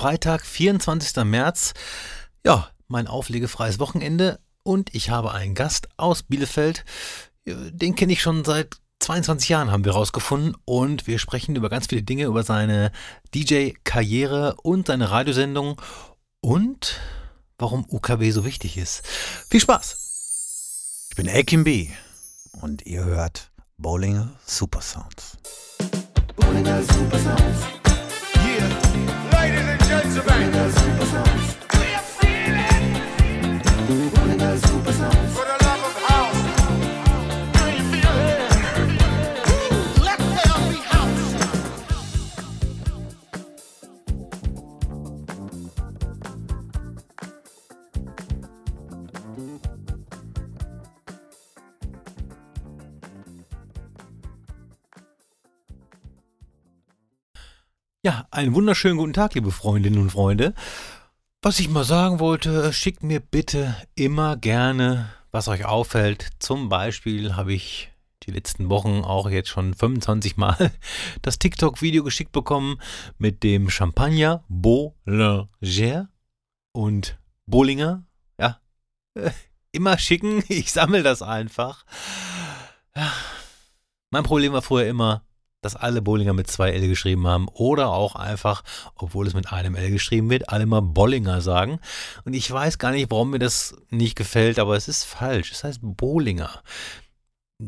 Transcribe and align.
Freitag, 0.00 0.46
24. 0.46 1.24
März. 1.24 1.74
Ja, 2.42 2.70
mein 2.88 3.06
auflegefreies 3.06 3.78
Wochenende 3.78 4.40
und 4.62 4.94
ich 4.94 5.10
habe 5.10 5.32
einen 5.32 5.54
Gast 5.54 5.90
aus 5.98 6.22
Bielefeld. 6.22 6.86
Den 7.44 7.96
kenne 7.96 8.14
ich 8.14 8.22
schon 8.22 8.42
seit 8.42 8.76
22 9.00 9.50
Jahren, 9.50 9.70
haben 9.70 9.84
wir 9.84 9.92
rausgefunden. 9.92 10.56
Und 10.64 11.06
wir 11.06 11.18
sprechen 11.18 11.54
über 11.54 11.68
ganz 11.68 11.88
viele 11.88 12.02
Dinge, 12.02 12.24
über 12.24 12.44
seine 12.44 12.92
DJ-Karriere 13.34 14.54
und 14.62 14.86
seine 14.86 15.10
Radiosendung 15.10 15.78
und 16.40 16.98
warum 17.58 17.84
UKW 17.86 18.30
so 18.30 18.46
wichtig 18.46 18.78
ist. 18.78 19.06
Viel 19.50 19.60
Spaß! 19.60 21.08
Ich 21.10 21.16
bin 21.16 21.28
Akin 21.28 21.62
B. 21.62 21.90
und 22.62 22.86
ihr 22.86 23.04
hört 23.04 23.50
Bowlinger 23.76 24.32
Super 24.46 24.80
Sounds. 24.80 25.36
Bowlinger 26.36 26.82
Super 26.84 27.18
Sounds. 27.18 27.66
Yeah, 27.66 27.79
Pennsylvania. 30.12 30.79
Ja, 58.02 58.26
einen 58.30 58.54
wunderschönen 58.54 58.96
guten 58.96 59.12
Tag, 59.12 59.34
liebe 59.34 59.50
Freundinnen 59.50 60.00
und 60.00 60.08
Freunde. 60.08 60.54
Was 61.42 61.60
ich 61.60 61.68
mal 61.68 61.84
sagen 61.84 62.18
wollte, 62.18 62.72
schickt 62.72 63.02
mir 63.02 63.20
bitte 63.20 63.76
immer 63.94 64.38
gerne, 64.38 65.10
was 65.32 65.48
euch 65.48 65.66
auffällt. 65.66 66.30
Zum 66.38 66.70
Beispiel 66.70 67.36
habe 67.36 67.52
ich 67.52 67.92
die 68.22 68.30
letzten 68.30 68.70
Wochen 68.70 69.02
auch 69.04 69.28
jetzt 69.28 69.50
schon 69.50 69.74
25 69.74 70.38
Mal 70.38 70.72
das 71.20 71.38
TikTok-Video 71.38 72.02
geschickt 72.02 72.32
bekommen 72.32 72.80
mit 73.18 73.42
dem 73.42 73.68
Champagner 73.68 74.44
Bollinger 74.48 76.08
und 76.72 77.18
Bollinger. 77.44 78.06
Ja, 78.40 78.60
immer 79.72 79.98
schicken. 79.98 80.42
Ich 80.48 80.72
sammle 80.72 81.02
das 81.02 81.20
einfach. 81.20 81.84
Ja. 82.96 83.12
Mein 84.10 84.22
Problem 84.22 84.54
war 84.54 84.62
früher 84.62 84.86
immer, 84.86 85.22
dass 85.60 85.76
alle 85.76 86.02
Bollinger 86.02 86.32
mit 86.32 86.50
zwei 86.50 86.70
L 86.70 86.88
geschrieben 86.88 87.26
haben 87.26 87.48
oder 87.48 87.88
auch 87.88 88.14
einfach, 88.14 88.62
obwohl 88.94 89.26
es 89.26 89.34
mit 89.34 89.52
einem 89.52 89.74
L 89.74 89.90
geschrieben 89.90 90.30
wird, 90.30 90.48
alle 90.48 90.66
mal 90.66 90.80
Bollinger 90.80 91.40
sagen. 91.40 91.80
Und 92.24 92.34
ich 92.34 92.50
weiß 92.50 92.78
gar 92.78 92.92
nicht, 92.92 93.10
warum 93.10 93.30
mir 93.30 93.38
das 93.38 93.74
nicht 93.90 94.16
gefällt, 94.16 94.58
aber 94.58 94.76
es 94.76 94.88
ist 94.88 95.04
falsch. 95.04 95.52
Es 95.52 95.64
heißt 95.64 95.80
Bollinger. 95.82 96.62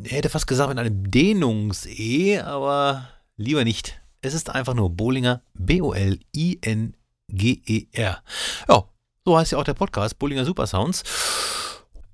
Ich 0.04 0.12
hätte 0.12 0.30
fast 0.30 0.46
gesagt 0.46 0.70
mit 0.70 0.78
einem 0.78 1.10
Dehnungs-E, 1.10 2.40
aber 2.40 3.08
lieber 3.36 3.64
nicht. 3.64 4.00
Es 4.22 4.32
ist 4.34 4.48
einfach 4.50 4.74
nur 4.74 4.90
Bollinger, 4.90 5.42
B-O-L-I-N-G-E-R. 5.54 6.22
Ja, 8.68 8.84
so 9.24 9.38
heißt 9.38 9.52
ja 9.52 9.58
auch 9.58 9.64
der 9.64 9.74
Podcast, 9.74 10.18
Bollinger 10.18 10.44
Super 10.46 10.66
Sounds. 10.66 11.02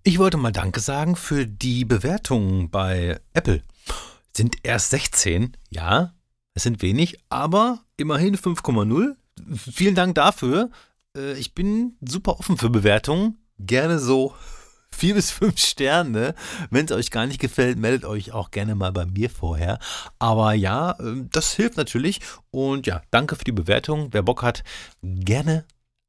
Ich 0.02 0.18
wollte 0.18 0.38
mal 0.38 0.52
Danke 0.52 0.80
sagen 0.80 1.16
für 1.16 1.46
die 1.46 1.84
Bewertungen 1.84 2.70
bei 2.70 3.20
Apple 3.34 3.62
sind 4.38 4.56
erst 4.62 4.90
16. 4.90 5.56
Ja, 5.68 6.14
es 6.54 6.62
sind 6.62 6.80
wenig, 6.80 7.18
aber 7.28 7.80
immerhin 7.98 8.36
5,0. 8.36 9.16
Vielen 9.54 9.94
Dank 9.94 10.14
dafür. 10.14 10.70
Äh, 11.16 11.34
ich 11.34 11.54
bin 11.54 11.96
super 12.00 12.38
offen 12.38 12.56
für 12.56 12.70
Bewertungen. 12.70 13.38
Gerne 13.58 13.98
so 13.98 14.34
4 14.92 15.14
bis 15.14 15.30
5 15.32 15.58
Sterne. 15.58 16.34
Wenn 16.70 16.86
es 16.86 16.92
euch 16.92 17.10
gar 17.10 17.26
nicht 17.26 17.40
gefällt, 17.40 17.78
meldet 17.78 18.04
euch 18.04 18.32
auch 18.32 18.50
gerne 18.50 18.74
mal 18.74 18.92
bei 18.92 19.06
mir 19.06 19.28
vorher. 19.28 19.80
Aber 20.18 20.54
ja, 20.54 20.96
ähm, 21.00 21.28
das 21.32 21.52
hilft 21.52 21.76
natürlich. 21.76 22.20
Und 22.50 22.86
ja, 22.86 23.02
danke 23.10 23.36
für 23.36 23.44
die 23.44 23.52
Bewertung. 23.52 24.08
Wer 24.12 24.22
Bock 24.22 24.42
hat, 24.42 24.62
gerne 25.02 25.64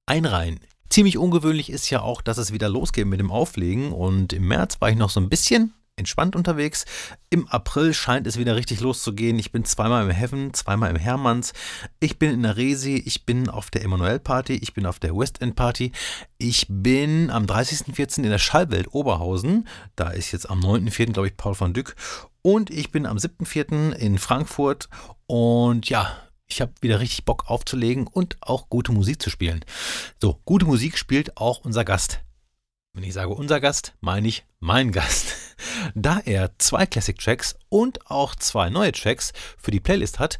einreihen. 0.05 0.59
Ziemlich 0.89 1.17
ungewöhnlich 1.17 1.71
ist 1.71 1.89
ja 1.89 2.01
auch, 2.01 2.21
dass 2.21 2.37
es 2.37 2.53
wieder 2.53 2.69
losgeht 2.69 3.07
mit 3.07 3.19
dem 3.19 3.31
Auflegen. 3.31 3.91
Und 3.91 4.33
im 4.33 4.47
März 4.47 4.79
war 4.81 4.89
ich 4.91 4.97
noch 4.97 5.09
so 5.09 5.19
ein 5.19 5.29
bisschen 5.29 5.73
entspannt 5.99 6.35
unterwegs. 6.35 6.85
Im 7.29 7.47
April 7.47 7.93
scheint 7.93 8.25
es 8.25 8.37
wieder 8.37 8.55
richtig 8.55 8.79
loszugehen. 8.79 9.37
Ich 9.37 9.51
bin 9.51 9.65
zweimal 9.65 10.03
im 10.03 10.09
Heaven, 10.09 10.53
zweimal 10.53 10.89
im 10.89 10.95
Hermanns. 10.95 11.53
Ich 11.99 12.17
bin 12.17 12.31
in 12.31 12.43
der 12.43 12.57
Resi, 12.57 12.95
ich 12.95 13.25
bin 13.25 13.49
auf 13.49 13.69
der 13.69 13.83
Emanuel 13.83 14.19
Party, 14.19 14.55
ich 14.55 14.73
bin 14.73 14.85
auf 14.85 14.99
der 14.99 15.15
West 15.15 15.41
End 15.41 15.55
Party. 15.55 15.91
Ich 16.37 16.65
bin 16.69 17.29
am 17.29 17.45
30.04. 17.45 18.23
in 18.23 18.29
der 18.29 18.39
Schallwelt 18.39 18.93
Oberhausen. 18.93 19.67
Da 19.95 20.09
ist 20.09 20.31
jetzt 20.31 20.49
am 20.49 20.61
9.04. 20.61 21.11
glaube 21.11 21.27
ich 21.27 21.37
Paul 21.37 21.59
van 21.59 21.73
Dyck. 21.73 21.95
Und 22.41 22.69
ich 22.69 22.91
bin 22.91 23.05
am 23.05 23.17
7.04. 23.17 23.91
in 23.93 24.17
Frankfurt. 24.17 24.89
Und 25.27 25.89
ja, 25.89 26.17
ich 26.47 26.61
habe 26.61 26.73
wieder 26.81 26.99
richtig 26.99 27.25
Bock 27.25 27.49
aufzulegen 27.49 28.07
und 28.07 28.37
auch 28.41 28.69
gute 28.69 28.91
Musik 28.91 29.21
zu 29.21 29.29
spielen. 29.29 29.63
So, 30.21 30.39
gute 30.45 30.65
Musik 30.65 30.97
spielt 30.97 31.37
auch 31.37 31.59
unser 31.59 31.85
Gast. 31.85 32.21
Wenn 32.93 33.03
ich 33.03 33.13
sage 33.13 33.29
unser 33.29 33.59
Gast, 33.59 33.93
meine 34.01 34.27
ich 34.27 34.45
mein 34.59 34.91
Gast. 34.91 35.35
Da 35.95 36.19
er 36.19 36.57
zwei 36.59 36.85
Classic 36.85 37.17
Tracks 37.17 37.55
und 37.69 38.09
auch 38.09 38.35
zwei 38.35 38.69
neue 38.69 38.91
Tracks 38.91 39.33
für 39.57 39.71
die 39.71 39.79
Playlist 39.79 40.19
hat, 40.19 40.39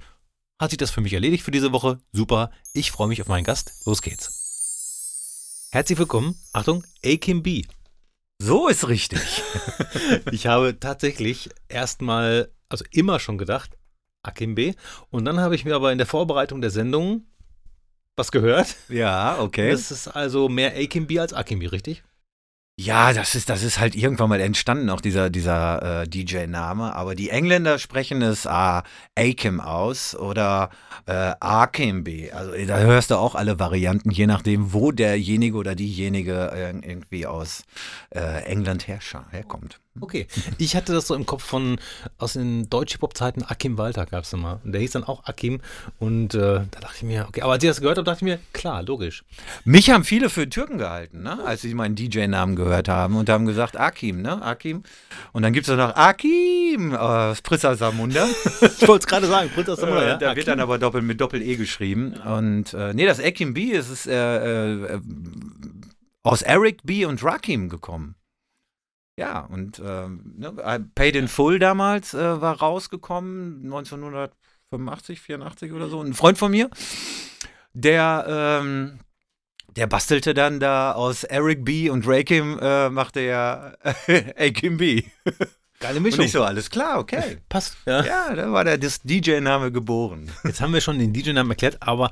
hat 0.59 0.71
sich 0.71 0.77
das 0.77 0.91
für 0.91 1.01
mich 1.01 1.13
erledigt 1.13 1.43
für 1.43 1.51
diese 1.51 1.71
Woche. 1.71 1.99
Super, 2.11 2.51
ich 2.73 2.91
freue 2.91 3.07
mich 3.07 3.21
auf 3.21 3.27
meinen 3.27 3.43
Gast. 3.45 3.85
Los 3.85 4.01
geht's. 4.01 5.67
Herzlich 5.71 5.99
willkommen, 5.99 6.35
Achtung, 6.51 6.83
Akim 7.05 7.43
B. 7.43 7.63
So 8.39 8.67
ist 8.67 8.87
richtig. 8.87 9.43
ich 10.31 10.47
habe 10.47 10.79
tatsächlich 10.79 11.49
erstmal, 11.67 12.51
also 12.69 12.85
immer 12.91 13.19
schon 13.19 13.37
gedacht, 13.37 13.77
Akim 14.23 14.55
B. 14.55 14.73
Und 15.09 15.25
dann 15.25 15.39
habe 15.39 15.55
ich 15.55 15.65
mir 15.65 15.75
aber 15.75 15.91
in 15.91 15.97
der 15.97 16.07
Vorbereitung 16.07 16.61
der 16.61 16.71
Sendung 16.71 17.25
was 18.15 18.31
gehört. 18.31 18.75
Ja, 18.89 19.39
okay. 19.39 19.71
Das 19.71 19.91
ist 19.91 20.07
also 20.07 20.49
mehr 20.49 20.75
Akim 20.75 21.07
B 21.07 21.19
als 21.19 21.33
Akim 21.33 21.59
B, 21.59 21.67
richtig? 21.67 22.03
Ja, 22.81 23.11
das 23.11 23.35
ist, 23.35 23.49
das 23.49 23.61
ist 23.61 23.77
halt 23.81 23.93
irgendwann 23.93 24.29
mal 24.29 24.39
entstanden, 24.39 24.89
auch 24.89 25.01
dieser, 25.01 25.29
dieser 25.29 26.03
äh, 26.03 26.07
DJ-Name. 26.07 26.95
Aber 26.95 27.13
die 27.13 27.29
Engländer 27.29 27.77
sprechen 27.77 28.21
es 28.21 28.45
äh, 28.45 28.81
Akim 29.17 29.59
aus 29.59 30.15
oder 30.15 30.69
äh, 31.05 31.33
Akimbe. 31.41 32.29
Also 32.33 32.53
da 32.65 32.77
hörst 32.77 33.11
du 33.11 33.15
auch 33.17 33.35
alle 33.35 33.59
Varianten, 33.59 34.11
je 34.11 34.27
nachdem, 34.27 34.71
wo 34.71 34.93
derjenige 34.93 35.57
oder 35.57 35.75
diejenige 35.75 36.51
äh, 36.53 36.69
irgendwie 36.69 37.27
aus 37.27 37.63
äh, 38.11 38.45
England 38.45 38.87
herkommt. 38.87 39.81
Okay, 40.01 40.27
ich 40.57 40.75
hatte 40.75 40.93
das 40.93 41.07
so 41.07 41.15
im 41.15 41.25
Kopf 41.25 41.43
von 41.43 41.77
aus 42.17 42.33
den 42.33 42.69
Deutsch-Hip-Hop-Zeiten, 42.69 43.43
Akim 43.43 43.77
Walter 43.77 44.05
gab 44.05 44.23
es 44.23 44.31
immer. 44.31 44.61
Und 44.63 44.71
der 44.71 44.81
hieß 44.81 44.91
dann 44.91 45.03
auch 45.03 45.25
Akim. 45.25 45.59
Und 45.97 46.35
äh, 46.35 46.61
da 46.71 46.79
dachte 46.79 46.95
ich 46.97 47.03
mir, 47.03 47.25
okay, 47.27 47.41
aber 47.41 47.53
als 47.53 47.63
ich 47.63 47.69
das 47.69 47.81
gehört 47.81 47.97
habe, 47.97 48.05
dachte 48.05 48.19
ich 48.19 48.31
mir, 48.31 48.39
klar, 48.53 48.83
logisch. 48.83 49.23
Mich 49.65 49.89
haben 49.89 50.03
viele 50.03 50.29
für 50.29 50.47
Türken 50.47 50.77
gehalten, 50.77 51.23
ne? 51.23 51.43
als 51.43 51.61
sie 51.61 51.73
meinen 51.73 51.95
DJ-Namen 51.95 52.55
gehört 52.55 52.87
haben 52.87 53.17
und 53.17 53.29
haben 53.29 53.45
gesagt, 53.45 53.77
Akim, 53.77 54.21
ne? 54.21 54.41
Akim. 54.41 54.83
Und 55.33 55.41
dann 55.41 55.53
gibt 55.53 55.67
es 55.67 55.75
noch 55.75 55.95
Akim 55.95 56.95
aus 56.95 57.41
Prinzer 57.41 57.75
Samunda. 57.75 58.25
ich 58.61 58.87
wollte 58.87 59.03
es 59.03 59.07
gerade 59.07 59.27
sagen, 59.27 59.49
Prinzer 59.49 59.75
Samunda, 59.75 60.07
ja. 60.07 60.17
Da 60.17 60.27
Akim. 60.27 60.37
wird 60.37 60.47
dann 60.47 60.59
aber 60.59 60.77
doppelt 60.77 61.03
mit 61.03 61.19
Doppel-E 61.19 61.55
geschrieben. 61.57 62.13
Und 62.13 62.73
äh, 62.73 62.93
nee, 62.93 63.05
das 63.05 63.19
Akim 63.19 63.53
B 63.53 63.71
ist, 63.71 63.89
ist 63.89 64.07
äh, 64.07 64.95
äh, 64.95 65.01
aus 66.23 66.41
Eric 66.41 66.83
B 66.83 67.05
und 67.05 67.23
Rakim 67.23 67.69
gekommen. 67.69 68.15
Ja, 69.19 69.41
und 69.41 69.81
ähm, 69.83 70.33
ne, 70.37 70.53
Paid 70.95 71.17
in 71.17 71.27
Full 71.27 71.59
damals 71.59 72.13
äh, 72.13 72.41
war 72.41 72.57
rausgekommen, 72.57 73.65
1985, 73.65 75.19
84 75.19 75.73
oder 75.73 75.89
so. 75.89 76.01
Ein 76.01 76.13
Freund 76.13 76.37
von 76.37 76.51
mir, 76.51 76.69
der, 77.73 78.61
ähm, 78.63 78.99
der 79.75 79.87
bastelte 79.87 80.33
dann 80.33 80.61
da 80.61 80.93
aus 80.93 81.25
Eric 81.25 81.65
B. 81.65 81.89
und 81.89 82.07
Rakim, 82.07 82.59
äh, 82.61 82.89
machte 82.89 83.19
ja 83.19 83.73
Akim 84.37 84.77
B. 84.77 85.03
Geile 85.81 85.99
Mischung. 85.99 86.19
Und 86.19 86.25
ich 86.27 86.31
so, 86.31 86.45
alles 86.45 86.69
klar, 86.69 86.97
okay. 86.97 87.39
Passt. 87.49 87.75
Ja, 87.85 88.05
ja 88.05 88.33
da 88.33 88.53
war 88.53 88.63
der 88.63 88.77
DJ-Name 88.77 89.73
geboren. 89.73 90.31
Jetzt 90.45 90.61
haben 90.61 90.73
wir 90.73 90.79
schon 90.79 90.97
den 90.97 91.11
DJ-Namen 91.11 91.49
erklärt, 91.49 91.75
aber 91.81 92.09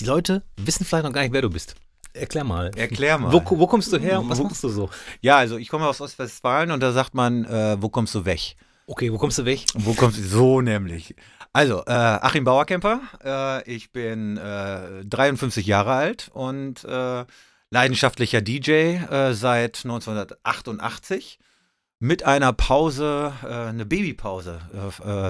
die 0.00 0.04
Leute 0.04 0.42
wissen 0.58 0.84
vielleicht 0.84 1.04
noch 1.04 1.14
gar 1.14 1.22
nicht, 1.22 1.32
wer 1.32 1.40
du 1.40 1.48
bist. 1.48 1.76
Erklär 2.14 2.44
mal. 2.44 2.70
Erklär 2.76 3.18
mal. 3.18 3.32
Wo, 3.32 3.42
wo 3.58 3.66
kommst 3.66 3.92
du 3.92 3.98
her 3.98 4.20
und 4.20 4.28
was 4.28 4.38
wo, 4.38 4.44
machst 4.44 4.62
du 4.64 4.68
so? 4.68 4.90
Ja, 5.20 5.36
also 5.36 5.56
ich 5.56 5.68
komme 5.68 5.86
aus 5.86 6.00
Ostwestfalen 6.00 6.70
und 6.70 6.80
da 6.80 6.92
sagt 6.92 7.14
man, 7.14 7.44
äh, 7.44 7.76
wo 7.80 7.88
kommst 7.88 8.14
du 8.14 8.24
weg? 8.24 8.56
Okay, 8.86 9.12
wo 9.12 9.18
kommst 9.18 9.38
du 9.38 9.44
weg? 9.44 9.64
Wo 9.74 9.94
kommst 9.94 10.18
du 10.18 10.22
so 10.22 10.60
nämlich? 10.60 11.14
Also, 11.52 11.84
äh, 11.86 11.92
Achim 11.92 12.44
Bauerkemper, 12.44 13.00
äh, 13.22 13.70
ich 13.70 13.92
bin 13.92 14.36
53 14.36 15.66
Jahre 15.66 15.92
alt 15.92 16.30
und 16.32 16.84
äh, 16.84 17.24
leidenschaftlicher 17.70 18.40
DJ 18.40 18.70
äh, 18.70 19.34
seit 19.34 19.84
1988 19.84 21.38
mit 21.98 22.24
einer 22.24 22.52
Pause, 22.52 23.32
äh, 23.42 23.46
eine 23.46 23.86
Babypause 23.86 24.60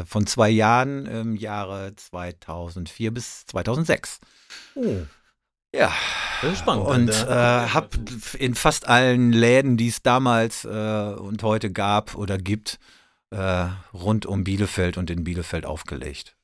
von 0.06 0.26
zwei 0.26 0.50
Jahren 0.50 1.06
im 1.06 1.36
Jahre 1.36 1.94
2004 1.94 3.12
bis 3.12 3.46
2006. 3.46 4.20
Oh. 4.74 4.96
Ja. 5.74 5.92
Das 6.42 6.52
ist 6.52 6.58
spannend. 6.58 6.86
Und 6.86 7.08
äh, 7.10 7.26
habe 7.26 7.88
in 8.38 8.54
fast 8.54 8.88
allen 8.88 9.32
Läden, 9.32 9.76
die 9.76 9.88
es 9.88 10.02
damals 10.02 10.64
äh, 10.64 10.68
und 10.68 11.42
heute 11.42 11.70
gab 11.70 12.16
oder 12.16 12.36
gibt, 12.36 12.78
äh, 13.30 13.66
rund 13.94 14.26
um 14.26 14.44
Bielefeld 14.44 14.98
und 14.98 15.08
in 15.08 15.24
Bielefeld 15.24 15.64
aufgelegt. 15.64 16.36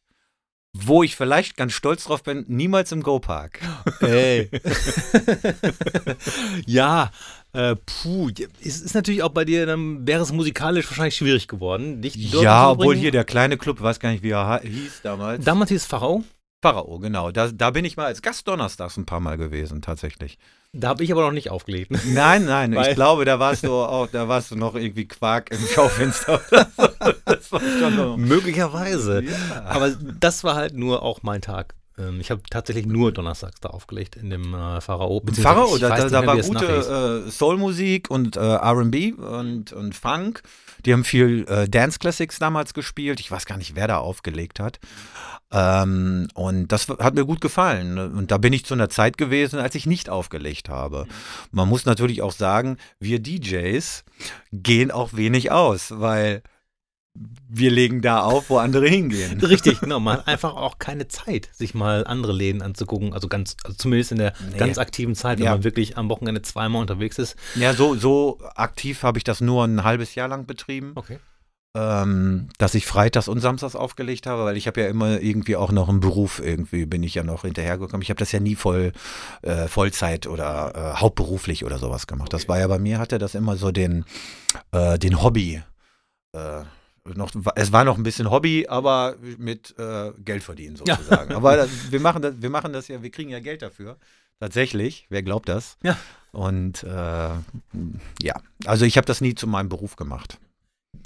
Wo 0.72 1.02
ich 1.02 1.16
vielleicht 1.16 1.56
ganz 1.56 1.72
stolz 1.72 2.04
drauf 2.04 2.22
bin, 2.22 2.44
niemals 2.46 2.92
im 2.92 3.02
Go-Park. 3.02 3.58
Ey. 4.00 4.50
ja, 6.66 7.10
äh, 7.52 7.74
puh, 7.74 8.30
es 8.62 8.80
ist 8.80 8.94
natürlich 8.94 9.22
auch 9.22 9.30
bei 9.30 9.44
dir, 9.44 9.66
dann 9.66 10.06
wäre 10.06 10.22
es 10.22 10.30
musikalisch 10.30 10.88
wahrscheinlich 10.88 11.16
schwierig 11.16 11.48
geworden, 11.48 12.02
dich 12.02 12.30
dort 12.30 12.44
Ja, 12.44 12.70
obwohl 12.70 12.94
hier 12.94 13.10
der 13.10 13.24
kleine 13.24 13.56
Club, 13.56 13.80
weiß 13.80 13.98
gar 13.98 14.10
nicht, 14.10 14.22
wie 14.22 14.30
er 14.30 14.60
hieß 14.62 15.00
damals. 15.02 15.44
Damals 15.44 15.70
hieß 15.70 15.80
es 15.80 15.86
Pharao, 15.86 16.22
Pharao, 16.60 16.98
genau. 16.98 17.30
Da, 17.30 17.48
da 17.52 17.70
bin 17.70 17.84
ich 17.84 17.96
mal 17.96 18.06
als 18.06 18.20
Gast 18.22 18.48
donnerstags 18.48 18.96
ein 18.96 19.06
paar 19.06 19.20
Mal 19.20 19.36
gewesen, 19.38 19.80
tatsächlich. 19.80 20.38
da 20.72 20.88
habe 20.88 21.04
ich 21.04 21.12
aber 21.12 21.22
noch 21.22 21.32
nicht 21.32 21.50
aufgelegt. 21.50 21.90
ne? 21.92 22.00
Nein, 22.06 22.46
nein, 22.46 22.74
Weil- 22.74 22.88
ich 22.90 22.94
glaube, 22.96 23.24
da 23.24 23.38
warst 23.38 23.62
du 23.64 23.72
auch, 23.72 24.08
da 24.08 24.26
warst 24.28 24.50
du 24.50 24.56
noch 24.56 24.74
irgendwie 24.74 25.06
Quark 25.06 25.50
im 25.52 25.58
Schaufenster. 25.74 26.40
so. 26.50 26.56
das 27.26 27.52
war 27.52 27.60
schon 27.60 27.96
noch. 27.96 28.16
Möglicherweise. 28.16 29.22
Ja. 29.22 29.64
Aber 29.66 29.90
das 29.90 30.42
war 30.42 30.56
halt 30.56 30.74
nur 30.74 31.02
auch 31.02 31.22
mein 31.22 31.42
Tag. 31.42 31.74
Ähm, 31.98 32.20
Ich 32.20 32.30
habe 32.30 32.42
tatsächlich 32.50 32.86
nur 32.86 33.12
donnerstags 33.12 33.60
da 33.60 33.70
aufgelegt 33.70 34.16
in 34.16 34.30
dem 34.30 34.54
äh, 34.54 34.80
Pharao. 34.80 35.22
Pharao, 35.34 35.78
da, 35.78 35.88
da, 35.90 36.08
da 36.08 36.20
mehr, 36.20 36.26
war 36.28 36.36
gute 36.38 37.24
äh, 37.26 37.30
Soul-Musik 37.30 38.10
und 38.10 38.36
äh, 38.36 38.40
RB 38.40 39.18
und, 39.18 39.72
und 39.72 39.94
Funk. 39.94 40.42
Die 40.84 40.92
haben 40.92 41.04
viel 41.04 41.44
äh, 41.48 41.68
Dance 41.68 41.98
Classics 41.98 42.38
damals 42.38 42.72
gespielt. 42.74 43.20
Ich 43.20 43.30
weiß 43.30 43.46
gar 43.46 43.58
nicht, 43.58 43.74
wer 43.74 43.88
da 43.88 43.98
aufgelegt 43.98 44.60
hat. 44.60 44.78
Ähm, 45.50 46.28
und 46.34 46.68
das 46.68 46.88
hat 46.88 47.14
mir 47.14 47.24
gut 47.24 47.40
gefallen. 47.40 47.98
Und 47.98 48.30
da 48.30 48.38
bin 48.38 48.52
ich 48.52 48.64
zu 48.64 48.74
einer 48.74 48.88
Zeit 48.88 49.18
gewesen, 49.18 49.58
als 49.58 49.74
ich 49.74 49.86
nicht 49.86 50.08
aufgelegt 50.10 50.68
habe. 50.68 51.06
Man 51.50 51.68
muss 51.68 51.84
natürlich 51.84 52.22
auch 52.22 52.32
sagen, 52.32 52.76
wir 53.00 53.18
DJs 53.18 54.04
gehen 54.52 54.90
auch 54.90 55.14
wenig 55.14 55.50
aus, 55.50 55.92
weil 55.98 56.42
wir 57.50 57.70
legen 57.70 58.02
da 58.02 58.20
auf, 58.22 58.50
wo 58.50 58.58
andere 58.58 58.86
hingehen. 58.88 59.40
Richtig, 59.42 59.80
genau. 59.80 60.00
Man 60.00 60.18
hat 60.18 60.28
einfach 60.28 60.54
auch 60.54 60.78
keine 60.78 61.08
Zeit, 61.08 61.48
sich 61.52 61.74
mal 61.74 62.06
andere 62.06 62.32
Läden 62.32 62.60
anzugucken. 62.62 63.12
Also 63.14 63.28
ganz, 63.28 63.56
also 63.64 63.76
zumindest 63.76 64.12
in 64.12 64.18
der 64.18 64.34
Nee. 64.52 64.58
ganz 64.58 64.78
aktiven 64.78 65.14
Zeit, 65.14 65.38
wenn 65.38 65.46
Ja. 65.46 65.52
man 65.52 65.64
wirklich 65.64 65.96
am 65.96 66.08
Wochenende 66.10 66.42
zweimal 66.42 66.80
unterwegs 66.82 67.18
ist. 67.18 67.36
Ja, 67.54 67.72
so, 67.74 67.94
so 67.96 68.38
aktiv 68.54 69.02
habe 69.02 69.18
ich 69.18 69.24
das 69.24 69.40
nur 69.40 69.64
ein 69.64 69.82
halbes 69.84 70.14
Jahr 70.14 70.28
lang 70.28 70.46
betrieben. 70.46 70.92
Okay. 70.94 71.18
ähm, 71.74 72.48
dass 72.58 72.74
ich 72.74 72.86
freitags 72.86 73.28
und 73.28 73.40
samstags 73.40 73.76
aufgelegt 73.76 74.26
habe, 74.26 74.44
weil 74.44 74.56
ich 74.56 74.66
habe 74.66 74.80
ja 74.80 74.88
immer 74.88 75.20
irgendwie 75.20 75.54
auch 75.54 75.70
noch 75.70 75.88
einen 75.88 76.00
Beruf 76.00 76.40
irgendwie, 76.42 76.86
bin 76.86 77.02
ich 77.02 77.14
ja 77.14 77.22
noch 77.22 77.42
hinterhergekommen. 77.42 78.02
Ich 78.02 78.08
habe 78.10 78.18
das 78.18 78.32
ja 78.32 78.40
nie 78.40 78.56
voll 78.56 78.92
äh, 79.42 79.68
Vollzeit 79.68 80.26
oder 80.26 80.72
äh, 80.74 81.00
hauptberuflich 81.00 81.64
oder 81.64 81.78
sowas 81.78 82.06
gemacht. 82.06 82.32
Das 82.32 82.48
war 82.48 82.58
ja 82.58 82.66
bei 82.66 82.78
mir, 82.78 82.98
hatte 82.98 83.18
das 83.18 83.34
immer 83.34 83.56
so 83.56 83.70
den, 83.70 84.06
äh, 84.72 84.98
den 84.98 85.22
Hobby. 85.22 85.62
Äh, 86.32 86.62
noch, 87.14 87.30
es 87.54 87.72
war 87.72 87.84
noch 87.84 87.96
ein 87.96 88.02
bisschen 88.02 88.30
Hobby, 88.30 88.66
aber 88.68 89.16
mit 89.38 89.74
äh, 89.78 90.12
Geld 90.24 90.42
verdienen 90.42 90.76
sozusagen. 90.76 91.34
Aber 91.34 91.56
das, 91.56 91.70
wir, 91.90 92.00
machen 92.00 92.22
das, 92.22 92.40
wir 92.40 92.50
machen 92.50 92.72
das 92.72 92.88
ja, 92.88 93.02
wir 93.02 93.10
kriegen 93.10 93.30
ja 93.30 93.40
Geld 93.40 93.62
dafür. 93.62 93.96
Tatsächlich, 94.40 95.06
wer 95.08 95.22
glaubt 95.22 95.48
das? 95.48 95.76
Ja. 95.82 95.96
Und 96.32 96.84
äh, 96.84 96.88
ja, 96.88 98.34
also 98.66 98.84
ich 98.84 98.96
habe 98.96 99.06
das 99.06 99.20
nie 99.20 99.34
zu 99.34 99.46
meinem 99.46 99.68
Beruf 99.68 99.96
gemacht. 99.96 100.38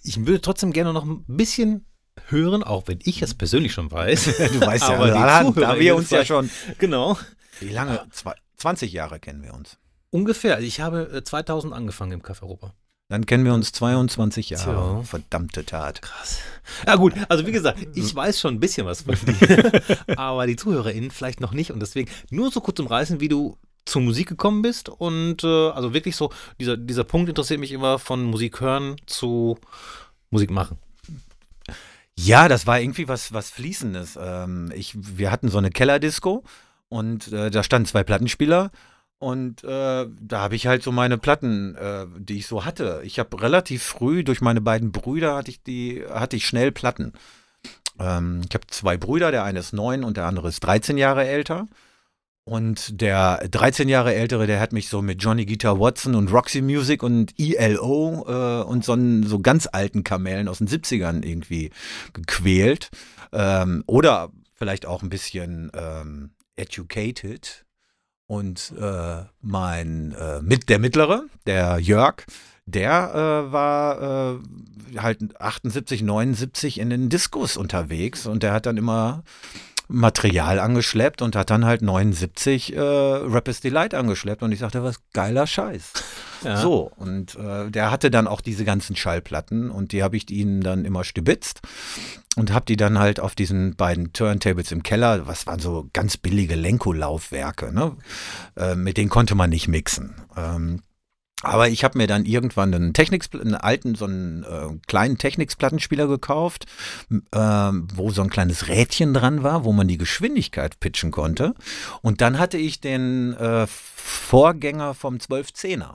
Ich 0.02 0.26
würde 0.26 0.40
trotzdem 0.40 0.72
gerne 0.72 0.92
noch 0.92 1.04
ein 1.04 1.24
bisschen 1.26 1.86
hören, 2.28 2.62
auch 2.62 2.88
wenn 2.88 2.98
ich 3.02 3.22
es 3.22 3.34
persönlich 3.34 3.72
schon 3.72 3.90
weiß. 3.90 4.24
Du 4.52 4.60
weißt 4.60 4.88
ja, 4.88 4.94
Aber 4.94 5.08
Zuhörer 5.08 5.74
da 5.74 5.78
wir 5.78 5.96
uns 5.96 6.10
ja 6.10 6.24
schon. 6.24 6.50
genau. 6.78 7.18
Wie 7.60 7.70
lange? 7.70 8.04
Zwei, 8.10 8.34
20 8.56 8.92
Jahre 8.92 9.18
kennen 9.18 9.42
wir 9.42 9.54
uns. 9.54 9.78
Ungefähr. 10.10 10.60
Ich 10.60 10.80
habe 10.80 11.10
äh, 11.12 11.24
2000 11.24 11.72
angefangen 11.72 12.12
im 12.12 12.22
Café 12.22 12.42
Europa. 12.42 12.74
Dann 13.12 13.26
kennen 13.26 13.44
wir 13.44 13.52
uns 13.52 13.72
22 13.72 14.48
Jahre. 14.48 14.72
Tja. 14.72 15.02
Verdammte 15.02 15.66
Tat. 15.66 16.00
Krass. 16.00 16.38
Ja 16.86 16.96
gut, 16.96 17.12
also 17.28 17.46
wie 17.46 17.52
gesagt, 17.52 17.86
ich 17.94 18.14
weiß 18.14 18.40
schon 18.40 18.54
ein 18.54 18.58
bisschen 18.58 18.86
was 18.86 19.02
von 19.02 19.14
dir, 19.14 19.82
aber 20.16 20.46
die 20.46 20.56
ZuhörerInnen 20.56 21.10
vielleicht 21.10 21.42
noch 21.42 21.52
nicht 21.52 21.72
und 21.72 21.80
deswegen 21.80 22.10
nur 22.30 22.50
so 22.50 22.62
kurz 22.62 22.80
umreißen, 22.80 23.20
wie 23.20 23.28
du 23.28 23.58
zur 23.84 24.00
Musik 24.00 24.28
gekommen 24.28 24.62
bist 24.62 24.88
und 24.88 25.44
äh, 25.44 25.46
also 25.46 25.92
wirklich 25.92 26.16
so, 26.16 26.32
dieser, 26.58 26.78
dieser 26.78 27.04
Punkt 27.04 27.28
interessiert 27.28 27.60
mich 27.60 27.72
immer 27.72 27.98
von 27.98 28.24
Musik 28.24 28.62
hören 28.62 28.96
zu 29.04 29.58
Musik 30.30 30.50
machen. 30.50 30.78
Ja, 32.16 32.48
das 32.48 32.66
war 32.66 32.80
irgendwie 32.80 33.08
was, 33.08 33.34
was 33.34 33.50
Fließendes. 33.50 34.18
Ähm, 34.18 34.72
ich, 34.74 34.94
wir 34.96 35.30
hatten 35.30 35.50
so 35.50 35.58
eine 35.58 35.68
Kellerdisco 35.68 36.44
und 36.88 37.30
äh, 37.30 37.50
da 37.50 37.62
standen 37.62 37.84
zwei 37.84 38.04
Plattenspieler 38.04 38.70
und 39.22 39.62
äh, 39.62 40.06
da 40.20 40.40
habe 40.40 40.56
ich 40.56 40.66
halt 40.66 40.82
so 40.82 40.90
meine 40.90 41.16
Platten, 41.16 41.76
äh, 41.76 42.06
die 42.18 42.38
ich 42.38 42.48
so 42.48 42.64
hatte. 42.64 43.02
Ich 43.04 43.20
habe 43.20 43.40
relativ 43.40 43.84
früh 43.84 44.24
durch 44.24 44.40
meine 44.40 44.60
beiden 44.60 44.90
Brüder 44.90 45.36
hatte 45.36 45.52
ich 45.52 45.62
die, 45.62 46.02
hatte 46.10 46.34
ich 46.34 46.44
schnell 46.44 46.72
Platten. 46.72 47.12
Ähm, 48.00 48.40
ich 48.48 48.52
habe 48.52 48.66
zwei 48.66 48.96
Brüder, 48.96 49.30
der 49.30 49.44
eine 49.44 49.60
ist 49.60 49.74
neun 49.74 50.02
und 50.02 50.16
der 50.16 50.26
andere 50.26 50.48
ist 50.48 50.58
13 50.58 50.98
Jahre 50.98 51.24
älter. 51.24 51.68
Und 52.42 53.00
der 53.00 53.46
13 53.48 53.88
Jahre 53.88 54.12
ältere, 54.12 54.48
der 54.48 54.58
hat 54.58 54.72
mich 54.72 54.88
so 54.88 55.02
mit 55.02 55.22
Johnny 55.22 55.46
Guitar 55.46 55.78
Watson 55.78 56.16
und 56.16 56.32
Roxy 56.32 56.60
Music 56.60 57.04
und 57.04 57.32
ELO 57.38 58.24
äh, 58.26 58.64
und 58.64 58.84
so, 58.84 58.96
so 59.22 59.38
ganz 59.38 59.68
alten 59.70 60.02
Kamellen 60.02 60.48
aus 60.48 60.58
den 60.58 60.66
70ern 60.66 61.24
irgendwie 61.24 61.70
gequält. 62.12 62.90
Ähm, 63.30 63.84
oder 63.86 64.32
vielleicht 64.56 64.84
auch 64.84 65.04
ein 65.04 65.10
bisschen 65.10 65.70
ähm, 65.74 66.30
educated. 66.56 67.61
Und 68.32 68.72
äh, 68.80 69.24
mein 69.42 70.12
äh, 70.12 70.40
mit 70.40 70.70
der 70.70 70.78
mittlere, 70.78 71.26
der 71.44 71.78
Jörg, 71.80 72.24
der 72.64 73.10
äh, 73.12 73.52
war 73.52 74.38
äh, 74.40 74.98
halt 74.98 75.38
78, 75.38 76.00
79 76.00 76.80
in 76.80 76.88
den 76.88 77.10
Diskos 77.10 77.58
unterwegs. 77.58 78.24
Und 78.24 78.42
der 78.42 78.54
hat 78.54 78.64
dann 78.64 78.78
immer 78.78 79.22
Material 79.92 80.58
angeschleppt 80.58 81.22
und 81.22 81.36
hat 81.36 81.50
dann 81.50 81.64
halt 81.64 81.82
79 81.82 82.74
äh, 82.74 82.80
Rappers 82.80 83.60
Delight 83.60 83.94
angeschleppt 83.94 84.42
und 84.42 84.52
ich 84.52 84.60
sagte, 84.60 84.82
was 84.82 84.96
geiler 85.12 85.46
Scheiß. 85.46 85.92
Ja. 86.44 86.56
So, 86.56 86.90
und 86.96 87.36
äh, 87.36 87.70
der 87.70 87.92
hatte 87.92 88.10
dann 88.10 88.26
auch 88.26 88.40
diese 88.40 88.64
ganzen 88.64 88.96
Schallplatten 88.96 89.70
und 89.70 89.92
die 89.92 90.02
habe 90.02 90.16
ich 90.16 90.28
ihnen 90.28 90.60
dann 90.60 90.84
immer 90.84 91.04
stibitzt 91.04 91.60
und 92.34 92.52
habe 92.52 92.64
die 92.64 92.74
dann 92.76 92.98
halt 92.98 93.20
auf 93.20 93.36
diesen 93.36 93.76
beiden 93.76 94.12
Turntables 94.12 94.72
im 94.72 94.82
Keller, 94.82 95.28
was 95.28 95.46
waren 95.46 95.60
so 95.60 95.88
ganz 95.92 96.16
billige 96.16 96.56
Lenko-Laufwerke, 96.56 97.72
ne? 97.72 97.96
äh, 98.56 98.74
mit 98.74 98.96
denen 98.96 99.08
konnte 99.08 99.36
man 99.36 99.50
nicht 99.50 99.68
mixen. 99.68 100.16
Ähm, 100.36 100.82
aber 101.42 101.68
ich 101.68 101.84
habe 101.84 101.98
mir 101.98 102.06
dann 102.06 102.24
irgendwann 102.24 102.74
einen 102.74 102.94
Technics, 102.94 103.30
einen 103.32 103.54
alten, 103.54 103.94
so 103.94 104.04
einen 104.04 104.44
äh, 104.44 104.78
kleinen 104.86 105.18
Technics-Plattenspieler 105.18 106.06
gekauft, 106.06 106.66
ähm, 107.32 107.88
wo 107.94 108.10
so 108.10 108.22
ein 108.22 108.30
kleines 108.30 108.68
Rädchen 108.68 109.12
dran 109.12 109.42
war, 109.42 109.64
wo 109.64 109.72
man 109.72 109.88
die 109.88 109.98
Geschwindigkeit 109.98 110.80
pitchen 110.80 111.10
konnte. 111.10 111.54
Und 112.00 112.20
dann 112.20 112.38
hatte 112.38 112.58
ich 112.58 112.80
den 112.80 113.34
äh, 113.34 113.66
Vorgänger 113.66 114.94
vom 114.94 115.16
1210er. 115.16 115.94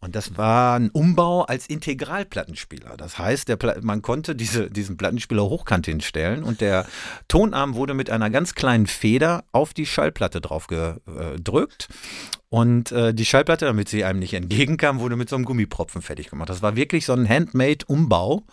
Und 0.00 0.14
das 0.14 0.36
war 0.36 0.78
ein 0.78 0.90
Umbau 0.90 1.42
als 1.42 1.66
Integralplattenspieler. 1.66 2.96
Das 2.96 3.18
heißt, 3.18 3.50
man 3.82 4.02
konnte 4.02 4.36
diese, 4.36 4.70
diesen 4.70 4.96
Plattenspieler 4.96 5.44
hochkant 5.44 5.86
hinstellen 5.86 6.42
und 6.42 6.60
der 6.60 6.86
Tonarm 7.28 7.74
wurde 7.74 7.94
mit 7.94 8.10
einer 8.10 8.30
ganz 8.30 8.54
kleinen 8.54 8.86
Feder 8.86 9.44
auf 9.52 9.74
die 9.74 9.86
Schallplatte 9.86 10.40
drauf 10.40 10.66
gedrückt. 10.66 11.88
Und 12.48 12.92
äh, 12.92 13.12
die 13.12 13.24
Schallplatte, 13.24 13.64
damit 13.64 13.88
sie 13.88 14.04
einem 14.04 14.20
nicht 14.20 14.34
entgegenkam, 14.34 15.00
wurde 15.00 15.16
mit 15.16 15.28
so 15.28 15.36
einem 15.36 15.44
Gummipropfen 15.44 16.02
fertig 16.02 16.30
gemacht. 16.30 16.48
Das 16.48 16.62
war 16.62 16.76
wirklich 16.76 17.04
so 17.04 17.12
ein 17.12 17.28
Handmade-Umbau 17.28 18.44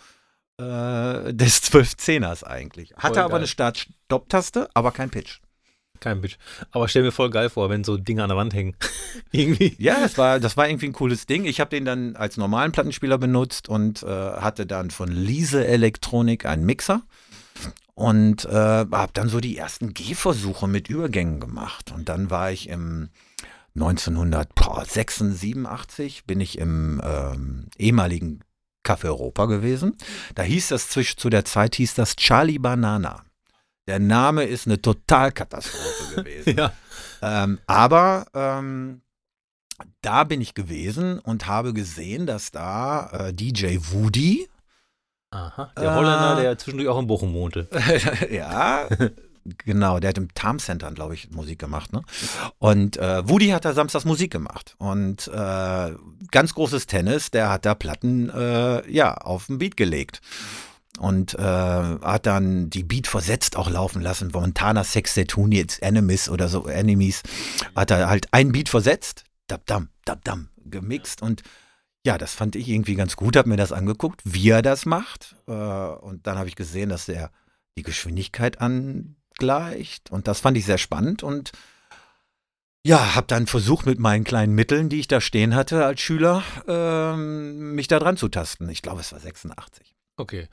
äh, 0.58 1.32
des 1.32 1.62
1210ers 1.62 2.44
eigentlich. 2.44 2.94
Hatte 2.96 3.22
aber 3.22 3.36
eine 3.36 3.46
Start-Stopp-Taste, 3.46 4.68
aber 4.74 4.92
kein 4.92 5.10
Pitch. 5.10 5.40
Kein 6.04 6.20
Bitch. 6.20 6.36
Aber 6.70 6.86
stell 6.86 7.02
mir 7.02 7.12
voll 7.12 7.30
geil 7.30 7.48
vor, 7.48 7.70
wenn 7.70 7.82
so 7.82 7.96
Dinge 7.96 8.22
an 8.22 8.28
der 8.28 8.36
Wand 8.36 8.52
hängen. 8.52 8.76
Irgendwie. 9.32 9.74
Ja, 9.78 10.00
das 10.00 10.18
war, 10.18 10.38
das 10.38 10.54
war 10.58 10.68
irgendwie 10.68 10.88
ein 10.88 10.92
cooles 10.92 11.24
Ding. 11.24 11.46
Ich 11.46 11.60
habe 11.60 11.70
den 11.70 11.86
dann 11.86 12.14
als 12.14 12.36
normalen 12.36 12.72
Plattenspieler 12.72 13.16
benutzt 13.16 13.70
und 13.70 14.02
äh, 14.02 14.06
hatte 14.06 14.66
dann 14.66 14.90
von 14.90 15.10
Liese 15.10 15.66
Elektronik 15.66 16.44
einen 16.44 16.66
Mixer 16.66 17.00
und 17.94 18.44
äh, 18.44 18.50
habe 18.50 19.12
dann 19.14 19.30
so 19.30 19.40
die 19.40 19.56
ersten 19.56 19.94
Gehversuche 19.94 20.68
mit 20.68 20.90
Übergängen 20.90 21.40
gemacht. 21.40 21.90
Und 21.90 22.10
dann 22.10 22.28
war 22.28 22.52
ich 22.52 22.68
im 22.68 23.08
1986, 23.74 25.38
87 25.40 26.26
bin 26.26 26.40
ich 26.42 26.58
im 26.58 27.00
ähm, 27.02 27.68
ehemaligen 27.78 28.40
Café 28.84 29.06
Europa 29.06 29.46
gewesen. 29.46 29.96
Da 30.34 30.42
hieß 30.42 30.68
das 30.68 30.90
zu 30.90 31.30
der 31.30 31.46
Zeit 31.46 31.76
hieß 31.76 31.94
das 31.94 32.16
Charlie 32.16 32.58
Banana. 32.58 33.24
Der 33.86 33.98
Name 33.98 34.44
ist 34.44 34.66
eine 34.66 34.80
Totalkatastrophe 34.80 36.14
gewesen. 36.24 36.56
Ja. 36.56 36.72
Ähm, 37.22 37.58
aber 37.66 38.26
ähm, 38.34 39.02
da 40.02 40.24
bin 40.24 40.40
ich 40.40 40.54
gewesen 40.54 41.18
und 41.18 41.46
habe 41.46 41.72
gesehen, 41.72 42.26
dass 42.26 42.50
da 42.50 43.10
äh, 43.28 43.34
DJ 43.34 43.78
Woody, 43.90 44.48
Aha. 45.30 45.72
Der 45.76 45.90
Äh, 45.90 45.94
Holländer, 45.94 46.36
der 46.36 46.56
zwischendurch 46.58 46.88
auch 46.88 46.98
in 47.00 47.08
Bochum 47.08 47.34
wohnte. 47.34 47.68
ja, 48.30 48.86
Genau, 49.44 50.00
der 50.00 50.08
hat 50.08 50.16
im 50.18 50.32
Tarm 50.32 50.58
Center, 50.58 50.90
glaube 50.92 51.12
ich, 51.14 51.30
Musik 51.30 51.58
gemacht. 51.58 51.92
Ne? 51.92 52.00
Und 52.58 52.96
äh, 52.96 53.28
Woody 53.28 53.48
hat 53.48 53.66
da 53.66 53.74
samstags 53.74 54.06
Musik 54.06 54.32
gemacht. 54.32 54.74
Und 54.78 55.28
äh, 55.28 55.92
ganz 56.30 56.54
großes 56.54 56.86
Tennis, 56.86 57.30
der 57.30 57.50
hat 57.50 57.66
da 57.66 57.74
Platten 57.74 58.30
äh, 58.30 58.90
ja, 58.90 59.14
auf 59.14 59.48
den 59.48 59.58
Beat 59.58 59.76
gelegt. 59.76 60.22
Und 60.98 61.34
äh, 61.34 61.42
hat 61.42 62.26
dann 62.26 62.70
die 62.70 62.84
Beat 62.84 63.08
versetzt 63.08 63.56
auch 63.56 63.68
laufen 63.68 64.00
lassen. 64.00 64.30
Montana 64.32 64.84
Sex 64.84 65.14
Setunians 65.14 65.78
Enemies 65.80 66.28
oder 66.28 66.48
so, 66.48 66.66
Enemies. 66.66 67.22
Hat 67.74 67.90
er 67.90 68.08
halt 68.08 68.28
ein 68.32 68.52
Beat 68.52 68.68
versetzt, 68.68 69.24
dab 69.48 69.66
dam, 69.66 69.88
dab 70.04 70.24
dam, 70.24 70.50
gemixt. 70.64 71.20
Und 71.20 71.42
ja, 72.06 72.16
das 72.16 72.34
fand 72.34 72.54
ich 72.54 72.68
irgendwie 72.68 72.94
ganz 72.94 73.16
gut, 73.16 73.36
habe 73.36 73.48
mir 73.48 73.56
das 73.56 73.72
angeguckt, 73.72 74.20
wie 74.24 74.50
er 74.50 74.62
das 74.62 74.86
macht. 74.86 75.34
Äh, 75.48 75.52
und 75.52 76.26
dann 76.26 76.38
habe 76.38 76.48
ich 76.48 76.56
gesehen, 76.56 76.90
dass 76.90 77.08
er 77.08 77.30
die 77.76 77.82
Geschwindigkeit 77.82 78.60
angleicht. 78.60 80.10
Und 80.10 80.28
das 80.28 80.40
fand 80.40 80.56
ich 80.56 80.64
sehr 80.64 80.78
spannend. 80.78 81.22
Und 81.22 81.52
ja, 82.86 83.14
habe 83.14 83.26
dann 83.26 83.46
versucht, 83.46 83.86
mit 83.86 83.98
meinen 83.98 84.24
kleinen 84.24 84.54
Mitteln, 84.54 84.90
die 84.90 85.00
ich 85.00 85.08
da 85.08 85.20
stehen 85.20 85.54
hatte 85.54 85.86
als 85.86 86.02
Schüler, 86.02 86.42
ähm, 86.68 87.74
mich 87.74 87.88
da 87.88 87.98
dran 87.98 88.18
zu 88.18 88.28
tasten. 88.28 88.68
Ich 88.68 88.82
glaube, 88.82 89.00
es 89.00 89.10
war 89.12 89.20
86. 89.20 89.94
Okay. 90.16 90.48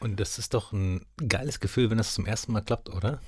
Und 0.00 0.20
das 0.20 0.38
ist 0.38 0.54
doch 0.54 0.72
ein 0.72 1.06
geiles 1.28 1.60
Gefühl, 1.60 1.90
wenn 1.90 1.98
das 1.98 2.14
zum 2.14 2.26
ersten 2.26 2.52
Mal 2.52 2.62
klappt, 2.62 2.88
oder? 2.90 3.20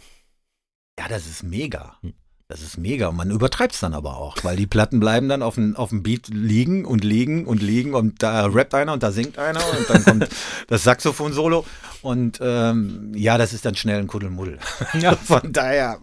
Ja, 0.98 1.08
das 1.08 1.26
ist 1.26 1.42
mega. 1.42 1.98
Hm. 2.02 2.14
Das 2.46 2.60
ist 2.60 2.76
mega. 2.76 3.08
Und 3.08 3.16
man 3.16 3.30
übertreibt 3.30 3.72
es 3.72 3.80
dann 3.80 3.94
aber 3.94 4.18
auch, 4.18 4.36
weil 4.42 4.56
die 4.56 4.66
Platten 4.66 5.00
bleiben 5.00 5.30
dann 5.30 5.42
auf 5.42 5.54
dem, 5.54 5.76
auf 5.76 5.88
dem 5.88 6.02
Beat 6.02 6.28
liegen 6.28 6.84
und 6.84 7.02
liegen 7.02 7.46
und 7.46 7.62
liegen 7.62 7.94
und 7.94 8.22
da 8.22 8.44
rappt 8.44 8.74
einer 8.74 8.92
und 8.92 9.02
da 9.02 9.12
singt 9.12 9.38
einer 9.38 9.60
und 9.60 9.88
dann 9.88 10.04
kommt 10.04 10.28
das 10.68 10.84
Saxophon-Solo. 10.84 11.64
Und 12.02 12.38
ähm, 12.42 13.12
ja, 13.14 13.38
das 13.38 13.54
ist 13.54 13.64
dann 13.64 13.76
schnell 13.76 13.98
ein 13.98 14.08
Kuddelmuddel. 14.08 14.58
Ja. 15.00 15.16
Von 15.24 15.52
daher. 15.52 15.98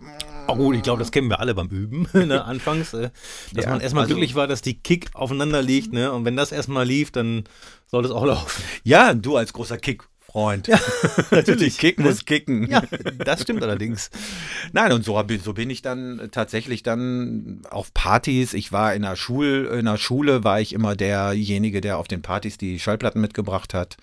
Oh 0.48 0.56
gut, 0.56 0.76
ich 0.76 0.82
glaube, 0.82 1.00
das 1.00 1.12
kennen 1.12 1.30
wir 1.30 1.40
alle 1.40 1.54
beim 1.54 1.68
Üben, 1.68 2.08
ne, 2.14 2.44
anfangs, 2.44 2.94
äh, 2.94 3.12
dass 3.54 3.66
ja, 3.66 3.72
man 3.72 3.80
erstmal 3.80 4.04
also, 4.04 4.16
glücklich 4.16 4.34
war, 4.34 4.48
dass 4.48 4.64
die 4.64 4.74
Kick 4.74 5.12
aufeinander 5.14 5.62
liegt, 5.62 5.94
ne? 5.94 6.12
Und 6.12 6.26
wenn 6.26 6.36
das 6.36 6.52
erstmal 6.52 6.86
lief, 6.86 7.12
dann 7.12 7.44
soll 7.86 8.02
das 8.02 8.12
auch 8.12 8.26
laufen. 8.26 8.64
Ja, 8.84 9.14
du 9.14 9.38
als 9.38 9.54
großer 9.54 9.78
Kick 9.78 10.04
Freund. 10.32 10.68
Ja, 10.68 10.80
natürlich. 11.32 11.78
Kick 11.78 12.00
muss 12.00 12.26
kicken. 12.26 12.70
Ja, 12.70 12.84
das 13.18 13.42
stimmt 13.42 13.62
allerdings. 13.64 14.10
Nein, 14.72 14.94
und 14.94 15.04
so, 15.04 15.22
so 15.44 15.54
bin 15.54 15.70
ich 15.70 15.82
dann 15.82 16.30
tatsächlich 16.32 16.84
dann 16.84 17.64
auf 17.70 17.94
Partys. 17.94 18.54
Ich 18.54 18.72
war 18.72 18.94
in 18.94 19.02
der, 19.02 19.18
Schul, 19.18 19.70
in 19.78 19.86
der 19.86 19.98
Schule, 19.98 20.46
war 20.46 20.62
ich 20.62 20.72
immer 20.72 20.96
derjenige, 20.96 21.82
der 21.82 21.98
auf 21.98 22.08
den 22.08 22.22
Partys 22.22 22.58
die 22.58 22.80
Schallplatten 22.80 23.20
mitgebracht 23.20 23.74
hat. 23.74 23.98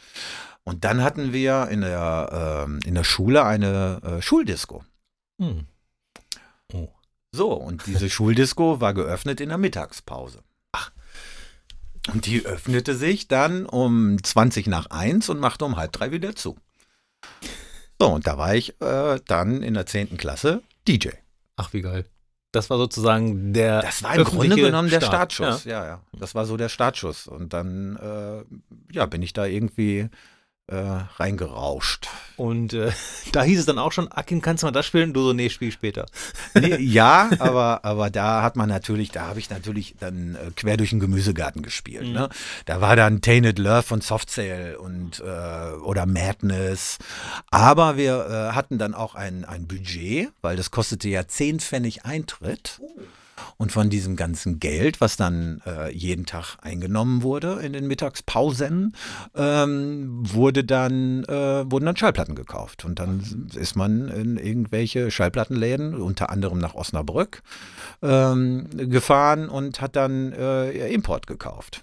Und 0.65 0.85
dann 0.85 1.03
hatten 1.03 1.33
wir 1.33 1.69
in 1.71 1.81
der, 1.81 2.67
äh, 2.69 2.87
in 2.87 2.95
der 2.95 3.05
Schule 3.05 3.45
eine 3.45 4.03
äh, 4.05 4.23
Schuldisco. 4.23 4.85
Hm. 5.41 5.65
Oh. 6.75 6.89
So, 7.33 7.53
und 7.55 7.87
diese 7.87 8.11
Schuldisco 8.11 8.83
war 8.83 8.93
geöffnet 8.93 9.41
in 9.41 9.49
der 9.49 9.59
Mittagspause. 9.59 10.43
Und 12.13 12.27
die 12.27 12.45
öffnete 12.45 12.95
sich 12.95 13.29
dann 13.29 13.67
um 13.67 14.23
20 14.23 14.67
nach 14.67 14.87
1 14.87 15.29
und 15.29 15.41
machte 15.41 15.65
um 15.65 15.77
halb 15.77 15.93
drei 15.93 16.11
wieder 16.11 16.35
zu. 16.35 16.57
So, 18.01 18.09
und 18.09 18.27
da 18.27 18.39
war 18.39 18.55
ich 18.55 18.81
äh, 18.81 19.21
dann 19.27 19.63
in 19.63 19.75
der 19.75 19.87
10. 19.87 20.17
Klasse 20.17 20.63
DJ. 20.87 21.09
Ach, 21.57 21.73
wie 21.73 21.83
geil. 21.83 22.05
Das 22.53 22.71
war 22.71 22.79
sozusagen 22.79 23.53
der. 23.53 23.83
Das 23.83 24.03
war 24.03 24.15
im 24.15 24.25
Grunde 24.25 24.57
genommen 24.57 24.89
der 24.89 25.01
Start. 25.01 25.33
Startschuss. 25.33 25.65
Ja. 25.65 25.83
ja, 25.83 25.87
ja. 25.87 26.01
Das 26.19 26.35
war 26.35 26.47
so 26.47 26.57
der 26.57 26.71
Startschuss. 26.71 27.27
Und 27.27 27.53
dann, 27.53 27.97
äh, 27.97 28.45
ja, 28.95 29.05
bin 29.07 29.21
ich 29.21 29.35
da 29.35 29.45
irgendwie 29.45 30.09
äh, 30.69 30.77
reingerauscht. 31.17 32.09
Und 32.37 32.73
äh, 32.75 32.93
da 33.33 33.43
hieß 33.43 33.61
es 33.61 33.67
dann 33.67 33.79
auch 33.79 33.93
schon, 33.93 34.11
Akin, 34.13 34.41
kannst 34.41 34.63
du 34.63 34.67
mal 34.67 34.73
das 34.73 34.87
spielen? 34.87 35.13
Du 35.13 35.23
so, 35.23 35.33
nee, 35.33 35.51
spiel 35.51 35.73
später. 35.73 36.07
Nee, 36.55 36.77
ja, 36.81 37.31
aber, 37.39 37.85
aber 37.85 38.11
da 38.11 38.43
hat 38.43 38.57
man 38.57 38.69
natürlich, 38.69 39.11
da 39.11 39.27
habe 39.27 39.41
ich 39.41 39.51
natürlich 39.51 39.97
dann 39.99 40.37
äh, 40.37 40.51
quer 40.55 40.77
durch 40.77 40.91
den 40.91 41.01
Gemüsegarten 41.01 41.63
gespielt. 41.63 42.07
Mhm. 42.07 42.13
Ne? 42.13 42.29
Da 42.67 42.81
war 42.81 42.97
dann 42.97 43.21
Tainted 43.21 43.59
Love 43.59 43.83
von 43.83 44.01
Soft 44.01 44.31
Sale 44.31 44.79
und 44.79 45.21
äh, 45.21 45.77
oder 45.83 46.07
Madness. 46.07 46.99
Aber 47.51 47.97
wir 47.97 48.27
äh, 48.27 48.55
hatten 48.55 48.79
dann 48.79 48.95
auch 48.95 49.15
ein, 49.15 49.45
ein 49.45 49.67
Budget, 49.67 50.31
weil 50.43 50.57
das 50.57 50.71
kostete 50.71 51.09
ja 51.09 51.27
10 51.27 51.61
Pfennig 51.61 52.05
Eintritt. 52.05 52.79
Oh. 52.81 52.89
Und 53.57 53.73
von 53.73 53.91
diesem 53.91 54.17
ganzen 54.17 54.61
Geld, 54.61 55.01
was 55.01 55.17
dann 55.17 55.63
äh, 55.67 55.91
jeden 55.91 56.27
Tag 56.27 56.57
eingenommen 56.63 57.23
wurde 57.23 57.61
in 57.63 57.73
den 57.73 57.87
Mittagspausen, 57.87 58.95
ähm, 59.35 60.23
wurde 60.33 60.65
dann, 60.65 61.25
äh, 61.25 61.71
wurden 61.71 61.87
dann 61.87 61.97
Schallplatten 61.97 62.35
gekauft. 62.35 62.85
Und 62.85 62.99
dann 62.99 63.49
ist 63.55 63.77
man 63.77 64.09
in 64.09 64.37
irgendwelche 64.37 65.11
Schallplattenläden, 65.11 65.95
unter 65.95 66.31
anderem 66.31 66.59
nach 66.59 66.75
Osnabrück, 66.75 67.43
ähm, 68.03 68.69
gefahren 68.77 69.49
und 69.49 69.81
hat 69.81 69.97
dann 69.97 70.33
äh, 70.33 70.93
Import 70.93 71.27
gekauft. 71.27 71.83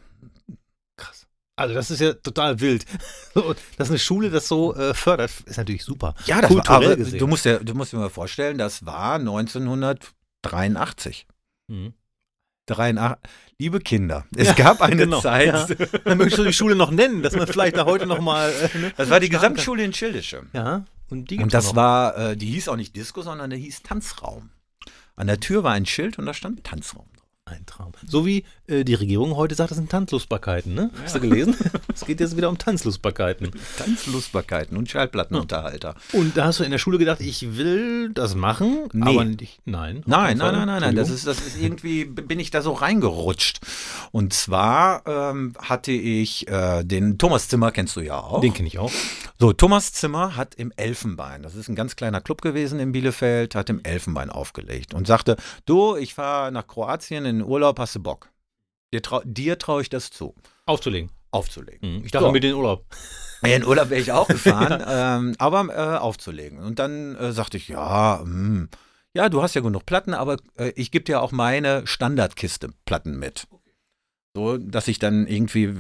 Krass. 0.98 1.28
Also 1.56 1.74
das 1.74 1.90
ist 1.90 2.02
ja 2.02 2.14
total 2.14 2.60
wild. 2.60 2.86
Dass 3.78 3.90
eine 3.90 4.00
Schule 4.00 4.30
das 4.30 4.48
so 4.48 4.76
äh, 4.76 4.94
fördert, 4.94 5.32
ist 5.46 5.58
natürlich 5.58 5.84
super. 5.84 6.14
Ja, 6.26 6.42
das 6.42 6.54
war, 6.54 6.70
aber 6.70 6.98
du 6.98 7.28
musst, 7.28 7.46
dir, 7.46 7.60
du 7.60 7.74
musst 7.74 7.94
dir 7.94 7.98
mal 7.98 8.10
vorstellen, 8.10 8.58
das 8.58 8.86
war 8.86 9.16
1983. 9.16 11.28
Mhm. 11.68 11.94
83. 12.68 13.18
Liebe 13.60 13.80
Kinder, 13.80 14.26
es 14.36 14.48
ja, 14.48 14.54
gab 14.54 14.82
eine 14.82 14.96
genau, 14.96 15.22
Zeit. 15.22 15.70
Ja. 15.70 15.86
Dann 16.04 16.18
möchtest 16.18 16.40
du 16.40 16.44
die 16.44 16.54
Schule 16.54 16.76
noch 16.76 16.92
nennen, 16.92 17.22
dass 17.22 17.36
man 17.36 17.48
vielleicht 17.48 17.78
da 17.78 17.86
heute 17.86 18.06
noch 18.06 18.22
mal. 18.22 18.50
Äh, 18.50 18.78
ne, 18.78 18.94
das 18.98 19.10
war 19.10 19.20
die 19.20 19.30
Gesamtschule 19.30 19.84
in 19.84 19.94
Schildische. 19.94 20.44
Ja. 20.54 20.86
Und, 21.10 21.30
die 21.30 21.38
und 21.38 21.54
das 21.54 21.76
war, 21.76 22.18
äh, 22.18 22.38
die 22.38 22.48
hieß 22.48 22.68
auch 22.68 22.76
nicht 22.76 22.96
Disco, 22.96 23.22
sondern 23.22 23.52
die 23.52 23.58
hieß 23.58 23.84
Tanzraum. 23.84 24.50
An 25.16 25.28
der 25.28 25.40
Tür 25.40 25.64
war 25.64 25.74
ein 25.74 25.86
Schild 25.86 26.18
und 26.18 26.26
da 26.26 26.34
stand 26.34 26.64
Tanzraum. 26.64 27.08
Ein 27.48 27.64
Traum. 27.68 27.92
So 28.08 28.26
wie 28.26 28.44
äh, 28.66 28.84
die 28.84 28.96
Regierung 28.96 29.36
heute 29.36 29.54
sagt, 29.54 29.70
das 29.70 29.78
sind 29.78 29.92
Tanzlustbarkeiten, 29.92 30.74
ne? 30.74 30.90
Ja. 30.92 31.04
Hast 31.04 31.14
du 31.14 31.20
gelesen? 31.20 31.56
es 31.94 32.04
geht 32.04 32.20
jetzt 32.20 32.36
wieder 32.36 32.50
um 32.50 32.58
Tanzlustbarkeiten. 32.58 33.52
Tanzlustbarkeiten 33.78 34.76
und 34.76 34.90
Schallplattenunterhalter. 34.90 35.94
Und 36.14 36.36
da 36.36 36.46
hast 36.46 36.60
du 36.60 36.64
in 36.64 36.72
der 36.72 36.80
Schule 36.80 36.98
gedacht, 36.98 37.22
ich 37.22 37.56
will 37.56 38.10
das 38.12 38.34
machen, 38.34 38.90
nee. 38.94 39.08
aber 39.08 39.26
nicht, 39.26 39.62
nein. 39.64 40.02
Nein, 40.08 40.40
nein, 40.40 40.56
nein, 40.56 40.66
nein, 40.66 40.82
nein. 40.82 40.96
Das 40.96 41.12
ist, 41.12 41.28
das 41.28 41.38
ist 41.38 41.62
irgendwie, 41.62 42.06
bin 42.06 42.40
ich 42.40 42.50
da 42.50 42.64
so 42.64 42.72
reingerutscht. 42.72 43.60
Und 44.12 44.34
zwar 44.34 45.06
ähm, 45.06 45.54
hatte 45.60 45.92
ich 45.92 46.48
äh, 46.48 46.84
den 46.84 47.20
Thomas 47.20 47.48
Zimmer, 47.48 47.72
kennst 47.72 47.96
du 47.96 48.02
ja 48.02 48.18
auch. 48.18 48.42
Den 48.42 48.56
kenne 48.56 48.70
ich 48.70 48.80
auch. 48.80 48.92
So, 49.38 49.54
Thomas 49.54 49.94
Zimmer 49.94 50.36
hat 50.36 50.56
im 50.56 50.74
Elfenbein, 50.78 51.44
das 51.44 51.54
ist 51.54 51.68
ein 51.68 51.76
ganz 51.76 51.96
kleiner 51.96 52.22
Club 52.22 52.42
gewesen 52.42 52.80
in 52.80 52.92
Bielefeld, 52.92 53.54
hat 53.54 53.70
im 53.70 53.84
Elfenbein 53.84 54.32
aufgelegt 54.32 54.96
und 54.96 55.06
sagte, 55.06 55.36
du, 55.68 55.96
ich 55.96 56.16
fahre 56.16 56.52
nach 56.52 56.66
Kroatien 56.66 57.26
in 57.26 57.35
in 57.40 57.46
Urlaub, 57.46 57.80
hast 57.80 57.96
du 57.96 58.00
Bock? 58.02 58.30
Dir, 58.94 59.02
trau, 59.02 59.22
dir 59.26 59.58
traue 59.58 59.82
ich 59.82 59.90
das 59.90 60.10
zu. 60.10 60.36
Aufzulegen. 60.66 61.12
Aufzulegen. 61.32 61.98
Mhm. 61.98 62.06
Ich 62.06 62.12
dachte 62.12 62.28
so. 62.28 62.32
mit 62.32 62.44
in 62.44 62.52
den 62.52 62.58
Urlaub. 62.58 62.86
In 63.44 63.66
Urlaub 63.66 63.90
wäre 63.90 64.02
ich 64.02 64.12
auch 64.12 64.28
gefahren, 64.28 64.80
ja. 64.80 65.18
ähm, 65.18 65.36
aber 65.38 65.68
äh, 65.70 65.98
aufzulegen. 65.98 66.60
Und 66.60 66.80
dann 66.80 67.16
äh, 67.16 67.32
sagte 67.32 67.58
ich, 67.58 67.68
ja, 67.68 68.22
mh, 68.24 68.26
hm, 68.26 68.70
ja, 69.14 69.30
du 69.30 69.42
hast 69.42 69.54
ja 69.54 69.62
genug 69.62 69.86
Platten, 69.86 70.14
aber 70.14 70.38
äh, 70.58 70.72
ich 70.76 70.92
gebe 70.92 71.06
dir 71.06 71.22
auch 71.22 71.32
meine 71.32 71.86
Standardkiste 71.88 72.70
Platten 72.86 73.18
mit. 73.18 73.48
So, 74.36 74.58
dass 74.58 74.88
ich 74.88 75.00
dann 75.00 75.28
irgendwie 75.28 75.74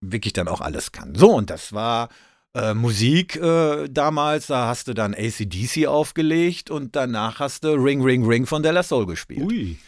wirklich 0.00 0.34
dann 0.34 0.48
auch 0.48 0.60
alles 0.60 0.92
kann. 0.92 1.14
So, 1.14 1.30
und 1.30 1.48
das 1.48 1.72
war 1.72 2.10
äh, 2.54 2.74
Musik 2.74 3.36
äh, 3.36 3.88
damals, 3.88 4.48
da 4.48 4.66
hast 4.66 4.88
du 4.88 4.94
dann 4.94 5.14
ACDC 5.14 5.86
aufgelegt 5.86 6.70
und 6.70 6.96
danach 6.96 7.40
hast 7.40 7.64
du 7.64 7.68
Ring, 7.74 8.02
Ring, 8.02 8.26
Ring 8.26 8.46
von 8.46 8.62
Della 8.62 8.82
Soul 8.82 9.06
gespielt. 9.06 9.50
Ui. 9.50 9.78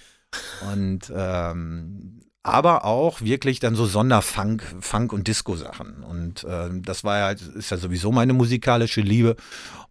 Und 0.72 1.12
ähm, 1.14 2.20
aber 2.42 2.84
auch 2.84 3.20
wirklich 3.20 3.60
dann 3.60 3.74
so 3.74 3.84
Sonderfunk, 3.84 4.62
Funk 4.80 5.12
und 5.12 5.28
Disco-Sachen. 5.28 6.02
Und 6.02 6.46
ähm, 6.48 6.82
das 6.82 7.04
war 7.04 7.18
ja, 7.18 7.30
ist 7.30 7.70
ja 7.70 7.76
sowieso 7.76 8.12
meine 8.12 8.32
musikalische 8.32 9.02
Liebe. 9.02 9.36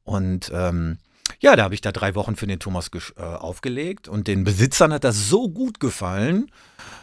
Und 0.03 0.51
ähm, 0.53 0.97
ja, 1.39 1.55
da 1.55 1.63
habe 1.63 1.75
ich 1.75 1.81
da 1.81 1.91
drei 1.91 2.15
Wochen 2.15 2.35
für 2.35 2.47
den 2.47 2.59
Thomas 2.59 2.89
äh, 3.15 3.21
aufgelegt 3.21 4.07
und 4.07 4.27
den 4.27 4.43
Besitzern 4.43 4.91
hat 4.91 5.03
das 5.03 5.29
so 5.29 5.49
gut 5.49 5.79
gefallen, 5.79 6.49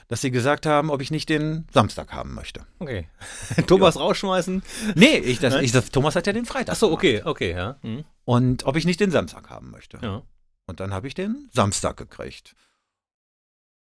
dass 0.09 0.21
sie 0.21 0.33
gesagt 0.33 0.67
haben, 0.67 0.91
ob 0.91 1.01
ich 1.01 1.11
nicht 1.11 1.29
den 1.29 1.67
Samstag 1.73 2.13
haben 2.13 2.35
möchte. 2.35 2.67
Okay. 2.81 3.09
Thomas 3.69 3.95
ja. 3.95 4.03
rausschmeißen? 4.03 4.63
Nee, 4.97 5.19
ich, 5.19 5.39
das, 5.39 5.55
ich, 5.63 5.73
das, 5.73 5.91
Thomas 5.91 6.17
hat 6.17 6.27
ja 6.27 6.33
den 6.33 6.45
Freitag. 6.45 6.73
Achso, 6.73 6.91
okay, 6.93 7.23
okay, 7.25 7.53
ja. 7.53 7.77
Mhm. 7.83 8.05
Und 8.25 8.67
ob 8.67 8.77
ich 8.77 8.85
nicht 8.85 8.99
den 8.99 9.13
Samstag 9.13 9.49
haben 9.49 9.71
möchte. 9.71 9.99
Ja. 10.03 10.23
Und 10.67 10.81
dann 10.81 10.93
habe 10.93 11.07
ich 11.07 11.15
den 11.15 11.49
Samstag 11.53 11.97
gekriegt. 11.97 12.57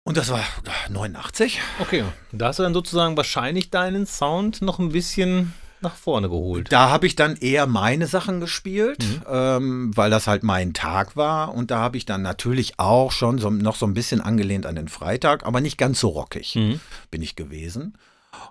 Und 0.04 0.18
das 0.18 0.30
war 0.30 0.44
89. 0.90 1.61
Okay, 1.80 2.04
da 2.30 2.49
hast 2.49 2.58
du 2.58 2.62
dann 2.62 2.75
sozusagen 2.75 3.16
wahrscheinlich 3.16 3.70
deinen 3.70 4.06
Sound 4.06 4.61
noch 4.61 4.78
ein 4.78 4.90
bisschen 4.90 5.54
nach 5.80 5.94
vorne 5.94 6.28
geholt. 6.28 6.70
Da 6.70 6.90
habe 6.90 7.06
ich 7.06 7.16
dann 7.16 7.37
eher 7.37 7.66
meine 7.66 8.06
Sachen 8.06 8.40
gespielt, 8.40 9.02
mhm. 9.02 9.23
ähm, 9.26 9.96
weil 9.96 10.11
das 10.11 10.26
halt 10.26 10.42
mein 10.42 10.75
Tag 10.75 11.16
war. 11.16 11.54
Und 11.54 11.70
da 11.70 11.78
habe 11.78 11.96
ich 11.96 12.04
dann 12.04 12.20
natürlich 12.20 12.78
auch 12.78 13.12
schon 13.12 13.38
so, 13.38 13.49
noch 13.49 13.76
so 13.76 13.87
ein 13.87 13.94
bisschen 13.94 14.20
angelehnt 14.20 14.66
an 14.66 14.76
den 14.76 14.88
Freitag, 14.88 15.46
aber 15.46 15.62
nicht 15.62 15.78
ganz 15.78 16.00
so 16.00 16.08
rockig 16.08 16.54
mhm. 16.54 16.80
bin 17.11 17.23
ich 17.23 17.34
gewesen. 17.34 17.96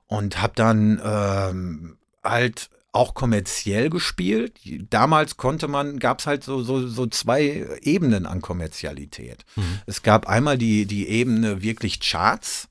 Und 0.07 0.41
habe 0.41 0.53
dann 0.55 0.99
ähm, 1.03 1.97
halt 2.23 2.69
auch 2.93 3.15
kommerziell 3.15 3.89
gespielt. 3.89 4.59
Damals 4.89 5.35
konnte 5.35 5.67
man, 5.67 5.99
gab 5.99 6.19
es 6.19 6.27
halt 6.27 6.43
so, 6.43 6.61
so, 6.61 6.87
so 6.87 7.07
zwei 7.07 7.65
Ebenen 7.81 8.25
an 8.25 8.41
Kommerzialität. 8.41 9.45
Mhm. 9.55 9.79
Es 9.87 10.03
gab 10.03 10.27
einmal 10.27 10.57
die, 10.57 10.85
die 10.85 11.09
Ebene 11.09 11.61
wirklich 11.61 11.99
Charts. 11.99 12.69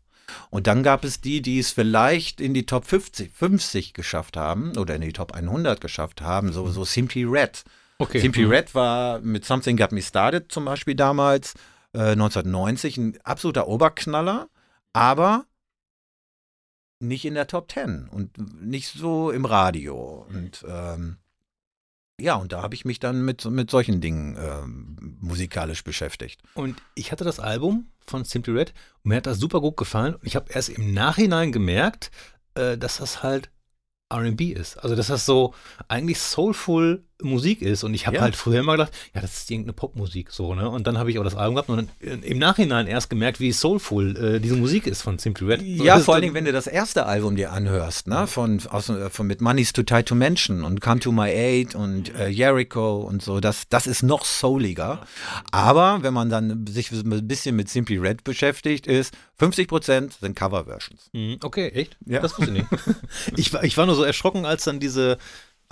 Und 0.49 0.67
dann 0.67 0.83
gab 0.83 1.05
es 1.05 1.21
die, 1.21 1.43
die 1.43 1.59
es 1.59 1.73
vielleicht 1.73 2.41
in 2.41 2.55
die 2.55 2.65
Top 2.65 2.87
50, 2.87 3.33
50 3.35 3.93
geschafft 3.93 4.37
haben 4.37 4.77
oder 4.79 4.95
in 4.95 5.03
die 5.03 5.13
Top 5.13 5.33
100 5.33 5.81
geschafft 5.81 6.23
haben, 6.23 6.53
so, 6.53 6.71
so 6.71 6.85
Simply 6.85 7.25
Red. 7.25 7.65
Okay. 7.99 8.21
Simply 8.21 8.47
Mhm. 8.47 8.51
Red 8.51 8.75
war 8.75 9.21
mit 9.21 9.45
Something 9.45 9.77
Got 9.77 9.93
Me 9.93 10.01
Started 10.01 10.51
zum 10.51 10.65
Beispiel 10.65 10.95
damals, 10.95 11.55
äh, 11.93 12.13
1990, 12.13 12.97
ein 12.97 13.19
absoluter 13.25 13.69
Oberknaller, 13.69 14.49
aber 14.93 15.45
nicht 17.03 17.25
in 17.25 17.35
der 17.35 17.47
Top 17.47 17.71
10 17.71 18.09
und 18.09 18.63
nicht 18.63 18.89
so 18.89 19.31
im 19.31 19.45
Radio. 19.45 20.27
Und 20.29 20.65
ähm, 20.69 21.19
ja, 22.21 22.37
und 22.37 22.53
da 22.53 22.63
habe 22.63 22.75
ich 22.75 22.85
mich 22.85 23.01
dann 23.01 23.25
mit, 23.25 23.45
mit 23.45 23.71
solchen 23.71 24.01
Dingen 24.01 24.37
ähm, 24.39 25.17
musikalisch 25.21 25.83
beschäftigt. 25.83 26.41
Und 26.55 26.81
ich 26.95 27.11
hatte 27.11 27.25
das 27.25 27.41
Album 27.41 27.89
von 28.07 28.25
Simply 28.25 28.53
Red 28.55 28.75
und 29.03 29.09
mir 29.11 29.17
hat 29.17 29.27
das 29.27 29.39
super 29.39 29.61
gut 29.61 29.77
gefallen. 29.77 30.15
Und 30.15 30.27
ich 30.27 30.37
habe 30.37 30.53
erst 30.53 30.69
im 30.69 30.95
Nachhinein 30.95 31.53
gemerkt, 31.53 32.11
äh, 32.55 32.79
dass 32.79 32.99
das 32.99 33.23
halt 33.23 33.51
RB 34.13 34.41
ist. 34.43 34.77
Also, 34.77 34.95
dass 34.95 35.09
das 35.09 35.27
so 35.27 35.55
eigentlich 35.89 36.21
soulful 36.21 37.05
Musik 37.25 37.63
ist. 37.63 37.85
Und 37.85 37.95
ich 37.95 38.07
habe 38.07 38.17
Ja. 38.17 38.23
halt 38.23 38.37
früher 38.37 38.61
immer 38.61 38.73
gedacht, 38.73 38.93
ja, 39.15 39.21
das 39.21 39.37
ist 39.39 39.51
irgendeine 39.51 39.73
Popmusik 39.73 40.31
so, 40.31 40.55
ne? 40.55 40.69
Und 40.69 40.87
dann 40.87 40.99
habe 40.99 41.11
ich 41.11 41.19
auch 41.19 41.25
das 41.25 41.35
Album 41.35 41.55
gehabt 41.57 41.69
und 41.71 41.89
dann 42.01 42.23
im 42.23 42.39
Nachhinein 42.39 42.87
erst 42.87 43.11
gemerkt, 43.11 43.41
wie 43.41 43.53
soulful 43.53 44.17
äh, 44.17 44.41
diese 44.41 44.57
Musik 44.57 44.87
ist 44.87 45.03
von 45.03 45.19
Simply 45.19 45.47
Red. 45.47 45.61
So, 45.79 45.85
Ja, 45.85 45.99
vor 46.01 46.15
allen 46.15 46.23
Dingen, 46.23 46.35
wenn 46.35 46.45
du 46.45 46.53
das 46.53 46.67
erste 46.67 47.07
Album 47.07 47.37
dir 47.37 47.53
anhörst, 47.53 48.07
ne, 48.07 48.27
von, 48.27 48.61
aus, 48.71 48.89
äh, 48.89 49.11
von 49.11 49.27
mit 49.27 49.41
Money's 49.41 49.73
Too 49.73 49.83
Tight 49.83 50.07
to 50.07 50.15
Mention 50.15 50.65
und 50.65 50.81
Come 50.81 51.01
to 51.01 51.13
My 51.13 51.29
Aid 51.31 51.75
und 51.75 52.15
äh, 52.15 52.29
Jericho 52.29 52.97
und 53.01 53.23
so, 53.23 53.41
das, 53.41 53.69
das 53.69 53.87
ist 53.87 54.03
noch 54.03 54.25
souliger. 54.25 55.07
Aber 55.51 56.03
wenn 56.03 56.15
man 56.15 56.29
dann 56.31 56.67
sich 56.67 56.91
ein 56.93 57.29
bisschen 57.29 57.57
mit 57.57 57.69
Simply 57.69 57.99
Red 57.99 58.25
beschäftigt, 58.25 58.87
ist 58.87 59.15
50% 59.41 60.11
sind 60.21 60.37
Coverversions. 60.37 61.11
Mhm, 61.13 61.39
Okay, 61.43 61.69
echt? 61.69 61.97
Ja. 62.07 62.21
Das 62.21 62.39
wusste 62.39 62.53
ich 62.53 62.59
nicht. 62.63 62.67
ich, 63.37 63.53
war, 63.53 63.65
ich 63.65 63.77
war 63.77 63.87
nur 63.87 63.95
so 63.95 64.03
erschrocken, 64.05 64.45
als 64.47 64.65
dann 64.65 64.81
diese, 64.81 65.19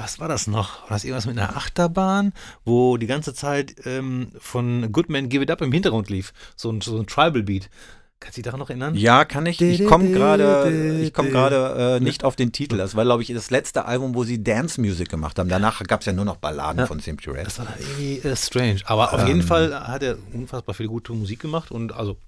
was 0.00 0.18
war 0.18 0.28
das 0.28 0.46
noch? 0.46 0.82
War 0.84 0.90
das 0.96 1.04
irgendwas 1.04 1.26
mit 1.26 1.38
einer 1.38 1.56
Achterbahn, 1.56 2.32
wo 2.64 2.96
die 2.96 3.06
ganze 3.06 3.34
Zeit 3.34 3.74
ähm, 3.84 4.28
von 4.38 4.90
Goodman 4.92 5.28
Give 5.28 5.42
It 5.42 5.50
Up 5.50 5.60
im 5.60 5.72
Hintergrund 5.72 6.08
lief? 6.08 6.32
So 6.56 6.70
ein, 6.70 6.80
so 6.80 6.98
ein 6.98 7.06
Tribal-Beat. 7.06 7.68
Kannst 8.18 8.36
du 8.36 8.40
dich 8.42 8.44
daran 8.44 8.60
noch 8.60 8.68
erinnern? 8.68 8.94
Ja, 8.94 9.24
kann 9.24 9.46
ich. 9.46 9.60
Ich 9.62 9.86
komme 9.86 10.10
gerade, 10.10 10.98
ich 11.02 11.14
komme 11.14 11.30
gerade 11.30 11.96
äh, 11.96 12.04
nicht 12.04 12.22
auf 12.22 12.36
den 12.36 12.52
Titel. 12.52 12.76
Das 12.76 12.94
war, 12.94 13.04
glaube 13.04 13.22
ich, 13.22 13.32
das 13.32 13.50
letzte 13.50 13.86
Album, 13.86 14.14
wo 14.14 14.24
sie 14.24 14.42
Dance 14.44 14.78
Music 14.80 15.08
gemacht 15.08 15.38
haben. 15.38 15.48
Danach 15.48 15.82
gab 15.84 16.00
es 16.00 16.06
ja 16.06 16.12
nur 16.12 16.26
noch 16.26 16.36
Balladen 16.36 16.80
Ja. 16.80 16.86
von 16.86 17.00
Simply 17.00 17.32
Red. 17.32 17.46
Das 17.46 17.58
war 17.60 17.68
irgendwie 17.78 18.18
äh, 18.28 18.36
strange. 18.36 18.80
Aber 18.84 19.14
auf 19.14 19.20
Ähm. 19.22 19.26
jeden 19.28 19.42
Fall 19.42 19.86
hat 19.86 20.02
er 20.02 20.16
unfassbar 20.34 20.74
viel 20.74 20.88
gute 20.88 21.12
Musik 21.14 21.40
gemacht 21.40 21.70
und 21.70 21.92
also 21.94 22.18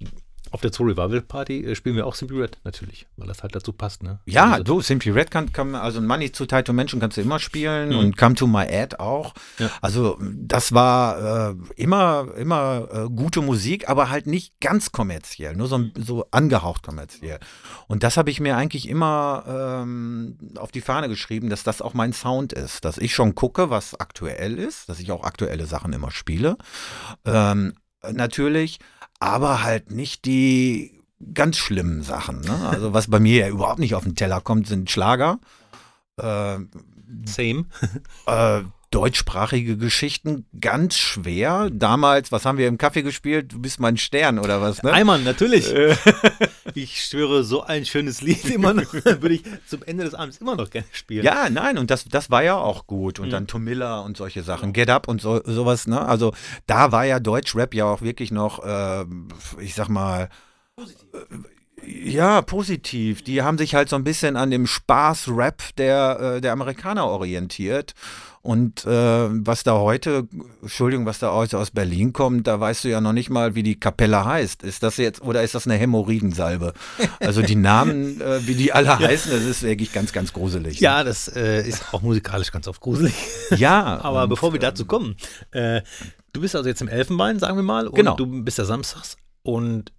auf 0.52 0.61
der 0.61 0.73
Zoo 0.73 0.85
Revival 0.85 1.21
Party 1.23 1.64
äh, 1.64 1.75
spielen 1.75 1.97
wir 1.97 2.06
auch 2.06 2.14
Simply 2.14 2.40
Red 2.40 2.59
natürlich, 2.64 3.06
weil 3.16 3.26
das 3.28 3.42
halt 3.42 3.54
dazu 3.54 3.73
passt, 3.73 4.02
ne? 4.02 4.21
Ja, 4.26 4.52
Also, 4.52 4.64
du, 4.64 4.80
Simply 4.80 5.11
Red 5.12 5.30
kann, 5.30 5.52
kann 5.52 5.75
also 5.75 6.00
Money 6.00 6.30
to 6.30 6.47
Tight 6.47 6.66
to 6.66 6.73
Menschen 6.73 7.00
kannst 7.00 7.16
du 7.16 7.21
immer 7.23 7.38
spielen 7.38 7.90
Mhm. 7.90 7.99
und 7.99 8.16
Come 8.16 8.35
to 8.35 8.47
My 8.47 8.66
Ad 8.68 8.97
auch. 8.99 9.35
Ja. 9.59 9.71
Also 9.80 10.18
das 10.21 10.73
war 10.73 11.50
äh, 11.50 11.54
immer, 11.76 12.28
immer 12.37 12.88
äh, 12.92 13.09
gute 13.09 13.40
Musik, 13.40 13.88
aber 13.88 14.11
halt 14.11 14.26
nicht 14.26 14.61
ganz 14.61 14.92
kommerziell, 14.92 15.56
nur 15.56 15.66
so, 15.68 15.80
so 15.99 16.26
angehaucht 16.30 16.82
kommerziell. 16.82 17.38
Und 17.88 18.02
das 18.02 18.16
habe 18.16 18.30
ich 18.30 18.40
mir 18.40 18.56
eigentlich 18.56 18.88
immer 18.88 19.44
ähm, 19.82 20.38
auf 20.56 20.71
die 20.73 20.80
Fahne 20.80 21.09
geschrieben, 21.09 21.49
dass 21.50 21.62
das 21.64 21.82
auch 21.82 21.94
mein 21.94 22.12
Sound 22.12 22.52
ist, 22.52 22.85
dass 22.85 22.99
ich 22.99 23.14
schon 23.14 23.35
gucke, 23.35 23.71
was 23.71 23.99
aktuell 23.99 24.59
ist, 24.59 24.88
dass 24.88 25.00
ich 25.00 25.11
auch 25.12 25.25
aktuelle 25.25 25.66
Sachen 25.66 25.92
immer 25.92 26.11
spiele. 26.11 26.56
Ähm, 27.25 27.75
natürlich, 28.11 28.78
aber 29.22 29.62
halt 29.62 29.92
nicht 29.92 30.24
die 30.24 31.00
ganz 31.32 31.56
schlimmen 31.56 32.02
Sachen. 32.02 32.40
Ne? 32.40 32.68
Also 32.68 32.92
was 32.92 33.08
bei 33.08 33.20
mir 33.20 33.46
ja 33.46 33.48
überhaupt 33.48 33.78
nicht 33.78 33.94
auf 33.94 34.02
den 34.02 34.16
Teller 34.16 34.40
kommt, 34.40 34.66
sind 34.66 34.90
Schlager. 34.90 35.38
Äh, 36.16 36.58
Same. 37.24 37.66
äh, 38.26 38.62
deutschsprachige 38.92 39.76
Geschichten, 39.76 40.46
ganz 40.61 40.96
schwer. 40.96 41.68
Damals, 41.72 42.31
was 42.31 42.44
haben 42.44 42.59
wir 42.59 42.68
im 42.68 42.78
Kaffee 42.78 43.02
gespielt? 43.02 43.52
Du 43.52 43.59
bist 43.61 43.81
mein 43.81 43.96
Stern 43.96 44.38
oder 44.38 44.61
was, 44.61 44.83
ne? 44.83 44.92
Eimann, 44.92 45.24
natürlich. 45.24 45.72
ich 46.74 47.05
schwöre, 47.05 47.42
so 47.42 47.62
ein 47.62 47.85
schönes 47.85 48.20
Lied 48.20 48.44
immer 48.50 48.72
noch, 48.74 48.92
würde 49.05 49.35
ich 49.35 49.42
zum 49.66 49.83
Ende 49.83 50.05
des 50.05 50.14
Abends 50.14 50.38
immer 50.38 50.55
noch 50.55 50.70
gerne 50.70 50.87
spielen. 50.92 51.24
Ja, 51.24 51.48
nein, 51.50 51.78
und 51.78 51.90
das, 51.90 52.05
das 52.05 52.31
war 52.31 52.44
ja 52.44 52.57
auch 52.57 52.87
gut. 52.87 53.18
Und 53.18 53.26
Mhm. 53.28 53.31
dann 53.33 53.46
Tomilla 53.46 54.00
und 54.00 54.16
solche 54.16 54.42
Sachen, 54.42 54.72
Get 54.72 54.90
Up 54.90 55.09
und 55.09 55.20
so, 55.20 55.40
sowas, 55.44 55.87
ne? 55.87 56.00
Also 56.00 56.33
da 56.66 56.92
war 56.92 57.05
ja 57.05 57.18
Deutschrap 57.18 57.74
ja 57.74 57.87
auch 57.87 58.02
wirklich 58.02 58.31
noch, 58.31 58.62
äh, 58.64 59.05
ich 59.61 59.74
sag 59.74 59.88
mal, 59.88 60.28
äh, 60.78 60.85
ja, 61.85 62.42
positiv. 62.42 63.22
Die 63.24 63.42
haben 63.42 63.59
sich 63.59 63.74
halt 63.74 63.88
so 63.88 63.96
ein 63.96 64.05
bisschen 64.05 64.37
an 64.37 64.50
dem 64.52 64.66
Spaß-Rap 64.68 65.62
der, 65.78 66.37
äh, 66.37 66.40
der 66.40 66.52
Amerikaner 66.52 67.07
orientiert. 67.07 67.94
Und 68.42 68.85
äh, 68.87 69.28
was 69.46 69.62
da 69.62 69.74
heute, 69.78 70.26
Entschuldigung, 70.62 71.07
was 71.07 71.20
da 71.20 71.33
heute 71.33 71.59
aus 71.59 71.70
Berlin 71.70 72.12
kommt, 72.12 72.48
da 72.48 72.59
weißt 72.59 72.83
du 72.83 72.88
ja 72.88 73.00
noch 73.00 73.12
nicht 73.12 73.31
mal, 73.31 73.55
wie 73.55 73.62
die 73.62 73.78
Kapelle 73.78 74.24
heißt. 74.24 74.64
Ist 74.64 74.83
das 74.83 74.96
jetzt, 74.96 75.22
oder 75.22 75.44
ist 75.44 75.55
das 75.55 75.66
eine 75.68 75.76
Hämorrhoidensalbe? 75.76 76.72
Also 77.20 77.42
die 77.42 77.55
Namen, 77.55 78.20
äh, 78.20 78.44
wie 78.48 78.57
die 78.57 78.72
alle 78.72 78.98
heißen, 78.98 79.31
das 79.31 79.44
ist 79.44 79.62
wirklich 79.62 79.92
ganz, 79.92 80.12
ganz 80.12 80.33
gruselig. 80.33 80.81
ne? 80.81 80.85
Ja, 80.85 81.05
das 81.05 81.28
äh, 81.28 81.62
ist 81.66 81.94
auch 81.94 82.02
musikalisch 82.02 82.50
ganz 82.50 82.66
oft 82.66 82.81
gruselig. 82.81 83.14
Ja, 83.57 84.00
Aber 84.02 84.24
und, 84.24 84.31
bevor 84.31 84.52
wir 84.52 84.59
ähm, 84.61 84.62
dazu 84.62 84.87
kommen, 84.87 85.14
äh, 85.52 85.83
du 86.33 86.40
bist 86.40 86.57
also 86.57 86.68
jetzt 86.68 86.83
im 86.83 86.88
Elfenbein, 86.88 87.38
sagen 87.38 87.57
wir 87.57 87.62
mal, 87.62 87.87
und 87.87 87.94
Genau. 87.94 88.16
du 88.16 88.26
bist 88.42 88.59
ja 88.59 88.64
samstags 88.64 89.16
und 89.44 89.92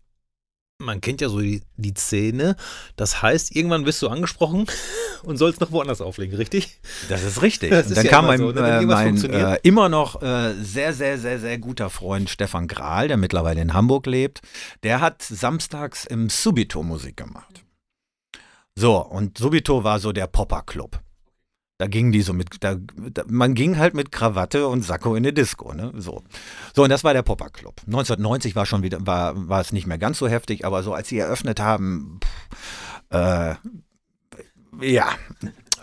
man 0.84 1.02
kennt 1.02 1.22
ja 1.22 1.30
so 1.30 1.40
die, 1.40 1.62
die 1.78 1.94
Szene. 1.94 2.56
Das 2.96 3.22
heißt, 3.22 3.56
irgendwann 3.56 3.84
bist 3.84 4.02
du 4.02 4.08
angesprochen 4.08 4.66
und 5.24 5.38
sollst 5.38 5.62
noch 5.62 5.72
woanders 5.72 6.02
auflegen, 6.02 6.36
richtig? 6.36 6.80
Das 7.10 7.24
ist 7.24 7.42
richtig. 7.42 7.72
Das 7.72 7.88
ist 7.88 7.98
dann 7.98 8.06
ja 8.06 8.12
kam 8.12 8.26
immer 8.26 8.32
mein, 8.32 8.40
so, 8.40 8.52
ne? 8.52 8.56
Wenn 8.56 8.84
äh, 8.84 8.86
mein 8.86 9.54
äh, 9.54 9.60
immer 9.64 9.90
noch 9.90 10.22
äh, 10.22 10.54
sehr, 10.62 10.94
sehr, 10.94 11.18
sehr, 11.18 11.40
sehr 11.40 11.58
guter 11.58 11.90
Freund 11.90 12.30
Stefan 12.30 12.68
Grahl, 12.68 13.08
der 13.08 13.18
mittlerweile 13.18 13.62
in 13.62 13.74
Hamburg 13.74 14.06
lebt. 14.06 14.42
Der 14.84 15.02
hat 15.02 15.22
samstags 15.22 16.06
im 16.06 16.30
Subito 16.30 16.84
Musik 16.84 17.18
gemacht. 17.18 17.64
So, 18.76 18.98
und 18.98 19.38
Subito 19.38 19.84
war 19.84 20.00
so 20.00 20.12
der 20.12 20.28
Popper-Club. 20.28 21.03
Da 21.80 21.88
ging 21.88 22.12
die 22.12 22.22
so 22.22 22.34
mit, 22.34 22.64
da, 22.64 22.76
da, 22.76 23.24
man 23.28 23.56
ging 23.56 23.78
halt 23.78 23.96
mit 23.96 24.12
Krawatte 24.12 24.68
und 24.68 24.84
Sakko 24.84 25.16
in 25.16 25.24
eine 25.24 25.34
Disco, 25.34 25.74
ne? 25.74 25.92
So. 25.98 26.24
So, 26.76 26.84
und 26.84 26.90
das 26.90 27.04
war 27.04 27.14
der 27.14 27.24
Popper 27.24 27.50
Club. 27.50 27.82
1990 27.88 28.56
war 28.56 28.66
schon 28.66 28.84
wieder, 28.84 29.06
war, 29.06 29.50
war 29.50 29.60
es 29.60 29.72
nicht 29.74 29.88
mehr 29.88 29.98
ganz 29.98 30.20
so 30.20 30.28
heftig, 30.28 30.66
aber 30.66 30.84
so 30.84 30.94
als 30.94 31.10
sie 31.10 31.18
eröffnet 31.18 31.60
haben, 31.60 32.20
pff, 32.24 32.84
äh, 33.10 33.56
ja. 34.82 35.10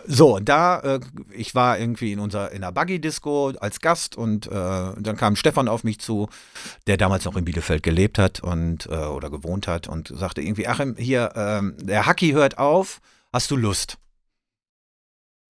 So, 0.07 0.39
da, 0.39 0.79
äh, 0.79 0.99
ich 1.29 1.53
war 1.53 1.77
irgendwie 1.77 2.11
in 2.11 2.19
unserer, 2.19 2.51
in 2.51 2.61
der 2.61 2.71
Buggy-Disco 2.71 3.53
als 3.59 3.79
Gast 3.81 4.15
und 4.15 4.47
äh, 4.47 4.49
dann 4.49 5.15
kam 5.15 5.35
Stefan 5.35 5.67
auf 5.67 5.83
mich 5.83 5.99
zu, 5.99 6.27
der 6.87 6.97
damals 6.97 7.25
noch 7.25 7.35
in 7.35 7.45
Bielefeld 7.45 7.83
gelebt 7.83 8.17
hat 8.17 8.39
und 8.39 8.87
äh, 8.87 8.95
oder 8.95 9.29
gewohnt 9.29 9.67
hat 9.67 9.87
und 9.87 10.07
sagte 10.07 10.41
irgendwie, 10.41 10.67
Achim, 10.67 10.95
hier, 10.97 11.33
ähm, 11.35 11.75
der 11.79 12.07
Hacki 12.07 12.31
hört 12.31 12.57
auf, 12.57 12.99
hast 13.31 13.51
du 13.51 13.55
Lust? 13.55 13.97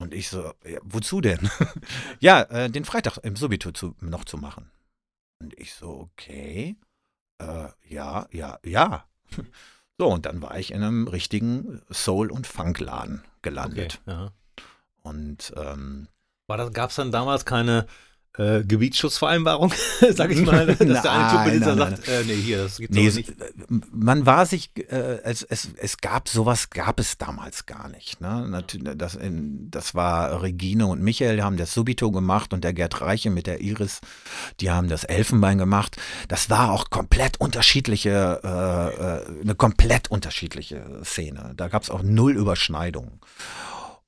Und 0.02 0.16
ich 0.16 0.30
so, 0.30 0.54
ja, 0.66 0.80
wozu 0.82 1.22
denn? 1.22 1.50
ja, 2.20 2.42
äh, 2.42 2.70
den 2.72 2.86
Freitag 2.86 3.18
im 3.20 3.36
Subito 3.36 3.72
zu, 3.72 3.96
noch 4.02 4.26
zu 4.26 4.38
machen. 4.38 4.72
Und 5.40 5.54
ich 5.60 5.76
so, 5.76 6.10
okay, 6.12 6.76
äh, 7.38 7.68
ja, 7.88 8.28
ja, 8.32 8.60
ja. 8.66 9.06
So, 9.98 10.08
und 10.08 10.26
dann 10.26 10.42
war 10.42 10.58
ich 10.58 10.72
in 10.72 10.82
einem 10.82 11.08
richtigen 11.08 11.84
Soul- 11.92 12.32
und 12.32 12.48
Funkladen 12.48 13.24
gelandet. 13.44 14.02
Ja. 14.08 14.32
Und 15.04 15.54
ähm, 15.56 16.08
War 16.48 16.58
das, 16.58 16.74
gab 16.74 16.90
es 16.90 16.96
dann 16.96 17.12
damals 17.12 17.46
keine 17.46 17.86
äh, 18.38 18.64
Gebietsschutzvereinbarung, 18.64 19.74
sag 20.12 20.32
ich 20.32 20.42
mal, 20.46 20.66
dass 20.66 20.78
der 20.78 21.12
eine 21.12 21.30
Clubbesitzer 21.30 21.76
Nein, 21.76 21.78
nein, 21.78 21.96
sagt, 21.98 22.08
äh, 22.08 22.24
nee, 22.26 22.36
hier, 22.36 22.64
das 22.64 22.78
gibt's 22.78 22.96
nee, 22.96 23.08
es, 23.08 23.16
nicht. 23.16 23.34
man 23.92 24.26
war 24.26 24.46
sich, 24.46 24.72
äh, 24.78 25.20
es, 25.24 25.44
es, 25.44 25.70
es 25.76 25.98
gab 25.98 26.30
sowas, 26.30 26.70
gab 26.70 27.00
es 27.00 27.18
damals 27.18 27.66
gar 27.66 27.90
nicht. 27.90 28.22
Ne? 28.22 28.64
Das, 28.96 29.16
in, 29.16 29.70
das 29.70 29.96
war 29.96 30.42
Regine 30.42 30.88
und 30.88 31.02
Michael, 31.02 31.36
die 31.36 31.44
haben 31.44 31.58
das 31.58 31.74
Subito 31.74 32.12
gemacht 32.12 32.54
und 32.54 32.64
der 32.64 32.74
Gerd 32.74 33.02
Reiche 33.02 33.32
mit 33.32 33.48
der 33.48 33.60
Iris, 33.60 34.00
die 34.62 34.72
haben 34.72 34.88
das 34.88 35.04
Elfenbein 35.04 35.58
gemacht. 35.58 35.98
Das 36.30 36.50
war 36.50 36.72
auch 36.72 36.90
komplett 36.90 37.40
unterschiedliche, 37.42 38.40
äh, 38.44 39.38
äh, 39.38 39.42
eine 39.42 39.56
komplett 39.56 40.10
unterschiedliche 40.10 40.86
Szene. 41.04 41.54
Da 41.58 41.68
gab 41.68 41.84
es 41.84 41.90
auch 41.90 42.02
null 42.02 42.38
Überschneidungen. 42.38 43.20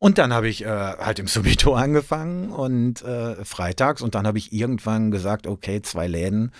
Und 0.03 0.17
dann 0.17 0.33
habe 0.33 0.49
ich 0.49 0.65
äh, 0.65 0.67
halt 0.67 1.19
im 1.19 1.27
Subito 1.27 1.75
angefangen 1.75 2.49
und 2.49 3.01
äh, 3.03 3.45
freitags 3.45 4.01
und 4.01 4.15
dann 4.15 4.27
habe 4.27 4.37
ich 4.37 4.51
irgendwann 4.51 5.11
gesagt, 5.11 5.47
okay, 5.47 5.81
zwei 5.81 6.07
Läden. 6.07 6.51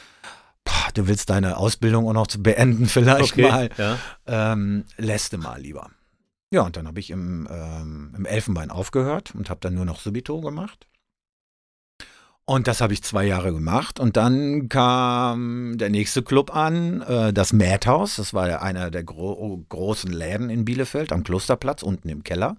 Boah, 0.64 0.94
du 0.94 1.08
willst 1.10 1.30
deine 1.30 1.58
Ausbildung 1.58 2.08
auch 2.08 2.14
noch 2.14 2.28
zu 2.28 2.42
beenden 2.42 2.86
vielleicht 2.88 3.34
Okay, 3.34 3.42
mal. 3.52 3.70
ja. 3.78 3.98
Ähm, 4.28 4.86
lässt 4.96 5.38
mal 5.38 5.60
lieber. 5.60 5.90
Ja, 6.52 6.62
und 6.62 6.78
dann 6.78 6.88
habe 6.88 7.02
ich 7.02 7.10
im, 7.10 7.46
ähm, 7.52 8.14
im 8.16 8.26
Elfenbein 8.26 8.72
aufgehört 8.72 9.36
und 9.36 9.50
habe 9.50 9.60
dann 9.60 9.74
nur 9.74 9.84
noch 9.84 10.00
Subito 10.00 10.40
gemacht. 10.40 10.88
Und 12.46 12.68
das 12.68 12.80
habe 12.80 12.94
ich 12.94 13.04
zwei 13.04 13.26
Jahre 13.26 13.52
gemacht. 13.52 14.00
Und 14.00 14.16
dann 14.16 14.70
kam 14.70 15.78
der 15.78 15.90
nächste 15.90 16.24
Club 16.24 16.56
an, 16.56 17.02
äh, 17.02 17.34
das 17.34 17.52
Madhouse. 17.52 18.16
Das 18.16 18.34
war 18.34 18.62
einer 18.62 18.90
der 18.90 19.04
gro 19.04 19.66
großen 19.68 20.14
Läden 20.14 20.50
in 20.50 20.64
Bielefeld 20.64 21.12
am 21.12 21.26
Klosterplatz, 21.26 21.84
unten 21.84 22.08
im 22.08 22.24
Keller. 22.24 22.56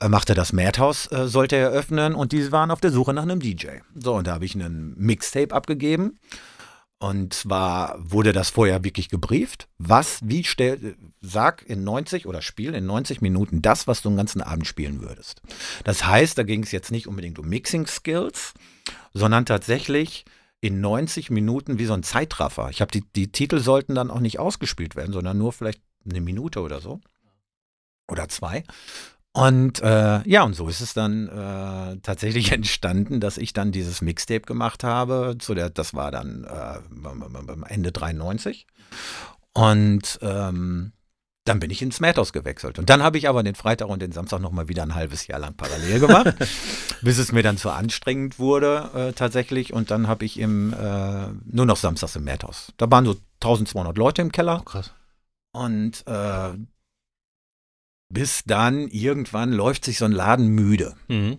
Er 0.00 0.08
machte 0.08 0.34
das 0.34 0.52
Madhouse, 0.52 1.10
äh, 1.10 1.26
sollte 1.26 1.56
er 1.56 1.70
öffnen. 1.70 2.14
Und 2.14 2.32
die 2.32 2.52
waren 2.52 2.70
auf 2.70 2.80
der 2.80 2.92
Suche 2.92 3.12
nach 3.12 3.22
einem 3.22 3.40
DJ. 3.40 3.78
So, 3.94 4.14
und 4.14 4.26
da 4.26 4.34
habe 4.34 4.44
ich 4.44 4.54
einen 4.54 4.94
Mixtape 4.96 5.54
abgegeben. 5.54 6.18
Und 7.00 7.32
zwar 7.32 7.96
wurde 7.98 8.32
das 8.32 8.50
vorher 8.50 8.82
wirklich 8.82 9.08
gebrieft. 9.08 9.68
Was, 9.78 10.18
wie 10.24 10.42
stell, 10.42 10.96
sag 11.20 11.64
in 11.64 11.84
90 11.84 12.26
oder 12.26 12.42
spiel 12.42 12.74
in 12.74 12.86
90 12.86 13.20
Minuten 13.20 13.62
das, 13.62 13.86
was 13.86 14.02
du 14.02 14.08
den 14.08 14.16
ganzen 14.16 14.42
Abend 14.42 14.66
spielen 14.66 15.00
würdest. 15.00 15.40
Das 15.84 16.04
heißt, 16.04 16.36
da 16.36 16.42
ging 16.42 16.64
es 16.64 16.72
jetzt 16.72 16.90
nicht 16.90 17.06
unbedingt 17.06 17.38
um 17.38 17.48
Mixing 17.48 17.86
Skills, 17.86 18.54
sondern 19.14 19.46
tatsächlich 19.46 20.24
in 20.60 20.80
90 20.80 21.30
Minuten 21.30 21.78
wie 21.78 21.86
so 21.86 21.92
ein 21.92 22.02
Zeitraffer. 22.02 22.68
Ich 22.70 22.80
habe 22.80 22.90
die, 22.90 23.04
die 23.14 23.30
Titel 23.30 23.60
sollten 23.60 23.94
dann 23.94 24.10
auch 24.10 24.20
nicht 24.20 24.40
ausgespielt 24.40 24.96
werden, 24.96 25.12
sondern 25.12 25.38
nur 25.38 25.52
vielleicht 25.52 25.80
eine 26.08 26.20
Minute 26.20 26.60
oder 26.60 26.80
so. 26.80 27.00
Oder 28.08 28.28
zwei. 28.28 28.64
Und 29.32 29.80
äh, 29.82 30.28
ja, 30.28 30.42
und 30.42 30.54
so 30.54 30.68
ist 30.68 30.80
es 30.80 30.94
dann 30.94 31.28
äh, 31.28 32.00
tatsächlich 32.00 32.52
entstanden, 32.52 33.20
dass 33.20 33.38
ich 33.38 33.52
dann 33.52 33.72
dieses 33.72 34.02
Mixtape 34.02 34.40
gemacht 34.40 34.84
habe. 34.84 35.36
Zu 35.38 35.54
der, 35.54 35.70
das 35.70 35.94
war 35.94 36.10
dann 36.10 36.44
äh, 36.44 37.72
Ende 37.72 37.92
93. 37.92 38.66
Und 39.52 40.18
ähm, 40.22 40.92
dann 41.48 41.60
bin 41.60 41.70
ich 41.70 41.82
ins 41.82 42.00
Madhouse 42.00 42.32
gewechselt. 42.32 42.78
Und 42.78 42.90
dann 42.90 43.02
habe 43.02 43.16
ich 43.18 43.28
aber 43.28 43.42
den 43.42 43.54
Freitag 43.54 43.88
und 43.88 44.02
den 44.02 44.12
Samstag 44.12 44.40
nochmal 44.40 44.68
wieder 44.68 44.82
ein 44.82 44.94
halbes 44.94 45.26
Jahr 45.26 45.38
lang 45.38 45.54
parallel 45.54 46.00
gemacht, 46.00 46.34
bis 47.02 47.18
es 47.18 47.32
mir 47.32 47.42
dann 47.42 47.56
zu 47.56 47.70
anstrengend 47.70 48.38
wurde 48.38 48.90
äh, 48.94 49.12
tatsächlich. 49.12 49.72
Und 49.72 49.90
dann 49.90 50.08
habe 50.08 50.24
ich 50.24 50.38
im, 50.38 50.72
äh, 50.72 51.28
nur 51.44 51.66
noch 51.66 51.76
samstags 51.76 52.16
im 52.16 52.24
Madhouse. 52.24 52.72
Da 52.76 52.90
waren 52.90 53.06
so 53.06 53.16
1200 53.40 53.96
Leute 53.96 54.22
im 54.22 54.32
Keller. 54.32 54.58
Oh, 54.60 54.64
krass. 54.64 54.92
Und 55.52 56.06
äh, 56.06 56.50
bis 58.08 58.44
dann 58.44 58.88
irgendwann 58.88 59.52
läuft 59.52 59.84
sich 59.84 59.98
so 59.98 60.04
ein 60.04 60.12
Laden 60.12 60.48
müde. 60.48 60.94
Mhm. 61.08 61.38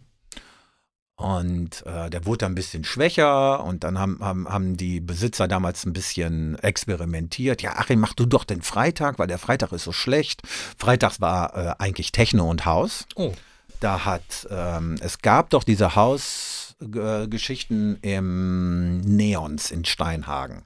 Und 1.19 1.85
äh, 1.85 2.09
der 2.09 2.25
wurde 2.25 2.39
dann 2.39 2.53
ein 2.53 2.55
bisschen 2.55 2.83
schwächer 2.85 3.61
und 3.65 3.83
dann 3.83 3.99
haben, 3.99 4.19
haben, 4.21 4.47
haben 4.47 4.77
die 4.77 5.01
Besitzer 5.01 5.49
damals 5.49 5.85
ein 5.85 5.91
bisschen 5.91 6.57
experimentiert. 6.59 7.61
Ja, 7.61 7.75
Achim, 7.75 7.99
mach 7.99 8.13
du 8.13 8.25
doch 8.25 8.45
den 8.45 8.61
Freitag, 8.61 9.19
weil 9.19 9.27
der 9.27 9.37
Freitag 9.37 9.73
ist 9.73 9.83
so 9.83 9.91
schlecht. 9.91 10.43
Freitags 10.77 11.19
war 11.19 11.57
äh, 11.57 11.75
eigentlich 11.77 12.13
Techno 12.13 12.49
und 12.49 12.65
Haus. 12.65 13.05
Oh. 13.15 13.33
Da 13.81 14.05
hat, 14.05 14.47
ähm, 14.49 14.95
es 15.01 15.19
gab 15.19 15.49
doch 15.49 15.65
diese 15.65 15.95
Hausgeschichten 15.95 17.97
im 18.01 19.01
Neons 19.01 19.71
in 19.71 19.83
Steinhagen. 19.83 20.63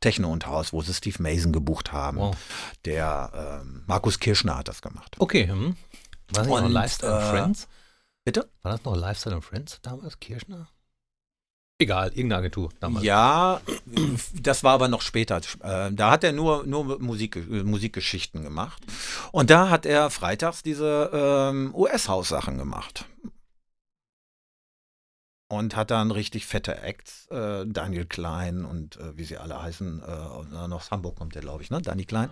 Techno 0.00 0.30
und 0.32 0.46
Haus, 0.46 0.72
wo 0.72 0.82
sie 0.82 0.94
Steve 0.94 1.22
Mason 1.22 1.52
gebucht 1.52 1.92
haben. 1.92 2.18
Wow. 2.18 2.36
Der 2.84 3.60
ähm, 3.62 3.84
Markus 3.86 4.18
Kirschner 4.18 4.58
hat 4.58 4.68
das 4.68 4.82
gemacht. 4.82 5.16
Okay. 5.18 5.48
Hm. 5.48 5.76
War 6.32 6.44
das 6.44 6.46
nicht 6.46 6.56
noch 6.56 6.64
Und, 6.64 6.72
Lifestyle 6.72 7.18
äh, 7.18 7.30
Friends? 7.30 7.68
Bitte? 8.24 8.48
War 8.62 8.72
das 8.72 8.84
noch 8.84 8.96
Lifestyle 8.96 9.36
and 9.36 9.44
Friends 9.44 9.78
damals? 9.82 10.18
Kirschner? 10.20 10.68
Egal, 11.78 12.08
irgendeine 12.08 12.36
Agentur 12.40 12.68
damals. 12.78 13.04
Ja, 13.06 13.62
das 14.34 14.62
war 14.62 14.74
aber 14.74 14.88
noch 14.88 15.00
später. 15.00 15.40
Äh, 15.62 15.90
Da 15.92 16.10
hat 16.10 16.24
er 16.24 16.32
nur, 16.32 16.66
nur 16.66 17.00
Musik, 17.00 17.36
äh, 17.36 17.62
Musikgeschichten 17.62 18.42
gemacht. 18.42 18.82
Und 19.32 19.48
da 19.48 19.70
hat 19.70 19.86
er 19.86 20.10
freitags 20.10 20.62
diese 20.62 21.10
ähm, 21.12 21.74
US-Haus-Sachen 21.74 22.58
gemacht. 22.58 23.06
Und 25.50 25.74
hat 25.74 25.90
dann 25.90 26.12
richtig 26.12 26.46
fette 26.46 26.80
Acts, 26.80 27.26
äh, 27.32 27.66
Daniel 27.66 28.06
Klein 28.06 28.64
und 28.64 28.98
äh, 28.98 29.16
wie 29.16 29.24
sie 29.24 29.36
alle 29.36 29.60
heißen, 29.60 30.00
äh, 30.00 30.38
und, 30.38 30.52
äh, 30.52 30.68
noch 30.68 30.76
aus 30.76 30.92
Hamburg 30.92 31.16
kommt 31.16 31.34
der, 31.34 31.42
glaube 31.42 31.64
ich, 31.64 31.70
ne? 31.70 31.82
Danny 31.82 32.04
Klein. 32.04 32.30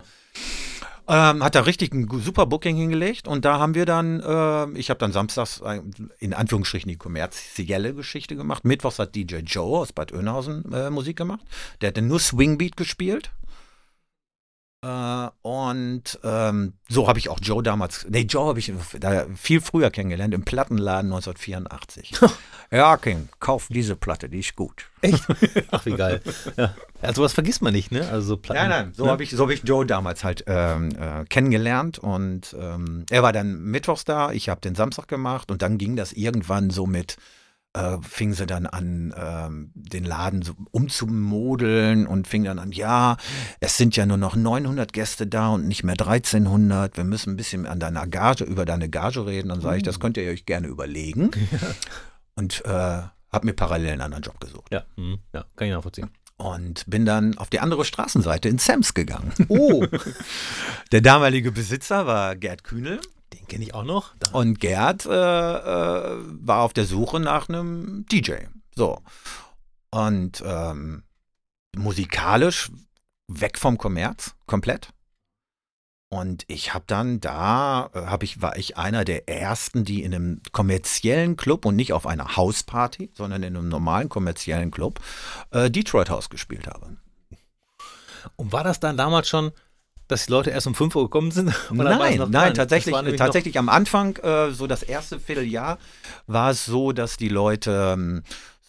Ähm, 1.09 1.43
hat 1.43 1.57
da 1.57 1.63
richtig 1.63 1.93
ein 1.93 2.07
super 2.21 2.47
Booking 2.47 2.77
hingelegt 2.77 3.27
und 3.27 3.45
da 3.45 3.59
haben 3.59 3.75
wir 3.75 3.87
dann, 3.87 4.21
äh, 4.21 4.79
ich 4.79 4.89
habe 4.89 4.99
dann 4.99 5.11
samstags 5.11 5.61
äh, 5.63 5.81
in 6.21 6.33
Anführungsstrichen 6.33 6.89
die 6.89 6.97
kommerzielle 6.97 7.93
Geschichte 7.93 8.37
gemacht. 8.37 8.65
Mittwochs 8.65 9.01
hat 9.01 9.17
DJ 9.17 9.39
Joe 9.39 9.79
aus 9.79 9.93
Bad 9.93 10.13
Oeynhausen 10.13 10.73
äh, 10.73 10.89
Musik 10.89 11.17
gemacht. 11.17 11.41
Der 11.81 11.89
hat 11.89 11.97
dann 11.97 12.07
nur 12.07 12.21
Swingbeat 12.21 12.77
gespielt. 12.77 13.33
Äh, 14.89 15.29
und 15.43 16.19
ähm, 16.25 16.73
so 16.89 17.09
habe 17.09 17.19
ich 17.19 17.29
auch 17.29 17.39
Joe 17.43 17.63
damals, 17.63 18.07
nee, 18.09 18.23
Joe 18.23 18.49
habe 18.49 18.59
ich 18.59 18.73
da 18.99 19.27
viel 19.37 19.61
früher 19.61 19.91
kennengelernt, 19.91 20.33
im 20.33 20.45
Plattenladen 20.45 21.13
1984. 21.13 22.15
ja, 22.71 22.97
King, 22.97 23.29
kauf 23.39 23.67
diese 23.69 23.97
Platte, 23.97 24.31
die 24.31 24.41
ist 24.41 24.57
gut. 24.57 24.87
Echt? 25.03 25.23
Ach, 25.71 25.85
wie 25.85 25.93
geil. 25.93 26.23
Ja. 26.57 26.75
ja, 27.03 27.13
sowas 27.13 27.35
vergisst 27.35 27.61
man 27.61 27.75
nicht, 27.75 27.93
ne? 27.93 28.09
Also 28.09 28.29
so 28.29 28.37
Platten, 28.39 28.69
Nein, 28.69 28.85
nein, 28.87 28.93
so 28.95 29.05
ne? 29.05 29.11
habe 29.11 29.23
ich, 29.23 29.31
so 29.31 29.45
hab 29.45 29.51
ich 29.51 29.63
Joe 29.65 29.85
damals 29.85 30.25
halt 30.25 30.45
ähm, 30.47 30.91
äh, 30.99 31.25
kennengelernt 31.27 31.99
und 31.99 32.57
ähm, 32.59 33.05
er 33.11 33.23
war 33.23 33.35
dann 33.35 33.61
mittwochs 33.61 34.05
da, 34.05 34.33
ich 34.33 34.49
habe 34.49 34.63
den 34.63 34.75
Samstag 34.75 35.07
gemacht 35.09 35.51
und 35.51 35.61
dann 35.61 35.77
ging 35.77 35.97
das 35.97 36.13
irgendwann 36.13 36.71
so 36.71 36.87
mit, 36.87 37.19
äh, 37.79 37.99
fing 38.03 38.33
sie 38.33 38.47
dann 38.47 38.67
an, 38.67 39.15
ähm, 39.17 39.71
den 39.75 40.05
Laden 40.05 40.43
so 40.43 40.55
umzumodeln 40.71 42.07
und 42.07 42.27
fing 42.27 42.45
dann 42.45 42.59
an, 42.59 42.73
ja, 42.73 43.17
es 43.61 43.77
sind 43.77 43.97
ja 43.97 44.05
nur 44.05 44.17
noch 44.17 44.35
900 44.35 44.93
Gäste 44.93 45.27
da 45.27 45.49
und 45.51 45.69
nicht 45.69 45.85
mehr 45.85 45.93
1300, 45.93 46.97
wir 46.97 47.05
müssen 47.05 47.35
ein 47.35 47.37
bisschen 47.37 47.67
an 47.67 47.79
deiner 47.79 48.07
Gage, 48.07 48.45
über 48.45 48.65
deine 48.65 48.89
Gage 48.89 49.27
reden, 49.27 49.51
dann 49.51 49.61
sage 49.61 49.79
ich, 49.79 49.83
das 49.83 50.01
könnt 50.01 50.17
ihr 50.17 50.29
euch 50.31 50.45
gerne 50.45 50.67
überlegen 50.67 51.31
und 52.35 52.65
äh, 52.65 52.69
habe 52.69 53.47
mir 53.47 53.55
parallel 53.55 53.93
einen 53.93 54.03
anderen 54.03 54.25
Job 54.25 54.41
gesucht. 54.41 54.73
Ja, 54.73 54.85
hm, 54.97 55.19
ja, 55.33 55.45
kann 55.55 55.69
ich 55.69 55.75
nachvollziehen. 55.75 56.11
Und 56.37 56.85
bin 56.87 57.05
dann 57.05 57.37
auf 57.37 57.51
die 57.51 57.59
andere 57.59 57.85
Straßenseite 57.85 58.49
in 58.49 58.59
Sams 58.59 58.95
gegangen. 58.95 59.33
Oh, 59.49 59.85
Der 60.93 61.01
damalige 61.01 61.51
Besitzer 61.51 62.07
war 62.07 62.37
Gerd 62.37 62.63
Kühnel. 62.63 63.01
Kenne 63.49 63.65
ich 63.65 63.75
auch 63.75 63.85
noch. 63.85 64.15
Da, 64.19 64.31
Und 64.31 64.61
Gerd 64.61 65.07
äh, 65.07 65.11
äh, 65.11 66.19
war 66.41 66.63
auf 66.63 66.73
der 66.73 66.85
Suche 66.85 67.21
nach 67.21 67.49
einem 67.49 68.07
DJ. 68.07 68.35
So. 68.75 69.01
Und 69.91 70.43
ähm, 70.47 71.03
musikalisch 71.77 72.71
weg 73.29 73.59
vom 73.59 73.79
Kommerz, 73.79 74.35
komplett. 74.47 74.91
Und 76.11 76.45
ich 76.49 76.73
habe 76.73 76.85
dann 76.87 77.21
da, 77.21 77.91
äh, 77.93 78.07
hab 78.07 78.23
ich, 78.23 78.41
war 78.41 78.57
ich 78.57 78.79
einer 78.79 79.05
der 79.05 79.29
ersten, 79.29 79.85
die 79.85 80.03
in 80.03 80.15
einem 80.15 80.41
kommerziellen 80.53 81.37
Club 81.37 81.67
und 81.67 81.77
nicht 81.77 81.93
auf 81.93 82.07
einer 82.07 82.37
Hausparty, 82.37 83.11
sondern 83.13 83.43
in 83.43 83.57
einem 83.57 83.69
normalen 83.69 84.09
kommerziellen 84.09 84.71
Club 84.71 85.01
äh, 85.51 85.71
Detroit 85.71 86.09
House 86.09 86.31
gespielt 86.31 86.67
habe. 86.67 86.97
und 88.37 88.53
war 88.53 88.65
das 88.65 88.81
dann 88.81 88.97
damals 88.97 89.29
schon, 89.29 89.53
dass 90.09 90.27
die 90.27 90.33
Leute 90.33 90.51
erst 90.51 90.67
um 90.67 90.75
5 90.75 90.97
Uhr 90.97 91.05
gekommen 91.05 91.31
sind? 91.31 91.53
Nein, 91.71 92.23
nein, 92.31 92.55
tatsächlich, 92.55 92.95
tatsächlich 93.17 93.59
am 93.59 93.69
Anfang, 93.69 94.17
äh, 94.17 94.51
so 94.51 94.67
das 94.67 94.83
erste 94.83 95.21
Vierteljahr, 95.21 95.79
war 96.27 96.51
es 96.51 96.65
so, 96.65 96.93
dass 96.93 97.17
die 97.17 97.29
Leute 97.29 97.95
ähm, 97.95 98.23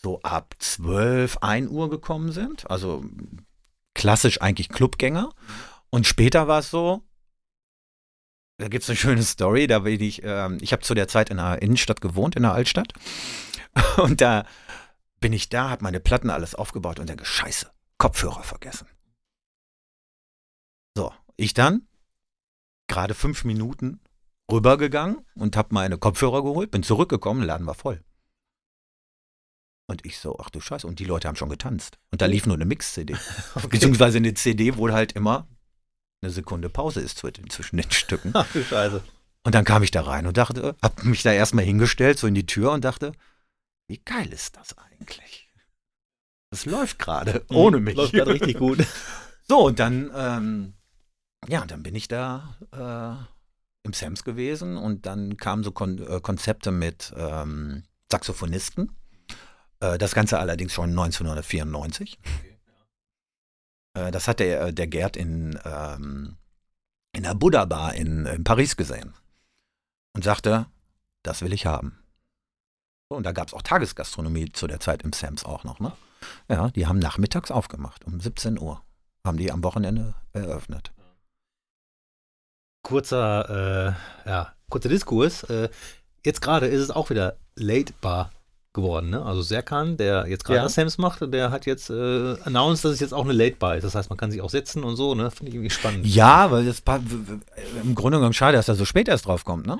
so 0.04 0.22
ab 0.22 0.56
12, 0.60 1.38
1 1.42 1.70
Uhr 1.70 1.90
gekommen 1.90 2.32
sind. 2.32 2.70
Also 2.70 3.04
klassisch 3.96 4.42
eigentlich 4.42 4.70
Clubgänger. 4.70 5.32
Und 5.90 6.08
später 6.08 6.48
war 6.48 6.60
es 6.60 6.70
so, 6.70 7.04
da 8.58 8.68
gibt 8.68 8.84
es 8.84 8.90
eine 8.90 8.98
schöne 8.98 9.24
Story, 9.24 9.68
da 9.68 9.80
bin 9.80 10.02
ich, 10.02 10.22
ähm, 10.24 10.58
ich 10.62 10.74
habe 10.74 10.84
zu 10.84 10.94
der 10.94 11.08
Zeit 11.08 11.30
in 11.30 11.38
der 11.38 11.62
Innenstadt 11.62 12.02
gewohnt, 12.02 12.36
in 12.36 12.44
der 12.44 12.54
Altstadt. 12.54 12.94
Und 13.98 14.22
da 14.22 14.46
bin 15.20 15.34
ich 15.34 15.50
da, 15.50 15.70
habe 15.70 15.84
meine 15.84 16.00
Platten 16.00 16.30
alles 16.30 16.56
aufgebaut 16.56 17.00
und 17.00 17.10
denke, 17.10 17.26
scheiße, 17.26 17.70
Kopfhörer 17.98 18.44
vergessen. 18.44 18.88
So, 20.96 21.14
ich 21.40 21.54
dann 21.54 21.88
gerade 22.88 23.14
fünf 23.14 23.44
Minuten 23.44 24.02
rübergegangen 24.52 25.26
und 25.36 25.56
habe 25.56 25.74
meine 25.74 25.98
Kopfhörer 25.98 26.44
geholt, 26.44 26.72
bin 26.72 26.84
zurückgekommen, 26.84 27.44
Laden 27.44 27.68
war 27.68 27.76
voll. 27.76 28.04
Und 29.88 30.06
ich 30.06 30.20
so, 30.20 30.38
ach 30.40 30.50
du 30.50 30.60
Scheiße, 30.60 30.86
und 30.86 31.00
die 31.00 31.06
Leute 31.06 31.28
haben 31.28 31.36
schon 31.36 31.50
getanzt. 31.50 31.98
Und 32.12 32.22
da 32.22 32.26
lief 32.28 32.46
nur 32.46 32.56
eine 32.56 32.66
Mix-CD. 32.66 33.16
Beziehungsweise 33.70 34.18
eine 34.18 34.34
CD, 34.36 34.78
wo 34.78 34.90
halt 34.92 35.14
immer 35.14 35.48
eine 36.22 36.32
Sekunde 36.32 36.70
Pause 36.70 37.02
ist 37.02 37.18
zwi- 37.24 37.50
zwischen 37.50 37.78
den 37.78 37.90
Stücken. 37.92 38.32
Ach 38.34 38.52
du 38.54 38.64
Scheiße. 38.64 39.04
Und 39.44 39.56
dann 39.56 39.66
kam 39.66 39.82
ich 39.84 39.92
da 39.92 40.02
rein 40.02 40.28
und 40.28 40.38
dachte, 40.38 40.76
hab 40.82 41.04
mich 41.04 41.24
da 41.24 41.32
erstmal 41.32 41.66
hingestellt, 41.66 42.20
so 42.20 42.28
in 42.28 42.36
die 42.36 42.46
Tür 42.46 42.72
und 42.72 42.84
dachte, 42.84 43.14
wie 43.88 43.98
geil 44.00 44.32
ist 44.32 44.58
das 44.58 44.78
eigentlich? 44.78 45.50
Das 46.52 46.66
läuft 46.66 47.00
gerade, 47.00 47.46
ohne 47.50 47.80
mich. 47.80 47.96
Mhm. 47.96 48.02
Läuft 48.02 48.14
gerade 48.14 48.32
richtig 48.34 48.58
gut. 48.58 48.86
So, 49.52 49.66
und 49.66 49.80
dann, 49.80 50.12
ähm, 50.14 50.74
ja, 51.48 51.66
dann 51.66 51.84
bin 51.84 51.96
ich 51.96 52.08
da 52.08 52.56
äh, 52.72 53.86
im 53.86 53.94
Sams 53.94 54.24
gewesen 54.24 54.78
und 54.78 55.06
dann 55.06 55.38
kamen 55.38 55.64
so 55.64 55.72
Kon 55.72 56.00
äh, 56.00 56.20
Konzepte 56.22 56.72
mit 56.72 57.14
ähm, 57.16 57.84
Saxophonisten. 58.12 58.96
Äh, 59.80 59.98
das 59.98 60.14
Ganze 60.14 60.40
allerdings 60.40 60.74
schon 60.74 60.90
1994. 60.90 62.20
Äh, 63.94 64.12
das 64.12 64.28
hat 64.28 64.40
der, 64.40 64.72
der 64.72 64.88
Gerd 64.88 65.18
in, 65.18 65.60
ähm, 65.64 66.38
in 67.14 67.24
der 67.24 67.36
Buddha 67.36 67.66
Bar 67.66 67.96
in, 67.96 68.26
in 68.26 68.44
Paris 68.44 68.76
gesehen 68.76 69.14
und 70.14 70.24
sagte, 70.24 70.68
das 71.24 71.42
will 71.42 71.54
ich 71.54 71.66
haben. 71.66 71.98
Und 73.08 73.24
da 73.24 73.32
gab 73.32 73.48
es 73.48 73.54
auch 73.54 73.64
Tagesgastronomie 73.64 74.52
zu 74.52 74.68
der 74.68 74.80
Zeit 74.80 75.02
im 75.02 75.14
Sams 75.14 75.44
auch 75.44 75.64
noch. 75.64 75.80
Ne? 75.80 75.92
Ja, 76.48 76.70
die 76.70 76.86
haben 76.86 77.00
nachmittags 77.00 77.50
aufgemacht, 77.50 78.06
um 78.06 78.20
17 78.20 78.60
Uhr. 78.60 78.84
Haben 79.26 79.38
die 79.38 79.52
am 79.52 79.64
Wochenende 79.64 80.14
eröffnet. 80.34 80.92
Kurzer, 82.84 83.96
äh, 84.26 84.30
ja, 84.30 84.54
kurzer 84.70 84.90
Diskurs. 84.90 85.44
Äh, 85.44 85.70
jetzt 86.26 86.42
gerade 86.42 86.68
ist 86.68 86.82
es 86.82 86.92
auch 86.92 87.10
wieder 87.10 87.38
Late 87.56 87.94
Bar 88.02 88.32
geworden. 88.74 89.10
Ne? 89.10 89.24
Also 89.24 89.42
Serkan, 89.42 89.98
der 89.98 90.28
jetzt 90.28 90.46
gerade 90.46 90.58
Ja. 90.58 90.64
das 90.64 90.76
Sams 90.76 90.98
macht, 90.98 91.22
der 91.34 91.52
hat 91.52 91.66
jetzt 91.66 91.90
äh, 91.90 92.36
announced, 92.44 92.86
dass 92.86 92.94
es 92.94 93.00
jetzt 93.00 93.14
auch 93.14 93.24
eine 93.24 93.34
Late 93.34 93.56
Bar 93.58 93.76
ist. 93.78 93.84
Das 93.84 93.96
heißt, 93.96 94.10
man 94.10 94.18
kann 94.18 94.32
sich 94.32 94.42
auch 94.42 94.50
setzen 94.50 94.84
und 94.84 94.96
so. 94.96 95.16
Ne? 95.16 95.32
Finde 95.32 95.50
ich 95.50 95.56
irgendwie 95.56 95.72
spannend. 95.72 96.06
Ja, 96.06 96.52
weil 96.52 96.66
das 96.66 96.82
im 97.84 97.96
Grunde 97.96 98.18
genommen 98.20 98.34
schade, 98.34 98.58
dass 98.58 98.68
er 98.68 98.76
so 98.76 98.86
spät 98.86 99.08
erst 99.08 99.26
drauf 99.26 99.44
kommt, 99.44 99.66
ne? 99.66 99.80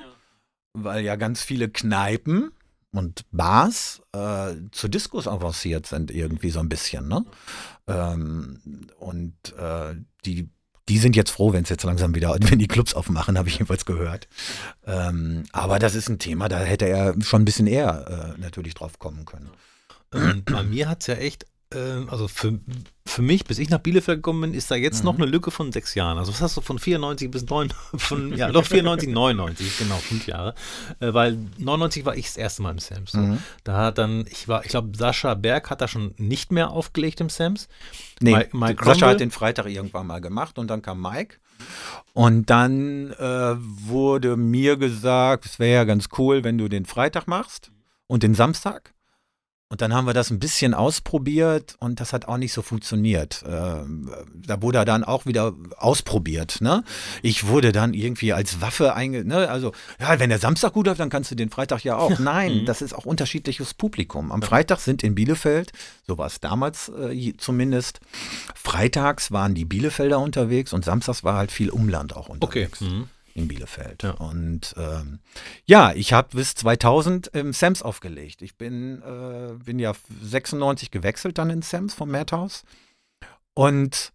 Weil 0.72 1.04
ja 1.04 1.16
ganz 1.16 1.42
viele 1.42 1.68
Kneipen 1.68 2.52
und 2.92 3.24
Bars 3.32 4.02
äh, 4.12 4.54
zu 4.72 4.88
Diskos 4.88 5.26
avanciert 5.26 5.86
sind, 5.86 6.10
irgendwie 6.10 6.50
so 6.50 6.60
ein 6.60 6.68
bisschen, 6.68 7.08
ne? 7.08 7.24
Ähm, 7.86 8.60
und 8.98 9.34
äh, 9.58 9.94
die, 10.24 10.48
die 10.88 10.98
sind 10.98 11.16
jetzt 11.16 11.30
froh, 11.30 11.52
wenn 11.52 11.62
es 11.62 11.68
jetzt 11.68 11.84
langsam 11.84 12.14
wieder, 12.14 12.36
wenn 12.40 12.58
die 12.58 12.68
Clubs 12.68 12.94
aufmachen, 12.94 13.38
habe 13.38 13.48
ich 13.48 13.54
jedenfalls 13.54 13.84
gehört. 13.84 14.28
Ähm, 14.86 15.44
aber 15.52 15.78
das 15.78 15.94
ist 15.94 16.08
ein 16.08 16.18
Thema, 16.18 16.48
da 16.48 16.58
hätte 16.58 16.86
er 16.86 17.14
schon 17.22 17.42
ein 17.42 17.44
bisschen 17.44 17.66
eher 17.66 18.34
äh, 18.36 18.40
natürlich 18.40 18.74
drauf 18.74 18.98
kommen 18.98 19.24
können. 19.24 19.50
Bei 20.44 20.64
mir 20.64 20.88
hat 20.88 21.02
es 21.02 21.06
ja 21.06 21.14
echt, 21.14 21.46
also 21.72 22.26
für, 22.26 22.58
für 23.06 23.22
mich, 23.22 23.44
bis 23.44 23.58
ich 23.60 23.70
nach 23.70 23.78
Bielefeld 23.78 24.18
gekommen 24.18 24.40
bin, 24.40 24.54
ist 24.54 24.70
da 24.72 24.74
jetzt 24.74 25.00
Mhm. 25.00 25.04
noch 25.04 25.14
eine 25.16 25.26
Lücke 25.26 25.50
von 25.52 25.70
sechs 25.70 25.94
Jahren. 25.94 26.18
Also 26.18 26.32
was 26.32 26.40
hast 26.40 26.56
du 26.56 26.60
von 26.60 26.78
94 26.80 27.30
bis 27.30 27.44
9, 27.46 27.72
von, 27.96 28.36
ja, 28.36 28.50
doch 28.50 28.64
94, 28.66 29.08
99, 29.08 29.78
genau, 29.78 29.94
fünf 29.96 30.26
Jahre. 30.26 30.54
Äh, 30.98 31.14
weil 31.14 31.38
99 31.58 32.04
war 32.04 32.16
ich 32.16 32.26
das 32.26 32.36
erste 32.36 32.62
Mal 32.62 32.72
im 32.72 32.78
Sams. 32.80 33.14
Mhm. 33.14 33.38
Da 33.62 33.76
hat 33.76 33.98
dann, 33.98 34.26
ich 34.30 34.48
war, 34.48 34.64
ich 34.64 34.70
glaube, 34.70 34.96
Sascha 34.98 35.34
Berg 35.34 35.70
hat 35.70 35.80
da 35.80 35.86
schon 35.86 36.12
nicht 36.16 36.50
mehr 36.50 36.70
aufgelegt 36.70 37.20
im 37.20 37.28
Sams. 37.28 37.68
Nee, 38.20 38.34
Mike- 38.34 38.56
Mike 38.56 38.84
Sascha 38.84 38.92
Cromwell? 38.98 39.08
hat 39.14 39.20
den 39.20 39.30
Freitag 39.30 39.66
irgendwann 39.66 40.06
mal 40.08 40.20
gemacht 40.20 40.58
und 40.58 40.66
dann 40.68 40.82
kam 40.82 41.00
Mike. 41.00 41.36
Und 42.14 42.50
dann 42.50 43.12
äh, 43.12 43.54
wurde 43.58 44.36
mir 44.36 44.76
gesagt, 44.76 45.44
es 45.46 45.58
wäre 45.58 45.74
ja 45.74 45.84
ganz 45.84 46.08
cool, 46.18 46.42
wenn 46.42 46.58
du 46.58 46.68
den 46.68 46.84
Freitag 46.84 47.28
machst 47.28 47.70
und 48.08 48.22
den 48.24 48.34
Samstag. 48.34 48.92
Und 49.72 49.80
dann 49.82 49.94
haben 49.94 50.04
wir 50.04 50.14
das 50.14 50.30
ein 50.30 50.40
bisschen 50.40 50.74
ausprobiert 50.74 51.76
und 51.78 52.00
das 52.00 52.12
hat 52.12 52.26
auch 52.26 52.38
nicht 52.38 52.52
so 52.52 52.60
funktioniert. 52.60 53.44
Ähm, 53.48 54.10
da 54.34 54.60
wurde 54.62 54.78
er 54.78 54.84
dann 54.84 55.04
auch 55.04 55.26
wieder 55.26 55.54
ausprobiert. 55.76 56.60
Ne? 56.60 56.82
Ich 57.22 57.46
wurde 57.46 57.70
dann 57.70 57.94
irgendwie 57.94 58.32
als 58.32 58.60
Waffe 58.60 58.94
einge... 58.96 59.24
Ne? 59.24 59.48
Also, 59.48 59.70
ja, 60.00 60.18
wenn 60.18 60.28
der 60.28 60.40
Samstag 60.40 60.72
gut 60.72 60.86
läuft, 60.88 60.98
dann 60.98 61.08
kannst 61.08 61.30
du 61.30 61.36
den 61.36 61.50
Freitag 61.50 61.84
ja 61.84 61.96
auch. 61.96 62.18
Nein, 62.18 62.62
Mhm. 62.62 62.66
das 62.66 62.82
ist 62.82 62.92
auch 62.94 63.04
unterschiedliches 63.04 63.72
Publikum. 63.74 64.32
Am 64.32 64.42
Freitag 64.42 64.80
sind 64.80 65.04
in 65.04 65.14
Bielefeld, 65.14 65.70
so 66.04 66.18
war 66.18 66.26
es 66.26 66.40
damals 66.40 66.88
äh, 66.88 67.32
zumindest, 67.38 68.00
freitags 68.56 69.30
waren 69.30 69.54
die 69.54 69.64
Bielefelder 69.64 70.18
unterwegs 70.18 70.72
und 70.72 70.84
samstags 70.84 71.22
war 71.22 71.36
halt 71.36 71.52
viel 71.52 71.70
Umland 71.70 72.16
auch 72.16 72.28
Okay. 72.28 72.64
unterwegs 72.64 72.80
Mhm. 72.80 73.08
In 73.34 73.48
Bielefeld. 73.48 74.02
Ja. 74.02 74.12
Und 74.12 74.74
ähm, 74.76 75.20
ja, 75.64 75.92
ich 75.92 76.12
habe 76.12 76.36
bis 76.36 76.54
2000 76.54 77.28
im 77.28 77.52
Sams 77.52 77.82
aufgelegt. 77.82 78.42
Ich 78.42 78.56
bin, 78.56 79.02
äh, 79.02 79.54
bin 79.64 79.78
ja 79.78 79.92
96 80.22 80.90
gewechselt 80.90 81.38
dann 81.38 81.50
in 81.50 81.62
Sams 81.62 81.94
vom 81.94 82.10
Madhouse 82.10 82.64
und 83.54 84.12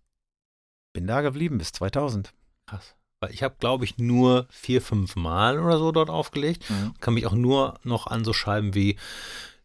bin 0.94 1.08
da 1.08 1.22
geblieben 1.22 1.58
bis 1.58 1.72
2000. 1.72 2.34
Krass. 2.68 2.96
Weil 3.20 3.32
ich 3.32 3.44
habe, 3.44 3.56
glaube 3.60 3.86
ich, 3.86 3.98
nur 3.98 4.48
vier, 4.50 4.82
fünf 4.82 5.16
Mal 5.16 5.60
oder 5.60 5.78
so 5.78 5.92
dort 5.92 6.10
aufgelegt. 6.10 6.66
Kann 7.00 7.14
mich 7.14 7.26
auch 7.26 7.34
nur 7.34 7.80
noch 7.84 8.08
an 8.08 8.26
so 8.26 8.34
Scheiben 8.34 8.76
wie 8.76 8.98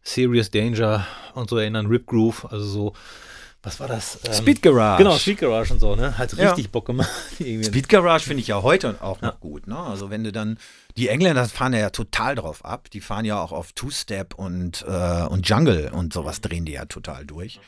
Serious 0.03 0.49
Danger 0.49 1.05
und 1.35 1.49
so 1.49 1.57
erinnern, 1.57 1.87
Rip 1.87 2.07
Groove, 2.07 2.51
also 2.51 2.65
so, 2.65 2.93
was 3.63 3.79
war 3.79 3.87
das? 3.87 4.19
Ähm, 4.25 4.33
Speed 4.33 4.61
Garage. 4.63 5.03
Genau, 5.03 5.17
Speed 5.17 5.37
Garage 5.39 5.73
und 5.73 5.79
so, 5.79 5.95
ne? 5.95 6.17
Hat 6.17 6.33
Ja. 6.33 6.49
richtig 6.49 6.71
Bock 6.71 6.85
gemacht. 6.87 7.09
Irgendwie. 7.39 7.65
Speed 7.65 7.89
Garage 7.89 8.25
finde 8.25 8.41
ich 8.41 8.47
ja 8.47 8.61
heute 8.63 8.97
auch 9.01 9.21
noch 9.21 9.33
Ja. 9.33 9.37
gut. 9.39 9.67
Ne? 9.67 9.77
Also 9.77 10.09
wenn 10.09 10.23
du 10.23 10.31
dann, 10.31 10.57
die 10.97 11.09
Engländer 11.09 11.45
fahren 11.47 11.73
ja 11.73 11.89
total 11.91 12.35
drauf 12.35 12.65
ab. 12.65 12.89
Die 12.89 13.01
fahren 13.01 13.23
ja 13.25 13.39
auch 13.39 13.51
auf 13.51 13.73
Two-Step 13.73 14.33
und, 14.33 14.83
äh, 14.87 15.23
und 15.27 15.47
Jungle 15.47 15.91
und 15.93 16.11
sowas 16.11 16.41
drehen 16.41 16.65
die 16.65 16.71
ja 16.73 16.85
total 16.85 17.25
durch. 17.25 17.59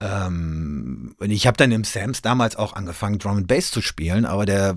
Ähm, 0.00 1.14
und 1.18 1.30
ich 1.30 1.46
habe 1.46 1.56
dann 1.56 1.72
im 1.72 1.84
Sams 1.84 2.22
damals 2.22 2.56
auch 2.56 2.74
angefangen, 2.74 3.18
Drum 3.18 3.38
and 3.38 3.48
Bass 3.48 3.70
zu 3.70 3.80
spielen, 3.80 4.24
aber 4.26 4.46
der 4.46 4.76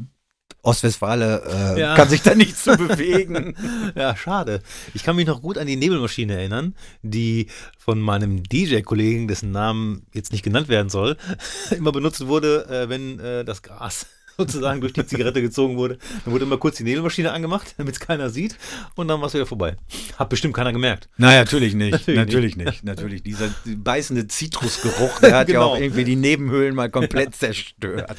Ostwestfale 0.65 1.75
äh, 1.75 1.79
Ja. 1.79 1.95
kann 1.95 2.09
sich 2.09 2.21
da 2.21 2.35
nicht 2.35 2.57
zu 2.57 2.75
bewegen. 2.77 3.55
Ja, 3.95 4.15
schade. 4.15 4.61
Ich 4.93 5.03
kann 5.03 5.15
mich 5.15 5.27
noch 5.27 5.41
gut 5.41 5.57
an 5.57 5.67
die 5.67 5.75
Nebelmaschine 5.75 6.33
erinnern, 6.33 6.75
die 7.03 7.47
von 7.77 7.99
meinem 7.99 8.43
DJ-Kollegen, 8.43 9.27
dessen 9.27 9.51
Namen 9.51 10.05
jetzt 10.13 10.31
nicht 10.31 10.43
genannt 10.43 10.67
werden 10.67 10.89
soll, 10.89 11.17
immer 11.77 11.91
benutzt 11.91 12.25
wurde, 12.27 12.65
äh, 12.69 12.89
wenn 12.89 13.19
äh, 13.19 13.45
das 13.45 13.61
Gras 13.61 14.07
sozusagen 14.37 14.81
durch 14.81 14.91
die 14.91 15.05
Zigarette 15.05 15.41
gezogen 15.41 15.77
wurde. 15.77 15.97
Dann 16.25 16.33
wurde 16.33 16.43
immer 16.43 16.57
kurz 16.57 16.75
die 16.77 16.83
Nebelmaschine 16.83 17.31
angemacht, 17.31 17.73
damit 17.77 17.93
es 17.93 17.99
keiner 18.01 18.29
sieht 18.29 18.57
und 18.95 19.07
dann 19.07 19.21
war 19.21 19.27
es 19.27 19.33
wieder 19.33 19.45
vorbei. 19.45 19.77
Hat 20.17 20.27
bestimmt 20.27 20.53
keiner 20.53 20.73
gemerkt. 20.73 21.07
Nein, 21.15 21.37
natürlich 21.37 21.73
nicht. 21.73 21.91
Natürlich 22.07 22.17
Natürlich, 22.17 22.55
nicht. 22.57 22.83
Natürlich. 22.83 23.23
Dieser 23.23 23.47
beißende 23.65 24.27
Zitrusgeruch, 24.27 25.21
der 25.21 25.37
hat 25.37 25.47
ja 25.47 25.53
Genau. 25.59 25.73
auch 25.73 25.79
irgendwie 25.79 26.03
die 26.03 26.17
Nebenhöhlen 26.17 26.75
mal 26.75 26.89
komplett 26.89 27.33
zerstört. 27.35 28.17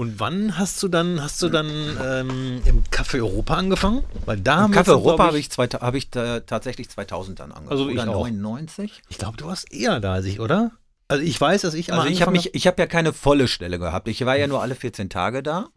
Und 0.00 0.18
wann 0.18 0.56
hast 0.56 0.82
du 0.82 0.88
dann, 0.88 1.22
hast 1.22 1.42
du 1.42 1.50
dann 1.50 1.68
ähm, 2.02 2.62
im 2.64 2.82
Café 2.84 3.16
Europa 3.16 3.52
angefangen? 3.52 4.02
Weil 4.24 4.38
da 4.38 4.66
wir 4.66 4.74
Café 4.82 4.92
Europa 4.92 5.24
habe 5.24 5.38
ich, 5.38 5.50
zwei- 5.50 5.66
hab 5.66 5.94
ich 5.94 6.08
da, 6.08 6.40
tatsächlich 6.40 6.88
2000 6.88 7.38
dann 7.38 7.52
angefangen. 7.52 7.70
Also 7.70 7.90
ich 7.90 7.98
Oder 7.98 8.08
auch. 8.08 8.24
99? 8.26 9.02
Ich 9.10 9.18
glaube, 9.18 9.36
du 9.36 9.44
warst 9.44 9.70
eher 9.70 10.00
da 10.00 10.14
als 10.14 10.24
ich, 10.24 10.40
oder? 10.40 10.70
Also 11.08 11.22
ich 11.22 11.38
weiß, 11.38 11.60
dass 11.60 11.74
ich 11.74 11.92
Also 11.92 12.08
ich 12.08 12.22
habe 12.22 12.32
mich, 12.32 12.54
ich 12.54 12.66
habe 12.66 12.80
ja 12.80 12.86
keine 12.86 13.12
volle 13.12 13.46
Stelle 13.46 13.78
gehabt. 13.78 14.08
Ich 14.08 14.24
war 14.24 14.38
ja 14.38 14.46
nur 14.46 14.62
alle 14.62 14.74
14 14.74 15.10
Tage 15.10 15.42
da, 15.42 15.68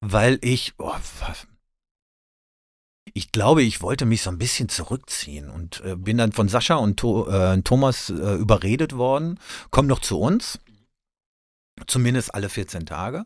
weil 0.00 0.40
ich, 0.40 0.72
oh, 0.78 0.90
ich 3.14 3.30
glaube, 3.30 3.62
ich 3.62 3.80
wollte 3.80 4.06
mich 4.06 4.22
so 4.22 4.30
ein 4.30 4.38
bisschen 4.38 4.70
zurückziehen 4.70 5.48
und 5.48 5.82
äh, 5.84 5.94
bin 5.94 6.18
dann 6.18 6.32
von 6.32 6.48
Sascha 6.48 6.74
und 6.74 6.96
to, 6.96 7.28
äh, 7.28 7.62
Thomas 7.62 8.10
äh, 8.10 8.34
überredet 8.34 8.96
worden, 8.96 9.38
komm 9.70 9.86
doch 9.86 10.00
zu 10.00 10.18
uns, 10.18 10.58
zumindest 11.86 12.34
alle 12.34 12.48
14 12.48 12.86
Tage. 12.86 13.24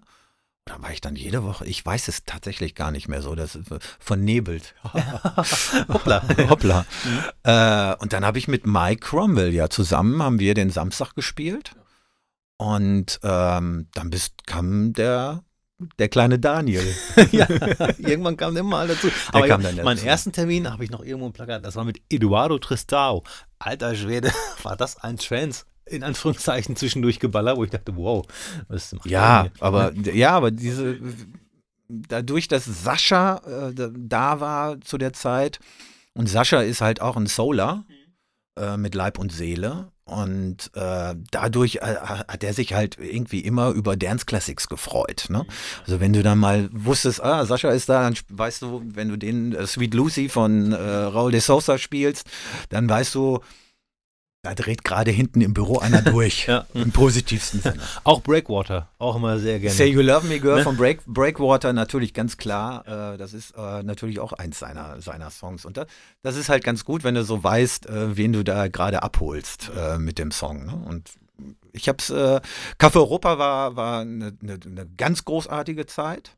Da 0.66 0.82
war 0.82 0.92
ich 0.92 1.00
dann 1.00 1.14
jede 1.14 1.44
Woche, 1.44 1.64
ich 1.64 1.86
weiß 1.86 2.08
es 2.08 2.24
tatsächlich 2.24 2.74
gar 2.74 2.90
nicht 2.90 3.06
mehr 3.06 3.22
so, 3.22 3.36
das 3.36 3.54
ist 3.54 3.68
vernebelt. 4.00 4.74
Hoppla. 5.88 6.22
Hoppla. 6.50 6.84
Äh, 7.44 7.94
und 8.02 8.12
dann 8.12 8.24
habe 8.24 8.38
ich 8.38 8.48
mit 8.48 8.66
Mike 8.66 9.06
Cromwell 9.06 9.54
ja 9.54 9.70
zusammen, 9.70 10.20
haben 10.20 10.40
wir 10.40 10.54
den 10.54 10.70
Samstag 10.70 11.14
gespielt. 11.14 11.70
Und 12.58 13.20
ähm, 13.22 13.86
dann 13.94 14.10
bist, 14.10 14.44
kam 14.46 14.92
der, 14.92 15.44
der 16.00 16.08
kleine 16.08 16.40
Daniel. 16.40 16.84
ja, 17.30 17.46
irgendwann 17.98 18.36
kam 18.36 18.54
der 18.54 18.64
mal 18.64 18.88
dazu. 18.88 19.08
Aber 19.30 19.46
kam 19.46 19.62
dann 19.62 19.76
meinen 19.76 19.96
dazu. 19.96 20.06
ersten 20.06 20.32
Termin 20.32 20.72
habe 20.72 20.82
ich 20.82 20.90
noch 20.90 21.04
irgendwo 21.04 21.26
im 21.26 21.32
Plakat, 21.32 21.64
das 21.64 21.76
war 21.76 21.84
mit 21.84 22.02
Eduardo 22.10 22.58
Tristao. 22.58 23.22
Alter 23.60 23.94
Schwede, 23.94 24.32
war 24.64 24.76
das 24.76 24.96
ein 24.96 25.16
Trance, 25.16 25.64
in 25.86 26.02
Anführungszeichen, 26.02 26.76
zwischendurch 26.76 27.20
geballert, 27.20 27.56
wo 27.56 27.64
ich 27.64 27.70
dachte, 27.70 27.96
wow, 27.96 28.26
was 28.68 28.92
macht 28.92 29.06
Ja, 29.06 29.48
aber 29.60 29.92
ja, 29.94 30.30
aber 30.32 30.50
diese 30.50 30.98
dadurch, 31.88 32.48
dass 32.48 32.64
Sascha 32.64 33.70
äh, 33.70 33.72
da- 33.96 34.40
war 34.40 34.80
zu 34.80 34.98
der 34.98 35.12
Zeit 35.12 35.60
und 36.14 36.28
Sascha 36.28 36.60
ist 36.60 36.80
halt 36.80 37.00
auch 37.00 37.16
ein 37.16 37.26
Solar 37.26 37.84
äh, 38.58 38.76
mit 38.76 38.94
Leib 38.94 39.18
und 39.18 39.32
Seele 39.32 39.92
und 40.04 40.70
äh, 40.74 41.14
dadurch 41.30 41.76
äh, 41.76 41.80
hat 41.96 42.42
er 42.42 42.54
sich 42.54 42.74
halt 42.74 42.96
irgendwie 42.98 43.40
immer 43.40 43.70
über 43.70 43.96
Dance 43.96 44.24
Classics 44.24 44.68
gefreut. 44.68 45.26
Ne? 45.28 45.44
Also 45.84 46.00
wenn 46.00 46.12
du 46.12 46.22
dann 46.22 46.38
mal 46.38 46.68
wusstest, 46.72 47.22
ah, 47.22 47.44
Sascha 47.44 47.70
ist 47.70 47.88
da, 47.88 48.02
dann 48.02 48.16
weißt 48.28 48.62
du, 48.62 48.82
wenn 48.86 49.08
du 49.08 49.16
den 49.16 49.52
äh, 49.54 49.66
Sweet 49.66 49.94
Lucy 49.94 50.28
von 50.28 50.72
äh, 50.72 50.76
Raul 50.76 51.32
de 51.32 51.40
Sousa 51.40 51.76
spielst, 51.78 52.26
dann 52.68 52.88
weißt 52.88 53.14
du, 53.14 53.40
da 54.42 54.54
dreht 54.54 54.84
gerade 54.84 55.10
hinten 55.10 55.40
im 55.40 55.54
Büro 55.54 55.78
einer 55.78 56.02
durch. 56.02 56.46
Ja. 56.46 56.66
Im 56.74 56.92
positivsten 56.92 57.60
Sinne. 57.60 57.80
Auch 58.04 58.20
Breakwater, 58.22 58.88
auch 58.98 59.16
immer 59.16 59.38
sehr 59.40 59.58
gerne. 59.58 59.74
Say 59.74 59.86
You 59.86 60.02
Love 60.02 60.26
Me 60.28 60.38
Girl 60.38 60.58
Ne? 60.58 60.62
von 60.62 60.76
Break, 60.76 61.04
Breakwater 61.06 61.72
natürlich 61.72 62.14
ganz 62.14 62.36
klar. 62.36 62.86
Äh, 63.14 63.16
das 63.16 63.32
ist 63.32 63.54
äh, 63.56 63.82
natürlich 63.82 64.20
auch 64.20 64.32
eins 64.32 64.60
seiner, 64.60 65.00
seiner 65.00 65.30
Songs. 65.30 65.64
Und 65.64 65.76
da, 65.76 65.86
das 66.22 66.36
ist 66.36 66.48
halt 66.48 66.62
ganz 66.62 66.84
gut, 66.84 67.02
wenn 67.02 67.16
du 67.16 67.24
so 67.24 67.42
weißt, 67.42 67.86
äh, 67.86 68.16
wen 68.16 68.32
du 68.32 68.44
da 68.44 68.68
gerade 68.68 69.02
abholst 69.02 69.72
äh, 69.76 69.98
mit 69.98 70.18
dem 70.18 70.30
Song. 70.30 70.66
Ne? 70.66 70.74
Und 70.86 71.10
ich 71.72 71.88
hab's, 71.88 72.10
äh, 72.10 72.40
Café 72.78 72.96
Europa 72.96 73.38
war, 73.38 73.74
war 73.74 74.00
eine, 74.02 74.36
eine, 74.40 74.58
eine 74.64 74.86
ganz 74.96 75.24
großartige 75.24 75.86
Zeit. 75.86 76.36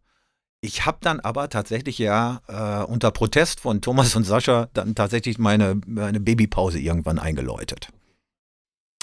Ich 0.61 0.87
habe 0.87 0.99
dann 1.01 1.21
aber 1.21 1.49
tatsächlich 1.49 1.99
ja 1.99 2.41
äh, 2.49 2.85
unter 2.85 3.13
Protest 3.13 3.61
von 3.61 3.81
Thomas 3.81 4.17
und 4.17 4.25
Sascha 4.25 4.69
dann 4.75 4.95
tatsächlich 4.95 5.39
meine, 5.39 5.81
meine 5.87 6.19
Babypause 6.19 6.81
irgendwann 6.81 7.19
eingeläutet. 7.19 7.91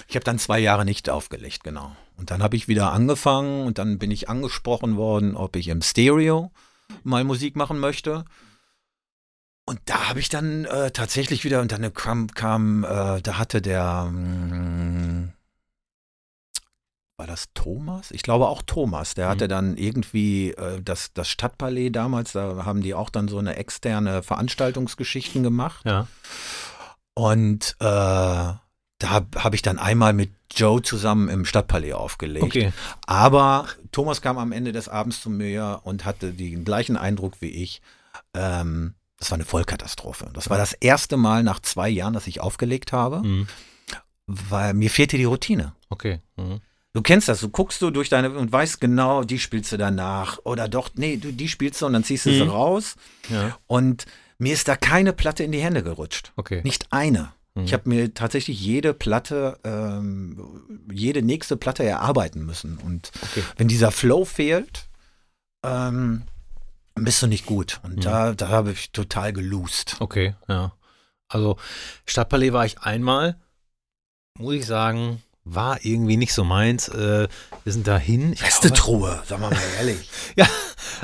Ich 0.08 0.16
habe 0.16 0.26
dann 0.26 0.38
zwei 0.38 0.60
Jahre 0.60 0.86
nicht 0.86 1.10
aufgelegt, 1.10 1.64
genau. 1.64 1.96
Und 2.18 2.30
dann 2.30 2.44
habe 2.44 2.56
ich 2.56 2.68
wieder 2.68 2.92
angefangen 2.92 3.66
und 3.66 3.78
dann 3.78 3.98
bin 4.00 4.12
ich 4.12 4.30
angesprochen 4.30 4.98
worden, 4.98 5.36
ob 5.36 5.56
ich 5.56 5.70
im 5.70 5.82
Stereo 5.82 6.52
mal 7.04 7.24
Musik 7.24 7.56
machen 7.56 7.80
möchte. 7.80 8.26
Und 9.66 9.80
da 9.86 10.10
habe 10.10 10.20
ich 10.20 10.30
dann 10.30 10.66
äh, 10.66 10.92
tatsächlich 10.92 11.44
wieder, 11.44 11.62
und 11.62 11.72
dann 11.72 11.92
kam, 11.94 12.28
kam 12.28 12.84
äh, 12.84 13.22
da 13.22 13.38
hatte 13.38 13.62
der, 13.62 14.10
mh, 14.12 15.30
war 17.18 17.28
das 17.28 17.46
Thomas? 17.54 18.12
Ich 18.12 18.24
glaube 18.24 18.48
auch 18.48 18.62
Thomas. 18.62 19.14
Der 19.14 19.30
hatte 19.30 19.46
Mhm. 19.46 19.50
dann 19.50 19.78
irgendwie 19.78 20.52
äh, 20.52 20.82
das, 20.82 21.14
das 21.14 21.30
Stadtpalais 21.30 21.92
damals, 21.92 22.34
da 22.34 22.66
haben 22.66 22.82
die 22.82 22.94
auch 22.94 23.10
dann 23.10 23.28
so 23.28 23.38
eine 23.38 23.56
externe 23.56 24.22
Veranstaltungsgeschichten 24.24 25.42
gemacht. 25.44 25.86
Ja. 25.86 26.08
Und 27.14 27.76
äh, 27.80 27.84
da 27.84 28.60
habe 29.36 29.56
ich 29.56 29.62
dann 29.62 29.80
einmal 29.80 30.14
mit 30.14 30.32
Joe 30.54 30.82
zusammen 30.82 31.30
im 31.30 31.46
Stadtpalais 31.46 31.94
aufgelegt. 31.94 32.46
Okay. 32.46 32.74
Aber 33.08 33.68
Thomas 33.92 34.22
kam 34.22 34.38
am 34.38 34.52
Ende 34.52 34.72
des 34.72 34.90
Abends 34.90 35.22
zu 35.22 35.30
mir 35.30 35.82
und 35.84 36.06
hatte 36.06 36.34
den 36.34 36.66
gleichen 36.66 36.98
Eindruck 36.98 37.42
wie 37.42 37.50
ich. 37.50 37.82
Ähm, 38.34 38.96
das 39.18 39.32
war 39.32 39.36
eine 39.38 39.46
Vollkatastrophe. 39.46 40.30
Das 40.34 40.50
war 40.50 40.58
das 40.58 40.74
erste 40.74 41.16
Mal 41.16 41.44
nach 41.44 41.62
zwei 41.62 41.88
Jahren, 41.88 42.14
dass 42.14 42.28
ich 42.28 42.42
aufgelegt 42.42 42.92
habe, 42.92 43.22
Mhm. 43.26 43.48
weil 44.28 44.74
mir 44.74 44.90
fehlte 44.90 45.16
die 45.18 45.24
Routine. 45.24 45.74
Okay. 45.90 46.20
Mhm. 46.36 46.60
Du 46.96 47.02
kennst 47.02 47.28
das, 47.28 47.42
du 47.42 47.50
guckst 47.50 47.82
du 47.82 47.92
durch 47.92 48.08
deine 48.08 48.32
und 48.32 48.52
weißt 48.52 48.80
genau, 48.80 49.24
die 49.26 49.38
spielst 49.38 49.72
du 49.74 49.78
danach 49.78 50.40
oder 50.46 50.70
doch, 50.70 50.90
nee, 50.96 51.18
du, 51.18 51.32
die 51.34 51.50
spielst 51.50 51.82
du 51.82 51.86
und 51.88 51.94
dann 51.94 52.06
ziehst 52.06 52.26
du 52.26 52.32
sie 52.32 52.44
Mhm. 52.44 52.50
raus 52.50 52.96
Ja. 53.30 53.58
und 53.68 54.06
mir 54.38 54.54
ist 54.54 54.68
da 54.70 54.78
keine 54.78 55.12
Platte 55.12 55.44
in 55.44 55.52
die 55.52 55.60
Hände 55.62 55.84
gerutscht. 55.84 56.32
Okay. 56.38 56.62
Nicht 56.64 56.88
eine. 56.92 57.34
Mhm. 57.54 57.66
Ich 57.66 57.74
habe 57.74 57.90
mir 57.90 58.14
tatsächlich 58.14 58.60
jede 58.62 58.94
Platte, 58.94 59.60
ähm, 59.66 60.62
jede 60.90 61.22
nächste 61.22 61.58
Platte 61.58 61.84
erarbeiten 61.84 62.46
müssen. 62.46 62.78
Und 62.78 63.12
Okay. 63.24 63.44
wenn 63.58 63.68
dieser 63.68 63.92
Flow 63.92 64.24
fehlt, 64.24 64.88
ähm, 65.66 66.24
bist 66.96 67.22
du 67.22 67.28
nicht 67.28 67.46
gut. 67.46 67.82
Und 67.84 67.98
Mhm. 67.98 68.02
da, 68.02 68.34
da 68.34 68.48
habe 68.48 68.72
ich 68.72 68.92
total 68.92 69.34
geloost. 69.34 69.98
Okay, 70.00 70.36
ja. 70.48 70.72
Also 71.28 71.58
Stadtpalais 72.06 72.54
war 72.54 72.66
ich 72.66 72.80
einmal, 72.80 73.36
muss 74.40 74.54
ich 74.56 74.66
sagen, 74.66 75.22
war 75.46 75.84
irgendwie 75.86 76.18
nicht 76.18 76.34
so 76.34 76.44
meins. 76.44 76.88
Äh, 76.90 77.28
wir 77.64 77.74
sind 77.74 77.88
dahin. 77.88 78.34
Ich 78.34 78.42
Beste 78.42 78.68
glaube, 78.68 78.82
Truhe, 78.82 79.24
sagen 79.26 79.42
wir 79.42 79.50
mal 79.52 79.60
ehrlich. 79.80 80.10
ja, 80.36 80.48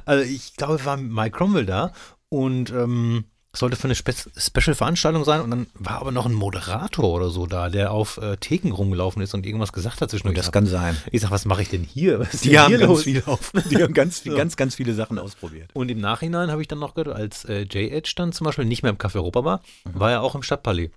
also 0.06 0.24
ich 0.24 0.56
glaube, 0.56 0.76
es 0.76 0.86
war 0.86 0.98
Mike 0.98 1.38
Cromwell 1.38 1.66
da 1.66 1.94
und 2.30 2.70
ähm, 2.72 3.26
es 3.54 3.60
sollte 3.60 3.76
für 3.76 3.84
eine 3.86 3.96
Spe 3.96 4.14
Special-Veranstaltung 4.38 5.26
sein 5.26 5.42
und 5.42 5.52
dann 5.52 5.68
war 5.74 6.00
aber 6.00 6.12
noch 6.14 6.26
ein 6.26 6.34
Moderator 6.34 7.04
oder 7.14 7.30
so 7.30 7.46
da, 7.48 7.70
der 7.70 7.92
auf 7.92 8.16
äh, 8.18 8.38
Theken 8.38 8.72
rumgelaufen 8.72 9.22
ist 9.22 9.34
und 9.34 9.46
irgendwas 9.46 9.74
gesagt 9.74 10.00
hat 10.00 10.10
zwischendurch. 10.10 10.38
Das 10.38 10.54
kann 10.54 10.66
sein. 10.66 10.96
ich 11.12 11.20
sag, 11.22 11.32
was 11.32 11.44
mache 11.44 11.62
ich 11.62 11.70
denn 11.70 11.84
hier? 11.84 12.20
Was 12.22 12.32
Die 12.42 12.50
denn 12.52 12.60
haben 12.60 12.70
hier 12.70 12.88
ganz 12.88 13.04
viel 13.04 13.22
auf, 13.26 13.52
die 13.70 13.84
haben 13.84 13.94
ganz, 13.94 14.20
viel, 14.20 14.36
ganz, 14.38 14.56
ganz 14.56 14.76
viele 14.76 14.94
Sachen 14.94 15.20
ausprobiert. 15.20 15.70
Und 15.74 15.92
im 15.92 16.00
Nachhinein 16.00 16.50
habe 16.50 16.62
ich 16.62 16.70
dann 16.70 16.80
noch 16.80 16.94
gehört, 16.94 17.14
als 17.14 17.44
äh, 17.44 17.64
J-Edge 17.64 18.14
dann 18.16 18.32
zum 18.32 18.46
Beispiel 18.46 18.64
nicht 18.64 18.84
mehr 18.84 18.90
im 18.92 18.98
Café 18.98 19.16
Europa 19.16 19.44
war, 19.44 19.62
Mhm. 19.84 20.00
war 20.00 20.12
er 20.12 20.22
auch 20.22 20.36
im 20.36 20.44
Stadtpalais. 20.44 20.90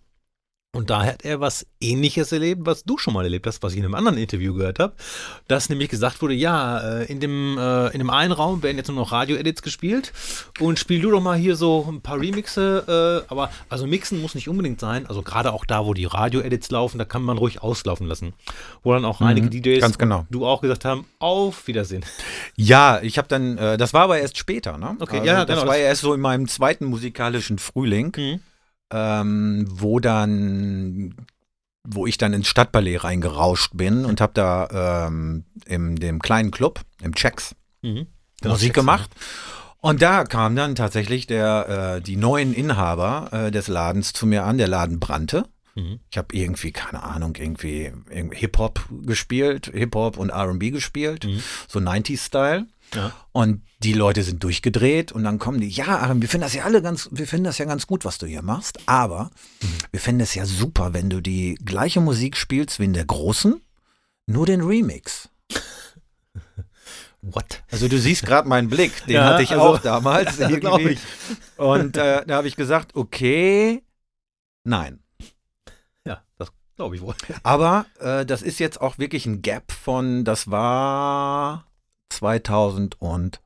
Und 0.74 0.90
da 0.90 1.04
hat 1.04 1.24
er 1.24 1.40
was 1.40 1.66
ähnliches 1.80 2.32
erlebt, 2.32 2.62
was 2.66 2.84
du 2.84 2.98
schon 2.98 3.14
mal 3.14 3.24
erlebt 3.24 3.46
hast, 3.46 3.62
was 3.62 3.72
ich 3.72 3.78
in 3.78 3.84
einem 3.84 3.94
anderen 3.94 4.18
Interview 4.18 4.52
gehört 4.54 4.78
habe. 4.80 4.92
Dass 5.48 5.68
nämlich 5.68 5.88
gesagt 5.88 6.20
wurde, 6.20 6.34
ja, 6.34 6.78
äh, 7.00 7.04
in 7.04 7.20
dem, 7.20 7.56
äh, 7.58 7.88
in 7.88 7.98
dem 7.98 8.10
einen 8.10 8.32
Raum 8.32 8.62
werden 8.62 8.76
jetzt 8.76 8.88
nur 8.88 8.96
noch 8.96 9.12
Radio-Edits 9.12 9.62
gespielt 9.62 10.12
und 10.60 10.78
spiel 10.78 11.00
du 11.00 11.10
doch 11.12 11.20
mal 11.22 11.38
hier 11.38 11.56
so 11.56 11.86
ein 11.88 12.00
paar 12.00 12.20
Remixe, 12.20 13.22
äh, 13.26 13.30
aber 13.32 13.50
also 13.68 13.86
mixen 13.86 14.20
muss 14.20 14.34
nicht 14.34 14.48
unbedingt 14.48 14.80
sein. 14.80 15.06
Also 15.06 15.22
gerade 15.22 15.52
auch 15.52 15.64
da, 15.64 15.86
wo 15.86 15.94
die 15.94 16.04
Radio-Edits 16.06 16.70
laufen, 16.70 16.98
da 16.98 17.04
kann 17.04 17.22
man 17.22 17.38
ruhig 17.38 17.62
auslaufen 17.62 18.06
lassen. 18.06 18.34
Wo 18.82 18.92
dann 18.92 19.04
auch 19.04 19.20
einige 19.20 19.48
DJs, 19.48 19.76
Mhm. 19.78 19.80
ganz 19.80 19.98
genau. 19.98 20.26
du 20.30 20.44
auch 20.44 20.60
gesagt 20.60 20.84
haben, 20.84 21.06
auf 21.20 21.66
Wiedersehen. 21.68 22.04
Ja, 22.56 23.00
ich 23.02 23.16
habe 23.18 23.28
dann, 23.28 23.56
das 23.56 23.94
war 23.94 24.02
aber 24.02 24.18
erst 24.18 24.36
später, 24.38 24.76
ne? 24.78 24.96
Okay, 25.00 25.18
also, 25.18 25.26
ja, 25.26 25.44
Das 25.44 25.56
genau, 25.56 25.60
war 25.68 25.74
das- 25.74 25.82
ja 25.82 25.88
erst 25.88 26.00
so 26.02 26.14
in 26.14 26.20
meinem 26.20 26.48
zweiten 26.48 26.84
musikalischen 26.86 27.58
Frühling, 27.58 28.12
Mhm. 28.16 28.40
Ähm, 28.92 29.66
wo 29.70 30.00
dann, 30.00 31.14
wo 31.86 32.06
ich 32.06 32.18
dann 32.18 32.32
ins 32.32 32.48
Stadtballet 32.48 33.04
reingerauscht 33.04 33.72
bin 33.74 34.04
und 34.04 34.20
habe 34.20 34.32
da 34.34 35.06
ähm, 35.06 35.44
in 35.66 35.96
dem 35.96 36.20
kleinen 36.20 36.50
Club, 36.50 36.80
im 37.02 37.14
Checks, 37.14 37.54
Mhm. 37.82 38.06
Musik 38.42 38.68
Checks, 38.68 38.74
gemacht. 38.74 39.10
Und 39.78 40.00
da 40.00 40.24
kam 40.24 40.56
dann 40.56 40.74
tatsächlich 40.74 41.26
der, 41.26 41.96
äh, 41.96 42.00
die 42.00 42.16
neuen 42.16 42.54
Inhaber 42.54 43.28
äh, 43.32 43.50
des 43.50 43.68
Ladens 43.68 44.14
zu 44.14 44.26
mir 44.26 44.44
an. 44.44 44.56
Der 44.56 44.68
Laden 44.68 44.98
brannte. 44.98 45.44
Mhm. 45.74 45.98
Ich 46.10 46.16
habe 46.16 46.34
irgendwie, 46.34 46.72
keine 46.72 47.02
Ahnung, 47.02 47.34
irgendwie, 47.36 47.92
irgendwie 48.08 48.36
Hip-Hop 48.38 48.80
gespielt, 49.02 49.70
Hip-Hop 49.74 50.16
und 50.16 50.30
RB 50.30 50.70
gespielt, 50.72 51.24
Mhm. 51.24 51.42
so 51.68 51.80
90s-Style. 51.80 52.66
Ja. 52.94 53.12
Und 53.32 53.62
die 53.80 53.92
Leute 53.92 54.22
sind 54.22 54.42
durchgedreht 54.44 55.12
und 55.12 55.24
dann 55.24 55.38
kommen 55.38 55.60
die, 55.60 55.68
ja, 55.68 55.98
Aaron, 55.98 56.22
wir 56.22 56.28
finden 56.28 56.44
das 56.44 56.54
ja 56.54 56.64
alle 56.64 56.80
ganz, 56.82 57.08
wir 57.12 57.26
finden 57.26 57.44
das 57.44 57.58
ja 57.58 57.64
ganz 57.64 57.86
gut, 57.86 58.04
was 58.04 58.18
du 58.18 58.26
hier 58.26 58.42
machst, 58.42 58.78
aber 58.86 59.30
wir 59.90 60.00
finden 60.00 60.20
es 60.22 60.34
ja 60.34 60.46
super, 60.46 60.92
wenn 60.94 61.10
du 61.10 61.20
die 61.20 61.56
gleiche 61.64 62.00
Musik 62.00 62.36
spielst 62.36 62.78
wie 62.80 62.84
in 62.84 62.92
der 62.94 63.04
großen, 63.04 63.60
nur 64.26 64.46
den 64.46 64.62
Remix. 64.62 65.28
What? 67.22 67.62
Also 67.70 67.88
du 67.88 67.98
siehst 67.98 68.24
gerade 68.26 68.48
meinen 68.48 68.68
Blick, 68.68 69.04
den 69.06 69.14
Ja, 69.16 69.24
hatte 69.26 69.42
ich 69.42 69.50
also- 69.50 69.62
auch 69.64 69.78
damals. 69.78 70.38
Ja, 70.38 70.48
glaub 70.58 70.78
irgendwie. 70.80 70.94
ich. 70.94 71.58
Und 71.58 71.96
äh, 71.96 72.24
da 72.26 72.36
habe 72.36 72.48
ich 72.48 72.56
gesagt, 72.56 72.94
okay, 72.94 73.82
nein. 74.64 75.00
Ja, 76.06 76.22
das 76.38 76.48
glaube 76.76 76.96
ich 76.96 77.02
wohl. 77.02 77.14
Aber 77.42 77.86
äh, 78.00 78.26
das 78.26 78.42
ist 78.42 78.58
jetzt 78.60 78.80
auch 78.80 78.98
wirklich 78.98 79.24
ein 79.26 79.40
Gap 79.42 79.72
von, 79.72 80.24
das 80.24 80.50
war 80.50 81.66
2011 82.14 83.38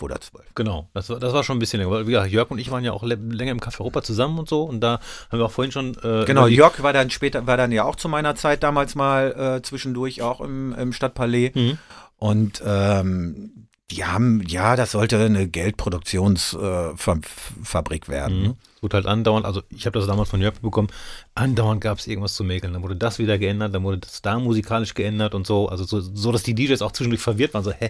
oder 0.00 0.20
12. 0.20 0.54
Genau, 0.54 0.88
das 0.94 1.10
war, 1.10 1.18
das 1.18 1.32
war 1.32 1.44
schon 1.44 1.56
ein 1.56 1.60
bisschen 1.60 1.80
länger. 1.80 1.92
Weil, 1.92 2.06
wie 2.06 2.12
gesagt, 2.12 2.30
Jörg 2.30 2.50
und 2.50 2.58
ich 2.58 2.70
waren 2.70 2.84
ja 2.84 2.92
auch 2.92 3.02
länger 3.02 3.52
im 3.52 3.60
Café 3.60 3.80
Europa 3.80 4.02
zusammen 4.02 4.38
und 4.38 4.48
so. 4.48 4.62
Und 4.62 4.80
da 4.80 5.00
haben 5.30 5.38
wir 5.38 5.46
auch 5.46 5.52
vorhin 5.52 5.72
schon. 5.72 5.94
Äh, 6.02 6.24
Genau, 6.24 6.46
Jörg 6.46 6.82
war 6.82 6.92
dann 6.92 7.10
später, 7.10 7.46
war 7.46 7.56
dann 7.56 7.72
ja 7.72 7.84
auch 7.84 7.96
zu 7.96 8.08
meiner 8.08 8.34
Zeit 8.36 8.62
damals 8.62 8.94
mal 8.94 9.56
äh, 9.58 9.62
zwischendurch 9.62 10.22
auch 10.22 10.40
im, 10.40 10.74
im 10.74 10.92
Stadtpalais. 10.92 11.52
Mhm. 11.54 11.78
Und 12.16 12.62
ähm, 12.64 13.68
die 13.90 14.04
haben, 14.04 14.42
ja, 14.46 14.76
das 14.76 14.92
sollte 14.92 15.18
eine 15.18 15.46
Geldproduktionsfabrik 15.46 17.24
äh, 17.26 17.64
Fabrik 17.64 18.08
werden. 18.08 18.42
Mhm. 18.42 18.54
Wurde 18.84 18.98
halt 18.98 19.06
andauernd, 19.06 19.46
also 19.46 19.62
ich 19.70 19.86
habe 19.86 19.98
das 19.98 20.06
damals 20.06 20.28
von 20.28 20.42
Jörg 20.42 20.60
bekommen, 20.60 20.88
andauernd 21.34 21.80
gab 21.80 21.98
es 21.98 22.06
irgendwas 22.06 22.34
zu 22.34 22.44
mäkeln. 22.44 22.74
Dann 22.74 22.82
wurde 22.82 22.96
das 22.96 23.18
wieder 23.18 23.38
geändert, 23.38 23.74
dann 23.74 23.82
wurde 23.82 23.96
das 23.96 24.20
da 24.20 24.38
musikalisch 24.38 24.92
geändert 24.92 25.34
und 25.34 25.46
so. 25.46 25.70
Also 25.70 25.84
so, 25.84 26.00
so 26.02 26.32
dass 26.32 26.42
die 26.42 26.54
DJs 26.54 26.82
auch 26.82 26.92
zwischendurch 26.92 27.22
verwirrt 27.22 27.54
waren. 27.54 27.64
So, 27.64 27.72
hä, 27.72 27.86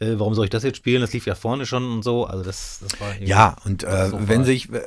äh, 0.00 0.14
warum 0.18 0.34
soll 0.34 0.46
ich 0.46 0.50
das 0.50 0.64
jetzt 0.64 0.78
spielen? 0.78 1.00
Das 1.00 1.12
lief 1.12 1.26
ja 1.26 1.36
vorne 1.36 1.64
schon 1.64 1.88
und 1.92 2.02
so. 2.02 2.24
Also 2.26 2.42
das, 2.42 2.80
das 2.82 3.00
war 3.00 3.14
Ja, 3.22 3.54
und 3.64 3.84
äh, 3.84 4.08
So 4.10 4.28
wenn 4.28 4.44
sich, 4.44 4.68
äh, 4.72 4.80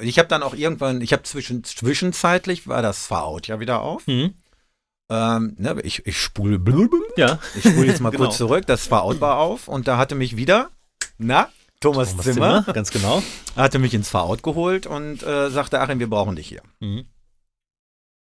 ich 0.00 0.18
habe 0.18 0.28
dann 0.28 0.42
auch 0.42 0.54
irgendwann, 0.54 1.02
ich 1.02 1.12
habe 1.12 1.22
zwischen, 1.24 1.62
zwischenzeitlich 1.64 2.66
war 2.66 2.80
das 2.80 3.06
V-Out 3.06 3.46
ja 3.46 3.60
wieder 3.60 3.82
auf. 3.82 4.06
Mhm. 4.06 4.32
Ähm, 5.10 5.54
ne, 5.58 5.76
ich, 5.82 6.06
ich 6.06 6.18
spule, 6.18 6.58
Ja. 7.18 7.38
ich 7.54 7.60
spule 7.68 7.88
jetzt 7.88 8.00
mal 8.00 8.08
Genau. 8.12 8.24
kurz 8.24 8.38
zurück, 8.38 8.64
das 8.66 8.86
V-Out 8.86 9.20
war 9.20 9.36
auf 9.36 9.68
und 9.68 9.86
da 9.86 9.98
hatte 9.98 10.14
mich 10.14 10.36
wieder, 10.38 10.70
na, 11.18 11.50
Thomas, 11.84 12.10
Thomas 12.10 12.24
Zimmer, 12.24 12.62
Zimmer, 12.64 12.72
ganz 12.74 12.90
genau. 12.90 13.22
hatte 13.56 13.78
mich 13.78 13.94
ins 13.94 14.08
V-Out 14.08 14.42
geholt 14.42 14.86
und 14.86 15.22
äh, 15.22 15.50
sagte, 15.50 15.80
Achim, 15.80 16.00
wir 16.00 16.10
brauchen 16.10 16.34
dich 16.36 16.48
hier. 16.48 16.62
Mhm. 16.80 17.04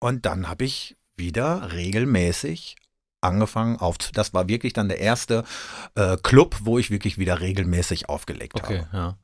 Und 0.02 0.26
dann 0.26 0.48
habe 0.48 0.64
ich 0.64 0.96
wieder 1.18 1.74
regelmäßig 1.74 2.78
angefangen 3.22 3.78
auf, 3.78 3.98
das 3.98 4.34
war 4.34 4.48
wirklich 4.48 4.72
dann 4.74 4.88
der 4.88 5.00
erste 5.00 5.44
äh, 5.96 6.16
Club, 6.18 6.58
wo 6.62 6.78
ich 6.78 6.90
wirklich 6.90 7.18
wieder 7.18 7.42
regelmäßig 7.42 8.08
aufgelegt 8.08 8.56
Okay, 8.56 8.86
habe. 8.92 8.98
ja. 8.98 9.18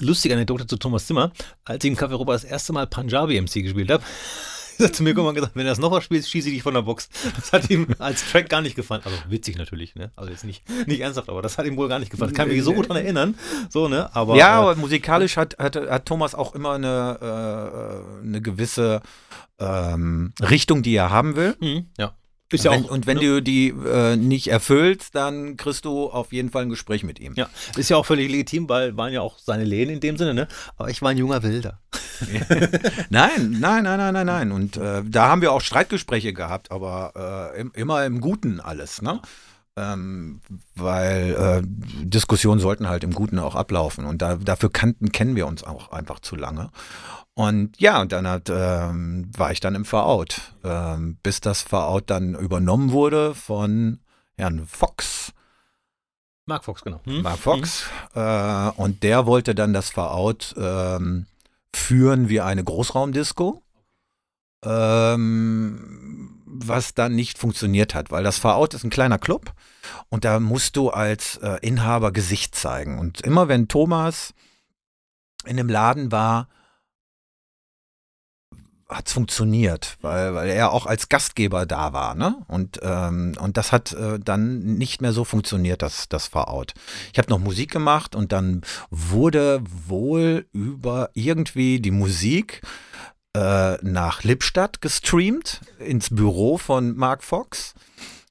Lustige 0.00 0.34
Anekdote 0.34 0.68
zu 0.68 0.76
Thomas 0.76 1.06
Zimmer. 1.08 1.32
Als 1.64 1.82
ich 1.82 1.90
im 1.90 1.96
Café 1.96 2.12
Europa 2.12 2.32
das 2.32 2.44
erste 2.44 2.72
Mal 2.72 2.86
Punjabi 2.86 3.40
MC 3.40 3.54
gespielt 3.64 3.90
habe, 3.90 4.04
hat 4.84 4.90
er 4.90 4.92
zu 4.92 5.02
mir 5.02 5.10
gekommen 5.10 5.28
und 5.28 5.34
gesagt, 5.34 5.56
wenn 5.56 5.64
du 5.64 5.70
das 5.70 5.78
noch 5.78 5.90
was 5.90 6.04
spielst, 6.04 6.30
schieße 6.30 6.48
ich 6.48 6.54
dich 6.54 6.62
von 6.62 6.74
der 6.74 6.82
Box. 6.82 7.08
Das 7.36 7.52
hat 7.52 7.70
ihm 7.70 7.86
als 7.98 8.30
Track 8.30 8.48
gar 8.48 8.60
nicht 8.60 8.76
gefallen. 8.76 9.02
Also 9.04 9.16
witzig 9.28 9.56
natürlich, 9.58 9.94
ne? 9.94 10.10
Also 10.16 10.30
jetzt 10.30 10.44
nicht, 10.44 10.62
nicht 10.86 11.00
ernsthaft, 11.00 11.28
aber 11.28 11.42
das 11.42 11.58
hat 11.58 11.66
ihm 11.66 11.76
wohl 11.76 11.88
gar 11.88 11.98
nicht 11.98 12.10
gefallen. 12.10 12.32
Kann 12.32 12.48
mich 12.48 12.62
so 12.62 12.72
gut 12.72 12.88
daran 12.88 13.02
erinnern. 13.02 13.34
So, 13.70 13.88
ne? 13.88 14.14
Aber, 14.14 14.36
ja, 14.36 14.56
äh, 14.56 14.62
aber 14.62 14.76
musikalisch 14.76 15.36
hat, 15.36 15.58
hat, 15.58 15.76
hat 15.76 16.06
Thomas 16.06 16.34
auch 16.34 16.54
immer 16.54 16.72
eine, 16.72 18.02
äh, 18.22 18.24
eine 18.24 18.40
gewisse 18.42 19.02
ähm, 19.58 20.32
Richtung, 20.40 20.82
die 20.82 20.94
er 20.94 21.10
haben 21.10 21.36
will. 21.36 21.56
mhm, 21.60 21.90
ja. 21.98 22.14
Ist 22.50 22.64
ja 22.64 22.70
wenn, 22.70 22.86
auch, 22.86 22.90
und 22.90 23.06
wenn 23.06 23.18
ne? 23.18 23.24
du 23.24 23.42
die 23.42 23.68
äh, 23.68 24.16
nicht 24.16 24.48
erfüllst, 24.48 25.14
dann 25.14 25.56
kriegst 25.56 25.84
du 25.84 26.08
auf 26.08 26.32
jeden 26.32 26.50
Fall 26.50 26.62
ein 26.62 26.70
Gespräch 26.70 27.04
mit 27.04 27.20
ihm. 27.20 27.34
Ja, 27.36 27.48
ist 27.76 27.90
ja 27.90 27.96
auch 27.98 28.06
völlig 28.06 28.30
legitim, 28.30 28.68
weil 28.68 28.96
waren 28.96 29.12
ja 29.12 29.20
auch 29.20 29.38
seine 29.38 29.64
Lehen 29.64 29.90
in 29.90 30.00
dem 30.00 30.16
Sinne, 30.16 30.32
ne? 30.32 30.48
Aber 30.76 30.88
ich 30.88 31.02
war 31.02 31.10
ein 31.10 31.18
junger 31.18 31.42
Wilder. 31.42 31.78
Nein, 33.10 33.56
nein, 33.60 33.84
nein, 33.84 33.98
nein, 33.98 34.12
nein, 34.12 34.26
nein. 34.26 34.52
Und 34.52 34.76
äh, 34.76 35.02
da 35.04 35.28
haben 35.28 35.40
wir 35.40 35.52
auch 35.52 35.60
Streitgespräche 35.60 36.32
gehabt, 36.32 36.72
aber 36.72 37.52
äh, 37.54 37.60
im, 37.60 37.70
immer 37.74 38.04
im 38.04 38.20
Guten 38.20 38.60
alles. 38.60 39.02
Ne? 39.02 39.20
Ähm, 39.78 40.40
weil 40.74 41.34
äh, 41.34 41.62
Diskussionen 42.04 42.60
sollten 42.60 42.88
halt 42.88 43.04
im 43.04 43.12
Guten 43.12 43.38
auch 43.38 43.54
ablaufen 43.54 44.06
und 44.06 44.22
da, 44.22 44.36
dafür 44.36 44.70
kannten, 44.70 45.12
kennen 45.12 45.36
wir 45.36 45.46
uns 45.46 45.62
auch 45.62 45.92
einfach 45.92 46.20
zu 46.20 46.34
lange. 46.34 46.70
Und 47.34 47.80
ja, 47.80 48.00
und 48.00 48.10
dann 48.10 48.26
hat, 48.26 48.50
ähm, 48.50 49.30
war 49.36 49.52
ich 49.52 49.60
dann 49.60 49.76
im 49.76 49.84
Verout, 49.84 50.40
ähm, 50.64 51.18
bis 51.22 51.40
das 51.40 51.62
Verout 51.62 52.02
dann 52.06 52.34
übernommen 52.34 52.90
wurde 52.90 53.34
von 53.34 54.00
Herrn 54.36 54.66
Fox. 54.66 55.32
Mark 56.46 56.64
Fox, 56.64 56.82
genau. 56.82 57.00
Hm? 57.04 57.22
Mark 57.22 57.38
Fox. 57.38 57.84
Hm. 58.14 58.22
Äh, 58.22 58.70
und 58.82 59.02
der 59.04 59.26
wollte 59.26 59.54
dann 59.54 59.72
das 59.72 59.90
Verout 59.90 60.56
ähm, 60.56 61.26
führen 61.72 62.28
wie 62.28 62.40
eine 62.40 62.64
Großraumdisco. 62.64 63.62
Ähm, 64.64 66.37
was 66.50 66.94
dann 66.94 67.14
nicht 67.14 67.38
funktioniert 67.38 67.94
hat, 67.94 68.10
weil 68.10 68.24
das 68.24 68.38
Verout 68.38 68.74
ist 68.74 68.84
ein 68.84 68.90
kleiner 68.90 69.18
Club 69.18 69.52
und 70.08 70.24
da 70.24 70.40
musst 70.40 70.76
du 70.76 70.90
als 70.90 71.36
äh, 71.38 71.58
Inhaber 71.62 72.12
Gesicht 72.12 72.54
zeigen. 72.54 72.98
Und 72.98 73.20
immer 73.20 73.48
wenn 73.48 73.68
Thomas 73.68 74.34
in 75.44 75.56
dem 75.56 75.68
Laden 75.68 76.10
war, 76.12 76.48
hat 78.88 79.06
es 79.06 79.12
funktioniert, 79.12 79.98
weil, 80.00 80.34
weil 80.34 80.48
er 80.48 80.72
auch 80.72 80.86
als 80.86 81.10
Gastgeber 81.10 81.66
da 81.66 81.92
war, 81.92 82.14
ne? 82.14 82.36
Und, 82.48 82.80
ähm, 82.82 83.36
und 83.38 83.58
das 83.58 83.70
hat 83.70 83.92
äh, 83.92 84.18
dann 84.18 84.60
nicht 84.60 85.02
mehr 85.02 85.12
so 85.12 85.24
funktioniert, 85.24 85.82
das, 85.82 86.08
das 86.08 86.26
Verout. 86.26 86.72
Ich 87.12 87.18
habe 87.18 87.28
noch 87.28 87.38
Musik 87.38 87.70
gemacht 87.70 88.14
und 88.14 88.32
dann 88.32 88.62
wurde 88.88 89.60
wohl 89.86 90.46
über 90.52 91.10
irgendwie 91.12 91.80
die 91.80 91.90
Musik 91.90 92.62
äh, 93.36 93.76
nach 93.82 94.24
Lippstadt 94.24 94.80
gestreamt, 94.80 95.60
ins 95.78 96.10
Büro 96.10 96.58
von 96.58 96.96
Mark 96.96 97.22
Fox. 97.22 97.74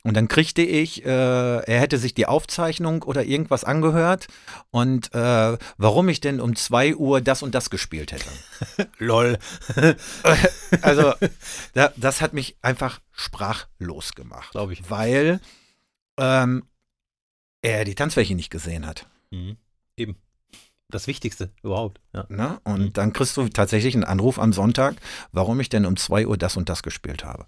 Und 0.04 0.16
dann 0.16 0.30
kriegte 0.30 0.62
ich, 0.62 1.06
äh, 1.06 1.10
er 1.10 1.80
hätte 1.82 1.98
sich 1.98 2.14
die 2.14 2.28
Aufzeichnung 2.28 3.04
oder 3.04 3.26
irgendwas 3.26 3.66
angehört 3.66 4.28
und 4.72 5.14
äh, 5.14 5.58
warum 5.78 6.08
ich 6.08 6.22
denn 6.22 6.40
um 6.40 6.56
2 6.56 6.96
Uhr 6.96 7.20
das 7.20 7.44
und 7.44 7.54
das 7.54 7.70
gespielt 7.70 8.14
hätte. 8.14 8.90
Lol. 9.00 9.38
also, 10.82 11.14
da, 11.74 11.92
das 11.98 12.22
hat 12.22 12.34
mich 12.34 12.56
einfach 12.62 13.02
sprachlos 13.12 14.14
gemacht. 14.14 14.52
Glaube 14.52 14.72
ich. 14.72 14.90
Weil 14.90 15.42
ähm, 16.18 16.64
er 17.62 17.84
die 17.84 17.96
Tanzfläche 17.96 18.36
nicht 18.36 18.50
gesehen 18.50 18.86
hat. 18.86 19.08
Mhm. 19.32 19.58
Eben. 19.98 20.16
Das 20.90 21.08
Wichtigste 21.08 21.52
überhaupt. 21.64 22.00
Ja. 22.14 22.26
Na? 22.30 22.62
Und 22.64 22.80
mhm. 22.80 22.94
dann 22.94 23.14
kriegst 23.14 23.36
du 23.36 23.48
tatsächlich 23.50 23.94
einen 23.94 24.06
Anruf 24.06 24.40
am 24.40 24.54
Sonntag, 24.54 24.96
warum 25.32 25.60
ich 25.60 25.70
denn 25.70 25.86
um 25.86 25.98
2 25.98 26.28
Uhr 26.28 26.38
das 26.38 26.56
und 26.56 26.70
das 26.70 26.82
gespielt 26.82 27.26
habe. 27.26 27.46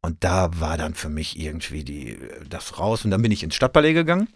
Und 0.00 0.22
da 0.24 0.60
war 0.60 0.76
dann 0.76 0.94
für 0.94 1.08
mich 1.08 1.38
irgendwie 1.38 1.84
die, 1.84 2.18
das 2.48 2.78
raus. 2.78 3.04
Und 3.04 3.10
dann 3.10 3.22
bin 3.22 3.32
ich 3.32 3.42
ins 3.42 3.54
Stadtpalais 3.54 3.94
gegangen. 3.94 4.28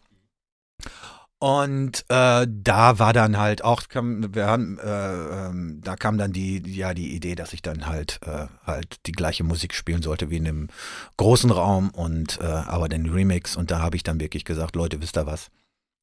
Und 1.40 2.04
äh, 2.08 2.46
da 2.50 2.98
war 2.98 3.12
dann 3.12 3.38
halt 3.38 3.62
auch, 3.62 3.86
kam, 3.88 4.34
wir 4.34 4.46
haben, 4.46 4.78
äh, 4.78 5.48
äh, 5.48 5.52
da 5.80 5.94
kam 5.94 6.18
dann 6.18 6.32
die, 6.32 6.58
ja, 6.74 6.94
die 6.94 7.14
Idee, 7.14 7.36
dass 7.36 7.52
ich 7.52 7.62
dann 7.62 7.86
halt, 7.86 8.18
äh, 8.26 8.48
halt 8.66 9.06
die 9.06 9.12
gleiche 9.12 9.44
Musik 9.44 9.72
spielen 9.74 10.02
sollte 10.02 10.30
wie 10.30 10.38
in 10.38 10.44
dem 10.44 10.68
großen 11.16 11.50
Raum 11.50 11.90
und 11.90 12.40
äh, 12.40 12.44
aber 12.44 12.88
den 12.88 13.08
Remix. 13.08 13.56
Und 13.56 13.70
da 13.70 13.80
habe 13.80 13.96
ich 13.96 14.02
dann 14.02 14.20
wirklich 14.20 14.44
gesagt, 14.44 14.74
Leute, 14.74 15.00
wisst 15.00 15.16
ihr 15.16 15.26
was? 15.26 15.50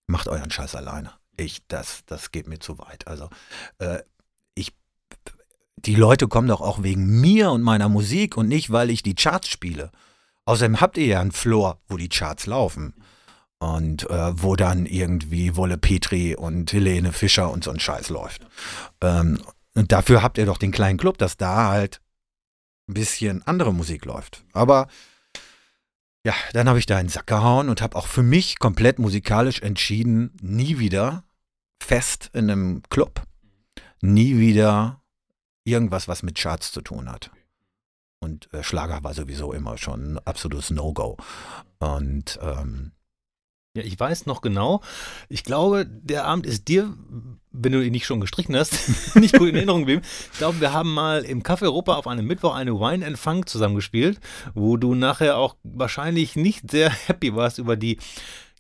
Macht 0.08 0.28
euren 0.30 0.52
Scheiß 0.52 0.76
alleine. 0.76 1.12
Ich, 1.38 1.68
das, 1.68 2.04
das 2.06 2.32
geht 2.32 2.48
mir 2.48 2.60
zu 2.60 2.78
weit. 2.80 3.08
Also 3.08 3.30
äh, 3.80 4.00
die 5.86 5.96
Leute 5.96 6.28
kommen 6.28 6.48
doch 6.48 6.62
auch 6.62 6.84
wegen 6.84 7.22
mir 7.22 7.52
und 7.52 7.62
meiner 7.62 7.90
Musik 7.90 8.38
und 8.38 8.48
nicht, 8.48 8.72
weil 8.72 8.90
ich 8.90 9.04
die 9.04 9.16
Charts 9.16 9.48
spiele. 9.48 9.92
Außerdem 10.46 10.82
habt 10.82 10.98
ihr 10.98 11.06
ja 11.06 11.22
einen 11.22 11.32
Floor, 11.32 11.80
wo 11.88 11.98
die 11.98 12.10
Charts 12.10 12.46
laufen. 12.46 12.94
Und 13.60 14.10
äh, 14.10 14.44
wo 14.44 14.56
dann 14.56 14.86
irgendwie 14.86 15.56
Wolle 15.56 15.78
Petri 15.78 16.36
und 16.36 16.72
Helene 16.74 17.14
Fischer 17.14 17.50
und 17.50 17.64
so 17.64 17.72
ein 17.72 17.80
Scheiß 17.80 18.10
läuft. 18.10 18.46
Ähm, 19.02 19.42
und 19.76 19.92
dafür 19.92 20.22
habt 20.22 20.38
ihr 20.38 20.46
doch 20.46 20.58
den 20.58 20.72
kleinen 20.72 20.98
Club, 20.98 21.18
dass 21.18 21.38
da 21.38 21.70
halt 21.70 22.02
ein 22.88 22.94
bisschen 22.94 23.42
andere 23.48 23.74
Musik 23.74 24.06
läuft. 24.06 24.44
Aber 24.52 24.88
ja, 26.26 26.34
dann 26.54 26.68
habe 26.68 26.80
ich 26.80 26.86
da 26.86 26.98
einen 26.98 27.10
Sack 27.10 27.28
gehauen 27.28 27.70
und 27.70 27.82
habe 27.82 27.96
auch 27.96 28.08
für 28.08 28.24
mich 28.24 28.60
komplett 28.60 29.00
musikalisch 29.00 29.62
entschieden, 29.62 30.34
nie 30.42 30.80
wieder 30.80 31.24
fest 31.86 32.32
in 32.34 32.50
einem 32.50 32.84
Club, 32.90 33.22
nie 34.02 34.38
wieder 34.38 35.02
irgendwas, 35.64 36.08
was 36.08 36.24
mit 36.24 36.38
Charts 36.38 36.72
zu 36.72 36.82
tun 36.82 37.12
hat. 37.12 37.32
Und 38.20 38.52
äh, 38.54 38.64
Schlager 38.64 39.04
war 39.04 39.14
sowieso 39.14 39.54
immer 39.54 39.78
schon 39.78 40.14
ein 40.14 40.20
absolutes 40.20 40.72
No-Go. 40.72 41.18
Und 41.80 42.40
ähm, 42.42 42.92
ja, 43.76 43.84
ich 43.84 44.00
weiß 44.00 44.26
noch 44.26 44.42
genau. 44.42 44.82
Ich 45.28 45.44
glaube, 45.44 45.86
der 45.86 46.26
Abend 46.26 46.46
ist 46.46 46.70
dir, 46.70 46.94
wenn 47.52 47.74
du 47.74 47.86
ihn 47.86 47.92
nicht 47.92 48.06
schon 48.06 48.22
gestrichen 48.22 48.56
hast, 48.56 48.74
nicht 49.16 49.38
gut 49.38 49.50
in 49.50 49.56
Erinnerung 49.56 49.82
geblieben. 49.82 50.02
Ich 50.32 50.38
glaube, 50.38 50.62
wir 50.62 50.72
haben 50.72 50.94
mal 50.94 51.24
im 51.24 51.44
Café 51.44 51.64
Europa 51.64 51.96
auf 51.96 52.08
einem 52.08 52.26
Mittwoch 52.26 52.56
eine 52.56 52.74
Wine 52.80 53.06
and 53.06 53.20
Funk 53.20 53.50
zusammengespielt, 53.50 54.20
wo 54.54 54.78
du 54.78 54.96
nachher 54.96 55.38
auch 55.38 55.56
wahrscheinlich 55.64 56.36
nicht 56.36 56.72
sehr 56.72 56.90
happy 56.90 57.36
warst 57.36 57.60
über 57.60 57.76
die 57.76 58.00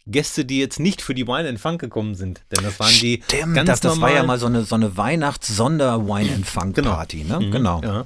Gäste, 0.07 0.45
die 0.45 0.59
jetzt 0.59 0.79
nicht 0.79 1.01
für 1.01 1.15
die 1.15 1.27
Wine 1.27 1.49
and 1.49 1.59
Funk 1.59 1.81
gekommen 1.81 2.15
sind. 2.15 2.41
Denn 2.51 2.63
das 2.63 2.79
waren 2.79 2.91
die 2.91 3.23
Stimmt, 3.25 3.55
ganz 3.55 3.67
das, 3.67 3.79
das 3.79 4.01
war 4.01 4.11
ja 4.11 4.23
mal 4.23 4.37
so 4.37 4.45
eine, 4.45 4.63
so 4.63 4.75
eine 4.75 4.95
Weihnachts-Sonder-Wine 4.97 6.33
and 6.33 6.45
Funk-Party, 6.45 7.23
genau. 7.23 7.39
ne? 7.39 7.45
Mhm, 7.47 7.51
genau. 7.51 7.81
Ja. 7.81 8.05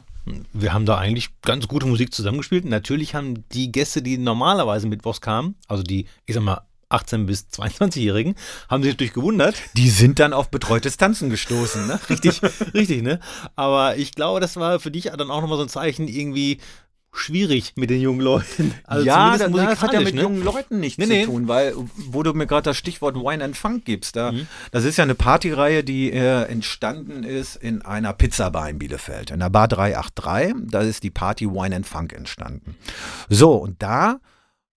Wir 0.53 0.73
haben 0.73 0.85
da 0.85 0.97
eigentlich 0.97 1.29
ganz 1.41 1.67
gute 1.67 1.87
Musik 1.87 2.13
zusammengespielt. 2.13 2.65
Natürlich 2.65 3.15
haben 3.15 3.43
die 3.51 3.71
Gäste, 3.71 4.01
die 4.01 4.17
normalerweise 4.17 4.87
mittwochs 4.87 5.21
kamen, 5.21 5.55
also 5.67 5.83
die, 5.83 6.05
ich 6.25 6.35
sag 6.35 6.43
mal, 6.43 6.61
18- 6.89 7.25
bis 7.25 7.47
22-Jährigen, 7.51 8.35
haben 8.67 8.83
sich 8.83 8.93
natürlich 8.93 9.13
gewundert. 9.13 9.55
Die 9.75 9.89
sind 9.89 10.19
dann 10.19 10.33
auf 10.33 10.49
betreutes 10.49 10.97
Tanzen 10.97 11.29
gestoßen, 11.29 11.85
ne? 11.85 11.99
richtig, 12.09 12.41
richtig, 12.73 13.03
ne? 13.03 13.19
Aber 13.55 13.97
ich 13.97 14.13
glaube, 14.13 14.39
das 14.39 14.55
war 14.55 14.79
für 14.79 14.89
dich 14.89 15.03
dann 15.03 15.29
auch 15.29 15.41
nochmal 15.41 15.57
so 15.57 15.63
ein 15.63 15.69
Zeichen, 15.69 16.07
irgendwie 16.07 16.59
schwierig 17.11 17.73
mit 17.75 17.89
den 17.89 18.01
jungen 18.01 18.21
Leuten. 18.21 18.73
Also 18.83 19.05
ja, 19.05 19.37
das, 19.37 19.51
das, 19.51 19.81
hat 19.81 19.93
ja 19.93 20.01
mit 20.01 20.15
ne? 20.15 20.21
jungen 20.21 20.43
Leuten 20.43 20.79
nichts 20.79 20.97
nee, 20.97 21.05
zu 21.05 21.11
nee. 21.11 21.25
tun, 21.25 21.47
weil, 21.47 21.73
wo 21.95 22.23
du 22.23 22.33
mir 22.33 22.47
gerade 22.47 22.63
das 22.63 22.77
Stichwort 22.77 23.15
Wine 23.15 23.43
and 23.43 23.57
Funk 23.57 23.85
gibst, 23.85 24.15
da, 24.15 24.31
mhm. 24.31 24.47
das 24.71 24.83
ist 24.83 24.97
ja 24.97 25.03
eine 25.03 25.15
Partyreihe, 25.15 25.83
die 25.83 26.11
äh, 26.11 26.43
entstanden 26.43 27.23
ist 27.23 27.55
in 27.55 27.81
einer 27.81 28.13
Pizzabar 28.13 28.69
in 28.69 28.79
Bielefeld, 28.79 29.31
in 29.31 29.39
der 29.39 29.49
Bar 29.49 29.67
383, 29.67 30.69
da 30.69 30.81
ist 30.81 31.03
die 31.03 31.11
Party 31.11 31.47
Wine 31.47 31.75
and 31.75 31.87
Funk 31.87 32.13
entstanden. 32.13 32.75
So, 33.27 33.53
und 33.53 33.81
da 33.81 34.19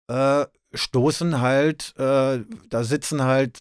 äh, 0.07 0.45
stoßen 0.73 1.41
halt, 1.41 1.93
äh, 1.97 2.39
da 2.69 2.83
sitzen 2.83 3.23
halt 3.23 3.59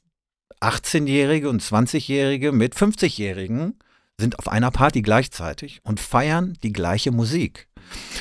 18-Jährige 0.60 1.48
und 1.48 1.62
20-Jährige 1.62 2.52
mit 2.52 2.74
50-Jährigen, 2.74 3.78
sind 4.20 4.38
auf 4.38 4.48
einer 4.48 4.70
Party 4.70 5.02
gleichzeitig 5.02 5.80
und 5.82 5.98
feiern 5.98 6.56
die 6.62 6.72
gleiche 6.72 7.10
Musik. 7.10 7.68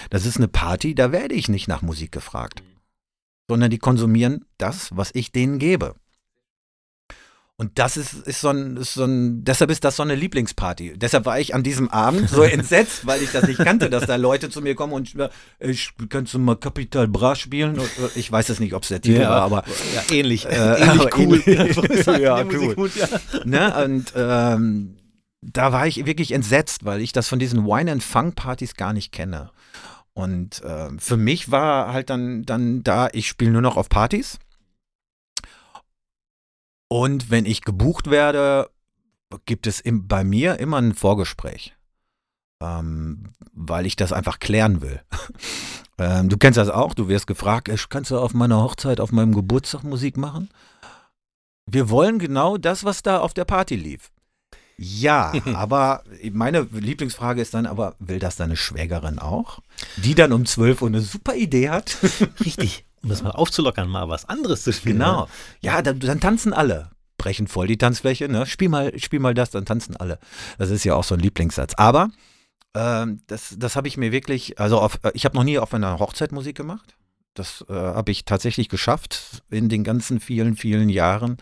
Das 0.10 0.26
ist 0.26 0.38
eine 0.38 0.48
Party, 0.48 0.96
da 0.96 1.12
werde 1.12 1.36
ich 1.36 1.50
nicht 1.50 1.68
nach 1.68 1.82
Musik 1.82 2.12
gefragt, 2.12 2.64
sondern 3.48 3.70
die 3.70 3.78
konsumieren 3.78 4.46
das, 4.58 4.90
was 4.96 5.12
ich 5.14 5.32
denen 5.32 5.60
gebe. 5.60 5.96
Und 7.60 7.78
das 7.78 7.98
ist, 7.98 8.14
ist, 8.26 8.40
so 8.40 8.52
ein, 8.52 8.78
ist 8.78 8.94
so 8.94 9.04
ein, 9.04 9.44
deshalb 9.44 9.70
ist 9.70 9.84
das 9.84 9.98
so 9.98 10.04
eine 10.04 10.16
Lieblingsparty. 10.16 10.94
Deshalb 10.96 11.26
war 11.26 11.42
ich 11.42 11.54
an 11.54 11.62
diesem 11.62 11.90
Abend 11.90 12.30
so 12.30 12.42
entsetzt, 12.44 13.06
weil 13.06 13.22
ich 13.22 13.34
das 13.34 13.48
nicht 13.48 13.60
kannte, 13.60 13.90
dass 13.90 14.06
da 14.06 14.16
Leute 14.16 14.50
zu 14.50 14.62
mir 14.62 14.76
kommen 14.76 14.94
und 14.94 15.14
ich 15.60 15.92
kannst 16.08 16.34
du 16.34 16.40
mal 16.40 16.56
Capital 16.56 17.10
Bra 17.10 17.36
spielen? 17.36 17.78
Ich 18.16 18.32
weiß 18.32 18.48
es 18.48 18.62
nicht, 18.62 18.74
ob 18.74 18.84
es 18.84 18.90
der 18.90 19.02
Titel 19.02 19.20
ja, 19.20 19.30
war, 19.30 19.42
aber 19.42 19.66
ja, 19.94 20.16
ähnlich, 20.16 20.46
äh, 20.46 20.52
ähnlich 20.82 21.10
cool. 21.18 21.44
Ähnlich, 21.46 22.06
ja, 22.06 22.46
cool. 22.46 22.76
Gut, 22.76 22.96
ja. 22.96 23.08
Ne? 23.44 23.84
Und 23.84 24.14
ähm, 24.16 24.96
da 25.42 25.72
war 25.72 25.88
ich 25.88 26.06
wirklich 26.06 26.32
entsetzt, 26.32 26.86
weil 26.86 27.02
ich 27.02 27.14
das 27.14 27.28
von 27.28 27.40
diesen 27.40 27.66
Wine 27.66 27.92
and 27.92 28.04
Funk 28.04 28.36
Partys 28.36 28.76
gar 28.76 28.94
nicht 28.94 29.12
kenne. 29.12 29.52
Und 30.14 30.62
äh, 30.64 30.90
für 30.98 31.18
mich 31.18 31.50
war 31.52 31.94
halt 31.94 32.10
dann, 32.10 32.44
dann 32.44 32.84
da, 32.84 33.08
ich 33.14 33.28
spiele 33.28 33.52
nur 33.52 33.62
noch 33.62 33.78
auf 33.78 33.90
Partys. 33.90 34.38
Und 36.90 37.30
wenn 37.30 37.46
ich 37.46 37.62
gebucht 37.62 38.10
werde, 38.10 38.70
gibt 39.46 39.68
es 39.68 39.80
im, 39.80 40.08
bei 40.08 40.24
mir 40.24 40.60
immer 40.60 40.78
ein 40.78 40.94
Vorgespräch. 40.94 41.76
Ähm, 42.62 43.34
weil 43.54 43.86
ich 43.86 43.96
das 43.96 44.12
einfach 44.12 44.40
klären 44.40 44.82
will. 44.82 45.02
ähm, 45.98 46.28
du 46.28 46.38
kennst 46.38 46.58
das 46.58 46.70
auch, 46.70 46.94
du 46.94 47.08
wirst 47.08 47.28
gefragt, 47.28 47.70
kannst 47.90 48.12
du 48.12 48.20
auf 48.20 48.34
meiner 48.34 48.62
Hochzeit, 48.62 49.00
auf 49.00 49.14
meinem 49.14 49.34
Geburtstag 49.34 49.84
Musik 49.84 50.18
machen? 50.18 50.50
Wir 51.66 51.90
wollen 51.90 52.20
genau 52.20 52.58
das, 52.58 52.84
was 52.84 53.04
da 53.04 53.20
auf 53.20 53.34
der 53.34 53.46
Party 53.46 53.76
lief. 53.76 54.12
Ja, 54.82 55.34
aber 55.56 56.04
meine 56.32 56.62
Lieblingsfrage 56.72 57.42
ist 57.42 57.54
dann, 57.54 57.66
aber 57.66 57.96
will 58.00 58.20
das 58.20 58.38
deine 58.38 58.56
Schwägerin 58.56 59.20
auch? 59.20 59.60
Die 59.98 60.16
dann 60.16 60.32
um 60.32 60.46
12 60.46 60.82
Uhr 60.82 60.88
eine 60.88 61.02
super 61.02 61.36
Idee 61.36 61.70
hat? 61.70 61.98
Richtig, 62.46 62.86
um 63.04 63.10
das 63.10 63.22
mal 63.22 63.32
aufzulockern, 63.32 63.90
mal 63.90 64.08
was 64.08 64.30
anderes 64.30 64.64
zu 64.64 64.72
spielen. 64.72 65.00
Genau. 65.00 65.24
Ne? 65.24 65.28
Ja, 65.60 65.82
dann, 65.82 66.00
dann 66.00 66.22
tanzen 66.22 66.54
alle. 66.54 66.92
Brechen 67.18 67.48
voll 67.48 67.68
die 67.68 67.78
Tanzfläche, 67.78 68.30
ne? 68.30 68.46
Spiel 68.46 68.70
mal, 68.70 68.98
spiel 68.98 69.20
mal 69.20 69.34
das, 69.34 69.52
dann 69.52 69.66
tanzen 69.66 69.98
alle. 69.98 70.18
Das 70.58 70.70
ist 70.70 70.86
ja 70.86 70.96
auch 70.96 71.04
so 71.04 71.16
ein 71.16 71.20
Lieblingssatz. 71.20 71.74
Aber 71.76 72.10
ähm, 72.74 73.20
das, 73.28 73.56
das 73.58 73.76
habe 73.76 73.90
ich 73.90 73.98
mir 73.98 74.14
wirklich, 74.14 74.60
also 74.60 74.80
auf, 74.80 75.00
ich 75.14 75.26
habe 75.26 75.36
noch 75.36 75.44
nie 75.44 75.60
auf 75.60 75.74
einer 75.74 76.00
Hochzeit 76.00 76.32
Musik 76.32 76.56
gemacht. 76.56 76.96
Das 77.34 77.64
äh, 77.70 77.74
habe 77.74 78.12
ich 78.12 78.26
tatsächlich 78.26 78.70
geschafft 78.70 79.44
in 79.50 79.70
den 79.70 79.84
ganzen 79.84 80.20
vielen, 80.20 80.56
vielen 80.56 80.90
Jahren, 80.90 81.38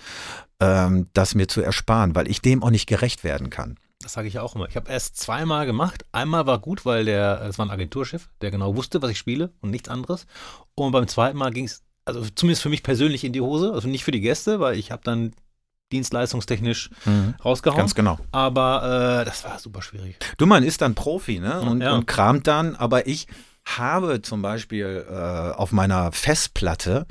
ähm, 0.60 1.08
das 1.14 1.36
mir 1.36 1.48
zu 1.48 1.62
ersparen, 1.62 2.16
weil 2.16 2.30
ich 2.30 2.42
dem 2.42 2.64
auch 2.64 2.70
nicht 2.70 2.88
gerecht 2.88 3.24
werden 3.24 3.50
kann. 3.50 3.78
Das 4.00 4.14
sage 4.14 4.28
ich 4.28 4.38
auch 4.40 4.56
immer. 4.56 4.70
Ich 4.70 4.76
habe 4.76 4.92
erst 4.92 5.18
zweimal 5.18 5.66
gemacht. 5.66 6.06
Einmal 6.12 6.46
war 6.46 6.60
gut, 6.60 6.86
weil 6.86 7.06
der, 7.06 7.42
es 7.42 7.58
war 7.58 7.66
ein 7.66 7.72
Agenturchef, 7.72 8.30
der 8.42 8.52
genau 8.52 8.76
wusste, 8.76 9.02
was 9.02 9.10
ich 9.10 9.18
spiele 9.18 9.52
und 9.60 9.72
nichts 9.72 9.90
anderes. 9.90 10.28
Und 10.76 10.92
beim 10.92 11.08
zweiten 11.08 11.38
Mal 11.38 11.52
ging 11.52 11.66
es, 11.66 11.84
also 12.06 12.24
zumindest 12.36 12.62
für 12.62 12.70
mich 12.70 12.84
persönlich 12.84 13.24
in 13.24 13.34
die 13.34 13.42
Hose, 13.42 13.74
also 13.74 13.88
nicht 13.88 14.04
für 14.04 14.12
die 14.12 14.22
Gäste, 14.22 14.60
weil 14.60 14.78
ich 14.78 14.92
habe 14.92 15.02
dann 15.04 15.34
dienstleistungstechnisch 15.92 16.90
mhm. 17.06 17.36
rausgehauen. 17.44 17.80
Ganz 17.80 17.96
genau. 17.96 18.20
Aber 18.32 19.22
äh, 19.22 19.26
das 19.26 19.44
war 19.44 19.58
super 19.58 19.82
schwierig. 19.82 20.18
Du, 20.38 20.46
man 20.46 20.64
ist 20.64 20.82
dann 20.82 20.96
Profi, 20.96 21.40
ne? 21.40 21.60
Und, 21.62 21.82
ja. 21.82 21.96
und 21.96 22.06
kramt 22.06 22.46
dann, 22.48 22.76
aber 22.76 23.08
ich 23.08 23.28
habe 23.76 24.22
zum 24.22 24.42
Beispiel 24.42 25.06
äh, 25.10 25.14
auf 25.56 25.72
meiner 25.72 26.12
Festplatte, 26.12 27.06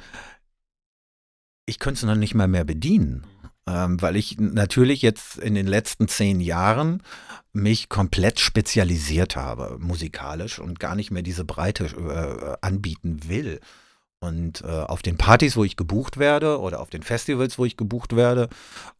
ich 1.66 1.78
könnte 1.78 1.98
es 1.98 2.04
noch 2.04 2.14
nicht 2.14 2.34
mal 2.34 2.48
mehr 2.48 2.64
bedienen. 2.64 3.26
Ähm, 3.68 4.00
weil 4.00 4.14
ich 4.14 4.38
natürlich 4.38 5.02
jetzt 5.02 5.38
in 5.38 5.56
den 5.56 5.66
letzten 5.66 6.06
zehn 6.06 6.40
Jahren 6.40 7.02
mich 7.52 7.88
komplett 7.88 8.38
spezialisiert 8.38 9.34
habe, 9.34 9.76
musikalisch 9.80 10.60
und 10.60 10.78
gar 10.78 10.94
nicht 10.94 11.10
mehr 11.10 11.22
diese 11.22 11.44
Breite 11.44 11.86
äh, 11.86 12.56
anbieten 12.64 13.28
will. 13.28 13.60
Und 14.20 14.62
äh, 14.62 14.66
auf 14.66 15.02
den 15.02 15.16
Partys, 15.18 15.56
wo 15.56 15.64
ich 15.64 15.76
gebucht 15.76 16.16
werde 16.16 16.60
oder 16.60 16.80
auf 16.80 16.90
den 16.90 17.02
Festivals, 17.02 17.58
wo 17.58 17.64
ich 17.64 17.76
gebucht 17.76 18.14
werde, 18.14 18.48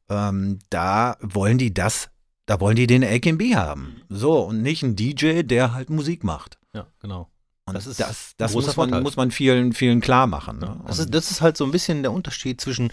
ähm, 0.09 0.59
da 0.69 1.17
wollen 1.21 1.59
die 1.59 1.73
das, 1.73 2.11
da 2.47 2.61
wollen 2.61 2.77
die 2.77 2.89
den 2.89 3.05
AKB 3.05 3.55
haben. 3.55 4.03
So, 4.09 4.41
und 4.41 4.63
nicht 4.63 4.83
einen 4.83 4.97
DJ, 4.97 5.43
der 5.43 5.75
halt 5.75 5.91
Musik 5.91 6.25
macht. 6.25 6.59
Ja, 6.75 6.89
genau. 6.99 7.31
Und 7.67 7.75
das, 7.75 7.87
ist 7.87 7.99
das, 7.99 8.35
das 8.37 8.55
muss, 8.55 8.77
man, 8.77 9.03
muss 9.03 9.17
man 9.17 9.33
vielen, 9.33 9.73
vielen 9.73 10.01
klar 10.01 10.29
machen. 10.29 10.61
Ne? 10.61 10.81
Das, 10.87 11.01
ist, 11.01 11.13
das 11.13 11.31
ist 11.33 11.41
halt 11.41 11.57
so 11.57 11.65
ein 11.65 11.73
bisschen 11.73 12.03
der 12.03 12.13
Unterschied 12.13 12.61
zwischen 12.61 12.93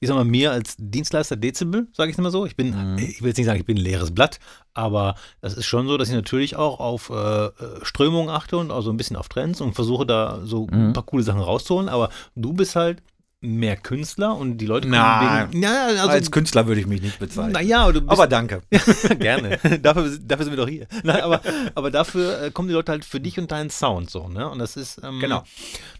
ich 0.00 0.08
sag 0.08 0.14
mal, 0.14 0.24
mir 0.24 0.52
als 0.52 0.76
Dienstleister 0.78 1.36
Dezibel, 1.36 1.88
sage 1.92 2.10
ich 2.10 2.16
es 2.16 2.22
mal 2.22 2.30
so. 2.30 2.46
Ich 2.46 2.56
bin, 2.56 2.92
mhm. 2.92 2.98
ich 2.98 3.20
will 3.20 3.28
jetzt 3.28 3.36
nicht 3.36 3.46
sagen, 3.46 3.58
ich 3.58 3.66
bin 3.66 3.76
ein 3.76 3.82
leeres 3.82 4.14
Blatt, 4.14 4.38
aber 4.74 5.16
das 5.40 5.54
ist 5.54 5.66
schon 5.66 5.88
so, 5.88 5.96
dass 5.96 6.08
ich 6.08 6.14
natürlich 6.14 6.56
auch 6.56 6.78
auf 6.78 7.10
äh, 7.10 7.46
äh 7.46 7.50
Strömungen 7.82 8.30
achte 8.30 8.58
und 8.58 8.70
auch 8.70 8.82
so 8.82 8.90
ein 8.90 8.96
bisschen 8.96 9.16
auf 9.16 9.28
Trends 9.28 9.60
und 9.60 9.74
versuche 9.74 10.06
da 10.06 10.40
so 10.44 10.66
mhm. 10.66 10.88
ein 10.88 10.92
paar 10.92 11.04
coole 11.04 11.24
Sachen 11.24 11.40
rauszuholen. 11.40 11.88
Aber 11.88 12.10
du 12.36 12.52
bist 12.52 12.76
halt 12.76 13.02
mehr 13.40 13.76
Künstler 13.76 14.36
und 14.36 14.58
die 14.58 14.66
Leute 14.66 14.88
kommen 14.88 15.50
wegen, 15.52 15.62
ja, 15.62 15.86
also, 15.86 16.08
als 16.08 16.30
Künstler 16.30 16.66
würde 16.66 16.80
ich 16.80 16.88
mich 16.88 17.00
nicht 17.00 17.20
bezeichnen. 17.20 17.52
Naja, 17.52 17.86
aber 17.86 18.26
danke. 18.26 18.62
gerne. 19.18 19.58
dafür, 19.82 20.18
dafür 20.20 20.44
sind 20.44 20.52
wir 20.52 20.56
doch 20.56 20.68
hier. 20.68 20.88
Nein, 21.04 21.20
aber, 21.20 21.40
aber 21.74 21.90
dafür 21.90 22.42
äh, 22.42 22.50
kommen 22.50 22.68
die 22.68 22.74
Leute 22.74 22.90
halt 22.90 23.04
für 23.04 23.20
dich 23.20 23.38
und 23.38 23.52
deinen 23.52 23.70
Sound 23.70 24.10
so, 24.10 24.28
ne? 24.28 24.48
Und 24.48 24.58
das 24.58 24.76
ist 24.76 25.00
ähm, 25.04 25.20
genau. 25.20 25.44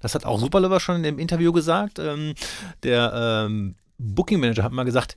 Das 0.00 0.14
hat 0.14 0.24
auch 0.24 0.40
Superlover 0.40 0.80
schon 0.80 0.96
in 0.96 1.02
dem 1.04 1.18
Interview 1.18 1.52
gesagt. 1.52 2.00
Ähm, 2.00 2.34
der 2.82 3.46
ähm, 3.46 3.76
Booking 3.98 4.40
Manager 4.40 4.64
hat 4.64 4.72
mal 4.72 4.84
gesagt, 4.84 5.16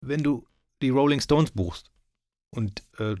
wenn 0.00 0.24
du 0.24 0.46
die 0.82 0.90
Rolling 0.90 1.20
Stones 1.20 1.52
buchst 1.52 1.92
und 2.50 2.82
äh, 2.98 3.14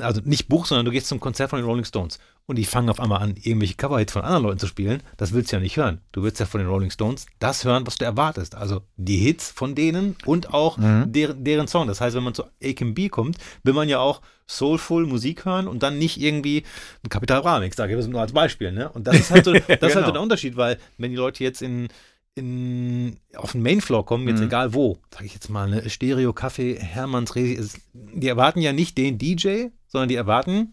also 0.00 0.20
nicht 0.24 0.48
buchst, 0.48 0.70
sondern 0.70 0.84
du 0.84 0.90
gehst 0.90 1.06
zum 1.06 1.20
Konzert 1.20 1.50
von 1.50 1.60
den 1.60 1.66
Rolling 1.66 1.84
Stones 1.84 2.18
und 2.46 2.56
die 2.56 2.64
fangen 2.64 2.90
auf 2.90 3.00
einmal 3.00 3.22
an, 3.22 3.36
irgendwelche 3.40 3.74
Coverhits 3.74 4.12
von 4.12 4.22
anderen 4.22 4.42
Leuten 4.42 4.58
zu 4.58 4.66
spielen, 4.66 5.02
das 5.16 5.32
willst 5.32 5.50
du 5.50 5.56
ja 5.56 5.60
nicht 5.60 5.76
hören. 5.76 6.00
Du 6.12 6.22
willst 6.22 6.40
ja 6.40 6.46
von 6.46 6.60
den 6.60 6.68
Rolling 6.68 6.90
Stones 6.90 7.26
das 7.38 7.64
hören, 7.64 7.86
was 7.86 7.96
du 7.96 8.04
erwartest. 8.04 8.54
Also 8.54 8.82
die 8.96 9.16
Hits 9.16 9.50
von 9.50 9.74
denen 9.74 10.16
und 10.26 10.52
auch 10.52 10.76
mhm. 10.76 11.10
deren, 11.10 11.42
deren 11.42 11.68
Song. 11.68 11.86
Das 11.86 12.00
heißt, 12.00 12.14
wenn 12.14 12.22
man 12.22 12.34
zu 12.34 12.44
AKB 12.62 13.08
kommt, 13.08 13.38
will 13.62 13.72
man 13.72 13.88
ja 13.88 13.98
auch 13.98 14.20
soulful 14.46 15.06
Musik 15.06 15.46
hören 15.46 15.66
und 15.66 15.82
dann 15.82 15.98
nicht 15.98 16.20
irgendwie 16.20 16.64
ein 17.02 17.08
Capital 17.08 17.40
Bra 17.40 17.60
Mix, 17.60 17.76
sage 17.76 17.92
ich 17.94 17.98
das 17.98 18.08
nur 18.08 18.20
als 18.20 18.32
Beispiel. 18.32 18.72
Ne? 18.72 18.90
Und 18.90 19.06
das 19.06 19.16
ist 19.16 19.30
halt 19.30 19.46
so, 19.46 19.52
das 19.54 19.66
genau. 19.66 19.74
ist 19.74 19.80
halt 19.80 19.92
so 19.92 20.00
genau. 20.00 20.12
der 20.12 20.22
Unterschied, 20.22 20.56
weil 20.56 20.78
wenn 20.98 21.10
die 21.10 21.16
Leute 21.16 21.42
jetzt 21.42 21.62
in 21.62 21.88
in, 22.36 23.16
auf 23.36 23.52
den 23.52 23.62
Mainfloor 23.62 24.04
kommen, 24.04 24.26
jetzt 24.26 24.40
mhm. 24.40 24.46
egal 24.46 24.74
wo, 24.74 24.98
sage 25.12 25.26
ich 25.26 25.34
jetzt 25.34 25.50
mal, 25.50 25.68
ne, 25.68 25.88
Stereo, 25.88 26.32
Kaffee, 26.32 26.74
Hermanns, 26.74 27.36
Resi, 27.36 27.78
die 27.92 28.26
erwarten 28.26 28.60
ja 28.60 28.72
nicht 28.72 28.98
den 28.98 29.18
DJ, 29.18 29.66
sondern 29.86 30.08
die 30.08 30.16
erwarten 30.16 30.72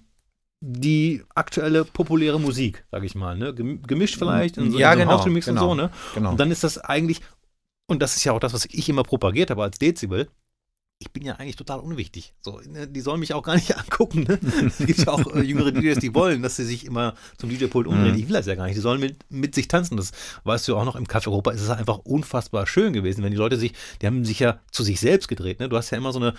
die 0.61 1.23
aktuelle 1.33 1.83
populäre 1.83 2.39
Musik, 2.39 2.85
sage 2.91 3.05
ich 3.07 3.15
mal, 3.15 3.35
ne? 3.35 3.53
gemischt 3.53 4.17
vielleicht 4.17 4.57
in 4.57 4.71
so, 4.71 4.77
ja, 4.77 4.93
in 4.93 4.99
so 4.99 5.05
genau, 5.05 5.17
House 5.17 5.25
genau, 5.25 5.51
und 5.51 5.57
so, 5.57 5.75
ne? 5.75 5.91
Genau. 6.13 6.31
Und 6.31 6.39
dann 6.39 6.51
ist 6.51 6.63
das 6.63 6.77
eigentlich, 6.77 7.21
und 7.87 8.01
das 8.01 8.15
ist 8.15 8.23
ja 8.23 8.31
auch 8.31 8.39
das, 8.39 8.53
was 8.53 8.65
ich 8.65 8.87
immer 8.87 9.03
propagiert 9.03 9.49
habe 9.49 9.63
als 9.63 9.79
Dezibel, 9.79 10.29
ich 10.99 11.11
bin 11.11 11.25
ja 11.25 11.33
eigentlich 11.37 11.55
total 11.55 11.79
unwichtig. 11.79 12.35
So, 12.41 12.61
ne, 12.69 12.87
die 12.87 13.01
sollen 13.01 13.19
mich 13.19 13.33
auch 13.33 13.41
gar 13.41 13.55
nicht 13.55 13.75
angucken. 13.77 14.23
Ne? 14.23 14.39
Es 14.67 14.77
gibt 14.77 14.99
ja 14.99 15.07
auch 15.07 15.33
äh, 15.33 15.41
jüngere 15.41 15.71
DJs, 15.71 15.97
die 15.97 16.13
wollen, 16.13 16.43
dass 16.43 16.57
sie 16.57 16.63
sich 16.63 16.85
immer 16.85 17.15
zum 17.37 17.49
DJ-Pult 17.49 17.87
umdrehen. 17.87 18.13
Mhm. 18.13 18.19
Ich 18.19 18.27
will 18.27 18.35
das 18.35 18.45
ja 18.45 18.53
gar 18.53 18.65
nicht. 18.65 18.75
Die 18.75 18.81
sollen 18.81 18.99
mit, 18.99 19.17
mit 19.29 19.55
sich 19.55 19.67
tanzen. 19.67 19.97
Das 19.97 20.11
weißt 20.43 20.67
du 20.67 20.77
auch 20.77 20.85
noch 20.85 20.95
im 20.95 21.05
Café 21.05 21.27
Europa. 21.27 21.51
Ist 21.51 21.61
es 21.61 21.71
einfach 21.71 21.97
unfassbar 21.97 22.67
schön 22.67 22.93
gewesen, 22.93 23.23
wenn 23.23 23.31
die 23.31 23.37
Leute 23.37 23.57
sich, 23.57 23.73
die 24.01 24.05
haben 24.05 24.23
sich 24.23 24.39
ja 24.39 24.59
zu 24.69 24.83
sich 24.83 24.99
selbst 24.99 25.27
gedreht. 25.27 25.59
Ne? 25.59 25.69
Du 25.69 25.75
hast 25.75 25.89
ja 25.89 25.97
immer 25.97 26.13
so 26.13 26.19
eine 26.19 26.35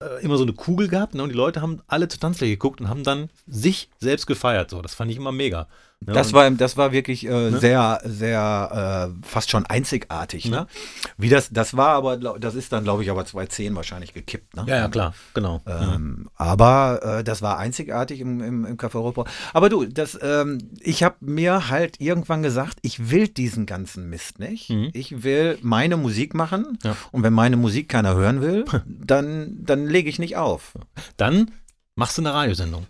äh, 0.00 0.22
immer 0.22 0.36
so 0.36 0.44
eine 0.44 0.52
Kugel 0.52 0.88
gehabt 0.88 1.14
ne? 1.14 1.22
und 1.22 1.30
die 1.30 1.34
Leute 1.34 1.60
haben 1.60 1.82
alle 1.86 2.08
zur 2.08 2.20
Tanzfläche 2.20 2.52
geguckt 2.52 2.80
und 2.80 2.88
haben 2.88 3.04
dann 3.04 3.30
sich 3.46 3.88
selbst 3.98 4.26
gefeiert. 4.26 4.70
So, 4.70 4.80
das 4.82 4.94
fand 4.94 5.10
ich 5.10 5.16
immer 5.16 5.32
mega. 5.32 5.66
Ja, 6.06 6.12
das, 6.12 6.32
war, 6.32 6.48
das 6.52 6.76
war 6.76 6.92
wirklich 6.92 7.26
äh, 7.26 7.50
ne? 7.50 7.58
sehr, 7.58 8.00
sehr 8.04 9.10
äh, 9.10 9.26
fast 9.26 9.50
schon 9.50 9.66
einzigartig. 9.66 10.46
Ne? 10.46 10.68
Wie 11.16 11.28
das, 11.28 11.50
das 11.50 11.76
war 11.76 11.88
aber, 11.88 12.16
das 12.16 12.54
ist 12.54 12.72
dann, 12.72 12.84
glaube 12.84 13.02
ich, 13.02 13.10
aber 13.10 13.24
2010 13.24 13.74
wahrscheinlich 13.74 14.14
gekippt. 14.14 14.56
Ne? 14.56 14.64
Ja, 14.68 14.76
ja, 14.76 14.88
klar, 14.88 15.12
genau. 15.34 15.60
Ähm, 15.66 16.26
ja. 16.26 16.30
Aber 16.36 17.00
äh, 17.02 17.24
das 17.24 17.42
war 17.42 17.58
einzigartig 17.58 18.20
im, 18.20 18.40
im, 18.40 18.64
im 18.64 18.76
Café 18.76 18.94
Europa. 18.94 19.24
Aber 19.52 19.68
du, 19.68 19.86
das, 19.86 20.16
ähm, 20.22 20.58
ich 20.80 21.02
habe 21.02 21.16
mir 21.20 21.68
halt 21.68 22.00
irgendwann 22.00 22.42
gesagt, 22.44 22.78
ich 22.82 23.10
will 23.10 23.26
diesen 23.26 23.66
ganzen 23.66 24.08
Mist 24.08 24.38
nicht. 24.38 24.70
Mhm. 24.70 24.90
Ich 24.92 25.24
will 25.24 25.58
meine 25.62 25.96
Musik 25.96 26.32
machen. 26.32 26.78
Ja. 26.84 26.96
Und 27.10 27.24
wenn 27.24 27.32
meine 27.32 27.56
Musik 27.56 27.88
keiner 27.88 28.14
hören 28.14 28.40
will, 28.40 28.64
dann, 28.86 29.58
dann 29.64 29.86
lege 29.86 30.08
ich 30.08 30.20
nicht 30.20 30.36
auf. 30.36 30.74
Dann 31.16 31.50
machst 31.96 32.16
du 32.16 32.22
eine 32.22 32.32
Radiosendung. 32.32 32.86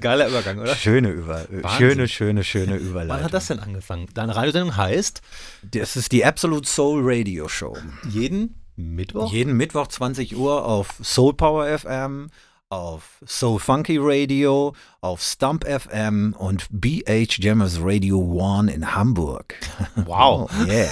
Geiler 0.00 0.28
Übergang, 0.28 0.58
oder? 0.58 0.74
Schöne 0.74 1.10
Über 1.10 1.46
schöne, 1.76 2.08
schöne, 2.08 2.44
schöne 2.44 2.76
Überleitung. 2.76 3.16
Wann 3.16 3.24
hat 3.24 3.34
das 3.34 3.46
denn 3.46 3.60
angefangen? 3.60 4.08
Deine 4.14 4.34
Radiosendung 4.36 4.76
heißt? 4.76 5.20
Das 5.62 5.96
ist 5.96 6.12
die 6.12 6.24
Absolute 6.24 6.68
Soul 6.68 7.00
Radio 7.04 7.48
Show. 7.48 7.76
Jeden 8.08 8.54
Mittwoch? 8.76 9.32
Jeden 9.32 9.56
Mittwoch 9.56 9.86
20 9.86 10.36
Uhr 10.36 10.64
auf 10.64 10.94
Soul 11.02 11.34
Power 11.34 11.78
FM, 11.78 12.30
auf 12.68 13.22
Soul 13.24 13.60
Funky 13.60 13.98
Radio, 14.00 14.74
auf 15.00 15.22
Stump 15.22 15.64
FM 15.64 16.34
und 16.36 16.66
BH 16.70 17.36
Jammers 17.38 17.78
Radio 17.80 18.18
One 18.18 18.72
in 18.72 18.94
Hamburg. 18.94 19.54
Wow. 19.94 20.50
oh, 20.60 20.64
yeah. 20.66 20.88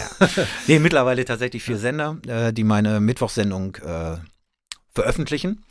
nee, 0.68 0.78
mittlerweile 0.78 1.24
tatsächlich 1.24 1.64
vier 1.64 1.78
Sender, 1.78 2.18
äh, 2.28 2.52
die 2.52 2.64
meine 2.64 3.00
Mittwochsendung 3.00 3.76
äh, 3.76 4.18
veröffentlichen 4.94 5.64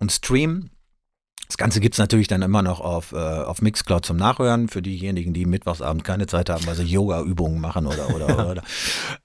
und 0.00 0.10
streamen. 0.10 0.71
Das 1.52 1.58
Ganze 1.58 1.80
gibt 1.80 1.96
es 1.96 1.98
natürlich 1.98 2.28
dann 2.28 2.40
immer 2.40 2.62
noch 2.62 2.80
auf, 2.80 3.12
äh, 3.12 3.16
auf 3.18 3.60
Mixcloud 3.60 4.06
zum 4.06 4.16
Nachhören 4.16 4.68
für 4.68 4.80
diejenigen, 4.80 5.34
die 5.34 5.44
Mittwochsabend 5.44 6.02
keine 6.02 6.26
Zeit 6.26 6.48
haben, 6.48 6.66
weil 6.66 6.76
sie 6.76 6.84
Yoga-Übungen 6.84 7.60
machen 7.60 7.84
oder 7.86 8.08
oder 8.14 8.50
oder. 8.50 8.62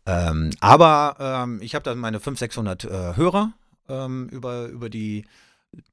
Ähm, 0.06 0.50
aber 0.60 1.16
ähm, 1.22 1.60
ich 1.62 1.74
habe 1.74 1.84
da 1.84 1.96
meine 1.96 2.20
500, 2.20 2.40
600 2.82 2.84
äh, 2.84 3.16
Hörer 3.16 3.54
ähm, 3.88 4.28
über, 4.28 4.66
über 4.66 4.90
die 4.90 5.24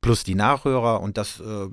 plus 0.01 0.25
die 0.25 0.35
Nachhörer 0.35 1.01
und 1.01 1.17
das 1.17 1.41
äh, 1.41 1.67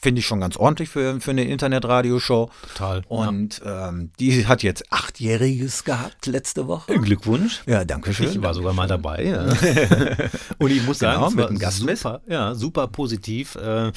finde 0.00 0.20
ich 0.20 0.26
schon 0.26 0.40
ganz 0.40 0.56
ordentlich 0.56 0.88
für, 0.88 1.20
für 1.20 1.30
eine 1.32 1.44
Internetradioshow. 1.44 2.50
Total. 2.74 3.02
Und 3.08 3.60
ja. 3.64 3.88
ähm, 3.88 4.10
die 4.18 4.46
hat 4.46 4.62
jetzt 4.62 4.92
achtjähriges 4.92 5.84
gehabt 5.84 6.26
letzte 6.26 6.66
Woche. 6.66 6.94
Glückwunsch. 6.98 7.62
Ja, 7.66 7.84
danke 7.84 8.14
schön. 8.14 8.30
Ich 8.30 8.42
war 8.42 8.54
sogar 8.54 8.72
mal 8.72 8.88
dabei. 8.88 9.24
Ja. 9.24 9.44
und 10.58 10.70
ich 10.70 10.82
muss 10.84 10.98
sagen, 10.98 11.36
genau, 11.36 11.48
mit 11.48 11.72
super, 11.72 12.22
ja, 12.26 12.54
super 12.54 12.88
positiv. 12.88 13.56
Äh, 13.56 13.92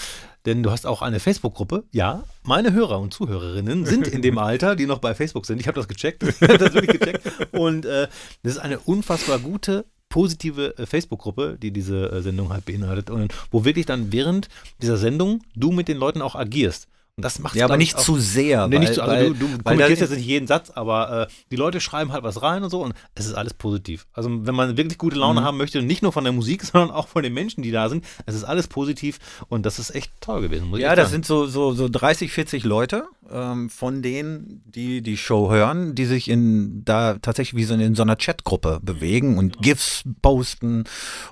denn 0.45 0.63
du 0.63 0.71
hast 0.71 0.87
auch 0.87 1.01
eine 1.01 1.19
Facebook-Gruppe. 1.19 1.83
Ja, 1.91 2.23
meine 2.43 2.73
Hörer 2.73 2.99
und 2.99 3.13
Zuhörerinnen 3.13 3.85
sind 3.85 4.07
in 4.07 4.23
dem 4.23 4.39
Alter, 4.39 4.75
die 4.75 4.87
noch 4.87 4.97
bei 4.97 5.13
Facebook 5.13 5.45
sind. 5.45 5.61
Ich 5.61 5.67
habe 5.67 5.75
das 5.75 5.87
gecheckt. 5.87 6.23
das 6.39 6.73
wirklich 6.73 6.99
gecheckt. 6.99 7.21
Und 7.51 7.85
äh, 7.85 8.07
das 8.41 8.53
ist 8.53 8.59
eine 8.59 8.79
unfassbar 8.79 9.37
gute 9.39 9.85
positive 10.11 10.77
äh, 10.77 10.85
Facebook-Gruppe, 10.85 11.57
die 11.59 11.71
diese 11.71 12.11
äh, 12.11 12.21
Sendung 12.21 12.49
halt 12.49 12.65
beinhaltet 12.65 13.09
und 13.09 13.33
wo 13.49 13.65
wirklich 13.65 13.87
dann 13.87 14.11
während 14.11 14.49
dieser 14.83 14.97
Sendung 14.97 15.41
du 15.55 15.71
mit 15.71 15.87
den 15.87 15.97
Leuten 15.97 16.21
auch 16.21 16.35
agierst. 16.35 16.87
Und 17.17 17.25
das 17.25 17.39
macht 17.39 17.55
Ja, 17.55 17.65
aber 17.65 17.77
nicht 17.77 17.99
zu 17.99 18.17
sehr. 18.17 18.67
Nee, 18.67 18.75
weil, 18.75 18.79
nicht 18.79 18.93
zu, 18.93 19.01
also 19.01 19.13
weil, 19.13 19.33
du, 19.33 19.47
du 19.47 19.63
kommunizierst 19.63 20.01
jetzt 20.01 20.15
nicht 20.15 20.25
jeden 20.25 20.47
Satz, 20.47 20.69
aber 20.69 21.27
äh, 21.27 21.33
die 21.51 21.55
Leute 21.55 21.81
schreiben 21.81 22.11
halt 22.13 22.23
was 22.23 22.41
rein 22.41 22.63
und 22.63 22.69
so 22.69 22.81
und 22.81 22.93
es 23.15 23.25
ist 23.25 23.33
alles 23.33 23.53
positiv. 23.53 24.07
Also 24.13 24.29
wenn 24.29 24.55
man 24.55 24.77
wirklich 24.77 24.97
gute 24.97 25.17
Laune 25.17 25.41
mhm. 25.41 25.45
haben 25.45 25.57
möchte, 25.57 25.81
nicht 25.81 26.01
nur 26.01 26.13
von 26.13 26.23
der 26.23 26.33
Musik, 26.33 26.63
sondern 26.71 26.91
auch 26.91 27.07
von 27.07 27.23
den 27.23 27.33
Menschen, 27.33 27.63
die 27.63 27.71
da 27.71 27.89
sind, 27.89 28.05
es 28.25 28.35
ist 28.35 28.43
alles 28.43 28.67
positiv 28.67 29.19
und 29.49 29.65
das 29.65 29.77
ist 29.77 29.93
echt 29.93 30.11
toll 30.21 30.41
gewesen. 30.41 30.73
Ja, 30.77 30.95
das 30.95 31.09
sind 31.09 31.25
so, 31.25 31.45
so, 31.47 31.73
so 31.73 31.89
30, 31.89 32.31
40 32.31 32.63
Leute 32.63 33.03
ähm, 33.29 33.69
von 33.69 34.01
denen, 34.01 34.61
die 34.65 35.01
die 35.01 35.17
Show 35.17 35.51
hören, 35.51 35.95
die 35.95 36.05
sich 36.05 36.29
in 36.29 36.83
da 36.85 37.15
tatsächlich 37.21 37.59
wie 37.59 37.63
so 37.65 37.73
in 37.73 37.95
so 37.95 38.03
einer 38.03 38.15
Chatgruppe 38.15 38.79
bewegen 38.81 39.37
und 39.37 39.53
genau. 39.53 39.61
GIFs 39.63 40.03
posten 40.21 40.83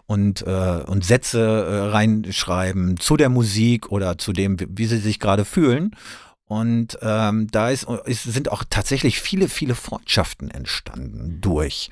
und, 0.06 0.46
äh, 0.46 0.84
und 0.86 1.06
Sätze 1.06 1.40
äh, 1.40 1.90
reinschreiben 1.90 2.98
zu 2.98 3.18
der 3.18 3.30
Musik 3.30 3.92
oder 3.92 4.18
zu 4.18 4.34
dem, 4.34 4.58
wie 4.60 4.86
sie 4.86 4.98
sich 4.98 5.20
gerade 5.20 5.46
fühlen. 5.46 5.69
Und 6.46 6.98
ähm, 7.02 7.48
da 7.52 7.70
ist, 7.70 7.88
ist, 8.06 8.24
sind 8.24 8.52
auch 8.52 8.64
tatsächlich 8.70 9.20
viele, 9.22 9.48
viele 9.48 9.76
Freundschaften 9.76 10.50
entstanden 10.50 11.40
durch 11.42 11.92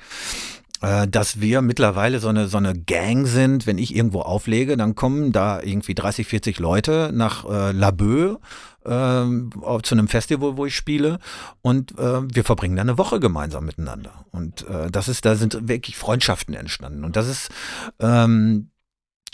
äh, 0.80 1.08
dass 1.08 1.40
wir 1.40 1.62
mittlerweile 1.62 2.20
so 2.20 2.28
eine, 2.28 2.48
so 2.48 2.56
eine 2.56 2.78
Gang 2.78 3.26
sind. 3.26 3.66
Wenn 3.66 3.78
ich 3.78 3.94
irgendwo 3.94 4.20
auflege, 4.20 4.76
dann 4.76 4.94
kommen 4.94 5.32
da 5.32 5.60
irgendwie 5.60 5.94
30, 5.94 6.26
40 6.26 6.58
Leute 6.58 7.10
nach 7.12 7.44
äh, 7.44 7.72
Laboe 7.72 8.38
äh, 8.84 8.90
zu 8.90 9.94
einem 9.94 10.08
Festival, 10.08 10.56
wo 10.56 10.66
ich 10.66 10.76
spiele 10.76 11.18
und 11.62 11.98
äh, 11.98 12.20
wir 12.22 12.44
verbringen 12.44 12.76
dann 12.76 12.88
eine 12.88 12.98
Woche 12.98 13.20
gemeinsam 13.20 13.64
miteinander. 13.64 14.24
Und 14.30 14.66
äh, 14.68 14.90
das 14.90 15.08
ist, 15.08 15.24
da 15.24 15.34
sind 15.34 15.68
wirklich 15.68 15.96
Freundschaften 15.96 16.54
entstanden. 16.54 17.04
Und 17.04 17.16
das 17.16 17.28
ist 17.28 17.50
ähm, 17.98 18.70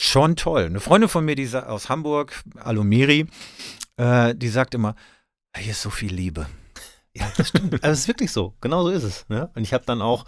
schon 0.01 0.37
toll. 0.37 0.65
Eine 0.65 0.81
Freundin 0.81 1.09
von 1.09 1.25
mir, 1.25 1.37
die 1.37 1.49
aus 1.55 1.89
Hamburg, 1.89 2.43
Alumiri, 2.59 3.27
äh, 3.97 4.35
die 4.35 4.49
sagt 4.49 4.75
immer, 4.75 4.95
hier 5.57 5.73
ist 5.73 5.83
so 5.83 5.91
viel 5.91 6.13
Liebe. 6.13 6.47
Ja, 7.17 7.31
das 7.37 7.51
stimmt. 7.51 7.75
Also 7.75 7.93
es 7.93 8.01
ist 8.01 8.09
wirklich 8.09 8.33
so. 8.33 8.55
Genau 8.61 8.83
so 8.83 8.89
ist 8.89 9.05
es. 9.05 9.25
Ne? 9.29 9.49
Und 9.55 9.63
ich 9.63 9.73
habe 9.73 9.85
dann 9.87 10.03
auch 10.03 10.25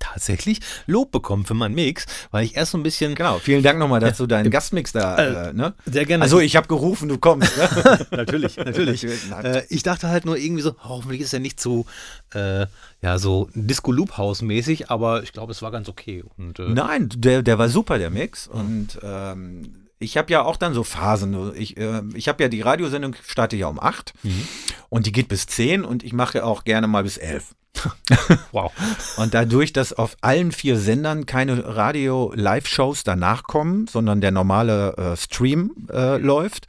tatsächlich 0.00 0.60
Lob 0.86 1.12
bekommen 1.12 1.44
für 1.44 1.54
meinen 1.54 1.74
Mix, 1.74 2.06
weil 2.32 2.44
ich 2.44 2.56
erst 2.56 2.72
so 2.72 2.78
ein 2.78 2.82
bisschen. 2.82 3.14
Genau, 3.14 3.38
vielen 3.38 3.62
Dank 3.62 3.78
nochmal, 3.78 4.00
dass 4.00 4.18
ja, 4.18 4.24
du 4.24 4.26
deinen 4.26 4.50
Gastmix 4.50 4.92
da. 4.92 5.16
Äh, 5.16 5.50
äh, 5.50 5.52
ne? 5.52 5.74
Sehr 5.86 6.06
gerne. 6.06 6.24
Also, 6.24 6.40
ich 6.40 6.56
habe 6.56 6.66
gerufen, 6.66 7.08
du 7.08 7.18
kommst. 7.18 7.56
Ne? 7.56 8.06
natürlich, 8.10 8.56
natürlich. 8.56 9.04
äh, 9.42 9.62
ich 9.68 9.82
dachte 9.82 10.08
halt 10.08 10.24
nur 10.24 10.36
irgendwie 10.36 10.62
so, 10.62 10.74
hoffentlich 10.82 11.20
ist 11.20 11.32
er 11.32 11.40
nicht 11.40 11.60
zu, 11.60 11.86
äh, 12.34 12.66
ja, 13.02 13.18
so 13.18 13.48
Disco 13.54 13.92
Loop 13.92 14.16
House 14.16 14.42
mäßig, 14.42 14.90
aber 14.90 15.22
ich 15.22 15.32
glaube, 15.32 15.52
es 15.52 15.62
war 15.62 15.70
ganz 15.70 15.88
okay. 15.88 16.24
Und, 16.38 16.58
äh, 16.58 16.70
Nein, 16.70 17.10
der, 17.14 17.42
der 17.42 17.58
war 17.58 17.68
super, 17.68 17.98
der 17.98 18.10
Mix. 18.10 18.48
Und 18.48 18.98
ähm, 19.02 19.89
ich 20.00 20.16
habe 20.16 20.32
ja 20.32 20.42
auch 20.42 20.56
dann 20.56 20.74
so 20.74 20.82
Phasen. 20.82 21.54
Ich, 21.54 21.76
äh, 21.76 22.02
ich 22.14 22.26
habe 22.26 22.42
ja 22.42 22.48
die 22.48 22.62
Radiosendung, 22.62 23.14
starte 23.24 23.56
ja 23.56 23.68
um 23.68 23.78
8 23.78 24.14
mhm. 24.22 24.48
und 24.88 25.06
die 25.06 25.12
geht 25.12 25.28
bis 25.28 25.46
10 25.46 25.84
und 25.84 26.02
ich 26.02 26.12
mache 26.12 26.44
auch 26.44 26.64
gerne 26.64 26.88
mal 26.88 27.04
bis 27.04 27.18
11. 27.18 27.54
wow. 28.52 28.72
Und 29.16 29.34
dadurch, 29.34 29.72
dass 29.72 29.92
auf 29.92 30.16
allen 30.20 30.52
vier 30.52 30.76
Sendern 30.76 31.26
keine 31.26 31.76
Radio-Live-Shows 31.76 33.04
danach 33.04 33.44
kommen, 33.44 33.86
sondern 33.86 34.20
der 34.20 34.30
normale 34.30 34.96
äh, 34.96 35.16
Stream 35.16 35.72
äh, 35.90 36.18
läuft, 36.18 36.66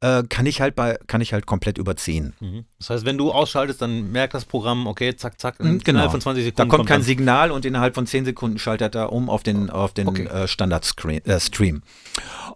äh, 0.00 0.22
kann 0.28 0.46
ich 0.46 0.60
halt 0.60 0.74
bei, 0.74 0.98
kann 1.06 1.20
ich 1.20 1.32
halt 1.32 1.46
komplett 1.46 1.78
überziehen. 1.78 2.34
Mhm. 2.40 2.64
Das 2.78 2.90
heißt, 2.90 3.04
wenn 3.04 3.18
du 3.18 3.32
ausschaltest, 3.32 3.80
dann 3.80 4.12
merkt 4.12 4.34
das 4.34 4.44
Programm, 4.44 4.86
okay, 4.86 5.16
zack, 5.16 5.40
zack, 5.40 5.60
in, 5.60 5.78
genau. 5.78 5.90
innerhalb 5.90 6.10
von 6.10 6.20
20 6.20 6.44
Sekunden. 6.44 6.56
Da 6.56 6.62
kommt, 6.64 6.72
kommt 6.80 6.88
kein 6.88 7.02
Signal 7.02 7.50
und 7.50 7.64
innerhalb 7.64 7.94
von 7.94 8.06
10 8.06 8.24
Sekunden 8.24 8.58
schaltet 8.58 8.94
er 8.94 9.12
um 9.12 9.30
auf 9.30 9.42
den, 9.42 9.70
auf 9.70 9.94
den 9.94 10.08
okay. 10.08 10.26
Äh, 10.26 10.48
Standard-Stream. 10.48 11.82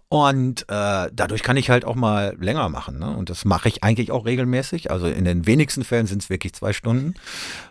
Und 0.07 0.61
äh, 0.69 1.09
dadurch 1.11 1.41
kann 1.41 1.57
ich 1.57 1.69
halt 1.69 1.83
auch 1.83 1.95
mal 1.95 2.37
länger 2.39 2.69
machen. 2.69 2.99
Ne? 2.99 3.15
Und 3.17 3.29
das 3.29 3.43
mache 3.43 3.67
ich 3.67 3.83
eigentlich 3.83 4.11
auch 4.11 4.25
regelmäßig. 4.25 4.91
Also 4.91 5.07
in 5.07 5.25
den 5.25 5.47
wenigsten 5.47 5.83
Fällen 5.83 6.05
sind 6.05 6.21
es 6.21 6.29
wirklich 6.29 6.53
zwei 6.53 6.73
Stunden. 6.73 7.15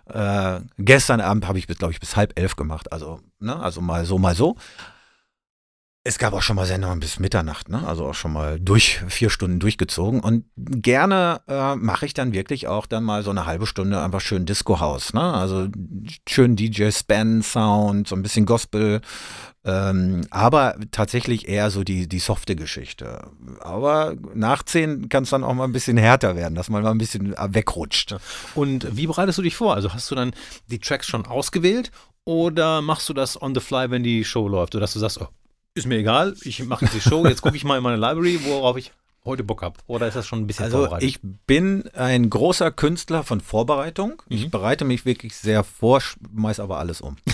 Äh, 0.07 0.61
gestern 0.79 1.21
Abend 1.21 1.49
habe 1.49 1.59
ich, 1.59 1.67
glaube 1.67 1.93
ich, 1.93 2.01
bis 2.01 2.17
halb 2.17 2.39
elf 2.39 2.57
gemacht. 2.57 2.93
Also, 2.93 3.21
ne? 3.41 3.57
also 3.57 3.81
mal 3.81 4.05
so, 4.05 4.19
mal 4.19 4.35
so. 4.35 4.57
Es 6.07 6.19
gab 6.19 6.35
auch 6.35 6.43
schon 6.43 6.57
mal 6.57 6.67
Sendungen 6.67 7.01
bis 7.01 7.19
Mitternacht, 7.19 7.71
ne? 7.71 7.83
Also 7.89 8.07
auch 8.07 8.15
schon 8.15 8.35
mal 8.35 8.61
durch 8.61 9.01
vier 9.09 9.31
Stunden 9.31 9.59
durchgezogen. 9.59 10.21
Und 10.21 10.45
gerne 10.55 11.41
äh, 11.49 11.77
mache 11.77 12.05
ich 12.05 12.13
dann 12.13 12.35
wirklich 12.35 12.69
auch 12.69 12.85
dann 12.85 13.05
mal 13.05 13.23
so 13.23 13.31
eine 13.31 13.47
halbe 13.47 13.67
Stunde 13.67 14.03
einfach 14.03 14.21
schön 14.21 14.45
Disco 14.45 14.81
House, 14.81 15.15
ne? 15.15 15.23
Also 15.23 15.69
schön 16.29 16.57
DJ 16.57 16.91
Span 16.91 17.43
Sound, 17.43 18.07
so 18.07 18.17
ein 18.17 18.23
bisschen 18.23 18.45
Gospel, 18.45 19.01
ähm, 19.65 20.27
aber 20.29 20.77
tatsächlich 20.91 21.49
eher 21.49 21.71
so 21.71 21.85
die, 21.85 22.07
die 22.07 22.19
softe 22.19 22.55
Geschichte. 22.55 23.31
Aber 23.61 24.15
nach 24.35 24.63
zehn 24.63 25.09
kann 25.09 25.23
es 25.23 25.31
dann 25.31 25.43
auch 25.43 25.55
mal 25.55 25.65
ein 25.65 25.73
bisschen 25.73 25.97
härter 25.97 26.37
werden, 26.37 26.55
dass 26.55 26.69
man 26.69 26.83
mal 26.83 26.91
ein 26.91 26.99
bisschen 26.99 27.35
wegrutscht. 27.35 28.15
Und 28.55 28.95
wie 28.95 29.07
bereitest 29.07 29.39
du 29.39 29.43
dich 29.43 29.57
vor? 29.57 29.75
Also 29.75 29.95
hast 29.95 30.11
du 30.11 30.15
dann 30.15 30.35
die 30.67 30.81
Tracks 30.81 31.07
schon 31.07 31.25
ausgewählt 31.25 31.91
oder 32.25 32.83
machst 32.83 33.09
du 33.09 33.15
das 33.15 33.41
on 33.41 33.55
the 33.55 33.61
fly, 33.63 33.91
wenn 33.91 34.03
die 34.03 34.23
Show 34.23 34.49
läuft? 34.49 34.75
Oder 34.75 34.83
dass 34.83 34.93
du 34.93 34.99
sagst, 34.99 35.19
oh, 35.23 35.29
ist 35.75 35.87
mir 35.87 35.99
egal, 35.99 36.35
ich 36.43 36.65
mache 36.65 36.85
jetzt 36.85 36.95
die 36.95 37.01
Show, 37.01 37.27
jetzt 37.27 37.43
gucke 37.43 37.57
ich 37.57 37.65
mal 37.65 37.77
in 37.77 37.83
meine 37.83 37.97
Library, 37.97 38.41
worauf 38.45 38.77
ich 38.77 38.93
heute 39.25 39.43
Bock 39.43 39.63
habe? 39.63 39.79
Oder 39.87 40.07
ist 40.07 40.15
das 40.15 40.27
schon 40.27 40.41
ein 40.41 40.47
bisschen 40.47 40.67
also 40.67 40.79
vorbereitet? 40.79 41.09
Ich 41.09 41.19
bin 41.21 41.89
ein 41.95 42.31
großer 42.31 42.71
Künstler 42.71 43.25
von 43.25 43.41
Vorbereitung. 43.41 44.23
Mhm. 44.29 44.37
Ich 44.37 44.51
bereite 44.51 44.85
mich 44.85 45.05
wirklich 45.05 45.35
sehr 45.37 45.65
vor, 45.65 46.01
schmeiß 46.01 46.61
aber 46.61 46.79
alles 46.79 47.01
um. 47.01 47.17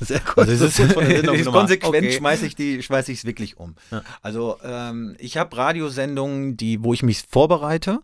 Sehr 0.00 0.18
gut. 0.18 0.48
Also 0.48 0.66
ist, 0.66 0.80
ist 0.80 1.44
konsequent 1.52 1.94
okay. 1.94 2.12
schmeiße 2.12 2.46
ich 2.46 2.56
die, 2.56 2.82
schmeiße 2.82 3.12
ich 3.12 3.18
es 3.18 3.24
wirklich 3.24 3.58
um. 3.58 3.76
Ja. 3.92 4.02
Also 4.22 4.58
ähm, 4.64 5.14
ich 5.20 5.36
habe 5.36 5.56
Radiosendungen, 5.56 6.56
die, 6.56 6.82
wo 6.82 6.92
ich 6.92 7.04
mich 7.04 7.22
vorbereite. 7.30 8.00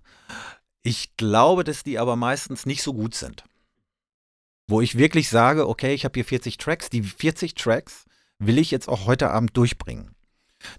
Ich 0.85 1.17
glaube, 1.17 1.65
dass 1.65 1.83
die 1.83 1.99
aber 1.99 2.15
meistens 2.15 2.65
nicht 2.65 2.85
so 2.85 2.95
gut 2.95 3.17
sind. 3.17 3.43
Wo 4.69 4.81
ich 4.81 4.99
wirklich 4.99 5.29
sage, 5.31 5.69
okay, 5.69 5.93
ich 5.93 6.05
habe 6.05 6.15
hier 6.15 6.25
40 6.25 6.59
Tracks, 6.59 6.91
die 6.91 7.03
40 7.03 7.55
Tracks 7.57 8.05
will 8.41 8.59
ich 8.59 8.71
jetzt 8.71 8.89
auch 8.89 9.07
heute 9.07 9.31
Abend 9.31 9.57
durchbringen. 9.57 10.11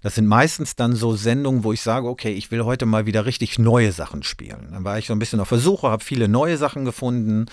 Das 0.02 0.14
sind 0.14 0.26
meistens 0.26 0.76
dann 0.76 0.94
so 0.94 1.14
Sendungen, 1.16 1.64
wo 1.64 1.72
ich 1.72 1.82
sage, 1.82 2.08
okay, 2.08 2.32
ich 2.32 2.50
will 2.50 2.64
heute 2.64 2.86
mal 2.86 3.06
wieder 3.06 3.26
richtig 3.26 3.58
neue 3.58 3.92
Sachen 3.92 4.22
spielen. 4.22 4.68
Dann 4.72 4.84
war 4.84 4.98
ich 4.98 5.06
so 5.06 5.12
ein 5.12 5.18
bisschen 5.18 5.40
auf 5.40 5.48
Versuche, 5.48 5.90
habe 5.90 6.04
viele 6.04 6.28
neue 6.28 6.56
Sachen 6.56 6.84
gefunden, 6.84 7.46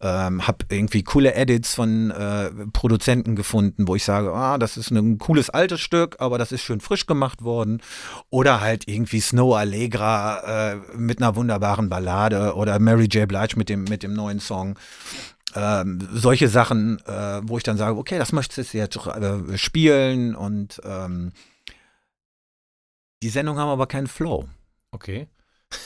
ähm, 0.00 0.46
habe 0.46 0.66
irgendwie 0.68 1.02
coole 1.02 1.34
Edits 1.34 1.74
von 1.74 2.10
äh, 2.10 2.50
Produzenten 2.72 3.34
gefunden, 3.34 3.88
wo 3.88 3.96
ich 3.96 4.04
sage, 4.04 4.32
ah, 4.32 4.58
das 4.58 4.76
ist 4.76 4.90
ein 4.90 5.18
cooles 5.18 5.50
altes 5.50 5.80
Stück, 5.80 6.16
aber 6.18 6.38
das 6.38 6.52
ist 6.52 6.62
schön 6.62 6.80
frisch 6.80 7.06
gemacht 7.06 7.42
worden. 7.42 7.80
Oder 8.28 8.60
halt 8.60 8.86
irgendwie 8.86 9.20
Snow 9.20 9.56
Allegra 9.56 10.72
äh, 10.72 10.76
mit 10.96 11.22
einer 11.22 11.36
wunderbaren 11.36 11.88
Ballade 11.88 12.54
oder 12.54 12.78
Mary 12.78 13.06
J. 13.06 13.26
Blige 13.26 13.56
mit 13.56 13.68
dem, 13.68 13.84
mit 13.84 14.02
dem 14.02 14.12
neuen 14.12 14.40
Song. 14.40 14.78
Ähm, 15.54 16.08
solche 16.12 16.48
Sachen, 16.48 17.04
äh, 17.06 17.40
wo 17.42 17.56
ich 17.56 17.64
dann 17.64 17.76
sage, 17.76 17.96
okay, 17.96 18.18
das 18.18 18.32
möchtest 18.32 18.72
du 18.72 18.78
jetzt 18.78 18.96
äh, 18.96 19.58
spielen 19.58 20.34
und 20.34 20.80
ähm, 20.84 21.32
die 23.22 23.28
Sendungen 23.28 23.60
haben 23.60 23.68
aber 23.68 23.86
keinen 23.86 24.06
Flow. 24.06 24.48
Okay. 24.90 25.28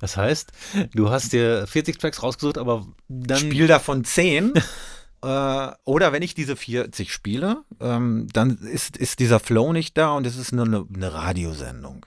Das 0.00 0.18
heißt, 0.18 0.52
du 0.94 1.10
hast 1.10 1.32
dir 1.32 1.66
40 1.66 1.96
Tracks 1.96 2.22
rausgesucht, 2.22 2.58
aber 2.58 2.86
dann. 3.08 3.38
Spiel 3.38 3.66
davon 3.66 4.04
10. 4.04 4.52
äh, 5.22 5.68
oder 5.84 6.12
wenn 6.12 6.22
ich 6.22 6.34
diese 6.34 6.56
40 6.56 7.10
spiele, 7.10 7.64
ähm, 7.80 8.26
dann 8.34 8.58
ist, 8.58 8.98
ist 8.98 9.18
dieser 9.18 9.40
Flow 9.40 9.72
nicht 9.72 9.96
da 9.96 10.12
und 10.12 10.26
es 10.26 10.36
ist 10.36 10.52
nur 10.52 10.66
eine, 10.66 10.86
eine 10.94 11.14
Radiosendung. 11.14 12.04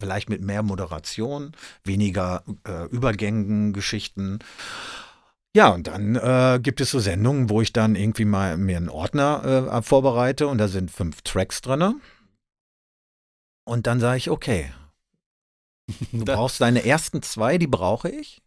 Vielleicht 0.00 0.28
mit 0.28 0.42
mehr 0.42 0.64
Moderation, 0.64 1.52
weniger 1.84 2.42
äh, 2.66 2.86
Übergängen, 2.86 3.72
Geschichten. 3.72 4.40
Ja, 5.56 5.70
und 5.70 5.88
dann 5.88 6.14
äh, 6.14 6.60
gibt 6.62 6.80
es 6.80 6.92
so 6.92 7.00
Sendungen, 7.00 7.50
wo 7.50 7.60
ich 7.60 7.72
dann 7.72 7.96
irgendwie 7.96 8.24
mal 8.24 8.56
mir 8.56 8.76
einen 8.76 8.88
Ordner 8.88 9.72
äh, 9.72 9.82
vorbereite 9.82 10.46
und 10.46 10.58
da 10.58 10.68
sind 10.68 10.90
fünf 10.90 11.22
Tracks 11.22 11.60
drin. 11.60 12.00
Und 13.64 13.86
dann 13.86 13.98
sage 13.98 14.18
ich, 14.18 14.30
okay, 14.30 14.72
du 16.12 16.24
brauchst 16.24 16.60
deine 16.60 16.84
ersten 16.84 17.22
zwei, 17.22 17.58
die 17.58 17.66
brauche 17.66 18.08
ich. 18.08 18.42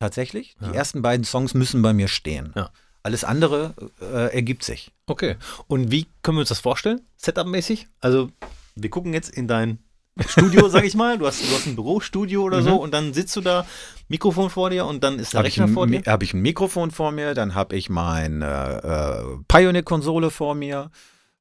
Tatsächlich. 0.00 0.56
Die 0.60 0.66
ja. 0.66 0.72
ersten 0.72 1.02
beiden 1.02 1.24
Songs 1.24 1.54
müssen 1.54 1.82
bei 1.82 1.92
mir 1.92 2.08
stehen. 2.08 2.52
Ja. 2.56 2.70
Alles 3.02 3.24
andere 3.24 3.74
äh, 4.00 4.34
ergibt 4.34 4.64
sich. 4.64 4.92
Okay. 5.06 5.36
Und 5.66 5.90
wie 5.90 6.06
können 6.22 6.36
wir 6.36 6.40
uns 6.40 6.48
das 6.50 6.60
vorstellen? 6.60 7.00
Setup-mäßig? 7.16 7.88
Also, 8.00 8.30
wir 8.74 8.90
gucken 8.90 9.14
jetzt 9.14 9.30
in 9.30 9.48
dein 9.48 9.78
Studio, 10.26 10.68
sag 10.68 10.84
ich 10.84 10.94
mal. 10.94 11.18
Du 11.18 11.26
hast, 11.26 11.40
du 11.40 11.54
hast 11.54 11.66
ein 11.66 11.74
Bürostudio 11.74 12.42
oder 12.42 12.60
mhm. 12.60 12.64
so 12.64 12.76
und 12.76 12.92
dann 12.92 13.12
sitzt 13.12 13.36
du 13.36 13.40
da, 13.40 13.66
Mikrofon 14.08 14.50
vor 14.50 14.70
dir 14.70 14.86
und 14.86 15.04
dann 15.04 15.18
ist 15.18 15.32
der 15.32 15.38
hab 15.38 15.46
Rechner 15.46 15.64
ein, 15.66 15.74
vor 15.74 15.86
dir. 15.86 16.02
Habe 16.06 16.24
ich 16.24 16.34
ein 16.34 16.40
Mikrofon 16.40 16.90
vor 16.90 17.12
mir, 17.12 17.34
dann 17.34 17.54
habe 17.54 17.76
ich 17.76 17.90
meine 17.90 18.82
äh, 18.82 19.44
Pioneer-Konsole 19.48 20.30
vor 20.30 20.54
mir 20.54 20.90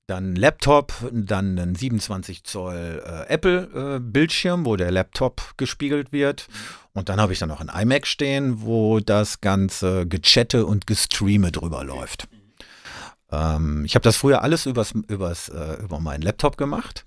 dann 0.07 0.35
Laptop, 0.37 0.93
dann 1.11 1.59
ein 1.59 1.75
27 1.75 2.45
Zoll 2.45 3.03
äh, 3.05 3.27
Apple-Bildschirm, 3.27 4.61
äh, 4.61 4.65
wo 4.65 4.75
der 4.77 4.89
Laptop 4.89 5.53
gespiegelt 5.57 6.13
wird. 6.13 6.47
Und 6.93 7.09
dann 7.09 7.19
habe 7.19 7.33
ich 7.33 7.39
dann 7.39 7.49
noch 7.49 7.59
ein 7.59 7.69
iMac 7.69 8.07
stehen, 8.07 8.61
wo 8.61 9.01
das 9.01 9.41
ganze 9.41 10.07
Gechatte 10.07 10.65
und 10.65 10.87
Gestreame 10.87 11.51
drüber 11.51 11.83
läuft. 11.83 12.29
Ähm, 13.31 13.83
ich 13.85 13.95
habe 13.95 14.03
das 14.03 14.15
früher 14.15 14.41
alles 14.41 14.65
übers, 14.65 14.93
übers, 15.09 15.49
äh, 15.49 15.83
über 15.83 15.99
meinen 15.99 16.21
Laptop 16.21 16.57
gemacht. 16.57 17.05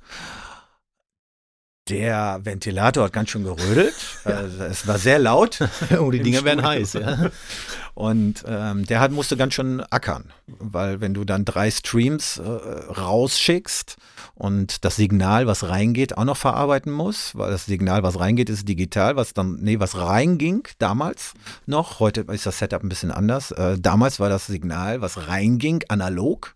Der 1.91 2.41
Ventilator 2.45 3.05
hat 3.05 3.13
ganz 3.13 3.31
schön 3.31 3.45
gerödelt. 3.45 3.95
Also, 4.25 4.63
es 4.65 4.87
war 4.87 4.99
sehr 4.99 5.19
laut. 5.19 5.59
oh, 5.99 6.11
die 6.11 6.21
Dinger 6.21 6.45
werden 6.45 6.65
heiß, 6.65 6.93
ja. 6.93 7.31
Und 7.95 8.45
ähm, 8.47 8.85
der 8.85 9.01
hat, 9.01 9.11
musste 9.11 9.37
ganz 9.37 9.55
schön 9.55 9.81
ackern, 9.91 10.25
weil 10.47 11.01
wenn 11.01 11.15
du 11.15 11.25
dann 11.25 11.45
drei 11.45 11.71
Streams 11.71 12.39
äh, 12.39 12.43
rausschickst 12.49 13.97
und 14.35 14.85
das 14.85 14.97
Signal, 14.97 15.47
was 15.47 15.69
reingeht, 15.69 16.17
auch 16.17 16.25
noch 16.25 16.37
verarbeiten 16.37 16.93
muss, 16.93 17.35
weil 17.35 17.51
das 17.51 17.67
Signal, 17.67 18.03
was 18.03 18.21
reingeht, 18.21 18.51
ist 18.51 18.69
digital, 18.69 19.17
was 19.17 19.35
dann, 19.35 19.59
nee, 19.61 19.81
was 19.81 19.97
reinging 19.97 20.63
damals 20.79 21.33
noch, 21.67 21.99
heute 21.99 22.21
ist 22.33 22.47
das 22.47 22.59
Setup 22.59 22.83
ein 22.83 22.89
bisschen 22.89 23.11
anders. 23.11 23.51
Äh, 23.51 23.79
damals 23.81 24.21
war 24.21 24.29
das 24.29 24.47
Signal, 24.47 25.01
was 25.01 25.29
reinging, 25.29 25.83
analog 25.89 26.55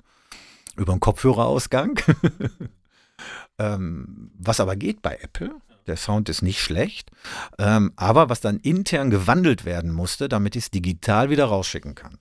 über 0.76 0.92
den 0.92 1.00
Kopfhörerausgang. 1.00 1.98
Ähm, 3.58 4.30
was 4.38 4.60
aber 4.60 4.76
geht 4.76 5.00
bei 5.02 5.16
Apple, 5.22 5.54
Der 5.86 5.96
Sound 5.96 6.28
ist 6.30 6.42
nicht 6.42 6.60
schlecht. 6.60 7.10
Ähm, 7.58 7.92
aber 7.96 8.28
was 8.30 8.40
dann 8.40 8.58
intern 8.58 9.10
gewandelt 9.10 9.64
werden 9.64 9.92
musste, 9.92 10.28
damit 10.28 10.56
ich 10.56 10.64
es 10.64 10.70
digital 10.70 11.28
wieder 11.30 11.44
rausschicken 11.46 11.94
kann. 11.94 12.18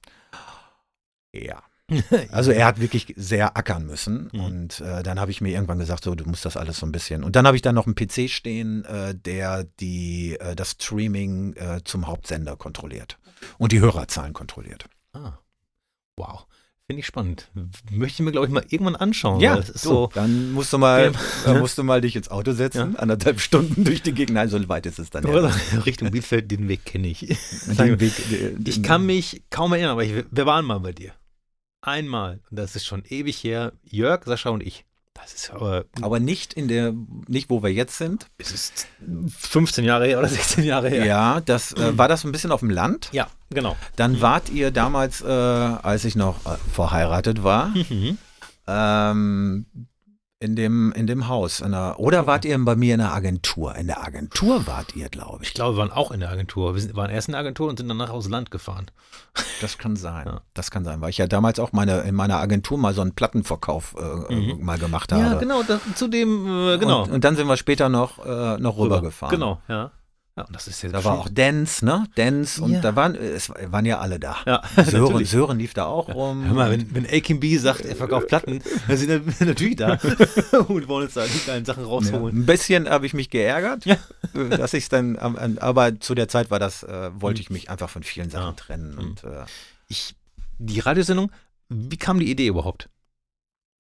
Ja. 1.34 1.64
Also 2.32 2.52
er 2.52 2.66
hat 2.66 2.80
wirklich 2.80 3.14
sehr 3.18 3.58
ackern 3.58 3.86
müssen 3.86 4.30
Mhm. 4.34 4.40
und 4.40 4.80
äh, 4.82 5.04
dann 5.04 5.20
habe 5.20 5.32
ich 5.32 5.42
mir 5.42 5.52
irgendwann 5.52 5.80
gesagt, 5.80 6.04
so 6.06 6.16
du 6.16 6.24
musst 6.26 6.46
das 6.46 6.56
alles 6.58 6.78
so 6.78 6.86
ein 6.86 6.92
bisschen. 6.94 7.24
Und 7.24 7.36
dann 7.36 7.46
habe 7.46 7.58
ich 7.58 7.62
dann 7.62 7.76
noch 7.76 7.86
einen 7.86 7.96
PC 7.96 8.30
stehen, 8.30 8.86
äh, 8.86 9.14
der 9.14 9.66
die 9.80 10.38
äh, 10.40 10.56
das 10.56 10.72
Streaming 10.72 11.54
äh, 11.56 11.82
zum 11.84 12.08
Hauptsender 12.08 12.56
kontrolliert 12.56 13.20
und 13.58 13.74
die 13.74 13.82
Hörerzahlen 13.82 14.32
kontrolliert. 14.34 14.86
Ah. 15.12 15.34
Wow. 16.18 16.48
Finde 16.94 17.00
ich 17.00 17.08
spannend. 17.08 17.50
Möchte 17.90 18.22
ich 18.22 18.26
mir, 18.26 18.32
glaube 18.32 18.46
ich, 18.46 18.54
mal 18.54 18.64
irgendwann 18.70 18.96
anschauen. 18.96 19.40
Ja, 19.40 19.58
es 19.58 19.70
ist 19.70 19.84
du, 19.86 19.90
so. 19.90 20.10
dann 20.14 20.52
musst 20.52 20.72
du 20.72 20.78
mal, 20.78 21.12
Ja. 21.46 21.54
musst 21.60 21.76
du 21.80 21.84
mal 21.84 22.02
dich 22.02 22.16
ins 22.16 22.30
Auto 22.30 22.52
setzen, 22.52 22.96
anderthalb 22.98 23.40
Stunden 23.40 23.84
durch 23.84 24.04
die 24.04 24.12
Gegend. 24.12 24.36
Nein, 24.36 24.48
so 24.48 24.70
weit 24.70 24.86
ist 24.86 25.00
es 25.00 25.10
dann 25.10 25.26
ja. 25.28 25.52
Richtung 25.88 26.12
Bielefeld, 26.12 26.52
den 26.52 26.68
Weg 26.68 26.86
kenne 26.86 27.08
ich. 27.08 27.20
Den 27.68 28.00
Weg, 28.00 28.14
den- 28.30 28.64
Ich 28.68 28.84
kann 28.84 29.06
mich 29.08 29.42
kaum 29.50 29.74
erinnern, 29.74 29.92
aber 29.92 30.04
ich, 30.04 30.24
wir 30.30 30.46
waren 30.46 30.66
mal 30.66 30.80
bei 30.80 30.92
dir. 30.92 31.14
Einmal. 31.82 32.42
Und 32.52 32.60
das 32.60 32.76
ist 32.76 32.86
schon 32.86 33.04
ewig 33.10 33.44
her. 33.44 33.74
Jörg, 33.84 34.24
Sascha 34.26 34.50
und 34.52 34.62
ich. 34.62 34.86
Das 35.16 35.34
ist 35.34 35.52
aber, 35.52 35.86
aber 36.02 36.20
nicht 36.20 36.54
in 36.54 36.68
der, 36.68 36.94
nicht 37.28 37.50
wo 37.50 37.62
wir 37.64 37.72
jetzt 37.72 37.98
sind. 37.98 38.28
es 38.38 38.52
ist 38.52 38.88
15 39.38 39.86
Jahre 39.86 40.08
her 40.08 40.20
oder 40.20 40.28
16 40.30 40.64
Jahre 40.64 40.90
her. 40.90 41.06
Ja, 41.06 41.40
das 41.42 41.72
äh, 41.74 41.98
war 41.98 42.08
das 42.08 42.24
ein 42.26 42.32
bisschen 42.32 42.52
auf 42.52 42.62
dem 42.62 42.70
Land. 42.72 43.10
Ja, 43.12 43.28
genau. 43.52 43.76
Dann 43.96 44.22
wart 44.22 44.50
ihr 44.50 44.72
damals, 44.72 45.22
äh, 45.22 45.28
als 45.28 46.04
ich 46.06 46.16
noch 46.16 46.46
äh, 46.46 46.58
verheiratet 46.74 47.44
war, 47.44 47.68
Mhm. 47.70 48.18
ähm, 48.68 49.66
in 50.44 50.56
dem, 50.56 50.92
in 50.92 51.08
dem 51.08 51.28
Haus. 51.28 51.62
In 51.62 51.72
der, 51.72 52.00
oder 52.00 52.28
wart 52.28 52.46
ihr 52.46 52.58
bei 52.64 52.76
mir 52.76 52.94
in 52.96 53.00
der 53.00 53.14
Agentur? 53.14 53.76
In 53.76 53.88
der 53.88 54.04
Agentur 54.04 54.68
wart 54.68 54.96
ihr, 54.96 55.10
glaube 55.10 55.40
Ich 55.42 55.50
ich. 55.50 55.54
glaube, 55.56 55.76
wir 55.78 55.82
waren 55.82 55.92
auch 55.92 56.12
in 56.12 56.20
der 56.20 56.30
Agentur. 56.30 56.76
Wir 56.76 56.82
sind, 56.82 56.96
waren 56.96 57.10
erst 57.10 57.30
in 57.30 57.32
der 57.32 57.40
Agentur 57.42 57.70
und 57.70 57.78
sind 57.78 57.88
danach 57.88 58.10
aufs 58.10 58.30
Land 58.30 58.52
gefahren. 58.52 58.88
Das 59.62 59.78
kann 59.78 59.96
sein. 59.96 60.26
Ja. 60.34 60.42
Das 60.54 60.70
kann 60.72 60.84
sein, 60.86 61.02
weil 61.02 61.10
ich 61.10 61.18
ja 61.18 61.28
damals 61.28 61.60
auch 61.60 61.72
meine, 61.74 62.02
in 62.02 62.16
meiner 62.16 62.38
Agentur 62.38 62.78
mal 62.78 62.94
so 62.94 63.02
einen 63.02 63.14
Plattenverkauf 63.16 63.96
äh, 64.30 64.34
Mhm. 64.34 64.64
mal 64.64 64.78
gemacht 64.78 65.12
habe. 65.12 65.22
Ja, 65.24 65.34
genau. 65.36 65.64
Da, 65.64 65.80
zu 65.96 66.08
dem, 66.08 66.46
äh, 66.48 66.78
genau. 66.78 67.04
Und, 67.04 67.12
und 67.12 67.24
dann 67.24 67.36
sind 67.36 67.48
wir 67.48 67.58
später 67.58 67.90
noch, 67.90 68.20
äh, 68.26 68.58
noch 68.60 68.78
Rüber. 68.78 68.98
rübergefahren. 68.98 69.34
Genau, 69.34 69.60
ja. 69.68 69.92
Ja, 70.36 70.46
und 70.46 70.56
das 70.56 70.68
ist 70.68 70.82
jetzt 70.82 70.94
Da 70.94 71.04
war 71.04 71.20
auch 71.20 71.30
Dance, 71.30 71.86
ne? 71.86 72.08
Dance 72.16 72.60
und 72.60 72.72
Ja. 72.72 72.82
da 72.82 72.96
waren, 72.96 73.14
es 73.14 73.50
waren 73.50 73.86
ja 73.86 74.00
alle 74.00 74.20
da. 74.20 74.38
Ja, 74.48 74.64
Sören, 74.84 75.04
natürlich. 75.04 75.30
Sören 75.30 75.60
lief 75.60 75.76
da 75.76 75.86
auch 75.86 76.10
rum. 76.10 76.46
Hör 76.46 76.54
mal, 76.56 76.72
wenn, 76.72 76.94
wenn 76.96 77.06
Akin 77.06 77.40
B 77.40 77.56
sagt, 77.58 77.82
er 77.82 77.96
verkauft 77.96 78.30
Platten, 78.30 78.60
dann 78.88 78.98
sind 78.98 79.10
wir 79.40 79.46
natürlich 79.48 79.76
da 79.76 80.00
und 80.68 80.88
wollen 80.88 81.06
uns 81.06 81.14
da 81.14 81.26
die 81.26 81.46
geilen 81.46 81.66
Sachen 81.66 81.84
rausholen. 81.84 82.36
ein 82.36 82.46
bisschen 82.48 82.90
habe 82.90 83.06
ich 83.06 83.14
mich 83.14 83.30
geärgert, 83.30 83.86
äh, 83.86 83.96
dass 84.50 84.74
ich 84.74 84.84
es 84.86 84.90
dann, 84.90 85.18
aber 85.60 86.00
zu 86.00 86.16
der 86.16 86.28
Zeit 86.28 86.50
war 86.50 86.58
das, 86.60 86.82
äh, 86.82 87.12
wollte 87.14 87.40
ich 87.42 87.52
mich 87.52 87.70
einfach 87.70 87.90
von 87.92 88.02
vielen 88.02 88.32
Sachen 88.32 88.56
trennen. 88.56 88.94
Mhm. 88.96 89.00
Und, 89.00 89.24
äh, 89.26 89.46
Ich, 89.88 90.16
die 90.58 90.80
Radiosendung, 90.80 91.32
wie 91.70 91.98
kam 91.98 92.20
die 92.20 92.32
Idee 92.32 92.48
überhaupt? 92.48 92.90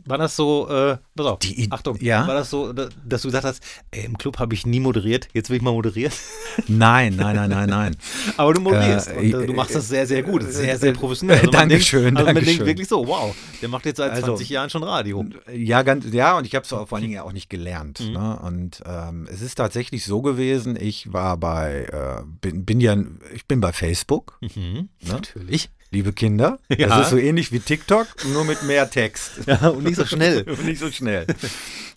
War 0.06 0.18
das 0.18 0.36
so, 0.36 0.68
äh, 0.70 0.97
pass 1.16 1.26
auf, 1.26 1.39
Die 1.39 1.68
Achtung, 1.72 1.97
ja? 2.01 2.28
war 2.28 2.36
das 2.36 2.49
so, 2.49 2.74
da- 2.74 2.89
dass 3.06 3.22
du 3.22 3.30
gesagt 3.30 3.45
hast, 3.45 3.64
ey, 3.91 4.06
im 4.06 4.18
Club 4.18 4.38
habe 4.39 4.54
ich 4.54 4.66
nie 4.66 4.80
moderiert, 4.80 5.28
jetzt 5.34 5.49
will 5.49 5.58
ich 5.58 5.62
mal 5.64 5.72
moderieren? 5.72 6.12
nein, 6.68 7.16
nein, 7.16 7.36
nein, 7.36 7.49
nein, 7.49 7.70
nein. 7.70 7.95
Aber 8.38 8.54
du 8.54 8.60
moderierst 8.62 9.10
Äh, 9.12 9.14
und 9.34 9.43
äh, 9.43 9.45
du 9.47 9.54
machst 9.54 9.76
das 9.76 9.88
sehr, 9.88 10.06
sehr 10.06 10.24
gut, 10.24 10.43
sehr, 10.43 10.78
sehr 10.78 10.93
professionell. 10.93 11.39
Also 11.39 11.51
Dankeschön, 11.51 12.04
denkt, 12.04 12.18
also 12.18 12.26
man 12.26 12.36
denkt 12.36 12.47
Dankeschön. 12.49 12.66
wirklich 12.68 12.88
so, 12.88 13.08
wow, 13.08 13.36
der 13.62 13.70
macht 13.70 13.86
jetzt 13.86 13.97
seit 13.97 14.12
Also- 14.12 14.28
20 14.36 14.49
Jahren 14.49 14.70
schon 14.70 14.84
Radio. 14.84 15.26
Ja, 15.54 15.82
ganz, 15.84 16.06
ja, 16.12 16.38
und 16.38 16.45
ich 16.45 16.56
habe 16.56 16.64
es 16.64 16.70
vor 16.70 16.88
allen 16.91 17.01
Dingen 17.01 17.14
ja 17.14 17.24
auch 17.24 17.32
nicht 17.34 17.49
gelernt. 17.49 17.99
Mhm. 18.01 18.12
Ne? 18.14 18.39
Und 18.43 18.84
ähm, 18.86 19.28
es 19.32 19.41
ist 19.41 19.56
tatsächlich 19.56 20.04
so 20.06 20.22
gewesen, 20.22 20.78
ich 20.80 21.14
war 21.14 21.38
bei, 21.38 21.86
äh, 21.91 22.24
bin, 22.41 22.66
bin 22.66 22.82
ja, 22.82 22.95
ich 23.34 23.45
bin 23.47 23.62
bei 23.62 23.72
Facebook, 23.72 24.38
Mhm, 24.41 24.89
Ne? 25.01 25.12
Natürlich. 25.12 25.70
Liebe 25.94 26.12
Kinder. 26.12 26.60
Ja. 26.70 26.88
Das 26.88 27.06
ist 27.06 27.10
so 27.12 27.18
ähnlich 27.18 27.52
wie 27.52 27.60
TikTok, 27.60 28.08
nur 28.34 28.44
mit 28.44 28.64
mehr 28.64 28.89
Text. 28.89 29.32
Ja, 29.46 29.70
und 29.70 29.84
nicht 29.84 29.96
so 29.96 30.06
schnell. 30.06 30.44
Und 30.50 30.66
nicht 30.66 30.80
so 30.80 30.91
schnell. 30.91 31.28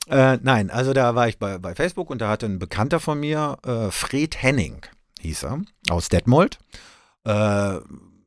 äh, 0.09 0.39
nein, 0.43 0.71
also 0.71 0.93
da 0.93 1.15
war 1.15 1.29
ich 1.29 1.39
bei, 1.39 1.59
bei 1.59 1.75
Facebook 1.75 2.11
und 2.11 2.21
da 2.21 2.29
hatte 2.29 2.47
ein 2.47 2.59
Bekannter 2.59 3.01
von 3.01 3.19
mir, 3.19 3.57
äh, 3.65 3.91
Fred 3.91 4.41
Henning, 4.43 4.83
hieß 5.21 5.45
er, 5.45 5.63
aus 5.89 6.09
Detmold. 6.09 6.59
Äh, 7.25 7.79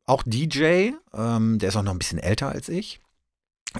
auch 0.06 0.24
DJ, 0.26 0.92
ähm, 1.14 1.60
der 1.60 1.70
ist 1.70 1.76
auch 1.76 1.84
noch 1.84 1.92
ein 1.92 2.00
bisschen 2.00 2.20
älter 2.20 2.50
als 2.50 2.70
ich. 2.70 3.00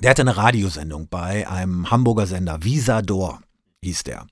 Der 0.02 0.12
hatte 0.12 0.22
eine 0.22 0.38
Radiosendung 0.38 1.08
bei 1.10 1.48
einem 1.50 1.90
Hamburger 1.90 2.28
Sender, 2.28 2.64
Visador 2.64 3.42
hieß 3.84 4.04
der. 4.04 4.28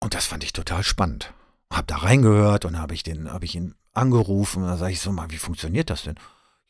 Und 0.00 0.14
das 0.14 0.26
fand 0.26 0.42
ich 0.42 0.52
total 0.52 0.82
spannend. 0.82 1.32
Hab 1.72 1.86
da 1.86 1.96
reingehört 1.98 2.64
und 2.64 2.78
habe 2.78 2.94
ich 2.94 3.02
den, 3.02 3.30
habe 3.30 3.44
ich 3.44 3.54
ihn 3.54 3.74
angerufen. 3.98 4.62
Da 4.62 4.76
sage 4.76 4.92
ich 4.92 5.00
so 5.00 5.12
mal, 5.12 5.30
wie 5.30 5.38
funktioniert 5.38 5.90
das 5.90 6.02
denn? 6.04 6.16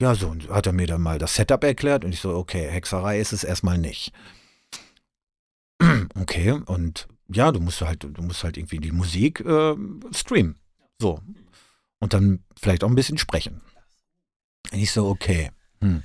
Ja, 0.00 0.14
so, 0.14 0.28
und 0.28 0.48
hat 0.48 0.66
er 0.66 0.72
mir 0.72 0.86
dann 0.86 1.02
mal 1.02 1.18
das 1.18 1.34
Setup 1.34 1.62
erklärt 1.64 2.04
und 2.04 2.12
ich 2.12 2.20
so, 2.20 2.34
okay, 2.36 2.68
Hexerei 2.68 3.18
ist 3.20 3.32
es 3.32 3.44
erstmal 3.44 3.78
nicht. 3.78 4.12
Okay, 6.20 6.52
und 6.52 7.06
ja, 7.28 7.52
du 7.52 7.60
musst 7.60 7.80
halt, 7.82 8.02
du 8.04 8.22
musst 8.22 8.42
halt 8.42 8.56
irgendwie 8.56 8.78
die 8.78 8.92
Musik 8.92 9.40
äh, 9.40 9.74
streamen. 10.12 10.56
So. 11.00 11.20
Und 12.00 12.12
dann 12.12 12.42
vielleicht 12.60 12.82
auch 12.84 12.88
ein 12.88 12.94
bisschen 12.94 13.18
sprechen. 13.18 13.60
Und 14.72 14.78
ich 14.78 14.90
so, 14.92 15.06
okay. 15.08 15.50
Hm. 15.80 16.02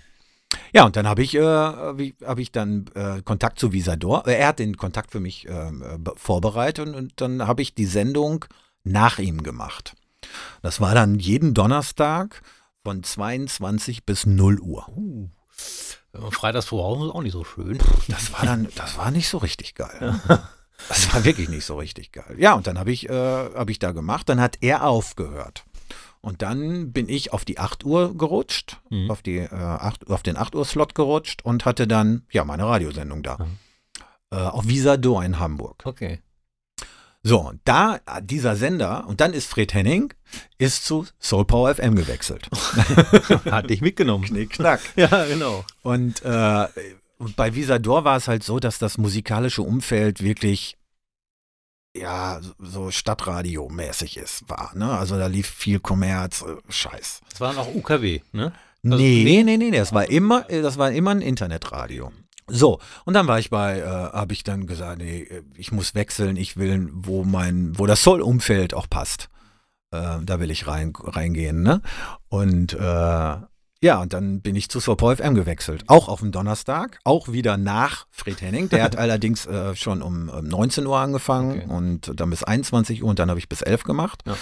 Ja, 0.72 0.86
und 0.86 0.96
dann 0.96 1.08
habe 1.08 1.24
ich, 1.24 1.34
äh, 1.36 1.42
hab 1.44 2.38
ich, 2.40 2.52
dann 2.52 2.86
äh, 2.94 3.22
Kontakt 3.24 3.58
zu 3.60 3.72
Visador. 3.74 4.28
Äh, 4.28 4.36
Er 4.36 4.48
hat 4.50 4.60
den 4.60 4.78
Kontakt 4.78 5.12
für 5.12 5.20
mich 5.20 5.48
ähm, 5.50 5.82
äh, 5.82 5.98
be- 5.98 6.14
vorbereitet 6.16 6.88
und, 6.88 6.96
und 6.96 7.14
dann 7.16 7.48
habe 7.48 7.62
ich 7.64 7.74
die 7.74 7.86
Sendung 7.88 8.46
nach 8.84 9.18
ihm 9.18 9.42
gemacht. 9.42 9.96
Das 10.62 10.82
war 10.82 10.94
dann 10.96 11.20
jeden 11.20 11.54
Donnerstag 11.54 12.42
von 12.84 13.04
22 13.04 14.06
bis 14.06 14.26
0 14.26 14.60
Uhr. 14.60 14.88
Uh, 14.90 15.30
freitags 16.32 16.66
voraus 16.66 17.04
ist 17.06 17.14
auch 17.16 17.22
nicht 17.22 17.32
so 17.34 17.44
schön. 17.44 17.80
Das 18.08 18.34
war 18.34 18.46
dann, 18.46 18.68
das 18.76 18.98
war 18.98 19.12
nicht 19.12 19.30
so 19.30 19.38
richtig 19.38 19.76
geil. 19.76 20.20
Das 20.90 21.14
war 21.14 21.24
wirklich 21.24 21.50
nicht 21.50 21.66
so 21.66 21.78
richtig 21.78 22.12
geil. 22.12 22.36
Ja, 22.38 22.54
und 22.54 22.68
dann 22.68 22.78
habe 22.78 22.92
ich, 22.92 23.08
äh, 23.10 23.14
hab 23.14 23.70
ich 23.70 23.80
da 23.80 23.92
gemacht. 23.92 24.28
Dann 24.28 24.42
hat 24.42 24.58
er 24.62 24.84
aufgehört. 24.86 25.64
Und 26.20 26.42
dann 26.42 26.92
bin 26.92 27.10
ich 27.10 27.34
auf 27.34 27.46
die 27.46 27.60
8 27.60 27.84
Uhr 27.86 28.18
gerutscht, 28.18 28.80
Mhm. 28.90 29.12
auf, 29.12 29.22
die, 29.22 29.38
äh, 29.40 29.54
8, 29.54 30.10
auf 30.10 30.24
den 30.24 30.38
8 30.38 30.56
Uhr 30.56 30.66
Slot 30.66 30.96
gerutscht 30.96 31.44
und 31.44 31.66
hatte 31.66 31.88
dann, 31.88 32.26
ja, 32.32 32.44
meine 32.46 32.66
Radiosendung 32.66 33.24
da. 33.24 33.38
Mhm. 33.38 33.58
Äh, 34.32 34.36
auf 34.38 34.68
Visador 34.68 35.24
in 35.24 35.40
Hamburg. 35.40 35.84
Okay. 35.86 36.22
So, 37.26 37.40
und 37.40 37.62
da, 37.64 38.02
äh, 38.06 38.22
dieser 38.22 38.58
Sender, 38.58 39.06
und 39.08 39.22
dann 39.22 39.34
ist 39.34 39.48
Fred 39.48 39.74
Henning, 39.74 40.14
ist 40.58 40.86
zu 40.86 41.08
Soul 41.22 41.46
Power 41.46 41.74
FM 41.74 41.96
gewechselt. 41.96 42.50
Hat 43.50 43.70
dich 43.70 43.80
mitgenommen. 43.80 44.26
Knick, 44.26 44.52
knack. 44.52 44.82
Ja, 44.98 45.26
genau. 45.26 45.64
Und, 45.84 46.22
äh, 46.24 46.68
und 47.18 47.38
bei 47.38 47.56
Visador 47.56 48.04
war 48.04 48.18
es 48.18 48.28
halt 48.28 48.44
so, 48.44 48.60
dass 48.60 48.78
das 48.78 48.98
musikalische 48.98 49.62
Umfeld 49.62 50.22
wirklich 50.22 50.78
ja 51.96 52.42
so 52.60 52.92
Stadtradio-mäßig 52.92 54.18
ist, 54.18 54.50
war. 54.50 54.72
Ne? 54.76 54.90
Also 54.92 55.18
da 55.18 55.28
lief 55.28 55.48
viel 55.48 55.80
Kommerz, 55.80 56.42
äh, 56.42 56.56
Scheiß. 56.68 57.22
Das 57.30 57.40
war 57.40 57.54
noch 57.54 57.74
UKW, 57.74 58.22
ne? 58.34 58.52
Also, 58.84 58.98
nee, 58.98 59.24
nee. 59.24 59.44
nee, 59.44 59.58
nee, 59.58 59.70
nee, 59.70 59.78
das 59.78 59.94
war 59.94 60.10
immer, 60.10 60.42
das 60.42 60.78
war 60.78 60.92
immer 60.92 61.12
ein 61.12 61.22
Internetradio. 61.22 62.12
So, 62.48 62.80
und 63.06 63.14
dann 63.14 63.28
war 63.28 63.40
ich 63.40 63.50
bei, 63.50 63.80
äh, 63.80 63.86
habe 63.86 64.34
ich 64.34 64.44
dann 64.44 64.68
gesagt, 64.68 65.00
nee, 65.00 65.22
äh, 65.24 65.44
ich 65.56 65.72
muss 65.72 65.96
wechseln, 65.96 66.36
ich 66.36 66.58
will, 66.58 66.90
wo 66.94 67.24
mein, 67.24 67.78
wo 67.78 67.86
das 67.86 68.04
Soul-Umfeld 68.04 68.74
auch 68.74 68.90
passt. 68.90 69.30
Äh, 69.92 70.20
da 70.24 70.40
will 70.40 70.52
ich 70.52 70.68
rein, 70.68 70.94
reingehen, 70.96 71.62
ne? 71.62 71.82
Und 72.30 72.74
äh, 72.74 73.38
ja, 73.84 74.02
und 74.02 74.14
dann 74.14 74.42
bin 74.42 74.56
ich 74.56 74.70
zu 74.70 74.80
Soul 74.80 74.96
FM 74.98 75.36
gewechselt. 75.36 75.84
Auch 75.88 76.08
auf 76.08 76.22
dem 76.22 76.32
Donnerstag, 76.32 77.00
auch 77.04 77.34
wieder 77.34 77.58
nach 77.58 78.08
Fred 78.12 78.42
Henning. 78.42 78.70
Der 78.70 78.82
hat 78.82 78.96
allerdings 78.98 79.46
äh, 79.46 79.76
schon 79.76 80.02
um, 80.02 80.30
um 80.30 80.46
19 80.46 80.88
Uhr 80.88 80.98
angefangen 80.98 81.64
Okay. 81.64 81.70
und 81.70 82.20
dann 82.20 82.30
bis 82.30 82.44
21 82.44 83.04
Uhr 83.04 83.10
und 83.10 83.20
dann 83.20 83.30
habe 83.30 83.40
ich 83.40 83.50
bis 83.50 83.62
11 83.62 83.84
gemacht. 83.84 84.24
Ja. 84.26 84.38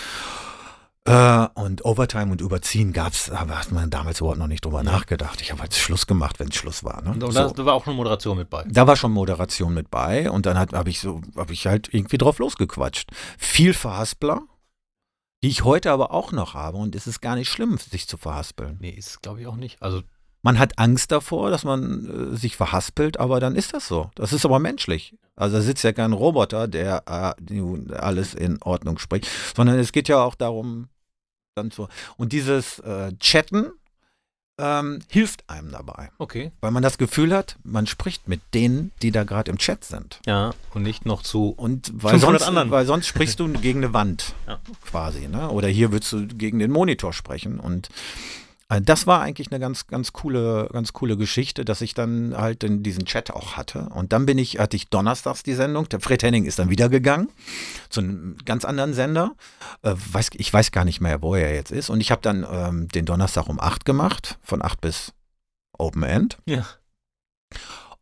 Äh, 1.06 1.48
und 1.56 1.84
Overtime 1.84 2.32
und 2.32 2.42
Überziehen 2.42 2.94
gab 2.94 3.14
es, 3.14 3.32
aber 3.32 3.58
hat 3.60 3.72
man 3.72 3.90
damals 3.90 4.20
überhaupt 4.20 4.38
noch 4.38 4.48
nicht 4.48 4.64
drüber 4.64 4.84
nachgedacht. 4.84 5.42
Ich 5.42 5.52
habe 5.52 5.62
halt 5.62 5.74
Schluss 5.74 6.06
gemacht, 6.06 6.40
wenn 6.40 6.50
es 6.50 6.56
Schluss 6.56 6.84
war. 6.84 7.02
Ne? 7.02 7.12
Und 7.12 7.22
So. 7.22 7.32
da, 7.32 7.48
da 7.48 7.66
war 7.66 7.74
auch 7.74 7.88
eine 7.88 7.96
Moderation 7.96 8.38
mit 8.38 8.50
bei. 8.52 8.64
Da 8.70 8.86
war 8.86 8.96
schon 8.96 9.12
Moderation 9.12 9.74
mit 9.74 9.90
bei 9.90 10.30
und 10.30 10.46
dann 10.46 10.60
habe 10.60 10.90
ich 10.92 11.00
so, 11.00 11.22
habe 11.36 11.54
ich 11.54 11.66
halt 11.66 11.92
irgendwie 11.92 12.20
drauf 12.20 12.38
losgequatscht. 12.38 13.10
Viel 13.40 13.74
Verhaspler, 13.74 14.42
die 15.44 15.48
ich 15.48 15.64
heute 15.64 15.92
aber 15.92 16.12
auch 16.12 16.32
noch 16.32 16.54
habe 16.54 16.78
und 16.78 16.94
es 16.96 17.08
ist 17.08 17.20
gar 17.20 17.36
nicht 17.36 17.50
schlimm, 17.50 17.78
sich 17.80 18.08
zu 18.08 18.18
verhaspeln. 18.18 18.78
Nee, 18.80 18.92
ist 18.92 19.24
glaube 19.24 19.42
ich 19.42 19.48
auch 19.48 19.56
nicht. 19.56 19.82
Also, 19.82 20.04
Man 20.44 20.58
hat 20.58 20.80
Angst 20.80 21.12
davor, 21.12 21.50
dass 21.52 21.64
man 21.64 22.34
äh, 22.34 22.38
sich 22.38 22.58
verhaspelt, 22.58 23.20
aber 23.20 23.40
dann 23.40 23.56
ist 23.56 23.74
das 23.74 23.88
so. 23.88 24.10
Das 24.16 24.34
ist 24.34 24.46
aber 24.46 24.60
menschlich. 24.60 25.16
Also 25.36 25.58
da 25.58 25.62
sitzt 25.62 25.84
ja 25.84 25.94
kein 25.94 26.14
Roboter, 26.14 26.68
der 26.68 27.04
äh, 27.08 27.94
alles 27.94 28.34
in 28.34 28.62
Ordnung 28.62 28.98
spricht, 28.98 29.28
sondern 29.56 29.78
es 29.80 29.92
geht 29.92 30.08
ja 30.08 30.24
auch 30.24 30.36
darum, 30.36 30.88
dann 31.56 31.72
so. 31.72 31.88
Und 32.18 32.34
dieses 32.34 32.80
äh, 32.80 33.12
Chatten, 33.20 33.72
ähm, 34.62 35.00
hilft 35.10 35.50
einem 35.50 35.72
dabei. 35.72 36.12
Okay. 36.20 36.52
Weil 36.62 36.72
man 36.72 36.84
das 36.84 36.98
Gefühl 36.98 37.34
hat, 37.36 37.58
man 37.64 37.88
spricht 37.88 38.28
mit 38.28 38.42
denen, 38.54 38.92
die 39.02 39.12
da 39.12 39.24
gerade 39.24 39.50
im 39.50 39.58
Chat 39.58 39.84
sind. 39.84 40.20
Ja, 40.26 40.52
und 40.74 40.84
nicht 40.84 41.06
noch 41.06 41.24
zu. 41.24 41.50
Und 41.50 41.92
weil 41.96 42.12
500 42.12 42.42
sonst, 42.42 42.48
anderen. 42.48 42.72
weil 42.72 42.86
sonst 42.86 43.08
sprichst 43.08 43.40
du 43.40 43.52
gegen 43.54 43.84
eine 43.84 43.94
Wand 43.94 44.36
Ja. 44.48 44.60
quasi. 44.86 45.28
Ne? 45.28 45.50
Oder 45.50 45.68
hier 45.68 45.92
würdest 45.92 46.14
du 46.14 46.28
gegen 46.28 46.60
den 46.60 46.72
Monitor 46.72 47.12
sprechen. 47.14 47.60
Und 47.60 47.90
das 48.80 49.08
war 49.08 49.22
eigentlich 49.22 49.52
eine 49.52 49.60
ganz, 49.60 49.88
ganz 49.88 50.14
coole, 50.14 50.70
ganz 50.72 50.94
coole 50.94 51.18
Geschichte, 51.18 51.66
dass 51.66 51.82
ich 51.82 51.94
dann 51.94 52.38
halt 52.38 52.64
in 52.64 52.84
diesen 52.84 53.06
Chat 53.06 53.32
auch 53.32 53.58
hatte. 53.58 53.90
Und 53.90 54.14
dann 54.14 54.26
bin 54.26 54.38
ich, 54.38 54.60
hatte 54.60 54.78
ich 54.78 54.88
donnerstags 54.90 55.44
die 55.44 55.56
Sendung. 55.56 55.90
Der 55.90 56.00
Fred 56.00 56.24
Henning 56.24 56.46
ist 56.46 56.60
dann 56.60 56.70
wieder 56.70 56.88
gegangen 56.88 57.28
zu 57.90 58.00
einem 58.00 58.38
ganz 58.46 58.64
anderen 58.64 58.94
Sender. 58.94 59.34
Äh, 59.82 59.96
weiß, 60.12 60.30
ich 60.36 60.54
weiß 60.54 60.72
gar 60.72 60.86
nicht 60.86 61.02
mehr, 61.02 61.22
wo 61.22 61.36
er 61.36 61.54
jetzt 61.54 61.72
ist. 61.72 61.90
Und 61.90 62.00
ich 62.00 62.12
habe 62.12 62.22
dann 62.22 62.46
ähm, 62.50 62.88
den 62.88 63.06
Donnerstag 63.06 63.50
um 63.50 63.60
8 63.60 63.84
gemacht, 63.84 64.40
von 64.44 64.62
8 64.62 64.80
bis 64.80 65.12
Open 65.78 66.04
End. 66.04 66.38
Ja. 66.46 66.66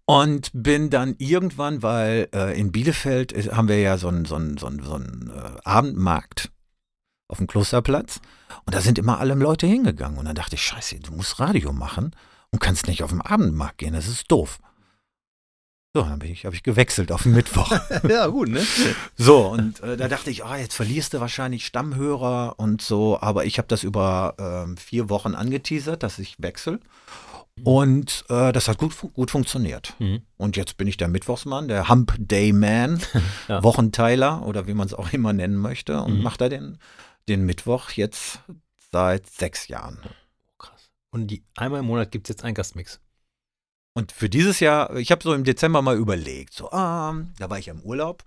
Und 0.06 0.50
bin 0.54 0.90
dann 0.90 1.16
irgendwann, 1.20 1.84
weil 1.84 2.30
äh, 2.34 2.60
in 2.60 2.72
Bielefeld 2.72 3.32
ist, 3.32 3.52
haben 3.56 3.68
wir 3.68 3.80
ja 3.80 3.98
so 3.98 4.08
einen 4.08 4.26
so 4.26 4.36
einen- 4.36 4.58
so 4.58 4.66
einen- 4.68 4.84
so 4.84 4.94
einen, 4.96 5.32
äh, 5.34 5.60
Abendmarkt 5.64 6.52
auf 7.28 7.38
dem 7.38 7.48
Klosterplatz. 7.48 8.20
Und 8.66 8.74
da 8.76 8.82
sind 8.82 8.98
immer 8.98 9.20
alle 9.20 9.34
Leute 9.36 9.68
hingegangen. 9.68 10.18
Und 10.18 10.26
dann 10.26 10.36
dachte 10.36 10.56
ich, 10.56 10.64
scheiße, 10.64 11.00
du 11.00 11.12
musst 11.14 11.40
Radio 11.40 11.72
machen 11.74 12.16
und 12.52 12.60
kannst 12.60 12.88
nicht 12.88 13.04
auf 13.04 13.12
den 13.12 13.22
Abendmarkt 13.22 13.78
gehen. 13.78 13.94
Das 13.94 14.08
ist 14.08 14.32
doof. 14.32 14.60
So, 15.96 16.04
dann 16.04 16.20
bin 16.20 16.32
ich, 16.32 16.46
habe 16.46 16.56
ich 16.56 16.62
gewechselt 16.62 17.12
auf 17.12 17.24
den 17.24 17.34
Mittwoch. 17.34 17.72
ja, 18.08 18.28
gut, 18.28 18.48
ne? 18.50 18.64
So, 19.18 19.48
und 19.48 19.82
äh, 19.82 19.98
da 19.98 20.08
dachte 20.08 20.30
ich, 20.30 20.46
ah, 20.46 20.56
jetzt 20.58 20.76
verlierst 20.76 21.14
du 21.16 21.20
wahrscheinlich 21.20 21.66
Stammhörer 21.66 22.54
und 22.58 22.82
so, 22.84 23.20
aber 23.20 23.46
ich 23.46 23.58
habe 23.58 23.68
das 23.68 23.84
über 23.84 24.36
ähm, 24.38 24.78
vier 24.78 25.10
Wochen 25.10 25.34
angeteasert, 25.34 26.04
dass 26.04 26.20
ich 26.20 26.36
wechsle. 26.40 26.80
Und 27.64 28.24
äh, 28.30 28.52
das 28.54 28.68
hat 28.68 28.78
gut, 28.78 28.94
gut 29.14 29.32
funktioniert. 29.32 29.96
Mhm. 30.00 30.22
Und 30.38 30.56
jetzt 30.58 30.78
bin 30.78 30.88
ich 30.88 30.96
der 30.96 31.08
Mittwochsmann, 31.08 31.68
der 31.68 31.90
Hump 31.90 32.14
Day 32.20 32.54
Man, 32.54 33.02
Ja. 33.48 33.64
Wochenteiler 33.64 34.46
oder 34.46 34.68
wie 34.68 34.76
man 34.76 34.86
es 34.88 34.94
auch 34.94 35.12
immer 35.12 35.34
nennen 35.34 35.58
möchte 35.58 36.02
und 36.02 36.18
Mhm. 36.18 36.24
mache 36.24 36.38
da 36.38 36.50
den, 36.50 36.78
den 37.30 37.46
Mittwoch 37.46 37.92
jetzt 37.92 38.40
seit 38.92 39.30
sechs 39.30 39.68
Jahren. 39.68 40.00
Krass. 40.58 40.90
Und 41.12 41.28
die, 41.28 41.44
einmal 41.56 41.82
im 41.82 41.86
Monat 41.86 42.12
gibt 42.12 42.28
es 42.28 42.36
jetzt 42.36 42.44
einen 42.44 42.56
Gastmix. 42.56 43.00
Und 43.94 44.12
für 44.12 44.30
dieses 44.30 44.60
Jahr, 44.60 44.96
ich 44.96 45.12
habe 45.12 45.24
so 45.24 45.34
im 45.34 45.44
Dezember 45.44 45.82
mal 45.82 45.98
überlegt, 45.98 46.54
so, 46.54 46.72
ah, 46.72 47.16
da 47.38 47.50
war 47.50 47.60
ich 47.60 47.68
im 47.68 47.82
Urlaub. 47.82 48.24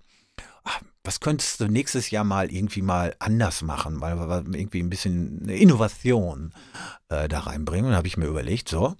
Ah, 0.63 0.79
was 1.03 1.19
könntest 1.19 1.59
du 1.59 1.67
nächstes 1.67 2.11
Jahr 2.11 2.23
mal 2.23 2.51
irgendwie 2.51 2.81
mal 2.81 3.15
anders 3.19 3.61
machen, 3.61 3.99
weil 3.99 4.17
wir 4.17 4.57
irgendwie 4.57 4.81
ein 4.81 4.89
bisschen 4.89 5.41
eine 5.43 5.57
Innovation 5.57 6.53
äh, 7.09 7.27
da 7.27 7.41
reinbringen. 7.41 7.85
Und 7.85 7.91
da 7.91 7.97
habe 7.97 8.07
ich 8.07 8.17
mir 8.17 8.27
überlegt, 8.27 8.69
so, 8.69 8.95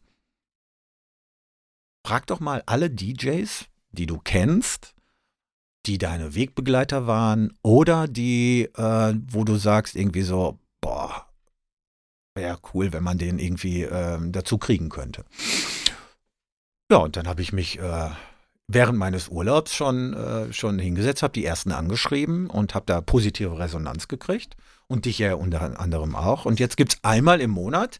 frag 2.05 2.27
doch 2.27 2.39
mal 2.39 2.63
alle 2.65 2.89
DJs, 2.89 3.65
die 3.91 4.05
du 4.05 4.19
kennst, 4.19 4.93
die 5.85 5.97
deine 5.97 6.35
Wegbegleiter 6.35 7.07
waren 7.07 7.53
oder 7.61 8.07
die, 8.07 8.69
äh, 8.75 9.13
wo 9.29 9.43
du 9.43 9.55
sagst 9.57 9.95
irgendwie 9.95 10.21
so, 10.21 10.59
boah, 10.81 11.27
wäre 12.35 12.57
cool, 12.73 12.93
wenn 12.93 13.03
man 13.03 13.17
den 13.17 13.37
irgendwie 13.39 13.83
ähm, 13.83 14.31
dazu 14.31 14.57
kriegen 14.57 14.89
könnte. 14.89 15.23
Ja, 16.91 16.97
und 16.97 17.15
dann 17.17 17.27
habe 17.27 17.41
ich 17.41 17.53
mich 17.53 17.79
äh, 17.79 18.09
während 18.67 18.97
meines 18.97 19.27
Urlaubs 19.29 19.73
schon, 19.75 20.13
äh, 20.13 20.53
schon 20.53 20.79
hingesetzt, 20.79 21.23
habe 21.23 21.33
die 21.33 21.45
ersten 21.45 21.71
angeschrieben 21.71 22.49
und 22.49 22.75
habe 22.75 22.85
da 22.85 23.01
positive 23.01 23.57
Resonanz 23.59 24.07
gekriegt. 24.07 24.55
Und 24.87 25.05
dich 25.05 25.17
ja 25.17 25.33
unter 25.35 25.79
anderem 25.79 26.13
auch. 26.13 26.45
Und 26.45 26.59
jetzt 26.59 26.75
gibt 26.77 26.93
es 26.93 27.03
einmal 27.03 27.39
im 27.41 27.49
Monat, 27.51 27.99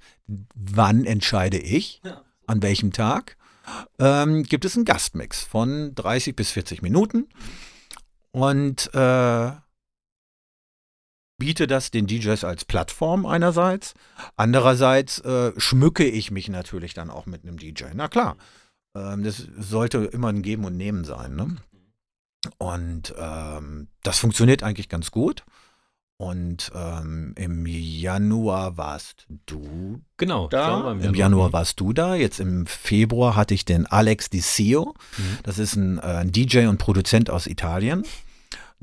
wann 0.53 1.05
entscheide 1.05 1.57
ich, 1.57 2.01
Ja. 2.03 2.21
an 2.45 2.61
welchem 2.61 2.91
Tag, 2.91 3.37
ähm, 3.99 4.43
gibt 4.43 4.65
es 4.65 4.75
einen 4.75 4.85
Gastmix 4.85 5.41
von 5.43 5.95
30 5.95 6.35
bis 6.35 6.51
40 6.51 6.81
Minuten. 6.81 7.27
Und 8.33 8.93
äh, 8.93 9.51
biete 11.37 11.67
das 11.67 11.91
den 11.91 12.07
DJs 12.07 12.43
als 12.43 12.65
Plattform 12.65 13.25
einerseits. 13.25 13.93
Andererseits 14.35 15.19
äh, 15.19 15.51
schmücke 15.57 16.03
ich 16.05 16.31
mich 16.31 16.49
natürlich 16.49 16.93
dann 16.93 17.09
auch 17.09 17.25
mit 17.25 17.43
einem 17.43 17.57
DJ. 17.57 17.85
Na 17.93 18.07
klar, 18.07 18.37
ähm, 18.95 19.23
das 19.23 19.47
sollte 19.57 19.99
immer 20.05 20.29
ein 20.29 20.41
Geben 20.41 20.65
und 20.65 20.77
Nehmen 20.77 21.03
sein. 21.03 21.35
Ne? 21.35 21.57
Und 22.57 23.13
ähm, 23.17 23.87
das 24.03 24.19
funktioniert 24.19 24.63
eigentlich 24.63 24.89
ganz 24.89 25.11
gut. 25.11 25.43
Und 26.17 26.71
ähm, 26.73 27.33
im 27.35 27.65
Januar 27.65 28.77
warst 28.77 29.25
du 29.45 30.01
Genau. 30.17 30.47
da. 30.47 30.79
mal. 30.79 31.03
Im 31.03 31.15
Januar 31.15 31.51
warst 31.51 31.79
du 31.79 31.91
da. 31.91 32.15
Jetzt 32.15 32.39
im 32.39 32.65
Februar 32.65 33.35
hatte 33.35 33.53
ich 33.53 33.65
den 33.65 33.87
Alex 33.87 34.29
Dicio. 34.29 34.93
Mhm. 35.17 35.39
Das 35.43 35.57
ist 35.59 35.75
ein, 35.75 35.97
äh, 35.97 36.01
ein 36.01 36.31
DJ 36.31 36.67
und 36.67 36.77
Produzent 36.77 37.29
aus 37.29 37.47
Italien. 37.47 38.05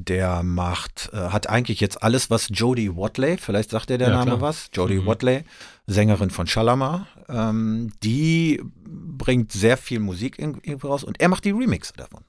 Der 0.04 0.42
macht, 0.42 1.10
äh, 1.12 1.16
hat 1.16 1.48
eigentlich 1.48 1.80
jetzt 1.80 2.02
alles, 2.02 2.30
was 2.30 2.48
Jodie 2.50 2.96
Watley, 2.96 3.36
vielleicht 3.36 3.70
sagt 3.70 3.90
er 3.90 3.98
der 3.98 4.08
Ja, 4.08 4.14
Name 4.14 4.30
klar. 4.32 4.40
was, 4.40 4.70
Jodie 4.72 5.00
Mhm. 5.00 5.06
Watley, 5.06 5.44
Sängerin 5.86 6.30
von 6.30 6.46
Shalama, 6.46 7.06
ähm, 7.28 7.92
die 8.02 8.62
bringt 8.84 9.52
sehr 9.52 9.76
viel 9.76 10.00
Musik 10.00 10.38
irgendwie 10.38 10.72
raus 10.72 11.04
und 11.04 11.20
er 11.20 11.28
macht 11.28 11.44
die 11.44 11.50
Remixe 11.50 11.92
davon. 11.96 12.24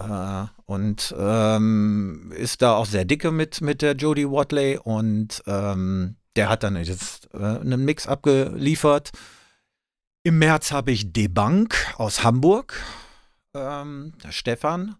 Äh, 0.00 0.46
und 0.66 1.14
ähm, 1.18 2.32
ist 2.36 2.62
da 2.62 2.74
auch 2.76 2.86
sehr 2.86 3.04
dicke 3.04 3.30
mit, 3.32 3.60
mit 3.60 3.82
der 3.82 3.94
Jodie 3.96 4.30
Watley 4.30 4.78
und 4.82 5.42
ähm, 5.46 6.16
der 6.36 6.48
hat 6.48 6.62
dann 6.62 6.76
jetzt 6.76 7.28
äh, 7.34 7.38
einen 7.38 7.84
Mix 7.84 8.06
abgeliefert. 8.06 9.10
Im 10.22 10.38
März 10.38 10.70
habe 10.72 10.92
ich 10.92 11.12
Debank 11.12 11.74
aus 11.96 12.22
Hamburg, 12.22 12.74
ähm, 13.54 14.12
der 14.22 14.30
Stefan. 14.32 14.94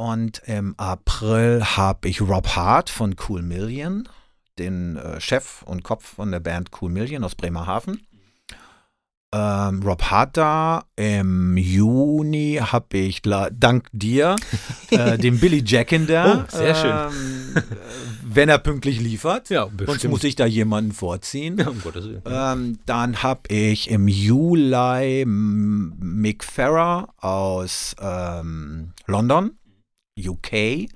Und 0.00 0.40
im 0.46 0.74
April 0.78 1.62
habe 1.62 2.08
ich 2.08 2.22
Rob 2.22 2.56
Hart 2.56 2.88
von 2.88 3.16
Cool 3.28 3.42
Million, 3.42 4.08
den 4.58 4.96
äh, 4.96 5.20
Chef 5.20 5.62
und 5.64 5.82
Kopf 5.82 6.14
von 6.14 6.30
der 6.30 6.40
Band 6.40 6.70
Cool 6.80 6.88
Million 6.88 7.22
aus 7.22 7.34
Bremerhaven. 7.34 8.00
Ähm, 9.30 9.82
Rob 9.82 10.02
Hart 10.04 10.38
da. 10.38 10.84
Im 10.96 11.58
Juni 11.58 12.60
habe 12.62 12.96
ich, 12.96 13.20
dank 13.20 13.88
dir, 13.92 14.36
äh, 14.90 15.18
den 15.18 15.38
Billy 15.38 15.62
Jackin 15.66 16.06
da. 16.06 16.46
Oh, 16.48 16.56
sehr 16.56 16.74
schön. 16.74 16.90
Ähm, 16.90 17.56
äh, 17.56 17.62
wenn 18.24 18.48
er 18.48 18.58
pünktlich 18.58 19.00
liefert. 19.00 19.50
Ja, 19.50 19.64
Sonst 19.64 19.76
bestimmt. 19.76 20.12
muss 20.12 20.24
ich 20.24 20.34
da 20.34 20.46
jemanden 20.46 20.92
vorziehen. 20.92 21.58
Ja, 21.58 21.68
um 21.68 21.80
Gottes 21.82 22.06
Willen. 22.06 22.22
Ähm, 22.24 22.78
dann 22.86 23.22
habe 23.22 23.42
ich 23.48 23.90
im 23.90 24.08
Juli 24.08 25.24
Mick 25.26 26.42
Farrer 26.42 27.08
aus 27.18 27.94
ähm, 28.00 28.94
London, 29.06 29.58
UK 30.28 30.88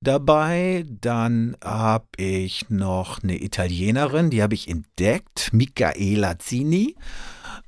dabei. 0.00 0.84
Dann 0.88 1.56
habe 1.62 2.06
ich 2.16 2.68
noch 2.70 3.22
eine 3.22 3.42
Italienerin, 3.42 4.30
die 4.30 4.42
habe 4.42 4.54
ich 4.54 4.68
entdeckt, 4.68 5.52
Michaela 5.52 6.38
Zini. 6.38 6.96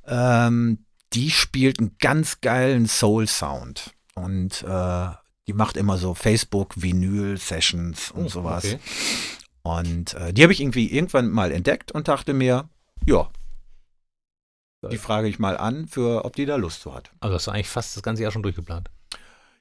Ähm, 0.05 0.85
die 1.13 1.31
spielt 1.31 1.79
einen 1.79 1.95
ganz 1.99 2.41
geilen 2.41 2.87
Soul-Sound. 2.87 3.93
Und 4.15 4.63
äh, 4.63 5.07
die 5.47 5.53
macht 5.53 5.77
immer 5.77 5.97
so 5.97 6.13
Facebook-Vinyl-Sessions 6.13 8.11
und 8.11 8.25
Oh, 8.25 8.29
sowas. 8.29 8.65
okay. 8.65 8.79
Und 9.63 10.13
äh, 10.15 10.33
die 10.33 10.43
habe 10.43 10.53
ich 10.53 10.61
irgendwie 10.61 10.91
irgendwann 10.91 11.29
mal 11.29 11.51
entdeckt 11.51 11.91
und 11.91 12.07
dachte 12.07 12.33
mir, 12.33 12.69
ja, 13.05 13.29
die 14.89 14.97
frage 14.97 15.27
ich 15.27 15.39
mal 15.39 15.57
an, 15.57 15.87
für 15.87 16.23
ob 16.23 16.35
die 16.35 16.45
da 16.45 16.55
Lust 16.55 16.81
zu 16.81 16.93
hat. 16.93 17.11
Also 17.19 17.35
hast 17.35 17.47
du 17.47 17.51
eigentlich 17.51 17.67
fast 17.69 17.95
das 17.95 18.03
ganze 18.03 18.23
Jahr 18.23 18.31
schon 18.31 18.43
durchgeplant. 18.43 18.89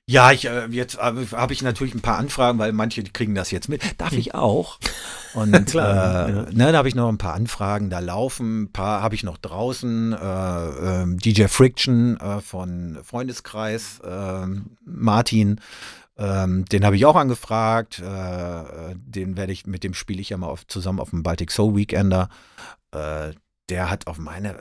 Ja, 0.09 0.31
ich, 0.31 0.45
äh, 0.45 0.67
jetzt 0.67 0.95
äh, 0.95 1.27
habe 1.33 1.53
ich 1.53 1.63
natürlich 1.63 1.95
ein 1.95 2.01
paar 2.01 2.19
Anfragen, 2.19 2.61
weil 2.61 2.73
manche 2.73 3.03
kriegen 3.03 3.35
das 3.35 3.51
jetzt 3.51 3.69
mit. 3.69 3.83
Darf 4.01 4.13
ich 4.13 4.37
auch? 4.37 4.79
Und 5.35 5.67
Klar, 5.67 6.29
äh, 6.29 6.33
ja. 6.33 6.43
ne, 6.53 6.71
da 6.71 6.79
habe 6.79 6.89
ich 6.89 6.95
noch 6.95 7.09
ein 7.09 7.19
paar 7.19 7.35
Anfragen, 7.35 7.91
da 7.91 7.99
laufen, 7.99 8.63
ein 8.63 8.73
paar 8.73 9.03
habe 9.03 9.17
ich 9.17 9.25
noch 9.25 9.37
draußen. 9.37 10.13
Äh, 10.13 10.69
ähm, 11.03 11.19
DJ 11.19 11.47
Friction 11.49 12.17
äh, 12.21 12.41
von 12.41 12.99
Freundeskreis, 13.03 14.01
ähm, 14.05 14.77
Martin, 14.85 15.61
ähm, 16.17 16.65
den 16.67 16.85
habe 16.85 16.95
ich 16.95 17.05
auch 17.05 17.17
angefragt. 17.17 17.99
Äh, 17.99 18.61
äh, 18.61 18.95
den 18.95 19.37
werde 19.37 19.53
ich, 19.53 19.67
mit 19.67 19.83
dem 19.83 19.93
spiele 19.93 20.21
ich 20.21 20.31
ja 20.31 20.37
mal 20.37 20.47
auf, 20.47 20.69
zusammen 20.69 21.01
auf 21.01 21.11
dem 21.11 21.25
Baltic 21.25 21.51
Soul 21.51 21.75
Weekender. 21.75 22.29
Äh, 22.93 23.33
der 23.69 23.91
hat 23.91 24.07
auf 24.07 24.19
meine 24.19 24.57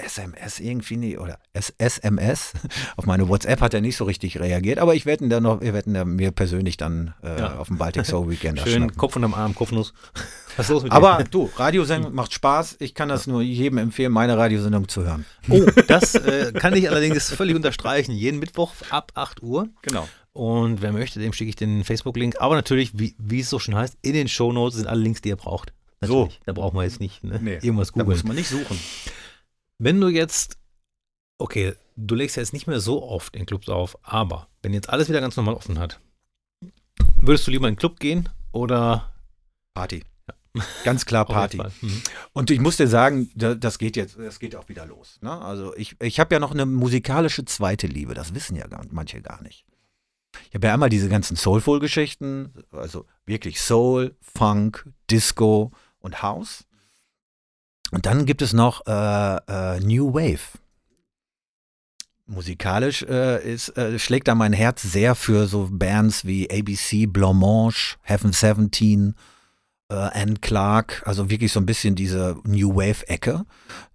SMS 0.00 0.58
irgendwie 0.60 0.96
nie, 0.96 1.18
oder 1.18 1.38
SMS, 1.78 2.52
auf 2.96 3.06
meine 3.06 3.28
WhatsApp 3.28 3.60
hat 3.60 3.74
er 3.74 3.80
nicht 3.80 3.96
so 3.96 4.04
richtig 4.04 4.38
reagiert, 4.40 4.78
aber 4.78 4.94
ich 4.94 5.06
werde 5.06 5.24
ihn 5.24 5.30
dann 5.30 5.42
noch, 5.42 5.60
wir 5.60 5.72
werden 5.74 5.94
da 5.94 6.04
mir 6.04 6.30
persönlich 6.30 6.76
dann 6.76 7.14
äh, 7.22 7.38
Ja. 7.38 7.56
auf 7.58 7.68
dem 7.68 7.78
Baltic 7.78 8.06
Soul 8.06 8.30
Weekender 8.30 8.62
Schön 8.64 8.74
schnappen. 8.82 8.96
Kopf 8.96 9.16
unterm 9.16 9.34
Arm, 9.34 9.54
Kopfnuss. 9.54 9.92
Was 10.56 10.66
ist 10.66 10.70
los 10.72 10.82
mit 10.82 10.92
Aber 10.92 11.24
du, 11.30 11.48
Radiosendung 11.56 12.12
macht 12.14 12.32
Spaß. 12.32 12.76
Ich 12.80 12.94
kann 12.94 13.08
das 13.08 13.26
nur 13.26 13.40
jedem 13.42 13.78
empfehlen, 13.78 14.12
meine 14.12 14.36
Radiosendung 14.36 14.88
zu 14.88 15.04
hören. 15.04 15.24
dir? 15.46 15.64
Oh, 15.66 15.80
das 15.86 16.14
äh, 16.16 16.52
kann 16.52 16.74
ich 16.74 16.88
allerdings 16.90 17.30
völlig 17.32 17.54
unterstreichen. 17.54 18.12
Jeden 18.12 18.40
Mittwoch 18.40 18.72
ab 18.90 19.12
8 19.14 19.42
Uhr. 19.42 19.68
Genau. 19.82 20.08
Und 20.32 20.82
wer 20.82 20.92
möchte, 20.92 21.18
dem 21.20 21.32
schicke 21.32 21.50
ich 21.50 21.56
den 21.56 21.84
Facebook-Link. 21.84 22.36
Aber 22.40 22.54
natürlich, 22.56 22.98
wie, 22.98 23.14
wie 23.18 23.40
es 23.40 23.50
so 23.50 23.58
schon 23.58 23.74
heißt, 23.76 23.96
in 24.02 24.12
den 24.14 24.28
Shownotes 24.28 24.76
sind 24.78 24.86
alle 24.86 25.00
Links, 25.00 25.20
die 25.22 25.28
ihr 25.30 25.36
braucht. 25.36 25.72
So. 26.02 26.20
Natürlich. 26.22 26.40
Da 26.46 26.52
brauchen 26.52 26.76
wir 26.76 26.84
jetzt 26.84 26.98
nicht 27.00 27.22
ne? 27.24 27.38
Nee, 27.42 27.54
irgendwas 27.62 27.88
Da 27.88 28.00
googeln. 28.02 28.16
muss 28.16 28.24
man 28.24 28.36
nicht 28.36 28.48
suchen. 28.48 28.78
Wenn 29.82 29.98
du 30.00 30.08
jetzt, 30.08 30.58
okay, 31.38 31.74
du 31.96 32.14
legst 32.14 32.36
ja 32.36 32.42
jetzt 32.42 32.52
nicht 32.52 32.66
mehr 32.66 32.80
so 32.80 33.02
oft 33.02 33.34
in 33.34 33.46
Clubs 33.46 33.68
auf, 33.70 33.96
aber 34.02 34.48
wenn 34.62 34.74
jetzt 34.74 34.90
alles 34.90 35.08
wieder 35.08 35.22
ganz 35.22 35.36
normal 35.36 35.54
offen 35.54 35.78
hat, 35.78 36.00
würdest 37.22 37.46
du 37.46 37.50
lieber 37.50 37.66
in 37.66 37.74
den 37.74 37.78
Club 37.78 37.98
gehen 37.98 38.28
oder 38.52 39.10
Party. 39.74 40.04
Ganz 40.84 41.06
klar 41.06 41.24
Party. 41.26 41.62
Mhm. 41.80 42.02
Und 42.34 42.50
ich 42.50 42.60
muss 42.60 42.76
dir 42.76 42.88
sagen, 42.88 43.30
da- 43.34 43.54
das 43.54 43.78
geht 43.78 43.96
jetzt, 43.96 44.18
das 44.18 44.38
geht 44.38 44.54
auch 44.54 44.68
wieder 44.68 44.84
los. 44.84 45.18
Ne? 45.22 45.30
Also 45.40 45.74
ich, 45.76 45.96
ich 46.02 46.20
habe 46.20 46.34
ja 46.34 46.40
noch 46.40 46.50
eine 46.50 46.66
musikalische 46.66 47.46
zweite 47.46 47.86
Liebe, 47.86 48.12
das 48.12 48.34
wissen 48.34 48.56
ja 48.56 48.66
gar, 48.66 48.84
manche 48.90 49.22
gar 49.22 49.42
nicht. 49.42 49.64
Ich 50.50 50.54
habe 50.54 50.66
ja 50.66 50.74
einmal 50.74 50.90
diese 50.90 51.08
ganzen 51.08 51.36
Soulful-Geschichten, 51.36 52.52
also 52.70 53.06
wirklich 53.24 53.60
Soul, 53.62 54.14
Funk, 54.20 54.88
Disco 55.10 55.72
und 56.00 56.22
House. 56.22 56.66
Und 57.90 58.06
dann 58.06 58.26
gibt 58.26 58.42
es 58.42 58.52
noch 58.52 58.86
äh, 58.86 59.36
äh, 59.36 59.80
New 59.80 60.14
Wave. 60.14 60.58
Musikalisch 62.26 63.02
äh, 63.02 63.42
ist, 63.52 63.76
äh, 63.76 63.98
schlägt 63.98 64.28
da 64.28 64.36
mein 64.36 64.52
Herz 64.52 64.82
sehr 64.82 65.16
für 65.16 65.46
so 65.46 65.68
Bands 65.70 66.24
wie 66.24 66.48
ABC, 66.48 67.06
Blancmange, 67.06 67.96
Heaven 68.02 68.32
17, 68.32 69.16
äh, 69.88 69.94
Anne 69.94 70.36
Clark, 70.40 71.02
also 71.06 71.28
wirklich 71.28 71.52
so 71.52 71.58
ein 71.58 71.66
bisschen 71.66 71.96
diese 71.96 72.36
New 72.44 72.76
Wave-Ecke. 72.76 73.44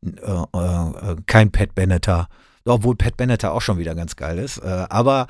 Äh, 0.04 1.16
kein 1.28 1.52
Pat 1.52 1.74
Benatar, 1.76 2.28
obwohl 2.66 2.98
Pat 2.98 3.16
Benatar 3.16 3.54
auch 3.54 3.62
schon 3.62 3.78
wieder 3.78 3.96
ganz 3.96 4.18
geil 4.18 4.38
ist, 4.38 4.62
aber 4.62 5.28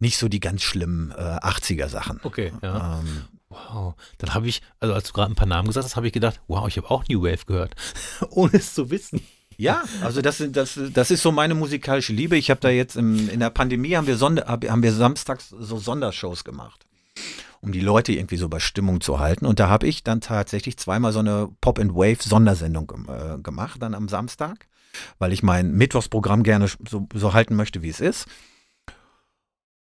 nicht 0.00 0.18
so 0.18 0.28
die 0.28 0.40
ganz 0.40 0.62
schlimmen 0.62 1.12
äh, 1.12 1.14
80er-Sachen. 1.14 2.20
Okay, 2.24 2.52
ja. 2.60 2.98
Ähm, 2.98 3.37
Wow. 3.70 3.94
Dann 4.18 4.34
habe 4.34 4.46
ich, 4.48 4.62
also 4.80 4.94
als 4.94 5.08
du 5.08 5.12
gerade 5.12 5.32
ein 5.32 5.36
paar 5.36 5.46
Namen 5.46 5.68
gesagt 5.68 5.84
hast, 5.84 5.96
habe 5.96 6.06
ich 6.06 6.12
gedacht, 6.12 6.40
wow, 6.48 6.66
ich 6.68 6.76
habe 6.76 6.90
auch 6.90 7.04
New 7.08 7.22
Wave 7.22 7.44
gehört. 7.46 7.74
Ohne 8.30 8.54
es 8.54 8.74
zu 8.74 8.90
wissen. 8.90 9.20
ja, 9.56 9.82
also 10.02 10.22
das, 10.22 10.42
das, 10.50 10.78
das 10.92 11.10
ist 11.10 11.22
so 11.22 11.32
meine 11.32 11.54
musikalische 11.54 12.12
Liebe. 12.12 12.36
Ich 12.36 12.50
habe 12.50 12.60
da 12.60 12.70
jetzt 12.70 12.96
im, 12.96 13.28
in 13.28 13.40
der 13.40 13.50
Pandemie 13.50 13.96
haben 13.96 14.06
wir, 14.06 14.16
Sonder, 14.16 14.46
hab- 14.46 14.68
haben 14.68 14.82
wir 14.82 14.92
samstags 14.92 15.48
so 15.50 15.78
Sondershows 15.78 16.44
gemacht, 16.44 16.86
um 17.60 17.72
die 17.72 17.80
Leute 17.80 18.12
irgendwie 18.12 18.36
so 18.36 18.48
bei 18.48 18.60
Stimmung 18.60 19.00
zu 19.00 19.18
halten. 19.18 19.44
Und 19.46 19.58
da 19.60 19.68
habe 19.68 19.86
ich 19.86 20.02
dann 20.04 20.20
tatsächlich 20.20 20.76
zweimal 20.78 21.12
so 21.12 21.18
eine 21.18 21.48
Pop 21.60 21.78
and 21.78 21.94
Wave 21.94 22.22
Sondersendung 22.22 22.92
äh, 23.08 23.38
gemacht, 23.42 23.82
dann 23.82 23.94
am 23.94 24.08
Samstag, 24.08 24.66
weil 25.18 25.32
ich 25.32 25.42
mein 25.42 25.72
Mittwochsprogramm 25.72 26.42
gerne 26.42 26.68
so, 26.88 27.06
so 27.12 27.32
halten 27.34 27.54
möchte, 27.56 27.82
wie 27.82 27.90
es 27.90 28.00
ist. 28.00 28.26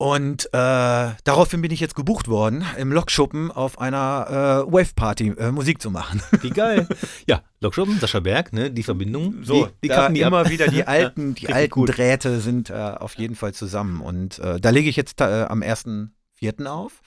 Und 0.01 0.45
äh, 0.53 1.11
daraufhin 1.25 1.61
bin 1.61 1.71
ich 1.71 1.81
jetzt 1.81 1.93
gebucht 1.93 2.29
worden, 2.29 2.63
im 2.77 2.93
Lokschuppen 2.93 3.51
auf 3.51 3.79
einer 3.79 4.65
äh, 4.65 4.71
Wave-Party 4.71 5.33
äh, 5.37 5.51
Musik 5.51 5.81
zu 5.81 5.91
machen. 5.91 6.23
Wie 6.39 6.49
geil. 6.51 6.87
ja, 7.27 7.41
Lokschuppen, 7.59 7.99
Sascha 7.99 8.21
Berg, 8.21 8.53
ne, 8.53 8.71
die 8.71 8.83
Verbindung. 8.83 9.43
So, 9.43 9.65
die, 9.83 9.89
die 9.89 10.13
die 10.13 10.21
immer 10.21 10.37
ab. 10.37 10.49
wieder 10.49 10.69
die 10.69 10.83
alten, 10.87 11.35
die 11.35 11.51
alten 11.51 11.71
gut. 11.71 11.97
Drähte 11.97 12.39
sind 12.39 12.69
äh, 12.69 12.75
auf 12.75 13.15
jeden 13.15 13.35
Fall 13.35 13.53
zusammen. 13.53 13.99
Und 13.99 14.39
äh, 14.39 14.61
da 14.61 14.69
lege 14.69 14.89
ich 14.89 14.95
jetzt 14.95 15.19
äh, 15.19 15.45
am 15.49 15.61
1.4. 15.61 16.65
auf. 16.67 17.01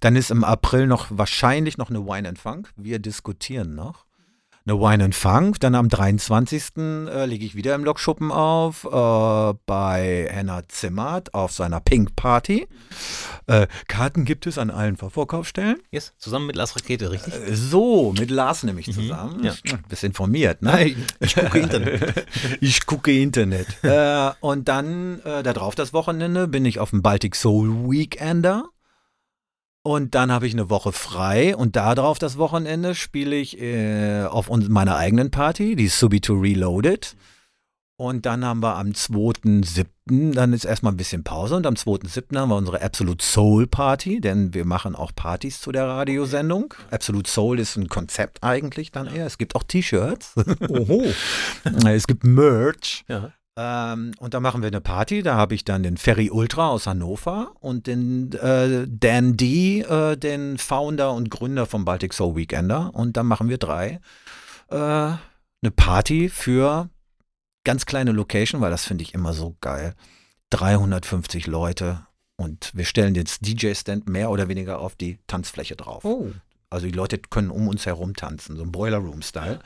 Dann 0.00 0.16
ist 0.16 0.30
im 0.30 0.42
April 0.42 0.86
noch 0.86 1.08
wahrscheinlich 1.10 1.76
noch 1.76 1.90
eine 1.90 2.06
Wine 2.06 2.26
and 2.26 2.38
Funk. 2.38 2.72
Wir 2.74 3.00
diskutieren 3.00 3.74
noch. 3.74 4.06
Eine 4.66 4.78
Wine 4.78 5.04
and 5.04 5.14
Funk. 5.14 5.58
Dann 5.60 5.74
am 5.74 5.88
23. 5.88 6.76
Äh, 6.76 7.24
lege 7.26 7.44
ich 7.46 7.54
wieder 7.54 7.74
im 7.74 7.82
Lokschuppen 7.84 8.30
auf. 8.30 8.84
Äh, 8.84 9.54
bei 9.66 10.28
Henna 10.30 10.62
Zimmert 10.68 11.32
auf 11.34 11.52
seiner 11.52 11.80
Pink 11.80 12.14
Party. 12.14 12.68
Äh, 13.46 13.66
Karten 13.88 14.24
gibt 14.26 14.46
es 14.46 14.58
an 14.58 14.70
allen 14.70 14.96
Verkaufsstellen. 14.98 15.76
Yes, 15.90 16.12
zusammen 16.18 16.46
mit 16.46 16.56
Lars 16.56 16.76
Rakete, 16.76 17.10
richtig? 17.10 17.34
Äh, 17.34 17.54
so, 17.54 18.12
mit 18.18 18.30
Lars 18.30 18.62
nämlich 18.62 18.86
Mhm, 18.88 18.92
zusammen. 18.92 19.42
ja. 19.44 19.54
Bist 19.88 20.04
informiert, 20.04 20.60
ne? 20.62 20.70
Nein, 20.72 21.06
ich 21.20 21.34
gucke 21.34 21.58
Internet. 21.60 22.26
ich 22.60 22.86
gucke 22.86 23.12
Internet. 23.18 23.66
äh, 23.82 24.30
und 24.40 24.68
dann, 24.68 25.20
äh, 25.24 25.42
da 25.42 25.52
drauf 25.54 25.74
das 25.74 25.92
Wochenende, 25.94 26.46
bin 26.48 26.64
ich 26.66 26.78
auf 26.78 26.90
dem 26.90 27.00
Baltic 27.02 27.34
Soul 27.34 27.90
Weekender. 27.90 28.64
Und 29.82 30.14
dann 30.14 30.30
habe 30.30 30.46
ich 30.46 30.52
eine 30.52 30.68
Woche 30.68 30.92
frei 30.92 31.56
und 31.56 31.74
da 31.74 31.94
drauf 31.94 32.18
das 32.18 32.36
Wochenende 32.36 32.94
spiele 32.94 33.36
ich 33.36 33.60
äh, 33.60 34.24
auf 34.24 34.48
uns, 34.48 34.68
meiner 34.68 34.96
eigenen 34.96 35.30
Party, 35.30 35.74
die 35.74 35.88
Subito 35.88 36.34
Reloaded. 36.34 37.16
Und 37.96 38.24
dann 38.24 38.46
haben 38.46 38.62
wir 38.62 38.76
am 38.76 38.92
2.7., 38.92 40.34
dann 40.34 40.54
ist 40.54 40.64
erstmal 40.64 40.94
ein 40.94 40.96
bisschen 40.96 41.22
Pause 41.22 41.56
und 41.56 41.66
am 41.66 41.74
2.7. 41.74 42.38
haben 42.38 42.48
wir 42.48 42.56
unsere 42.56 42.80
Absolute 42.80 43.22
Soul 43.22 43.66
Party, 43.66 44.22
denn 44.22 44.54
wir 44.54 44.64
machen 44.64 44.94
auch 44.94 45.12
Partys 45.14 45.60
zu 45.60 45.70
der 45.70 45.86
Radiosendung. 45.86 46.72
Absolute 46.90 47.30
Soul 47.30 47.58
ist 47.58 47.76
ein 47.76 47.88
Konzept 47.88 48.42
eigentlich 48.42 48.90
dann 48.90 49.06
eher. 49.06 49.26
Es 49.26 49.36
gibt 49.36 49.54
auch 49.54 49.62
T-Shirts. 49.62 50.34
Oho. 50.68 51.04
es 51.86 52.06
gibt 52.06 52.24
Merch. 52.24 53.04
Ja. 53.06 53.32
Ähm, 53.56 54.12
und 54.18 54.34
da 54.34 54.40
machen 54.40 54.62
wir 54.62 54.68
eine 54.68 54.80
Party. 54.80 55.22
Da 55.22 55.36
habe 55.36 55.54
ich 55.54 55.64
dann 55.64 55.82
den 55.82 55.96
Ferry 55.96 56.30
Ultra 56.30 56.68
aus 56.68 56.86
Hannover 56.86 57.52
und 57.60 57.86
den 57.86 58.32
äh, 58.32 58.86
Dan 58.88 59.36
D, 59.36 59.80
äh, 59.80 60.16
den 60.16 60.58
Founder 60.58 61.12
und 61.12 61.30
Gründer 61.30 61.66
vom 61.66 61.84
Baltic 61.84 62.14
Soul 62.14 62.36
Weekender. 62.36 62.94
Und 62.94 63.16
dann 63.16 63.26
machen 63.26 63.48
wir 63.48 63.58
drei 63.58 64.00
äh, 64.68 64.76
eine 64.76 65.70
Party 65.74 66.28
für 66.28 66.88
ganz 67.64 67.86
kleine 67.86 68.12
Location, 68.12 68.60
weil 68.60 68.70
das 68.70 68.84
finde 68.84 69.02
ich 69.02 69.14
immer 69.14 69.32
so 69.32 69.56
geil. 69.60 69.94
350 70.50 71.46
Leute 71.46 72.06
und 72.36 72.72
wir 72.74 72.84
stellen 72.84 73.14
jetzt 73.14 73.46
DJ-Stand 73.46 74.08
mehr 74.08 74.30
oder 74.30 74.48
weniger 74.48 74.80
auf 74.80 74.96
die 74.96 75.18
Tanzfläche 75.26 75.76
drauf. 75.76 76.04
Oh. 76.04 76.30
Also 76.70 76.86
die 76.86 76.92
Leute 76.92 77.18
können 77.18 77.50
um 77.50 77.66
uns 77.66 77.84
herum 77.84 78.14
tanzen, 78.14 78.56
so 78.56 78.62
ein 78.62 78.70
Boiler 78.70 78.98
Room-Style. 78.98 79.58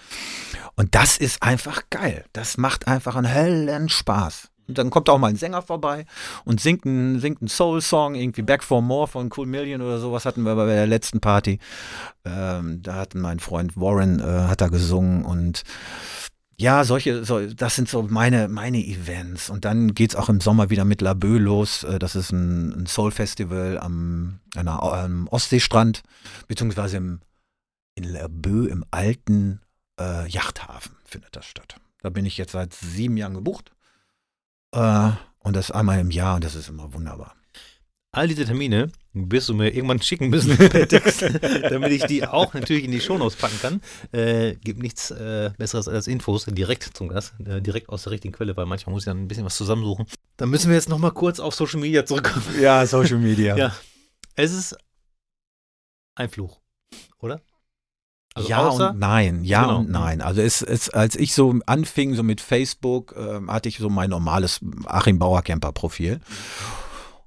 Und 0.74 0.94
das 0.94 1.18
ist 1.18 1.42
einfach 1.42 1.82
geil. 1.90 2.24
Das 2.32 2.56
macht 2.56 2.88
einfach 2.88 3.14
einen 3.14 3.26
hellen 3.26 3.90
Spaß. 3.90 4.48
Und 4.66 4.78
dann 4.78 4.88
kommt 4.88 5.10
auch 5.10 5.18
mal 5.18 5.28
ein 5.28 5.36
Sänger 5.36 5.60
vorbei 5.60 6.06
und 6.46 6.60
singt 6.60 6.86
einen, 6.86 7.20
singt 7.20 7.42
einen 7.42 7.48
Soul-Song, 7.48 8.14
irgendwie 8.14 8.40
Back 8.40 8.62
for 8.62 8.80
More 8.80 9.06
von 9.06 9.28
Cool 9.36 9.46
Million 9.46 9.82
oder 9.82 9.98
sowas 9.98 10.24
hatten 10.24 10.42
wir 10.44 10.56
bei 10.56 10.64
der 10.64 10.86
letzten 10.86 11.20
Party. 11.20 11.58
Ähm, 12.24 12.82
da 12.82 12.94
hat 12.94 13.14
mein 13.14 13.40
Freund 13.40 13.78
Warren, 13.78 14.20
äh, 14.20 14.48
hat 14.48 14.62
da 14.62 14.68
gesungen 14.68 15.26
und 15.26 15.64
ja, 16.56 16.84
solche, 16.84 17.24
so, 17.24 17.46
das 17.46 17.74
sind 17.74 17.88
so 17.88 18.02
meine, 18.02 18.48
meine 18.48 18.78
Events. 18.78 19.50
Und 19.50 19.64
dann 19.64 19.94
geht's 19.94 20.14
auch 20.14 20.28
im 20.28 20.40
Sommer 20.40 20.70
wieder 20.70 20.84
mit 20.84 21.00
La 21.00 21.12
Bœuf 21.12 21.38
los. 21.38 21.84
Äh, 21.84 21.98
Das 21.98 22.14
ist 22.14 22.32
ein, 22.32 22.72
ein 22.72 22.86
Soul-Festival 22.86 23.78
am, 23.78 24.40
am 24.54 25.28
Ostseestrand, 25.28 26.02
beziehungsweise 26.46 26.96
im, 26.98 27.20
in 27.94 28.04
La 28.04 28.26
Bœuf 28.26 28.68
im 28.68 28.84
alten 28.90 29.60
äh, 29.98 30.28
Yachthafen 30.28 30.96
findet 31.04 31.34
das 31.36 31.46
statt. 31.46 31.76
Da 32.02 32.10
bin 32.10 32.26
ich 32.26 32.36
jetzt 32.36 32.52
seit 32.52 32.72
sieben 32.74 33.16
Jahren 33.16 33.34
gebucht. 33.34 33.72
Äh, 34.72 35.10
und 35.38 35.54
das 35.56 35.70
einmal 35.70 36.00
im 36.00 36.10
Jahr 36.10 36.36
und 36.36 36.44
das 36.44 36.54
ist 36.54 36.68
immer 36.68 36.92
wunderbar. 36.94 37.34
All 38.12 38.28
diese 38.28 38.44
Termine 38.44 38.90
wirst 39.14 39.48
du 39.48 39.54
mir 39.54 39.72
irgendwann 39.74 40.02
schicken 40.02 40.28
müssen 40.28 40.56
per 40.70 40.88
Text, 40.88 41.22
damit 41.22 41.92
ich 41.92 42.04
die 42.04 42.26
auch 42.26 42.52
natürlich 42.52 42.84
in 42.84 42.90
die 42.90 43.00
Shownotes 43.00 43.36
packen 43.36 43.58
kann. 43.62 43.80
Äh, 44.12 44.56
gibt 44.56 44.82
nichts 44.82 45.10
äh, 45.12 45.50
Besseres 45.56 45.88
als 45.88 46.06
Infos 46.08 46.44
direkt 46.46 46.90
zum 46.96 47.08
Gast, 47.08 47.34
äh, 47.46 47.62
direkt 47.62 47.88
aus 47.88 48.02
der 48.02 48.12
richtigen 48.12 48.34
Quelle, 48.34 48.56
weil 48.56 48.66
manchmal 48.66 48.92
muss 48.92 49.02
ich 49.02 49.06
dann 49.06 49.22
ein 49.22 49.28
bisschen 49.28 49.44
was 49.44 49.56
zusammensuchen. 49.56 50.06
Dann 50.36 50.50
müssen 50.50 50.68
wir 50.68 50.74
jetzt 50.74 50.88
nochmal 50.88 51.12
kurz 51.12 51.38
auf 51.40 51.54
Social 51.54 51.80
Media 51.80 52.04
zurückkommen. 52.04 52.44
Ja, 52.60 52.84
Social 52.86 53.18
Media. 53.18 53.56
Ja. 53.64 53.72
Es 54.36 54.52
ist 54.52 54.76
ein 56.16 56.28
Fluch, 56.28 56.60
oder? 57.20 57.40
Also 58.34 58.48
ja 58.48 58.66
außer, 58.66 58.90
und 58.90 58.98
nein, 58.98 59.44
ja 59.44 59.62
Genau. 59.62 59.78
und 59.78 59.90
nein. 59.90 60.20
Also 60.20 60.40
es, 60.40 60.60
es, 60.60 60.90
als 60.90 61.14
ich 61.14 61.34
so 61.34 61.54
anfing, 61.66 62.14
so 62.14 62.24
mit 62.24 62.40
Facebook, 62.40 63.14
ähm, 63.16 63.48
hatte 63.48 63.68
ich 63.68 63.78
so 63.78 63.88
mein 63.88 64.10
normales 64.10 64.60
Achim 64.86 65.20
Bauer 65.20 65.42
Camper 65.42 65.70
Profil. 65.70 66.20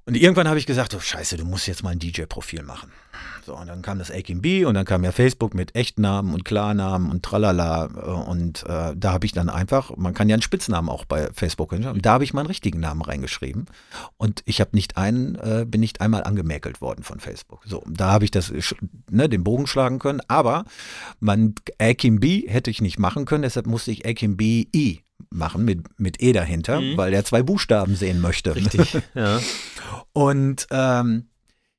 Und 0.08 0.16
irgendwann 0.16 0.48
habe 0.48 0.58
ich 0.58 0.64
gesagt, 0.64 0.94
oh 0.94 1.00
scheiße, 1.00 1.36
du 1.36 1.44
musst 1.44 1.66
jetzt 1.66 1.82
mal 1.82 1.90
ein 1.90 1.98
DJ-Profil 1.98 2.62
machen. 2.62 2.90
So, 3.44 3.54
und 3.54 3.66
dann 3.66 3.82
kam 3.82 3.98
das 3.98 4.10
Akin 4.10 4.40
B 4.40 4.64
und 4.64 4.72
dann 4.72 4.86
kam 4.86 5.04
ja 5.04 5.12
Facebook 5.12 5.52
mit 5.52 5.74
Echtnamen 5.76 6.32
und 6.32 6.46
Klarnamen 6.46 7.10
und 7.10 7.22
tralala. 7.22 7.90
äh, 7.94 8.10
Und 8.30 8.64
äh, 8.66 8.94
da 8.96 9.12
habe 9.12 9.26
ich 9.26 9.32
dann 9.32 9.50
einfach, 9.50 9.94
man 9.98 10.14
kann 10.14 10.30
ja 10.30 10.34
einen 10.34 10.40
Spitznamen 10.40 10.88
auch 10.88 11.04
bei 11.04 11.28
Facebook, 11.34 11.72
und 11.72 12.06
da 12.06 12.12
habe 12.12 12.24
ich 12.24 12.32
meinen 12.32 12.46
richtigen 12.46 12.80
Namen 12.80 13.02
reingeschrieben. 13.02 13.66
Und 14.16 14.42
ich 14.46 14.62
habe 14.62 14.70
nicht 14.72 14.96
einen, 14.96 15.34
äh, 15.34 15.66
bin 15.68 15.82
nicht 15.82 16.00
einmal 16.00 16.24
angemäkelt 16.24 16.80
worden 16.80 17.04
von 17.04 17.20
Facebook. 17.20 17.64
So, 17.66 17.84
da 17.86 18.10
habe 18.10 18.24
ich 18.24 18.30
das, 18.30 18.50
ne, 19.10 19.28
den 19.28 19.44
Bogen 19.44 19.66
schlagen 19.66 19.98
können. 19.98 20.22
Aber 20.26 20.64
man, 21.20 21.54
Akim 21.78 22.18
B 22.18 22.48
hätte 22.48 22.70
ich 22.70 22.80
nicht 22.80 22.98
machen 22.98 23.26
können, 23.26 23.42
deshalb 23.42 23.66
musste 23.66 23.90
ich 23.90 24.06
Akim 24.06 24.38
B 24.38 24.68
I 24.74 25.02
machen 25.30 25.64
mit, 25.64 25.98
mit 26.00 26.22
E 26.22 26.32
dahinter, 26.32 26.80
Mhm. 26.80 26.96
weil 26.96 27.12
er 27.12 27.24
zwei 27.24 27.42
Buchstaben 27.42 27.96
sehen 27.96 28.20
möchte. 28.20 28.54
Richtig, 28.56 28.96
ja. 29.14 29.40
Und 30.12 30.66
ähm, 30.70 31.28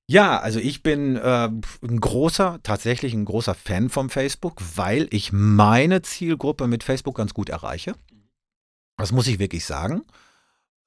ja, 0.08 0.40
also 0.40 0.60
ich 0.60 0.82
bin 0.82 1.16
äh, 1.18 1.50
ein 1.84 2.00
großer, 2.00 2.60
tatsächlich 2.64 3.14
ein 3.14 3.26
großer 3.26 3.54
Fan 3.54 3.90
vom 3.90 4.10
Facebook, 4.10 4.60
weil 4.76 5.08
ich 5.12 5.32
meine 5.32 6.02
Zielgruppe 6.02 6.68
mit 6.68 6.84
Facebook 6.84 7.16
ganz 7.18 7.34
gut 7.34 7.50
erreiche. 7.50 7.94
Das 8.98 9.12
muss 9.12 9.28
ich 9.28 9.40
wirklich 9.40 9.66
sagen. 9.66 10.04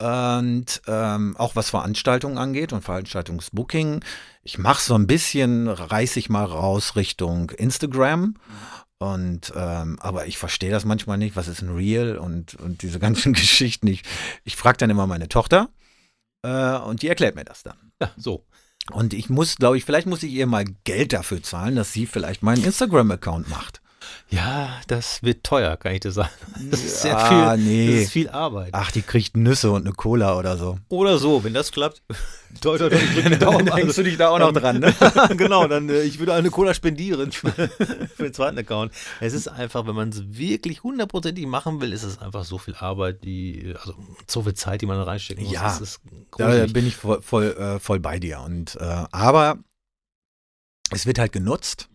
Und 0.01 0.83
ähm, 0.89 1.37
auch 1.37 1.55
was 1.55 1.71
Veranstaltungen 1.71 2.37
angeht 2.37 2.73
und 2.73 2.83
Veranstaltungsbooking, 2.83 4.05
ich 4.43 4.59
mache 4.59 4.83
so 4.83 4.97
ein 4.97 5.07
bisschen, 5.07 5.69
reiß 5.69 6.17
ich 6.17 6.29
mal 6.29 6.45
raus 6.45 6.97
Richtung 6.97 7.51
Instagram. 7.51 8.35
Und 9.03 9.53
ähm, 9.57 9.99
aber 10.01 10.29
ich 10.29 10.39
verstehe 10.39 10.71
das 10.71 10.85
manchmal 10.85 11.19
nicht, 11.19 11.35
was 11.35 11.49
ist 11.49 11.61
ein 11.61 11.75
Real 11.75 12.17
und, 12.19 12.55
und 12.55 12.83
diese 12.83 12.99
ganzen 13.01 13.33
Geschichten. 13.33 13.89
Ich, 13.89 14.03
ich 14.45 14.55
frage 14.55 14.79
dann 14.79 14.91
immer 14.91 15.09
meine 15.09 15.29
Tochter 15.29 15.71
äh, 16.43 16.77
und 16.77 17.03
die 17.03 17.09
erklärt 17.09 17.35
mir 17.35 17.45
das 17.45 17.65
dann. 17.65 17.93
Ja, 18.01 18.13
so. 18.17 18.47
Und 18.93 19.13
ich 19.13 19.29
muss, 19.29 19.57
glaube 19.57 19.77
ich, 19.77 19.85
vielleicht 19.85 20.07
muss 20.07 20.23
ich 20.23 20.33
ihr 20.33 20.47
mal 20.47 20.65
Geld 20.85 21.13
dafür 21.13 21.43
zahlen, 21.43 21.75
dass 21.75 21.93
sie 21.93 22.07
vielleicht 22.07 22.45
meinen 22.45 22.65
Instagram-Account 22.65 23.49
macht. 23.49 23.82
Ja, 24.29 24.81
das 24.87 25.23
wird 25.23 25.45
teuer, 25.45 25.77
kann 25.77 25.93
ich 25.93 26.01
dir 26.01 26.13
sagen. 26.13 26.31
Das 26.71 26.81
ist 26.81 27.03
sehr 27.03 27.13
Ja, 27.13 27.55
viel, 27.57 27.65
nee. 27.65 27.87
das 27.95 28.03
ist 28.05 28.13
viel 28.13 28.29
Arbeit. 28.31 28.71
Ach, 28.73 28.91
die 28.91 29.03
kriegt 29.03 29.37
Nüsse 29.37 29.71
und 29.71 29.85
eine 29.87 29.95
Cola 29.95 30.39
oder 30.39 30.57
so. 30.57 30.79
Oder 30.89 31.19
so, 31.19 31.45
wenn 31.45 31.55
das 31.55 31.71
klappt. 31.73 32.03
Toi, 32.61 32.77
toi, 32.77 32.91
toi, 32.91 32.97
ich 32.99 33.15
drück 33.15 33.33
die 33.33 33.39
Daumen. 33.45 33.65
Dann 33.65 33.77
hängst 33.79 33.97
du 33.97 34.03
dich 34.03 34.19
da 34.19 34.29
auch 34.29 34.39
noch 34.39 34.53
dran, 34.53 34.79
ne? 34.79 34.95
genau, 35.39 35.67
dann 35.67 35.89
äh, 35.89 36.03
ich 36.03 36.19
würde 36.19 36.35
eine 36.35 36.51
Cola 36.51 36.75
spendieren 36.75 37.33
für, 37.33 37.51
den 38.19 38.35
zweiten 38.35 38.59
Account. 38.59 38.93
Es 39.21 39.33
ist 39.33 39.49
einfach, 39.49 39.87
wenn 39.87 39.95
man 39.95 40.11
es 40.11 40.23
wirklich 40.37 40.83
hundertprozentig 40.83 41.47
machen 41.47 41.81
will, 41.81 41.95
ist 41.95 42.03
es 42.03 42.19
einfach 42.19 42.45
so 42.45 42.59
viel 42.59 42.75
Arbeit, 42.75 43.25
die, 43.25 43.75
also 43.81 43.95
so 44.27 44.43
viel 44.43 44.53
Zeit, 44.53 44.83
die 44.83 44.87
man 44.87 44.99
da 44.99 45.05
reinstecken 45.05 45.45
muss. 45.45 45.53
Ja, 45.55 45.63
das 45.63 45.81
ist 45.81 46.01
Da 46.37 46.67
bin 46.67 46.87
ich 46.87 46.95
voll, 46.97 47.23
voll, 47.23 47.57
äh, 47.59 47.79
voll 47.81 48.01
bei 48.01 48.19
dir. 48.19 48.41
Und, 48.41 48.77
äh, 48.77 49.05
aber 49.11 49.57
es 50.91 51.07
wird 51.07 51.19
halt 51.19 51.33
genutzt. 51.33 51.89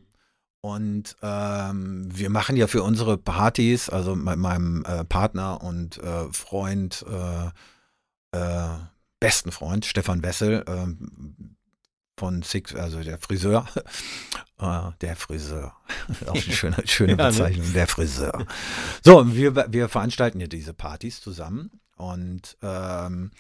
Und 0.62 1.16
ähm, 1.22 2.10
wir 2.12 2.30
machen 2.30 2.58
ja 2.58 2.68
für 2.68 2.84
unsere 2.84 3.18
Partys, 3.18 3.89
also 3.89 4.16
mit 4.16 4.38
meinem 4.38 4.84
äh, 4.86 5.05
Partner 5.05 5.62
und 5.62 5.97
äh, 5.97 6.32
Freund, 6.32 7.05
äh, 7.10 8.38
äh, 8.38 8.78
besten 9.20 9.51
Freund, 9.51 9.86
Stefan 9.86 10.24
Wessel, 10.24 10.66
ähm, 10.68 11.55
von 12.20 12.41
Six, 12.41 12.76
also 12.76 13.01
der 13.03 13.20
Friseur. 13.20 13.68
Äh, 14.60 14.91
der 15.01 15.16
Friseur. 15.16 15.76
Auch 16.26 16.34
eine 16.34 16.41
schöne, 16.41 16.76
schöne 16.86 17.12
Ja, 17.12 17.18
ne? 17.18 17.24
Bezeichnung, 17.30 17.74
der 17.74 17.88
Friseur. 17.88 18.45
So, 19.03 19.34
wir, 19.36 19.72
wir 19.72 19.89
veranstalten 19.89 20.39
ja 20.39 20.47
diese 20.47 20.74
Partys 20.74 21.22
zusammen 21.22 21.80
und 21.95 22.58
ähm, 22.62 23.32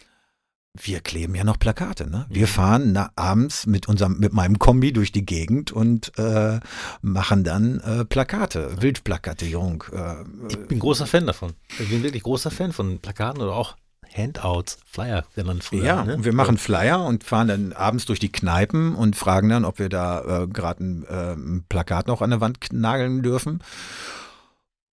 wir 0.81 0.99
kleben 1.01 1.35
ja 1.35 1.43
noch 1.43 1.59
Plakate, 1.59 2.09
ne? 2.09 2.25
Wir 2.29 2.43
Mhm. 2.47 2.51
fahren 2.51 2.91
na, 2.93 3.11
abends 3.15 3.65
mit 3.67 3.87
unserem, 3.87 4.17
mit 4.19 4.33
meinem 4.33 4.59
Kombi 4.59 4.93
durch 4.93 5.11
die 5.11 5.25
Gegend 5.25 5.71
und 5.71 6.11
äh, 6.17 6.59
machen 7.01 7.43
dann 7.43 7.79
äh, 7.81 8.05
Plakate, 8.05 8.81
Wildplakatierung. 8.81 9.83
Äh, 9.91 10.15
Ich 10.49 10.57
bin 10.67 10.79
großer 10.79 11.05
Fan 11.07 11.25
davon. 11.25 11.53
Ich 11.79 11.89
bin 11.89 12.03
wirklich 12.03 12.23
großer 12.23 12.51
Fan 12.51 12.71
von 12.73 12.99
Plakaten 12.99 13.41
oder 13.41 13.53
auch 13.55 13.75
Handouts, 14.15 14.77
Flyer, 14.89 15.25
genannt 15.35 15.63
früher. 15.65 15.83
ja, 15.83 16.03
ne? 16.05 16.15
und 16.15 16.25
wir 16.25 16.33
machen 16.33 16.57
Flyer 16.57 17.05
und 17.05 17.23
fahren 17.25 17.47
dann 17.49 17.73
abends 17.73 18.05
durch 18.05 18.19
die 18.19 18.31
Kneipen 18.31 18.95
und 18.95 19.15
fragen 19.15 19.49
dann, 19.49 19.65
ob 19.65 19.79
wir 19.79 19.89
da 19.89 20.43
äh, 20.43 20.47
gerade 20.47 20.83
ein, 20.83 21.03
äh, 21.09 21.33
ein 21.33 21.65
Plakat 21.67 22.07
noch 22.07 22.21
an 22.21 22.29
der 22.31 22.39
Wand 22.41 22.57
nageln 22.71 23.21
dürfen. 23.21 23.59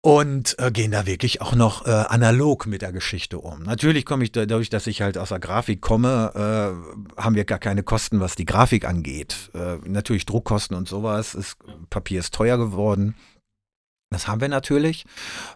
Und 0.06 0.60
äh, 0.60 0.70
gehen 0.70 0.92
da 0.92 1.06
wirklich 1.06 1.42
auch 1.42 1.56
noch 1.56 1.86
äh, 1.86 1.90
analog 1.90 2.68
mit 2.68 2.82
der 2.82 2.92
Geschichte 2.92 3.40
um. 3.40 3.64
Natürlich 3.64 4.06
komme 4.06 4.26
ich 4.26 4.34
da, 4.34 4.46
dadurch, 4.46 4.70
dass 4.70 4.86
ich 4.86 5.02
halt 5.02 5.18
aus 5.18 5.30
der 5.30 5.40
Grafik 5.40 5.80
komme, 5.80 6.34
äh, 6.36 7.22
haben 7.22 7.36
wir 7.36 7.46
gar 7.46 7.58
keine 7.58 7.84
Kosten, 7.84 8.20
was 8.20 8.36
die 8.36 8.44
Grafik 8.44 8.84
angeht. 8.84 9.50
Äh, 9.54 9.78
natürlich 9.88 10.26
Druckkosten 10.26 10.76
und 10.76 10.90
sowas. 10.90 11.36
Ist, 11.36 11.56
Papier 11.90 12.20
ist 12.20 12.34
teuer 12.34 12.58
geworden. 12.58 13.16
Das 14.10 14.28
haben 14.28 14.42
wir 14.42 14.50
natürlich. 14.50 15.06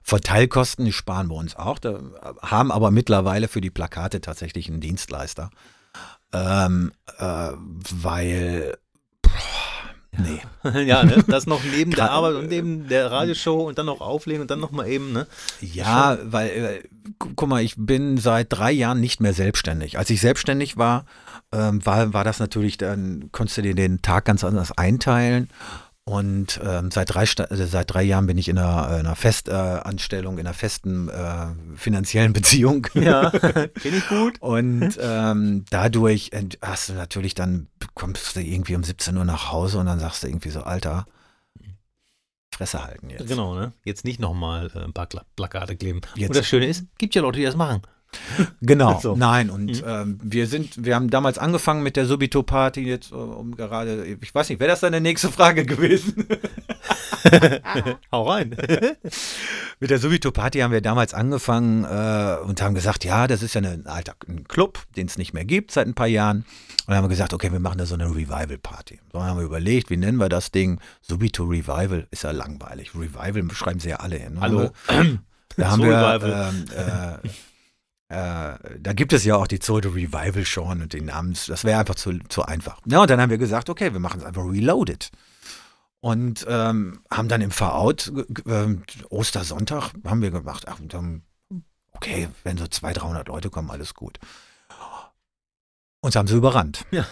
Verteilkosten, 0.01 0.85
die 0.85 0.93
sparen 0.93 1.27
wir 1.27 1.35
uns 1.35 1.57
auch. 1.57 1.77
Da 1.77 1.99
haben 2.41 2.71
aber 2.71 2.89
mittlerweile 2.89 3.49
für 3.49 3.59
die 3.59 3.69
Plakate 3.69 4.21
tatsächlich 4.21 4.69
einen 4.69 4.79
Dienstleister. 4.79 5.49
Ähm, 6.31 6.93
äh, 7.17 7.51
weil, 7.53 8.77
nee. 10.17 10.83
ja, 10.85 11.03
ne? 11.03 11.23
das 11.27 11.45
noch 11.47 11.61
neben 11.63 11.91
der 11.91 12.11
Arbeit 12.11 12.35
und 12.35 12.49
neben 12.49 12.87
der 12.87 13.11
Radioshow 13.11 13.67
und 13.67 13.77
dann 13.77 13.85
noch 13.85 14.01
auflegen 14.01 14.41
und 14.41 14.51
dann 14.51 14.59
noch 14.59 14.71
mal 14.71 14.87
eben, 14.87 15.11
ne? 15.13 15.27
Ja, 15.61 16.17
weil, 16.23 16.49
äh, 16.49 16.83
gu- 17.19 17.29
guck 17.35 17.49
mal, 17.49 17.61
ich 17.63 17.75
bin 17.77 18.17
seit 18.17 18.47
drei 18.49 18.71
Jahren 18.71 18.99
nicht 18.99 19.21
mehr 19.21 19.33
selbstständig. 19.33 19.97
Als 19.97 20.09
ich 20.09 20.19
selbstständig 20.21 20.77
war, 20.77 21.05
ähm, 21.51 21.85
war, 21.85 22.13
war 22.13 22.23
das 22.23 22.39
natürlich, 22.39 22.77
dann 22.77 23.29
konntest 23.31 23.57
du 23.57 23.61
dir 23.61 23.75
den 23.75 24.01
Tag 24.01 24.25
ganz 24.25 24.43
anders 24.43 24.71
einteilen. 24.77 25.49
Und 26.03 26.61
ähm, 26.63 26.89
seit, 26.89 27.13
drei, 27.13 27.23
äh, 27.23 27.65
seit 27.65 27.93
drei 27.93 28.01
Jahren 28.03 28.27
bin 28.27 28.37
ich 28.37 28.47
in 28.47 28.57
einer, 28.57 28.89
äh, 28.91 28.99
einer 28.99 29.17
Festanstellung, 29.17 30.37
in 30.37 30.45
einer 30.47 30.53
festen 30.53 31.09
äh, 31.09 31.47
finanziellen 31.75 32.31
Beziehung. 32.33 32.87
Ja, 32.93 33.29
kenne 33.31 33.67
ich 33.97 34.07
gut. 34.07 34.35
Und 34.39 34.97
ähm, 35.01 35.65
dadurch 35.69 36.31
hast 36.61 36.87
du 36.89 36.93
natürlich 36.93 37.35
dann, 37.35 37.67
kommst 37.97 38.35
du 38.35 38.41
irgendwie 38.41 38.75
um 38.75 38.83
17 38.83 39.17
Uhr 39.17 39.25
nach 39.25 39.51
Hause 39.51 39.79
und 39.79 39.87
dann 39.87 39.99
sagst 39.99 40.23
du 40.23 40.27
irgendwie 40.27 40.49
so, 40.51 40.61
Alter, 40.61 41.05
Fresse 42.53 42.83
halten 42.83 43.09
jetzt. 43.09 43.27
Genau, 43.27 43.55
ne? 43.55 43.73
Jetzt 43.83 44.03
nicht 44.05 44.19
nochmal 44.19 44.71
äh, 44.73 44.79
ein 44.79 44.93
paar 44.93 45.07
Kla 45.07 45.23
Plakate 45.35 45.75
kleben. 45.75 46.01
Jetzt- 46.15 46.29
Und 46.29 46.35
das 46.37 46.47
Schöne 46.47 46.65
ist, 46.67 46.85
gibt 46.97 47.13
ja 47.15 47.21
Leute, 47.21 47.39
die 47.39 47.45
das 47.45 47.55
machen. 47.55 47.81
Genau, 48.61 48.99
So. 49.01 49.15
nein, 49.17 49.49
und 49.49 49.65
Mhm. 49.65 49.83
ähm, 49.85 50.19
wir 50.23 50.47
sind, 50.47 50.83
wir 50.85 50.95
haben 50.95 51.09
damals 51.09 51.37
angefangen 51.37 51.83
mit 51.83 51.97
der 51.97 52.05
Subito-Party 52.05 52.81
jetzt, 52.81 53.11
äh, 53.11 53.15
um 53.15 53.55
gerade, 53.55 54.05
ich 54.21 54.33
weiß 54.33 54.47
nicht, 54.49 54.59
wäre 54.61 54.69
das 54.71 54.79
deine 54.79 55.01
nächste 55.01 55.29
Frage 55.29 55.65
gewesen? 55.65 56.25
Hau 58.11 58.23
rein. 58.29 58.51
mit 59.79 59.89
der 59.89 59.99
Subito-Party 59.99 60.59
haben 60.59 60.71
wir 60.71 60.81
damals 60.81 61.13
angefangen 61.13 61.83
äh, 61.83 62.37
und 62.43 62.61
haben 62.61 62.75
gesagt, 62.75 63.03
ja, 63.03 63.27
das 63.27 63.43
ist 63.43 63.55
ja 63.55 63.59
eine, 63.59 63.71
ein 63.71 63.87
alter 63.87 64.15
ein 64.27 64.47
Club, 64.47 64.79
den 64.95 65.07
es 65.07 65.17
nicht 65.17 65.33
mehr 65.33 65.45
gibt 65.45 65.71
seit 65.71 65.87
ein 65.87 65.93
paar 65.93 66.07
Jahren. 66.07 66.45
Und 66.87 66.93
dann 66.93 67.03
haben 67.03 67.09
wir 67.09 67.09
gesagt, 67.09 67.33
okay, 67.33 67.51
wir 67.51 67.59
machen 67.59 67.79
da 67.79 67.85
so 67.85 67.95
eine 67.95 68.05
Revival-Party. 68.05 69.01
So 69.11 69.21
haben 69.21 69.37
wir 69.37 69.43
überlegt, 69.43 69.89
wie 69.89 69.97
nennen 69.97 70.17
wir 70.19 70.29
das 70.29 70.51
Ding? 70.51 70.79
Subito 71.01 71.43
Revival 71.43 72.07
ist 72.11 72.23
ja 72.23 72.31
langweilig. 72.31 72.95
Revival 72.95 73.43
beschreiben 73.43 73.81
sie 73.81 73.89
ja 73.89 73.97
alle 73.97 74.15
hin. 74.15 74.39
Hallo. 74.39 74.71
Da 75.57 75.69
haben 75.71 75.83
wir, 75.83 76.21
ähm, 76.23 76.65
äh, 76.73 78.53
äh, 78.53 78.79
da 78.79 78.93
gibt 78.93 79.11
es 79.11 79.25
ja 79.25 79.35
auch 79.35 79.47
die 79.47 79.59
Zote 79.59 79.93
Revival 79.93 80.45
schon 80.45 80.81
und 80.81 80.93
den 80.93 81.07
Namens, 81.07 81.47
das 81.47 81.65
wäre 81.65 81.81
einfach 81.81 81.95
zu, 81.95 82.19
zu 82.29 82.43
einfach. 82.43 82.79
Ja, 82.85 83.01
und 83.01 83.09
dann 83.09 83.19
haben 83.19 83.31
wir 83.31 83.37
gesagt, 83.37 83.69
okay, 83.69 83.91
wir 83.91 83.99
machen 83.99 84.21
es 84.21 84.25
einfach 84.25 84.45
reloaded. 84.45 85.11
Und 85.99 86.45
ähm, 86.47 87.01
haben 87.11 87.27
dann 87.27 87.41
im 87.41 87.51
Verout, 87.51 88.13
ähm, 88.45 88.83
Ostersonntag, 89.09 89.91
haben 90.05 90.21
wir 90.21 90.31
gemacht, 90.31 90.69
ach, 90.69 90.79
dann, 90.87 91.23
okay, 91.91 92.29
wenn 92.45 92.57
so 92.57 92.65
200, 92.65 93.03
300 93.03 93.27
Leute 93.27 93.49
kommen, 93.49 93.71
alles 93.71 93.93
gut. 93.93 94.19
Uns 96.01 96.15
haben 96.15 96.27
sie 96.27 96.35
überrannt. 96.35 96.85
Ja. 96.91 97.05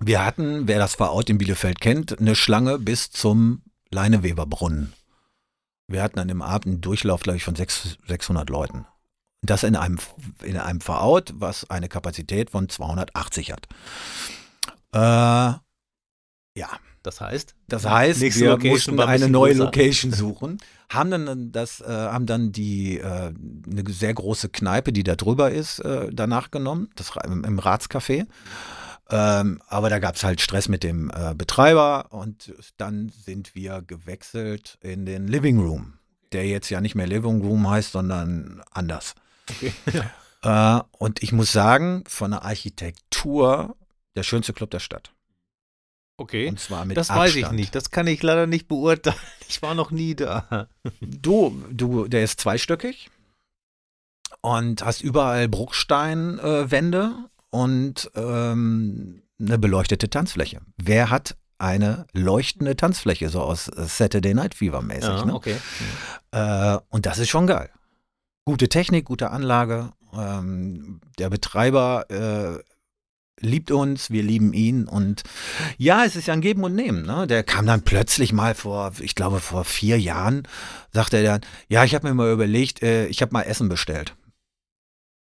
Wir 0.00 0.24
hatten, 0.24 0.68
wer 0.68 0.78
das 0.78 0.94
Verout 0.94 1.24
in 1.28 1.38
Bielefeld 1.38 1.80
kennt, 1.80 2.18
eine 2.18 2.34
Schlange 2.36 2.78
bis 2.78 3.10
zum 3.10 3.62
Leineweberbrunnen. 3.90 4.92
Wir 5.88 6.02
hatten 6.02 6.18
an 6.18 6.28
dem 6.28 6.42
Abend 6.42 6.66
einen 6.66 6.80
Durchlauf, 6.82 7.22
glaube 7.22 7.38
ich, 7.38 7.44
von 7.44 7.54
sechs- 7.56 7.96
600 8.06 8.50
Leuten. 8.50 8.86
Das 9.42 9.62
in 9.62 9.76
einem, 9.76 9.98
in 10.42 10.58
einem 10.58 10.80
Verout, 10.80 11.24
was 11.34 11.70
eine 11.70 11.88
Kapazität 11.88 12.50
von 12.50 12.68
280 12.68 13.52
hat. 13.52 13.66
Äh, 14.92 14.98
ja, 16.58 16.68
Das 17.06 17.20
heißt, 17.20 17.54
das 17.68 17.86
heißt, 17.86 18.20
wir 18.20 18.48
Location 18.50 18.96
mussten 18.96 19.00
eine 19.00 19.28
neue 19.28 19.52
größer. 19.52 19.64
Location 19.64 20.12
suchen, 20.12 20.58
haben 20.88 21.10
dann 21.12 21.52
das, 21.52 21.80
äh, 21.80 21.86
haben 21.86 22.26
dann 22.26 22.50
die 22.50 22.98
äh, 22.98 23.32
eine 23.32 23.84
sehr 23.88 24.12
große 24.12 24.48
Kneipe, 24.48 24.92
die 24.92 25.04
da 25.04 25.14
drüber 25.14 25.52
ist, 25.52 25.78
äh, 25.78 26.08
danach 26.12 26.50
genommen, 26.50 26.88
das 26.96 27.12
im, 27.24 27.44
im 27.44 27.60
Ratscafé. 27.60 28.26
Ähm, 29.08 29.62
aber 29.68 29.88
da 29.88 30.00
gab 30.00 30.16
es 30.16 30.24
halt 30.24 30.40
Stress 30.40 30.68
mit 30.68 30.82
dem 30.82 31.12
äh, 31.14 31.32
Betreiber 31.34 32.06
und 32.10 32.52
dann 32.76 33.10
sind 33.10 33.54
wir 33.54 33.82
gewechselt 33.86 34.78
in 34.80 35.06
den 35.06 35.28
Living 35.28 35.60
Room, 35.60 35.94
der 36.32 36.46
jetzt 36.48 36.70
ja 36.70 36.80
nicht 36.80 36.96
mehr 36.96 37.06
Living 37.06 37.40
Room 37.40 37.70
heißt, 37.70 37.92
sondern 37.92 38.62
anders. 38.72 39.14
Okay. 39.48 39.72
Äh, 40.42 40.80
und 40.98 41.22
ich 41.22 41.32
muss 41.32 41.50
sagen, 41.50 42.04
von 42.06 42.30
der 42.30 42.44
Architektur 42.44 43.74
der 44.16 44.22
schönste 44.22 44.52
Club 44.52 44.70
der 44.70 44.80
Stadt. 44.80 45.10
Okay. 46.16 46.48
Und 46.48 46.60
zwar 46.60 46.84
mit 46.84 46.96
Das 46.96 47.10
Abstand. 47.10 47.28
weiß 47.28 47.36
ich 47.36 47.50
nicht. 47.52 47.74
Das 47.74 47.90
kann 47.90 48.06
ich 48.06 48.22
leider 48.22 48.46
nicht 48.46 48.68
beurteilen. 48.68 49.16
Ich 49.48 49.62
war 49.62 49.76
noch 49.76 49.92
nie 49.92 50.16
da. 50.16 50.66
Du, 51.00 51.62
du, 51.70 52.08
der 52.08 52.24
ist 52.24 52.40
zweistöckig 52.40 53.10
und 54.40 54.84
hast 54.84 55.02
überall 55.02 55.48
Bruchsteinwände 55.48 57.14
äh, 57.14 57.56
und 57.56 58.10
ähm, 58.16 59.22
eine 59.38 59.58
beleuchtete 59.58 60.10
Tanzfläche. 60.10 60.62
Wer 60.78 61.10
hat 61.10 61.36
eine 61.58 62.06
leuchtende 62.12 62.74
Tanzfläche, 62.74 63.28
so 63.28 63.40
aus 63.40 63.66
Saturday 63.66 64.34
Night 64.34 64.54
Fever 64.54 64.82
mäßig? 64.82 65.04
Ja, 65.04 65.24
ne? 65.26 65.34
okay. 65.34 65.56
Äh, 66.32 66.78
und 66.88 67.06
das 67.06 67.18
ist 67.18 67.28
schon 67.28 67.46
geil. 67.46 67.70
Gute 68.44 68.68
Technik, 68.68 69.04
gute 69.04 69.30
Anlage. 69.30 69.92
Ähm, 70.12 71.00
der 71.18 71.30
Betreiber 71.30 72.10
äh, 72.10 72.62
liebt 73.40 73.70
uns, 73.70 74.10
wir 74.10 74.22
lieben 74.22 74.52
ihn. 74.52 74.86
Und 74.88 75.22
ja, 75.78 76.04
es 76.04 76.16
ist 76.16 76.26
ja 76.26 76.34
ein 76.34 76.40
Geben 76.40 76.64
und 76.64 76.74
Nehmen. 76.74 77.02
Ne? 77.06 77.26
Der 77.26 77.42
kam 77.42 77.66
dann 77.66 77.82
plötzlich 77.82 78.32
mal 78.32 78.54
vor, 78.54 78.92
ich 79.00 79.14
glaube 79.14 79.40
vor 79.40 79.64
vier 79.64 79.98
Jahren, 80.00 80.46
sagte 80.92 81.18
er 81.18 81.22
dann, 81.22 81.40
ja, 81.68 81.84
ich 81.84 81.94
habe 81.94 82.08
mir 82.08 82.14
mal 82.14 82.32
überlegt, 82.32 82.82
äh, 82.82 83.06
ich 83.06 83.22
habe 83.22 83.32
mal 83.32 83.42
Essen 83.42 83.68
bestellt. 83.68 84.16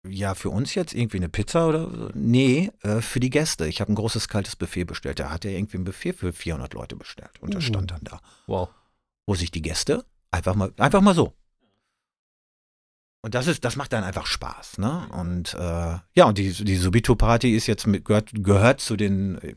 Ja, 0.08 0.34
für 0.34 0.48
uns 0.48 0.74
jetzt 0.74 0.94
irgendwie 0.94 1.18
eine 1.18 1.28
Pizza 1.28 1.68
oder 1.68 1.82
so? 1.90 2.08
Nee, 2.14 2.70
äh, 2.82 3.02
für 3.02 3.20
die 3.20 3.28
Gäste. 3.28 3.66
Ich 3.66 3.82
habe 3.82 3.92
ein 3.92 3.96
großes 3.96 4.28
kaltes 4.28 4.56
Buffet 4.56 4.84
bestellt. 4.84 5.20
Da 5.20 5.28
hat 5.30 5.44
er 5.44 5.50
irgendwie 5.52 5.76
ein 5.76 5.84
Buffet 5.84 6.14
für 6.14 6.32
400 6.32 6.72
Leute 6.72 6.96
bestellt. 6.96 7.32
Und 7.40 7.52
das 7.54 7.64
Uh. 7.64 7.66
stand 7.68 7.90
dann 7.90 8.00
da. 8.04 8.20
Wow. 8.46 8.70
wo 9.26 9.34
sich 9.34 9.50
die 9.50 9.62
Gäste 9.62 10.04
einfach 10.30 10.54
mal, 10.54 10.72
einfach 10.78 11.02
mal 11.02 11.14
so. 11.14 11.34
Und 13.22 13.34
das 13.34 13.46
ist, 13.46 13.64
das 13.64 13.76
macht 13.76 13.92
dann 13.92 14.02
einfach 14.02 14.26
Spaß, 14.26 14.78
ne? 14.78 15.06
Und 15.12 15.54
äh, 15.54 15.98
ja, 16.14 16.24
und 16.24 16.38
die, 16.38 16.52
die 16.52 16.76
Subito-Party 16.76 17.54
ist 17.54 17.66
jetzt 17.66 17.86
mit, 17.86 18.04
gehört, 18.06 18.30
gehört 18.32 18.80
zu 18.80 18.96
den 18.96 19.38
äh, 19.38 19.54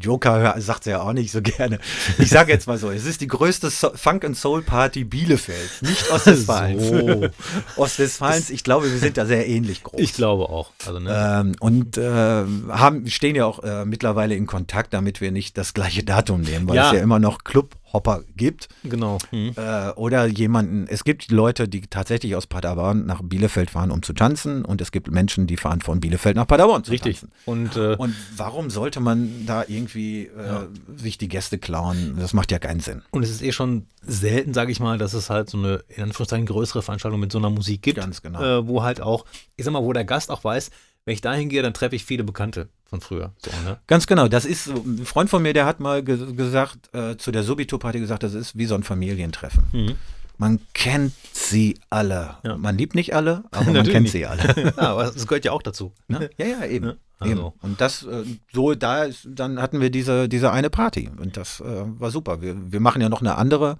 Joker 0.00 0.54
sagt 0.60 0.86
ja 0.86 1.02
auch 1.02 1.12
nicht 1.12 1.32
so 1.32 1.42
gerne. 1.42 1.80
Ich 2.18 2.30
sage 2.30 2.52
jetzt 2.52 2.68
mal 2.68 2.78
so, 2.78 2.90
es 2.90 3.04
ist 3.04 3.20
die 3.20 3.26
größte 3.26 3.68
so 3.68 3.90
Funk 3.94 4.24
and 4.24 4.36
Soul 4.36 4.62
Party 4.62 5.02
Bielefelds, 5.02 5.82
nicht 5.82 6.10
Ostwestfalens. 6.12 6.86
So. 6.86 7.28
Ostwestfalens, 7.82 8.50
ich 8.50 8.62
glaube, 8.62 8.90
wir 8.92 8.98
sind 8.98 9.16
da 9.16 9.26
sehr 9.26 9.48
ähnlich 9.48 9.82
groß. 9.82 10.00
Ich 10.00 10.12
glaube 10.12 10.50
auch. 10.50 10.70
Also, 10.86 11.00
ne? 11.00 11.40
ähm, 11.40 11.56
und 11.58 11.98
äh, 11.98 12.44
haben, 12.68 13.10
stehen 13.10 13.34
ja 13.34 13.44
auch 13.44 13.64
äh, 13.64 13.84
mittlerweile 13.84 14.36
in 14.36 14.46
Kontakt, 14.46 14.94
damit 14.94 15.20
wir 15.20 15.32
nicht 15.32 15.58
das 15.58 15.74
gleiche 15.74 16.04
Datum 16.04 16.42
nehmen, 16.42 16.68
weil 16.68 16.76
ja. 16.76 16.86
es 16.86 16.92
ja 16.92 17.02
immer 17.02 17.18
noch 17.18 17.42
Club 17.42 17.74
Hopper 17.92 18.22
gibt. 18.36 18.68
Genau. 18.84 19.18
Hm. 19.30 19.52
Äh, 19.56 19.90
oder 19.90 20.26
jemanden, 20.26 20.86
es 20.88 21.04
gibt 21.04 21.30
Leute, 21.30 21.68
die 21.68 21.82
tatsächlich 21.82 22.36
aus 22.36 22.46
Paderborn 22.46 23.06
nach 23.06 23.22
Bielefeld 23.22 23.70
fahren, 23.70 23.90
um 23.90 24.02
zu 24.02 24.12
tanzen. 24.12 24.64
Und 24.64 24.80
es 24.80 24.92
gibt 24.92 25.10
Menschen, 25.10 25.46
die 25.46 25.56
fahren 25.56 25.80
von 25.80 26.00
Bielefeld 26.00 26.36
nach 26.36 26.46
Paderborn 26.46 26.84
zu 26.84 26.90
Richtig. 26.90 27.20
tanzen. 27.20 27.32
Und, 27.46 27.76
äh, 27.76 27.96
und 27.96 28.14
warum 28.36 28.70
sollte 28.70 29.00
man 29.00 29.46
da 29.46 29.64
irgendwie 29.66 30.26
äh, 30.26 30.46
ja. 30.46 30.66
sich 30.96 31.18
die 31.18 31.28
Gäste 31.28 31.58
klauen? 31.58 32.16
Das 32.18 32.32
macht 32.34 32.52
ja 32.52 32.58
keinen 32.58 32.80
Sinn. 32.80 33.02
Und 33.10 33.22
es 33.22 33.30
ist 33.30 33.42
eh 33.42 33.52
schon 33.52 33.86
selten, 34.02 34.54
sage 34.54 34.72
ich 34.72 34.80
mal, 34.80 34.98
dass 34.98 35.14
es 35.14 35.30
halt 35.30 35.50
so 35.50 35.58
eine, 35.58 35.82
in 35.88 36.02
Anführungszeichen, 36.02 36.46
größere 36.46 36.82
Veranstaltung 36.82 37.20
mit 37.20 37.32
so 37.32 37.38
einer 37.38 37.50
Musik 37.50 37.82
gibt. 37.82 37.98
Ganz 37.98 38.22
genau. 38.22 38.42
Äh, 38.42 38.66
wo 38.66 38.82
halt 38.82 39.00
auch, 39.00 39.24
ich 39.56 39.64
sag 39.64 39.72
mal, 39.72 39.82
wo 39.82 39.92
der 39.92 40.04
Gast 40.04 40.30
auch 40.30 40.44
weiß, 40.44 40.70
wenn 41.08 41.14
ich 41.14 41.22
dahin 41.22 41.48
gehe, 41.48 41.62
dann 41.62 41.72
treffe 41.72 41.96
ich 41.96 42.04
viele 42.04 42.22
Bekannte 42.22 42.68
von 42.84 43.00
früher. 43.00 43.32
So, 43.38 43.50
ne? 43.64 43.78
Ganz 43.86 44.06
genau. 44.06 44.28
Das 44.28 44.44
ist 44.44 44.66
ein 44.66 45.06
Freund 45.06 45.30
von 45.30 45.42
mir, 45.42 45.54
der 45.54 45.64
hat 45.64 45.80
mal 45.80 46.04
ge 46.04 46.34
gesagt, 46.34 46.94
äh, 46.94 47.16
zu 47.16 47.32
der 47.32 47.44
Subito-Party 47.44 47.98
gesagt, 47.98 48.24
das 48.24 48.34
ist 48.34 48.58
wie 48.58 48.66
so 48.66 48.74
ein 48.74 48.82
Familientreffen. 48.82 49.64
Mhm. 49.72 49.94
Man 50.36 50.60
kennt 50.74 51.14
sie 51.32 51.80
alle. 51.88 52.36
Ja. 52.44 52.58
Man 52.58 52.76
liebt 52.76 52.94
nicht 52.94 53.14
alle, 53.14 53.44
aber 53.52 53.70
man 53.72 53.86
kennt 53.86 54.10
sie 54.10 54.26
alle. 54.26 54.72
ja, 54.76 54.82
aber 54.82 55.04
das 55.04 55.26
gehört 55.26 55.46
ja 55.46 55.52
auch 55.52 55.62
dazu. 55.62 55.94
Ne? 56.08 56.28
Ja, 56.36 56.44
ja, 56.44 56.66
eben. 56.66 56.88
Ja. 56.88 56.94
Also. 57.20 57.54
Und 57.62 57.80
das, 57.80 58.04
äh, 58.04 58.24
so, 58.52 58.74
da 58.74 59.04
ist, 59.04 59.26
dann 59.28 59.60
hatten 59.60 59.80
wir 59.80 59.90
diese, 59.90 60.28
diese 60.28 60.52
eine 60.52 60.70
Party 60.70 61.10
und 61.20 61.36
das 61.36 61.60
äh, 61.60 61.64
war 61.64 62.12
super. 62.12 62.40
Wir, 62.40 62.54
wir 62.70 62.78
machen 62.78 63.02
ja 63.02 63.08
noch 63.08 63.22
eine 63.22 63.36
andere, 63.36 63.76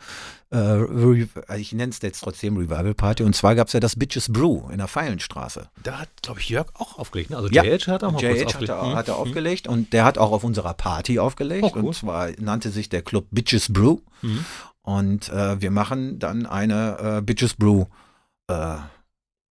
äh, 0.53 1.23
ich 1.57 1.73
nenne 1.73 1.91
es 1.91 2.03
jetzt 2.03 2.21
trotzdem 2.21 2.57
Revival 2.57 2.95
Party 2.95 3.23
und 3.23 3.37
zwar 3.37 3.55
gab 3.55 3.69
es 3.69 3.75
ja 3.75 3.81
das 3.81 3.95
Bitches 3.95 4.33
Brew 4.33 4.69
in 4.71 4.79
der 4.79 4.89
Feilenstraße. 4.89 5.69
Da 5.85 6.01
hat, 6.01 6.09
glaube 6.21 6.41
ich, 6.41 6.49
Jörg 6.49 6.69
auch 6.75 6.99
aufgelegt. 6.99 7.31
Ne? 7.31 7.37
Also 7.37 7.49
ja, 7.51 7.63
JH 7.63 7.87
hat 7.87 8.03
auch 8.03 8.11
mal 8.11 8.21
JH 8.21 8.47
aufgelegt. 8.47 8.55
Hat, 8.55 8.69
er, 8.69 8.97
hat 8.97 9.09
er 9.09 9.15
mhm. 9.15 9.21
aufgelegt 9.21 9.69
und 9.69 9.93
der 9.93 10.05
hat 10.05 10.19
auch 10.19 10.33
auf 10.33 10.43
unserer 10.43 10.75
Party 10.75 11.21
aufgelegt 11.21 11.63
oh, 11.65 11.73
cool. 11.77 11.85
und 11.85 11.95
zwar 11.95 12.31
nannte 12.41 12.71
sich 12.71 12.89
der 12.89 13.03
Club 13.03 13.27
Bitches 13.31 13.73
Brew 13.73 13.99
mhm. 14.23 14.45
und 14.83 15.29
äh, 15.29 15.61
wir 15.61 15.71
machen 15.71 16.19
dann 16.19 16.45
eine 16.45 17.19
äh, 17.19 17.23
Bitches 17.23 17.55
Brew 17.55 17.85
äh, 18.49 18.79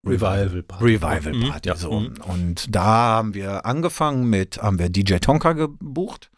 Revival 0.07 0.63
Party. 0.63 0.83
Revival 0.83 1.33
mhm. 1.33 1.49
Party, 1.49 1.69
mhm, 1.69 1.75
so. 1.75 1.89
Und 1.91 2.75
da 2.75 2.83
haben 2.83 3.33
wir 3.33 3.65
angefangen 3.65 4.29
mit, 4.29 4.61
haben 4.61 4.79
wir 4.79 4.89
DJ 4.89 5.17
Tonka 5.17 5.53
gebucht 5.53 6.31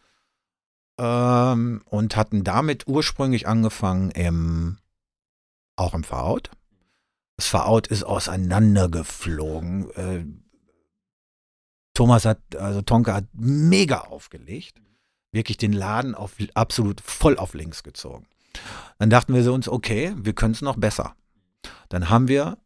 ähm, 0.98 1.82
und 1.86 2.16
hatten 2.16 2.44
damit 2.44 2.86
ursprünglich 2.86 3.48
angefangen 3.48 4.10
im, 4.10 4.78
auch 5.76 5.94
im 5.94 6.04
Fahout. 6.04 6.50
Das 7.36 7.46
Fahout 7.46 7.88
ist 7.88 8.04
auseinandergeflogen. 8.04 9.90
Äh, 9.92 10.24
Thomas 11.94 12.24
hat, 12.24 12.38
also 12.56 12.82
Tonka 12.82 13.14
hat 13.14 13.24
mega 13.32 14.00
aufgelegt. 14.02 14.80
Wirklich 15.32 15.56
den 15.56 15.72
Laden 15.72 16.14
auf, 16.14 16.32
absolut 16.54 17.00
voll 17.00 17.38
auf 17.38 17.54
links 17.54 17.82
gezogen. 17.82 18.26
Dann 18.98 19.10
dachten 19.10 19.32
wir 19.32 19.42
so 19.42 19.54
uns, 19.54 19.68
okay, 19.68 20.12
wir 20.16 20.34
können 20.34 20.52
es 20.52 20.62
noch 20.62 20.76
besser. 20.76 21.14
Dann 21.88 22.10
haben 22.10 22.28
wir 22.28 22.58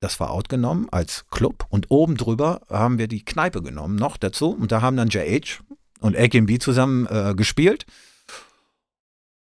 das 0.00 0.18
war 0.18 0.30
out 0.30 0.48
genommen 0.48 0.88
als 0.90 1.26
Club 1.30 1.66
und 1.68 1.90
oben 1.90 2.16
drüber 2.16 2.62
haben 2.68 2.98
wir 2.98 3.06
die 3.06 3.24
Kneipe 3.24 3.62
genommen 3.62 3.96
noch 3.96 4.16
dazu 4.16 4.50
und 4.50 4.72
da 4.72 4.82
haben 4.82 4.96
dann 4.96 5.08
JH 5.08 5.60
und 6.00 6.16
AKB 6.16 6.58
zusammen 6.58 7.06
äh, 7.06 7.34
gespielt. 7.34 7.86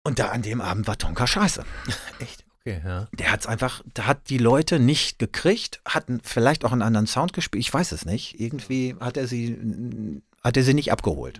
Und 0.03 0.19
da 0.19 0.29
an 0.29 0.41
dem 0.41 0.61
Abend 0.61 0.87
war 0.87 0.97
Tonka 0.97 1.25
scheiße. 1.25 1.63
Echt? 2.19 2.43
Okay, 2.59 2.81
ja. 2.83 3.07
Der 3.13 3.31
hat 3.31 3.39
es 3.41 3.47
einfach, 3.47 3.81
der 3.95 4.07
hat 4.07 4.29
die 4.29 4.37
Leute 4.37 4.79
nicht 4.79 5.19
gekriegt, 5.19 5.81
hat 5.85 6.05
vielleicht 6.23 6.65
auch 6.65 6.71
einen 6.71 6.81
anderen 6.81 7.07
Sound 7.07 7.33
gespielt, 7.33 7.61
ich 7.61 7.73
weiß 7.73 7.91
es 7.91 8.05
nicht. 8.05 8.39
Irgendwie 8.39 8.95
hat 8.99 9.17
er 9.17 9.27
sie, 9.27 10.21
hat 10.43 10.57
er 10.57 10.63
sie 10.63 10.73
nicht 10.73 10.91
abgeholt. 10.91 11.39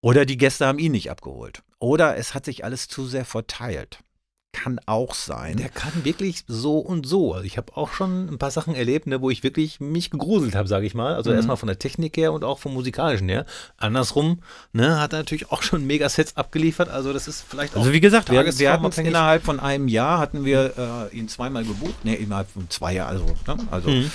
Oder 0.00 0.24
die 0.24 0.38
Gäste 0.38 0.66
haben 0.66 0.78
ihn 0.78 0.92
nicht 0.92 1.10
abgeholt. 1.10 1.62
Oder 1.80 2.16
es 2.16 2.34
hat 2.34 2.44
sich 2.44 2.64
alles 2.64 2.88
zu 2.88 3.06
sehr 3.06 3.24
verteilt 3.24 4.04
kann 4.52 4.80
auch 4.86 5.14
sein. 5.14 5.56
Der 5.56 5.68
kann 5.68 6.04
wirklich 6.04 6.44
so 6.48 6.78
und 6.78 7.06
so. 7.06 7.34
Also 7.34 7.44
ich 7.44 7.56
habe 7.56 7.76
auch 7.76 7.92
schon 7.92 8.28
ein 8.28 8.38
paar 8.38 8.50
Sachen 8.50 8.74
erlebt, 8.74 9.06
ne, 9.06 9.20
wo 9.20 9.30
ich 9.30 9.42
wirklich 9.42 9.78
mich 9.80 10.10
gegruselt 10.10 10.54
habe, 10.54 10.68
sage 10.68 10.86
ich 10.86 10.94
mal. 10.94 11.14
Also 11.14 11.30
mhm. 11.30 11.36
erstmal 11.36 11.56
von 11.56 11.66
der 11.66 11.78
Technik 11.78 12.16
her 12.16 12.32
und 12.32 12.44
auch 12.44 12.58
vom 12.58 12.74
musikalischen 12.74 13.28
her. 13.28 13.44
Andersrum 13.76 14.40
ne, 14.72 15.00
hat 15.00 15.12
er 15.12 15.20
natürlich 15.20 15.52
auch 15.52 15.62
schon 15.62 15.86
Megasets 15.86 16.36
abgeliefert. 16.36 16.88
Also 16.88 17.12
das 17.12 17.28
ist 17.28 17.44
vielleicht 17.48 17.74
auch. 17.74 17.80
Also 17.80 17.92
wie 17.92 18.00
gesagt, 18.00 18.30
wir, 18.30 18.44
wir 18.44 18.72
hatten 18.72 19.00
innerhalb 19.06 19.44
von 19.44 19.60
einem 19.60 19.86
Jahr 19.88 20.18
hatten 20.18 20.44
wir 20.44 21.08
äh, 21.12 21.16
ihn 21.16 21.28
zweimal 21.28 21.64
gebucht. 21.64 22.04
Ne, 22.04 22.16
innerhalb 22.16 22.50
von 22.50 22.68
zwei 22.70 22.94
Jahren. 22.94 23.08
Also, 23.08 23.26
ne, 23.46 23.68
also 23.70 23.90
mhm. 23.90 24.10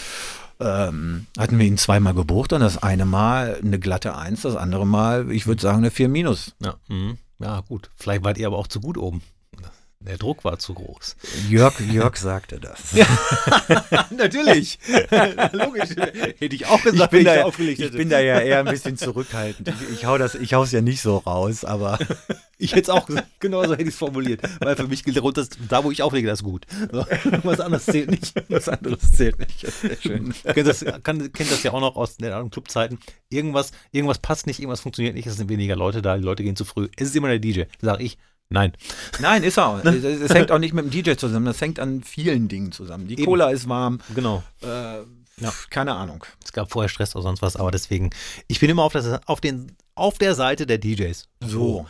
ähm, 0.60 1.28
hatten 1.38 1.60
wir 1.60 1.66
ihn 1.66 1.78
zweimal 1.78 2.16
gebucht 2.16 2.54
und 2.54 2.62
das 2.62 2.82
eine 2.82 3.06
Mal 3.06 3.60
eine 3.64 3.80
glatte 3.80 4.16
Eins, 4.16 4.42
das 4.42 4.56
andere 4.56 4.86
Mal, 4.86 5.32
ich 5.32 5.48
würde 5.48 5.62
sagen, 5.62 5.78
eine 5.78 5.92
4 5.92 6.10
minus. 6.10 6.54
Ja, 6.60 6.76
mhm. 6.90 7.18
ja, 7.40 7.62
gut. 7.62 7.92
Vielleicht 7.96 8.24
wart 8.24 8.38
ihr 8.38 8.48
aber 8.48 8.58
auch 8.58 8.68
zu 8.68 8.82
gut 8.82 8.98
oben. 8.98 9.22
Der 10.06 10.18
Druck 10.18 10.44
war 10.44 10.60
zu 10.60 10.74
groß. 10.74 11.16
Jörg, 11.50 11.80
Jörg 11.80 12.18
sagte 12.18 12.60
das. 12.60 12.94
Ja, 12.94 14.08
natürlich. 14.12 14.78
Logisch. 15.52 15.96
Hätte 16.38 16.56
ich 16.56 16.66
auch 16.66 16.82
gesagt, 16.82 17.14
ich 17.14 17.20
bin, 17.20 17.26
da, 17.26 17.36
ja, 17.36 17.48
ich 17.48 17.92
bin 17.92 18.10
da 18.10 18.20
ja 18.20 18.40
eher 18.40 18.60
ein 18.60 18.66
bisschen 18.66 18.98
zurückhaltend. 18.98 19.70
Ich, 19.70 20.00
ich 20.00 20.06
hau 20.06 20.18
das, 20.18 20.36
ich 20.36 20.54
hau's 20.54 20.72
ja 20.72 20.82
nicht 20.82 21.02
so 21.02 21.18
raus, 21.18 21.64
aber. 21.66 22.00
Ich 22.58 22.72
hätte 22.72 22.84
es 22.84 22.90
auch 22.90 23.06
gesagt, 23.06 23.28
genauso 23.40 23.74
hätte 23.74 23.84
ich 23.84 23.90
es 23.90 23.96
formuliert. 23.98 24.42
Weil 24.60 24.76
für 24.76 24.88
mich 24.88 25.04
gilt 25.04 25.16
der 25.16 25.22
Grund, 25.22 25.40
da 25.70 25.84
wo 25.84 25.92
ich 25.92 26.02
auflege, 26.02 26.28
das 26.28 26.40
ist 26.40 26.44
gut. 26.44 26.66
So, 26.92 27.06
was 27.44 27.60
anderes 27.60 27.86
zählt 27.86 28.12
nicht. 28.12 28.34
Was 28.50 28.70
anderes 28.70 29.12
zählt 29.12 29.40
nicht. 29.40 29.60
Sehr 29.60 29.98
schön. 30.00 30.34
kennt, 30.44 30.68
das, 30.68 30.86
kann, 31.04 31.32
kennt 31.34 31.52
das 31.52 31.64
ja 31.64 31.74
auch 31.74 31.82
noch 31.82 31.96
aus 31.96 32.18
den 32.18 32.52
Clubzeiten. 32.52 33.00
Irgendwas, 33.30 33.72
irgendwas 33.92 34.20
passt 34.20 34.48
nicht, 34.48 34.60
irgendwas 34.60 34.82
funktioniert 34.82 35.16
nicht, 35.16 35.28
es 35.28 35.38
sind 35.38 35.50
weniger 35.50 35.76
Leute 35.76 36.02
da, 36.02 36.16
die 36.18 36.24
Leute 36.24 36.44
gehen 36.44 36.56
zu 36.56 36.66
früh. 36.66 36.88
Es 36.96 37.08
ist 37.08 37.16
immer 37.16 37.30
der 37.30 37.40
DJ, 37.40 37.64
sage 37.82 38.04
ich. 38.04 38.18
Nein. 38.50 38.74
Nein, 39.20 39.44
ist 39.44 39.58
er. 39.58 39.84
Ne? 39.84 39.92
Es 39.96 40.34
hängt 40.34 40.52
auch 40.52 40.60
nicht 40.60 40.74
mit 40.74 40.86
dem 40.86 40.92
DJ 40.92 41.16
zusammen, 41.16 41.46
das 41.46 41.60
hängt 41.60 41.80
an 41.80 42.04
vielen 42.04 42.48
Dingen 42.48 42.72
zusammen. 42.72 43.08
Die 43.08 43.16
Eben. 43.16 43.26
Cola 43.26 43.50
ist 43.50 43.68
warm. 43.68 44.00
Genau. 44.14 44.44
Äh, 44.62 44.68
ja. 45.38 45.52
Keine 45.70 45.96
Ahnung. 45.96 46.24
Es 46.44 46.54
gab 46.54 46.72
vorher 46.72 46.90
Stress 46.90 47.16
oder 47.16 47.24
sonst 47.24 47.42
was, 47.42 47.56
aber 47.56 47.72
deswegen, 47.72 48.12
ich 48.48 48.60
bin 48.60 48.70
immer 48.70 48.84
auf, 48.84 48.94
das, 48.94 49.20
auf, 49.28 49.42
den, 49.42 49.76
auf 49.96 50.18
der 50.18 50.36
Seite 50.36 50.68
der 50.68 50.78
DJs. 50.78 51.28
So. 51.42 51.88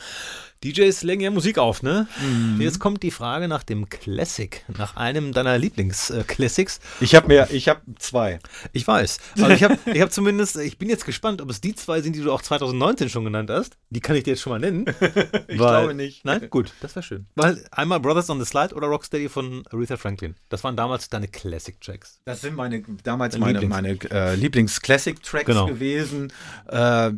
DJs 0.64 1.03
legen 1.03 1.22
ja 1.22 1.31
Musik 1.31 1.57
auf, 1.57 1.84
ne? 1.84 2.07
Mhm. 2.22 2.61
Jetzt 2.61 2.80
kommt 2.80 3.03
die 3.03 3.11
Frage 3.11 3.48
nach 3.48 3.64
dem 3.64 3.90
Classic, 3.90 4.64
nach 4.77 4.95
einem 4.95 5.34
deiner 5.34 5.57
Lieblingsclassics. 5.57 6.77
Äh, 6.77 7.03
ich 7.03 7.15
habe 7.15 7.27
mir, 7.27 7.48
ich 7.52 7.68
habe 7.68 7.81
zwei. 7.99 8.40
Ich 8.72 8.88
weiß. 8.88 9.18
Also 9.38 9.49
ich 9.49 9.64
habe 9.64 9.77
ich 9.85 10.02
hab 10.02 10.11
zumindest, 10.11 10.57
ich 10.57 10.77
bin 10.77 10.90
jetzt 10.90 11.06
gespannt, 11.06 11.41
ob 11.41 11.49
es 11.49 11.60
die 11.60 11.76
zwei 11.76 12.02
sind, 12.02 12.15
die 12.15 12.22
du 12.22 12.31
auch 12.31 12.41
2019 12.41 13.10
schon 13.10 13.26
genannt 13.26 13.49
hast. 13.49 13.77
Die 13.90 13.99
kann 13.99 14.15
ich 14.15 14.23
dir 14.23 14.31
jetzt 14.31 14.41
schon 14.41 14.52
mal 14.52 14.60
nennen. 14.60 14.85
ich 15.48 15.60
weil, 15.60 15.81
glaube 15.81 15.94
nicht. 15.94 16.23
Nein? 16.23 16.48
Gut, 16.49 16.72
das 16.81 16.95
wäre 16.95 17.03
schön. 17.03 17.26
Weil 17.35 17.64
einmal 17.72 17.99
Brothers 17.99 18.30
on 18.30 18.40
the 18.40 18.45
Slide 18.45 18.73
oder 18.73 18.88
Rocksteady 18.88 19.27
von 19.30 19.64
Aretha 19.72 19.98
Franklin. 19.98 20.35
Das 20.49 20.64
waren 20.64 20.77
damals 20.77 21.10
deine 21.10 21.27
Classic-Tracks. 21.27 22.22
Das 22.26 22.41
sind 22.41 22.56
meine, 22.56 22.84
damals 23.03 23.38
meine, 23.38 23.60
Lieblings. 23.60 23.73
meine 23.73 23.99
äh, 24.11 24.35
Lieblings-Classic-Tracks 24.35 25.45
genau. 25.45 25.65
gewesen. 25.65 26.31
Äh, 26.68 27.11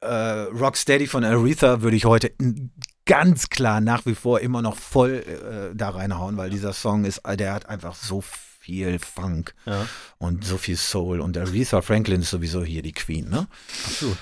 äh, 0.00 0.08
Rocksteady 0.08 1.06
von 1.06 1.24
Aretha 1.24 1.82
würde 1.82 1.96
ich 1.96 2.04
heute 2.04 2.32
ganz 3.06 3.48
klar 3.48 3.80
nach 3.80 4.06
wie 4.06 4.14
vor 4.14 4.40
immer 4.40 4.62
noch 4.62 4.76
voll 4.76 5.24
äh, 5.26 5.74
da 5.74 5.90
reinhauen, 5.90 6.36
weil 6.36 6.50
dieser 6.50 6.72
Song 6.72 7.04
ist, 7.04 7.22
der 7.26 7.54
hat 7.54 7.68
einfach 7.68 7.94
so 7.94 8.22
viel 8.22 8.98
Funk 8.98 9.54
ja. 9.64 9.86
und 10.18 10.44
so 10.44 10.58
viel 10.58 10.76
Soul 10.76 11.20
und 11.20 11.36
Aretha 11.38 11.80
Franklin 11.80 12.20
ist 12.20 12.30
sowieso 12.30 12.62
hier 12.62 12.82
die 12.82 12.92
Queen, 12.92 13.28
ne? 13.28 13.46
Absolut. 13.86 14.18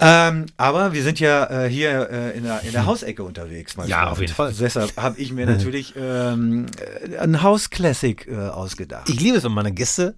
Ähm, 0.00 0.46
aber 0.56 0.92
wir 0.92 1.02
sind 1.04 1.20
ja 1.20 1.64
äh, 1.64 1.68
hier 1.68 2.10
äh, 2.10 2.36
in, 2.36 2.42
der, 2.42 2.62
in 2.62 2.72
der 2.72 2.84
Hausecke 2.86 3.22
unterwegs. 3.22 3.76
ja, 3.86 4.00
Freund. 4.00 4.12
auf 4.12 4.20
jeden 4.20 4.34
Fall. 4.34 4.52
Deshalb 4.52 4.96
habe 4.96 5.18
ich 5.20 5.32
mir 5.32 5.46
natürlich 5.54 5.94
ähm, 5.96 6.66
äh, 6.78 7.18
ein 7.18 7.42
Hausklassik 7.42 8.26
äh, 8.26 8.34
ausgedacht. 8.34 9.08
Ich 9.08 9.20
liebe 9.20 9.36
es, 9.36 9.44
wenn 9.44 9.52
meine 9.52 9.72
Gäste 9.72 10.16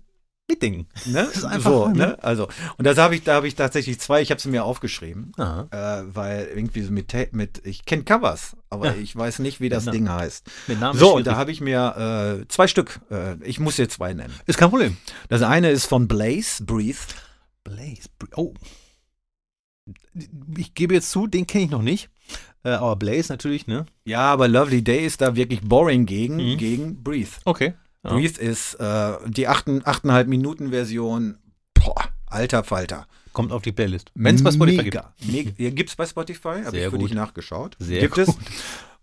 Meeting. 0.49 0.87
Ne? 1.07 1.25
Das 1.27 1.37
ist 1.37 1.45
einfach 1.45 1.71
so, 1.71 1.89
ne? 1.89 2.23
Also, 2.23 2.49
und 2.79 2.85
das 2.85 2.99
habe 2.99 3.15
ich, 3.17 3.23
da 3.25 3.35
habe 3.35 3.49
ich 3.49 3.55
tatsächlich 3.55 3.99
zwei, 4.01 4.23
ich 4.23 4.31
habe 4.31 4.41
sie 4.41 4.49
mir 4.49 4.65
aufgeschrieben, 4.65 5.33
äh, 5.39 5.45
weil 5.73 6.49
irgendwie 6.55 6.83
so 6.83 6.93
mit, 6.93 7.13
mit 7.33 7.63
ich 7.65 7.85
kenne 7.85 8.05
Covers, 8.05 8.57
aber 8.71 8.95
ja. 8.95 8.95
ich 8.95 9.15
weiß 9.17 9.41
nicht, 9.41 9.61
wie 9.61 9.69
das 9.69 9.87
Ding 9.87 10.09
heißt. 10.09 10.49
Mit 10.69 10.81
Namen 10.81 10.99
so, 10.99 11.17
und 11.17 11.27
da 11.27 11.37
habe 11.37 11.51
ich 11.51 11.61
mir 11.61 12.41
äh, 12.43 12.49
zwei 12.49 12.69
Stück, 12.69 13.01
äh, 13.11 13.37
ich 13.43 13.59
muss 13.61 13.77
dir 13.77 13.89
zwei 13.89 14.15
nennen. 14.15 14.35
Ist 14.47 14.59
kein 14.59 14.71
Problem. 14.71 14.97
Das 15.29 15.43
eine 15.43 15.71
ist 15.71 15.87
von 15.87 16.07
Blaze, 16.09 16.65
Breathe. 16.65 16.99
Blaze, 17.65 18.09
oh. 18.37 18.55
Ich 20.57 20.75
gebe 20.75 20.95
jetzt 20.95 21.11
zu, 21.11 21.27
den 21.27 21.47
kenne 21.47 21.65
ich 21.65 21.71
noch 21.71 21.83
nicht. 21.83 22.09
Äh, 22.65 22.79
Our 22.81 22.97
Blaze 22.97 23.33
natürlich, 23.33 23.67
ne? 23.67 23.87
Ja, 24.05 24.23
aber 24.33 24.49
Lovely 24.49 24.83
Day 24.83 25.05
ist 25.07 25.21
da 25.21 25.37
wirklich 25.37 25.61
boring 25.61 26.07
gegen, 26.07 26.37
Mhm. 26.37 26.57
gegen 26.57 27.03
Breathe. 27.03 27.31
Okay. 27.45 27.75
Ja. 28.07 28.13
Breathe 28.15 28.41
ist 28.41 28.75
äh, 28.75 29.13
die 29.27 29.49
achten- 29.49 29.83
8,5 29.83 30.25
Minuten 30.27 30.71
Version. 30.71 31.39
Boah, 31.75 31.95
alter 32.27 32.65
Falter. 32.65 33.07
Kommt 33.33 33.53
auf 33.53 33.63
die 33.63 33.73
Playlist. 33.73 34.11
Wenn 34.15 34.37
es 34.37 34.43
bei 34.43 34.51
Spotify 34.51 34.83
gibt. 34.85 34.95
Mega. 34.95 35.13
Mega. 35.27 35.51
Ja, 35.59 35.71
gibt's 35.71 35.95
bei 35.97 36.07
Spotify? 36.07 36.63
Habe 36.65 36.77
ich 36.79 36.85
für 36.85 36.91
gut. 36.93 37.03
dich 37.03 37.15
nachgeschaut. 37.15 37.77
Sehr 37.79 38.01
Gibt 38.01 38.15
gut. 38.15 38.29
es. 38.29 38.35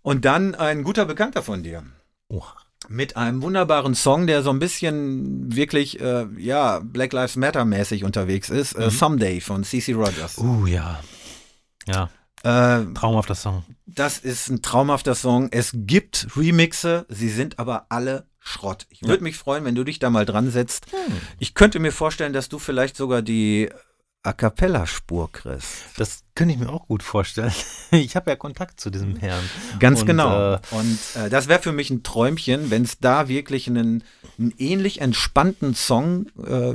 Und 0.02 0.24
dann 0.24 0.54
ein 0.56 0.82
guter 0.82 1.04
Bekannter 1.04 1.42
von 1.42 1.62
dir. 1.62 1.84
Oh. 2.28 2.42
Mit 2.88 3.16
einem 3.16 3.40
wunderbaren 3.42 3.94
Song, 3.94 4.26
der 4.26 4.42
so 4.42 4.50
ein 4.50 4.58
bisschen 4.58 5.54
wirklich, 5.54 6.00
äh, 6.00 6.26
ja, 6.36 6.80
Black 6.80 7.12
Lives 7.12 7.36
Matter 7.36 7.64
mäßig 7.64 8.04
unterwegs 8.04 8.50
ist. 8.50 8.72
Äh, 8.74 8.86
Mhm. 8.86 8.90
Someday 8.90 9.40
von 9.40 9.64
CC 9.64 9.92
Rogers. 9.94 10.36
Uh, 10.38 10.66
ja. 10.66 11.00
Ja, 11.86 12.10
Äh, 12.42 12.84
traumhafter 12.92 13.34
Song. 13.34 13.64
das 13.86 14.18
ist 14.18 14.48
ein 14.50 14.60
traumhafter 14.62 15.14
Song. 15.14 15.48
Es 15.50 15.70
gibt 15.74 16.26
Remixe, 16.36 17.06
sie 17.08 17.28
sind 17.30 17.58
aber 17.58 17.86
alle 17.88 18.26
Schrott. 18.46 18.86
Ich 18.90 19.02
würde 19.02 19.22
mich 19.24 19.36
freuen, 19.36 19.64
wenn 19.64 19.74
du 19.74 19.84
dich 19.84 19.98
da 19.98 20.10
mal 20.10 20.26
dran 20.26 20.50
setzt. 20.50 20.86
Ich 21.38 21.54
könnte 21.54 21.78
mir 21.80 21.92
vorstellen, 21.92 22.34
dass 22.34 22.48
du 22.50 22.58
vielleicht 22.58 22.94
sogar 22.96 23.22
die 23.22 23.70
A 24.22 24.32
Cappella-Spur 24.32 25.32
kriegst. 25.32 25.68
Das 25.96 26.24
könnte 26.34 26.54
ich 26.54 26.60
mir 26.60 26.68
auch 26.70 26.86
gut 26.86 27.02
vorstellen. 27.02 27.52
Ich 27.90 28.16
habe 28.16 28.28
ja 28.30 28.36
Kontakt 28.36 28.80
zu 28.80 28.90
diesem 28.90 29.14
Herrn. 29.16 29.44
Ganz 29.78 30.00
Und, 30.00 30.06
genau. 30.06 30.54
äh, 30.54 30.60
Und 30.72 30.98
äh, 31.14 31.30
das 31.30 31.46
wäre 31.46 31.62
für 31.62 31.70
mich 31.72 31.90
ein 31.90 32.02
Träumchen, 32.02 32.70
wenn 32.70 32.82
es 32.82 32.98
da 32.98 33.28
wirklich 33.28 33.68
einen, 33.68 34.02
einen 34.38 34.52
ähnlich 34.58 35.00
entspannten 35.00 35.74
Song, 35.76 36.26
äh, 36.44 36.74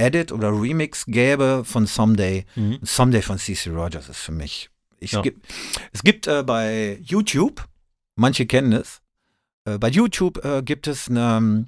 Edit 0.00 0.30
oder 0.32 0.50
Remix 0.52 1.04
gäbe 1.06 1.62
von 1.64 1.86
Someday. 1.86 2.46
Mhm. 2.54 2.78
Someday 2.82 3.22
von 3.22 3.38
CC 3.38 3.70
Rogers 3.70 4.08
ist 4.08 4.18
für 4.20 4.32
mich. 4.32 4.70
Ich 5.00 5.12
Ja. 5.12 5.22
es 5.92 6.02
gibt 6.04 6.26
äh, 6.28 6.42
bei 6.44 6.98
YouTube, 7.02 7.64
manche 8.14 8.46
kennen 8.46 8.72
es, 8.72 8.99
äh, 9.64 9.78
bei 9.78 9.88
YouTube 9.88 10.44
äh, 10.44 10.62
gibt 10.62 10.86
es 10.86 11.08
eine 11.08 11.66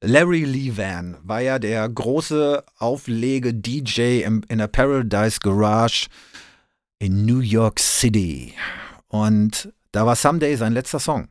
Larry 0.00 0.44
Lee 0.44 0.76
Van, 0.76 1.16
war 1.22 1.40
ja 1.40 1.58
der 1.58 1.88
große 1.88 2.64
Auflege-DJ 2.78 4.22
in 4.24 4.58
der 4.58 4.66
Paradise 4.66 5.38
Garage 5.40 6.08
in 6.98 7.24
New 7.24 7.38
York 7.38 7.78
City. 7.78 8.54
Und 9.08 9.72
da 9.92 10.06
war 10.06 10.16
Someday 10.16 10.56
sein 10.56 10.72
letzter 10.72 10.98
Song. 10.98 11.28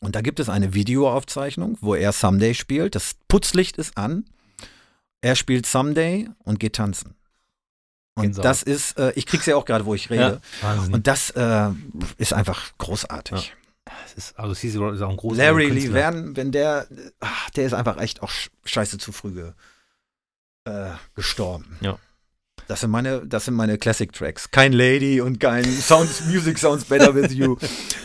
Und 0.00 0.16
da 0.16 0.20
gibt 0.20 0.38
es 0.38 0.50
eine 0.50 0.74
Videoaufzeichnung, 0.74 1.78
wo 1.80 1.94
er 1.94 2.12
Someday 2.12 2.54
spielt. 2.54 2.94
Das 2.94 3.16
Putzlicht 3.28 3.78
ist 3.78 3.96
an. 3.96 4.26
Er 5.22 5.34
spielt 5.34 5.64
Someday 5.64 6.28
und 6.42 6.60
geht 6.60 6.76
tanzen. 6.76 7.14
Und 8.14 8.24
Gänsehaut. 8.24 8.44
das 8.44 8.62
ist, 8.62 8.98
äh, 8.98 9.12
ich 9.16 9.24
krieg's 9.24 9.46
ja 9.46 9.56
auch 9.56 9.64
gerade, 9.64 9.86
wo 9.86 9.94
ich 9.94 10.10
rede. 10.10 10.42
Ja. 10.60 10.72
Und 10.92 11.06
das 11.06 11.30
äh, 11.30 11.70
ist 12.18 12.34
einfach 12.34 12.76
großartig. 12.76 13.54
Es 14.06 14.14
ist, 14.14 14.38
also 14.38 14.78
Rock 14.78 14.94
ist 14.94 15.02
auch 15.02 15.10
ein 15.10 15.16
großer 15.16 15.36
Larry 15.36 15.66
Lee 15.68 15.80
Künstler. 15.82 16.04
Van, 16.14 16.36
wenn 16.36 16.52
der, 16.52 16.86
ach, 17.20 17.50
der 17.50 17.66
ist 17.66 17.74
einfach 17.74 17.98
echt 17.98 18.22
auch 18.22 18.30
sch- 18.30 18.48
scheiße 18.64 18.96
zu 18.98 19.12
früh 19.12 19.32
ge, 19.32 19.52
äh, 20.64 20.90
gestorben. 21.14 21.76
Ja. 21.80 21.98
Das 22.66 22.80
sind 22.80 22.90
meine, 22.90 23.26
das 23.26 23.44
sind 23.44 23.54
meine 23.54 23.76
Classic 23.76 24.10
Tracks. 24.10 24.50
Kein 24.50 24.72
Lady 24.72 25.20
und 25.20 25.38
kein 25.38 25.64
Sounds, 25.64 26.24
Music 26.26 26.58
Sounds 26.58 26.84
Better 26.86 27.14
with 27.14 27.32
You. 27.32 27.56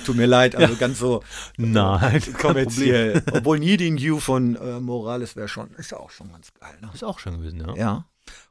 Tut 0.06 0.18
mir 0.18 0.26
leid, 0.26 0.54
also 0.56 0.76
ganz 0.76 1.00
so 1.00 1.24
Nein, 1.58 2.20
kein 2.22 2.34
kommerziell. 2.34 3.24
Obwohl 3.32 3.60
Needing 3.60 3.96
You 3.98 4.20
von 4.20 4.56
äh, 4.58 4.80
Morales 4.82 5.38
wäre 5.38 5.48
schon, 5.48 5.72
ist 5.76 5.92
ja 5.92 5.98
auch 6.00 6.10
schon 6.10 6.30
ganz 6.32 6.54
geil. 6.60 6.78
Ne? 6.82 6.90
Ist 6.94 7.04
auch 7.06 7.20
schön 7.20 7.38
gewesen, 7.38 7.62
ja. 7.66 7.76
Ja. 7.76 8.06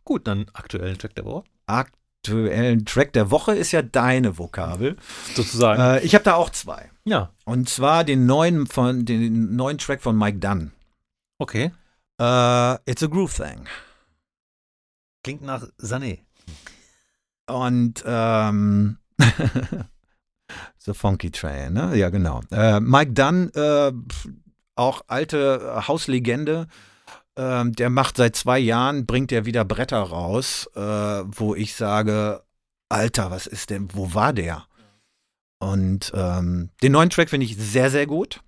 Gut, 0.05 0.27
dann 0.27 0.47
aktuellen 0.55 0.97
Track 0.97 1.15
der 1.15 1.27
Woche. 1.27 1.45
Aktuellen 2.29 2.85
Track 2.85 3.13
der 3.15 3.31
Woche 3.31 3.55
ist 3.55 3.73
ja 3.73 3.83
deine 3.83 4.39
Vokabel. 4.39 4.97
Sozusagen. 5.35 5.81
Äh, 5.81 6.01
ich 6.01 6.15
habe 6.15 6.25
da 6.25 6.35
auch 6.35 6.51
zwei. 6.51 6.91
ja, 7.05 7.33
Und 7.45 7.69
zwar 7.69 8.05
den 8.05 8.27
neuen 8.27 8.67
von 8.67 9.05
den 9.05 9.57
neuen 9.57 9.79
Track 9.79 10.03
von 10.03 10.17
Mike 10.17 10.39
Dunn. 10.39 10.73
okay. 11.39 11.73
Äh, 12.21 12.75
It's 12.91 13.03
a 13.03 13.07
Groove 13.07 13.35
Thing. 13.35 13.65
Klingt 15.23 15.43
nach 15.43 15.63
Sané. 15.81 16.19
Und 17.49 18.03
ähm, 18.07 18.99
The 20.79 20.95
Funky 20.95 21.31
Train, 21.31 21.73
ne? 21.75 21.97
Ja, 21.97 22.11
genau. 22.11 22.41
Äh, 22.51 22.81
Mike 22.81 23.13
Dunn, 23.13 23.51
äh, 23.55 23.93
auch 24.75 25.03
alte 25.07 25.85
Hauslegende, 25.89 26.67
ähm, 27.39 27.73
der 27.73 27.89
macht 27.89 28.17
seit 28.19 28.37
zwei 28.37 28.59
Jahren, 28.59 29.07
bringt 29.07 29.33
er 29.33 29.47
wieder 29.47 29.65
Bretter 29.65 30.01
raus, 30.01 30.69
äh, 30.75 30.81
wo 30.81 31.55
ich 31.55 31.75
sage, 31.75 32.43
Alter, 32.91 33.31
was 33.31 33.47
ist 33.47 33.71
denn, 33.71 33.89
wo 33.95 34.13
war 34.13 34.33
der? 34.33 34.65
Und 35.61 36.13
ähm, 36.15 36.71
den 36.83 36.93
neuen 36.93 37.11
Track 37.11 37.31
finde 37.31 37.47
ich 37.47 37.57
sehr, 37.57 37.91
sehr 37.91 38.07
gut. 38.07 38.41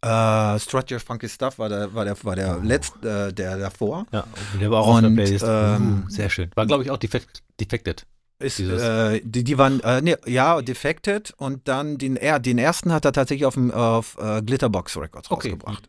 Äh, 0.00 0.58
Strut 0.58 0.90
Your 0.90 1.00
Funky 1.00 1.28
Stuff 1.28 1.58
war 1.58 1.68
der, 1.68 1.92
war 1.94 2.04
der, 2.04 2.16
war 2.24 2.36
der 2.36 2.58
Oh. 2.58 2.62
letzte, 2.62 3.28
äh, 3.28 3.32
der 3.32 3.58
davor. 3.58 4.06
Ja, 4.12 4.24
der 4.60 4.70
war 4.70 4.80
auch 4.80 4.88
auf 4.94 5.00
der 5.00 5.08
Und, 5.10 5.14
Playlist. 5.16 5.44
ähm, 5.46 6.04
uh, 6.06 6.10
sehr 6.10 6.30
schön. 6.30 6.50
War, 6.54 6.66
glaube 6.66 6.82
ich, 6.84 6.90
auch 6.90 6.98
defect, 6.98 7.42
Defected. 7.60 8.06
Ist, 8.38 8.58
äh, 8.58 9.20
die, 9.22 9.44
die 9.44 9.56
waren, 9.58 9.80
äh, 9.80 10.00
nee, 10.02 10.16
ja, 10.26 10.60
Defected 10.62 11.32
und 11.36 11.68
dann 11.68 11.98
den, 11.98 12.16
er, 12.16 12.40
den 12.40 12.58
ersten 12.58 12.92
hat 12.92 13.04
er 13.04 13.12
tatsächlich 13.12 13.46
auf, 13.46 13.54
dem, 13.54 13.70
auf 13.70 14.16
äh, 14.20 14.42
Glitterbox 14.42 14.96
Records 14.96 15.30
Okay. 15.30 15.50
rausgebracht. 15.50 15.88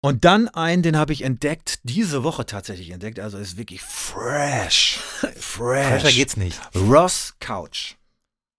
Und 0.00 0.24
dann 0.24 0.48
einen, 0.48 0.82
den 0.82 0.96
habe 0.96 1.12
ich 1.12 1.22
entdeckt, 1.22 1.80
diese 1.82 2.22
Woche 2.22 2.46
tatsächlich 2.46 2.90
entdeckt, 2.90 3.18
also 3.18 3.36
ist 3.36 3.56
wirklich 3.56 3.82
fresh. 3.82 4.98
Fresh. 5.36 6.02
Fresher 6.02 6.12
geht's 6.12 6.36
nicht. 6.36 6.60
Ross 6.74 7.34
Couch. 7.40 7.96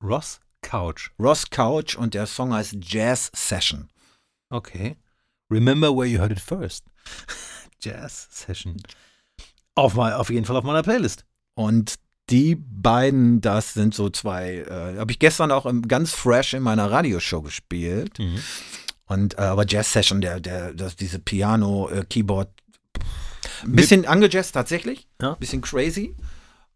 Ross 0.04 0.42
Couch. 0.62 1.12
Ross 1.18 1.50
Couch 1.50 1.96
und 1.96 2.14
der 2.14 2.26
Song 2.26 2.54
heißt 2.54 2.76
Jazz 2.82 3.32
Session. 3.34 3.90
Okay. 4.50 4.98
Remember 5.50 5.96
where 5.96 6.06
you 6.06 6.20
heard 6.20 6.32
it 6.32 6.42
first. 6.42 6.84
Jazz 7.82 8.28
Session. 8.32 8.76
Auf, 9.76 9.94
mal, 9.94 10.14
auf 10.14 10.30
jeden 10.30 10.46
Fall 10.46 10.58
auf 10.58 10.66
meiner 10.66 10.84
Playlist. 10.84 11.24
Und 11.56 11.96
die 12.30 12.56
beiden, 12.56 13.40
das 13.42 13.74
sind 13.74 13.96
so 13.96 14.10
zwei, 14.10 14.58
äh, 14.58 15.00
habe 15.00 15.12
ich 15.12 15.20
gestern 15.20 15.52
auch 15.52 15.66
im, 15.66 15.88
ganz 15.88 16.12
fresh 16.12 16.54
in 16.54 16.64
meiner 16.64 16.92
Radioshow 16.92 17.42
gespielt. 17.42 18.20
Mhm. 18.20 18.40
Und 19.10 19.38
äh, 19.38 19.42
aber 19.42 19.66
Jazz 19.68 19.92
Session, 19.92 20.22
der, 20.22 20.40
der, 20.40 20.74
das, 20.74 20.96
diese 20.96 21.20
Piano, 21.20 21.90
äh, 21.90 22.06
Keyboard, 22.08 22.50
ein 23.64 23.74
bisschen 23.74 24.06
angejazzt 24.06 24.54
tatsächlich, 24.54 25.08
Ja. 25.22 25.34
bisschen 25.34 25.62
crazy, 25.62 26.16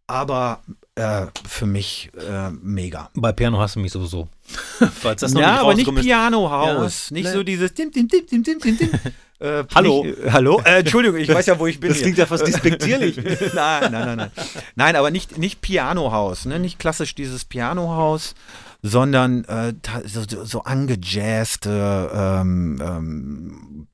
aber 0.08 0.62
äh, 0.96 1.28
für 1.48 1.68
mich 1.68 2.12
äh, 2.18 2.50
mega. 2.50 3.10
Bei 3.14 3.32
Piano 3.32 3.60
hast 3.60 3.76
du 3.76 3.80
mich 3.80 3.92
sowieso. 3.92 4.28
Falls 5.02 5.22
das 5.22 5.34
noch 5.34 5.42
ja, 5.42 5.52
nicht 5.74 5.88
aber 5.88 5.94
nicht. 5.94 6.06
Piano 6.06 6.50
House, 6.50 7.10
Ja, 7.10 7.14
nicht 7.14 7.26
ne. 7.26 7.34
so 7.34 7.44
dieses 7.44 7.74
dim, 7.74 7.92
dim, 7.92 8.08
dim, 8.08 8.26
dim, 8.26 8.44
dim, 8.44 8.60
dim, 8.60 8.78
dim. 8.78 8.90
Äh, 9.40 9.66
Hallo. 9.76 10.06
Nicht, 10.06 10.20
äh, 10.20 10.32
hallo? 10.32 10.62
Äh, 10.64 10.80
Entschuldigung, 10.80 11.20
ich 11.20 11.28
weiß 11.28 11.48
ja, 11.48 11.60
wo 11.60 11.68
ich 11.68 11.78
bin. 11.78 11.90
Das 11.90 11.98
hier. 11.98 12.04
klingt 12.06 12.18
ja 12.18 12.26
fast 12.26 12.48
despektierlich. 12.48 13.18
nein, 13.54 13.92
nein, 13.92 13.92
nein, 13.92 14.18
nein. 14.18 14.32
Nein, 14.76 14.96
aber 14.96 15.12
nicht, 15.12 15.38
nicht 15.38 15.60
Piano-Haus, 15.60 16.46
ne? 16.46 16.60
nicht 16.60 16.80
klassisch 16.80 17.14
dieses 17.14 17.44
Piano-Haus, 17.44 18.36
sondern 18.84 19.46
äh, 19.46 19.74
so, 20.06 20.44
so- 20.46 20.64
angejazzte, 20.64 22.12
ähm, 22.14 22.80
ähm, 22.84 23.88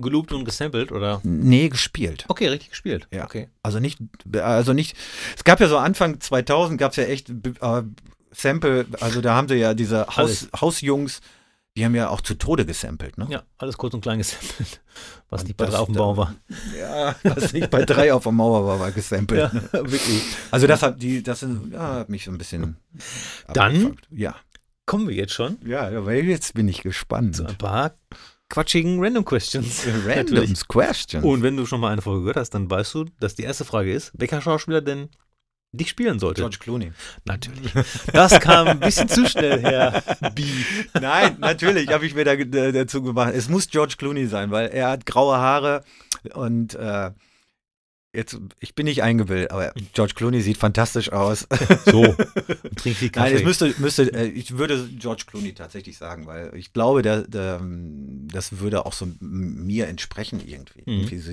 Geloopt 0.00 0.32
und 0.32 0.44
gesampelt, 0.44 0.92
oder? 0.92 1.20
nee, 1.24 1.68
gespielt. 1.68 2.24
Okay, 2.28 2.46
richtig 2.46 2.70
gespielt. 2.70 3.08
Ja. 3.10 3.24
Okay. 3.24 3.48
Also 3.64 3.80
nicht, 3.80 3.98
also 4.40 4.72
nicht, 4.72 4.96
es 5.36 5.42
gab 5.42 5.58
ja 5.58 5.66
so 5.66 5.76
Anfang 5.76 6.20
2000 6.20 6.78
gab 6.78 6.92
es 6.92 6.98
ja 6.98 7.04
echt 7.04 7.30
äh, 7.30 7.82
Sample, 8.30 8.86
also 9.00 9.20
da 9.20 9.34
haben 9.34 9.48
sie 9.48 9.56
ja 9.56 9.74
diese 9.74 10.06
Haus. 10.16 10.48
Hausjungs, 10.54 11.20
die 11.78 11.84
haben 11.84 11.94
ja 11.94 12.08
auch 12.08 12.20
zu 12.20 12.34
Tode 12.34 12.66
gesampelt, 12.66 13.18
ne? 13.18 13.28
Ja, 13.30 13.44
alles 13.56 13.78
kurz 13.78 13.94
und 13.94 14.00
klein 14.00 14.18
gesampelt. 14.18 14.80
Was 15.30 15.42
Und 15.42 15.48
nicht 15.48 15.56
bei 15.56 15.66
das 15.66 15.74
drei 15.74 15.80
auf 15.80 15.86
dem 15.86 15.94
Bau 15.94 16.16
war. 16.16 16.34
Ja, 16.76 17.14
was 17.22 17.52
nicht 17.52 17.70
bei 17.70 17.84
drei 17.84 18.12
auf 18.12 18.22
der 18.24 18.32
Mauer 18.32 18.66
war, 18.66 18.80
war 18.80 18.90
gesampelt. 18.90 19.52
ne? 19.52 19.62
wirklich. 19.72 20.22
Also 20.50 20.66
das 20.66 20.82
hat 20.82 21.00
die, 21.00 21.22
das 21.22 21.40
sind, 21.40 21.72
ja, 21.72 21.96
hat 21.96 22.08
mich 22.08 22.24
so 22.24 22.32
ein 22.32 22.38
bisschen 22.38 22.76
Dann? 23.52 23.96
Ja. 24.10 24.34
Kommen 24.86 25.06
wir 25.06 25.14
jetzt 25.14 25.34
schon 25.34 25.58
Ja, 25.66 26.04
weil 26.06 26.24
jetzt 26.24 26.54
bin 26.54 26.66
ich 26.66 26.82
gespannt. 26.82 27.36
zu 27.36 27.46
ein 27.46 27.58
paar 27.58 27.92
quatschigen 28.48 29.04
Random 29.04 29.24
Questions. 29.24 29.86
Randoms 30.06 30.66
Questions. 30.66 31.24
Und 31.24 31.42
wenn 31.42 31.56
du 31.56 31.66
schon 31.66 31.80
mal 31.80 31.92
eine 31.92 32.02
Folge 32.02 32.20
gehört 32.20 32.38
hast, 32.38 32.50
dann 32.50 32.68
weißt 32.70 32.94
du, 32.94 33.04
dass 33.20 33.34
die 33.34 33.42
erste 33.42 33.64
Frage 33.66 33.92
ist, 33.92 34.10
welcher 34.14 34.40
Schauspieler 34.40 34.80
denn 34.80 35.10
dich 35.72 35.90
spielen 35.90 36.18
sollte. 36.18 36.40
George 36.40 36.58
Clooney. 36.60 36.92
Natürlich. 37.24 37.72
Das 38.12 38.40
kam 38.40 38.68
ein 38.68 38.80
bisschen 38.80 39.08
zu 39.08 39.26
schnell 39.26 39.60
her. 39.60 40.02
B. 40.34 40.44
Nein, 40.94 41.36
natürlich 41.40 41.88
habe 41.88 42.06
ich 42.06 42.14
mir 42.14 42.24
da, 42.24 42.32
äh, 42.32 42.72
dazu 42.72 43.02
gemacht. 43.02 43.34
Es 43.34 43.48
muss 43.48 43.68
George 43.68 43.94
Clooney 43.98 44.26
sein, 44.26 44.50
weil 44.50 44.68
er 44.68 44.90
hat 44.90 45.06
graue 45.06 45.36
Haare 45.36 45.84
und 46.34 46.74
äh, 46.74 47.10
jetzt, 48.14 48.38
ich 48.60 48.74
bin 48.74 48.86
nicht 48.86 49.02
eingebildet, 49.02 49.50
aber 49.50 49.72
George 49.92 50.14
Clooney 50.14 50.40
sieht 50.40 50.56
fantastisch 50.56 51.12
aus. 51.12 51.46
So. 51.84 52.02
Trink 52.76 52.96
viel 52.96 53.10
Kaffee. 53.10 53.30
Nein, 53.30 53.36
es 53.36 53.44
müsste, 53.44 53.74
müsste 53.78 54.12
äh, 54.14 54.26
ich 54.26 54.56
würde 54.56 54.88
George 54.98 55.24
Clooney 55.26 55.52
tatsächlich 55.54 55.98
sagen, 55.98 56.26
weil 56.26 56.54
ich 56.56 56.72
glaube, 56.72 57.02
der, 57.02 57.22
der, 57.22 57.60
das 57.62 58.58
würde 58.58 58.86
auch 58.86 58.94
so 58.94 59.08
mir 59.20 59.86
entsprechen 59.86 60.40
irgendwie. 60.44 60.82
Mhm. 60.86 61.00
Irgendwie 61.00 61.18
so 61.18 61.30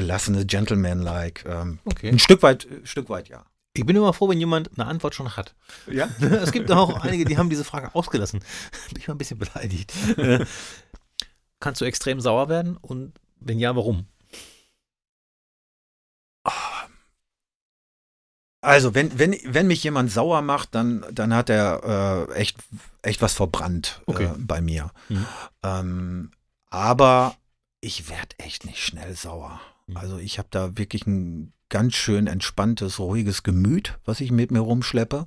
gelassene 0.00 0.46
Gentleman-like. 0.46 1.44
Ähm, 1.46 1.78
okay. 1.84 2.08
Ein 2.08 2.18
Stück 2.18 2.42
weit, 2.42 2.64
äh, 2.66 2.86
Stück 2.86 3.08
weit 3.10 3.28
ja. 3.28 3.44
Ich 3.72 3.86
bin 3.86 3.94
immer 3.94 4.12
froh, 4.12 4.28
wenn 4.28 4.40
jemand 4.40 4.70
eine 4.76 4.86
Antwort 4.88 5.14
schon 5.14 5.36
hat. 5.36 5.54
Ja? 5.86 6.08
Es 6.20 6.50
gibt 6.52 6.70
auch 6.72 7.00
einige, 7.00 7.24
die 7.24 7.38
haben 7.38 7.50
diese 7.50 7.64
Frage 7.64 7.94
ausgelassen. 7.94 8.40
Bin 8.88 8.98
ich 8.98 9.06
mal 9.08 9.14
ein 9.14 9.18
bisschen 9.18 9.38
beleidigt. 9.38 9.92
Äh, 10.16 10.44
Kannst 11.60 11.80
du 11.80 11.84
extrem 11.84 12.20
sauer 12.20 12.48
werden? 12.48 12.76
Und 12.78 13.12
wenn 13.38 13.58
ja, 13.58 13.76
warum? 13.76 14.06
Also, 18.62 18.94
wenn, 18.94 19.18
wenn, 19.18 19.36
wenn 19.44 19.66
mich 19.66 19.84
jemand 19.84 20.10
sauer 20.10 20.42
macht, 20.42 20.74
dann, 20.74 21.04
dann 21.12 21.34
hat 21.34 21.48
er 21.48 22.28
äh, 22.30 22.34
echt, 22.34 22.58
echt 23.02 23.22
was 23.22 23.34
verbrannt 23.34 24.02
Okay. 24.06 24.24
äh, 24.24 24.34
bei 24.36 24.60
mir. 24.60 24.90
Mhm. 25.08 25.26
Ähm, 25.62 26.30
aber 26.70 27.36
ich 27.80 28.08
werde 28.08 28.38
echt 28.38 28.64
nicht 28.64 28.78
schnell 28.82 29.14
sauer. 29.14 29.60
Mhm. 29.90 29.96
Also 29.96 30.18
ich 30.18 30.38
habe 30.38 30.48
da 30.50 30.76
wirklich 30.78 31.06
ein 31.06 31.52
ganz 31.68 31.94
schön 31.94 32.26
entspanntes, 32.26 32.98
ruhiges 32.98 33.42
Gemüt, 33.42 33.98
was 34.04 34.20
ich 34.20 34.32
mit 34.32 34.50
mir 34.50 34.60
rumschleppe. 34.60 35.26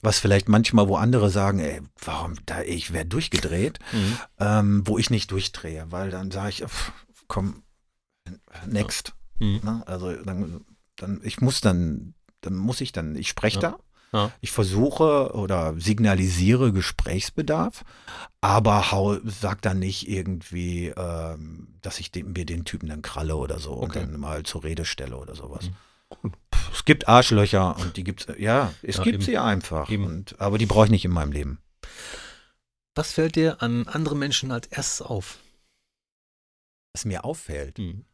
Was 0.00 0.18
vielleicht 0.18 0.48
manchmal, 0.48 0.88
wo 0.88 0.96
andere 0.96 1.30
sagen, 1.30 1.60
ey, 1.60 1.80
warum 2.04 2.34
da, 2.46 2.62
ich 2.62 2.92
werde 2.92 3.10
durchgedreht, 3.10 3.78
Mhm. 3.92 4.18
ähm, 4.40 4.82
wo 4.86 4.98
ich 4.98 5.10
nicht 5.10 5.30
durchdrehe, 5.30 5.86
weil 5.90 6.10
dann 6.10 6.30
sage 6.32 6.48
ich, 6.50 6.64
pff, 6.64 6.92
komm, 7.28 7.62
next. 8.66 9.14
Mhm. 9.38 9.60
Ne? 9.62 9.82
Also 9.86 10.12
dann, 10.12 10.64
dann, 10.96 11.20
ich 11.22 11.40
muss 11.40 11.60
dann, 11.60 12.14
dann 12.40 12.56
muss 12.56 12.80
ich 12.80 12.90
dann, 12.92 13.14
ich 13.14 13.28
spreche 13.28 13.60
Ja. 13.60 13.70
da, 13.70 13.78
Ja. 14.12 14.30
ich 14.42 14.50
versuche 14.52 15.32
oder 15.34 15.74
signalisiere 15.78 16.72
Gesprächsbedarf, 16.72 17.84
aber 18.42 18.92
hau, 18.92 19.16
sag 19.24 19.62
dann 19.62 19.78
nicht 19.78 20.08
irgendwie, 20.08 20.88
ähm, 20.88 21.68
dass 21.80 21.98
ich 21.98 22.10
den, 22.10 22.32
mir 22.32 22.44
den 22.44 22.64
Typen 22.64 22.88
dann 22.88 23.00
kralle 23.02 23.36
oder 23.36 23.58
so 23.58 23.72
und 23.72 23.84
Okay. 23.90 24.00
dann 24.00 24.20
mal 24.20 24.42
zur 24.42 24.64
Rede 24.64 24.84
stelle 24.84 25.16
oder 25.16 25.34
sowas. 25.34 25.70
Mhm. 26.22 26.32
Es 26.74 26.84
gibt 26.84 27.08
Arschlöcher 27.08 27.76
und 27.78 27.96
die 27.96 28.04
gibt's, 28.04 28.26
ja, 28.38 28.72
es 28.82 28.96
Ja, 28.98 29.02
gibt 29.04 29.14
eben. 29.14 29.22
sie 29.24 29.38
einfach. 29.38 29.88
Und, 29.88 30.38
aber 30.40 30.58
die 30.58 30.66
brauche 30.66 30.84
ich 30.86 30.90
nicht 30.90 31.04
in 31.06 31.10
meinem 31.10 31.32
Leben. 31.32 31.58
Was 32.94 33.12
fällt 33.12 33.36
dir 33.36 33.62
an 33.62 33.88
anderen 33.88 34.18
Menschen 34.18 34.52
als 34.52 34.66
erstes 34.66 35.00
auf? 35.00 35.38
Was 36.94 37.04
mir 37.06 37.24
auffällt, 37.24 37.78
Mhm. 37.78 38.04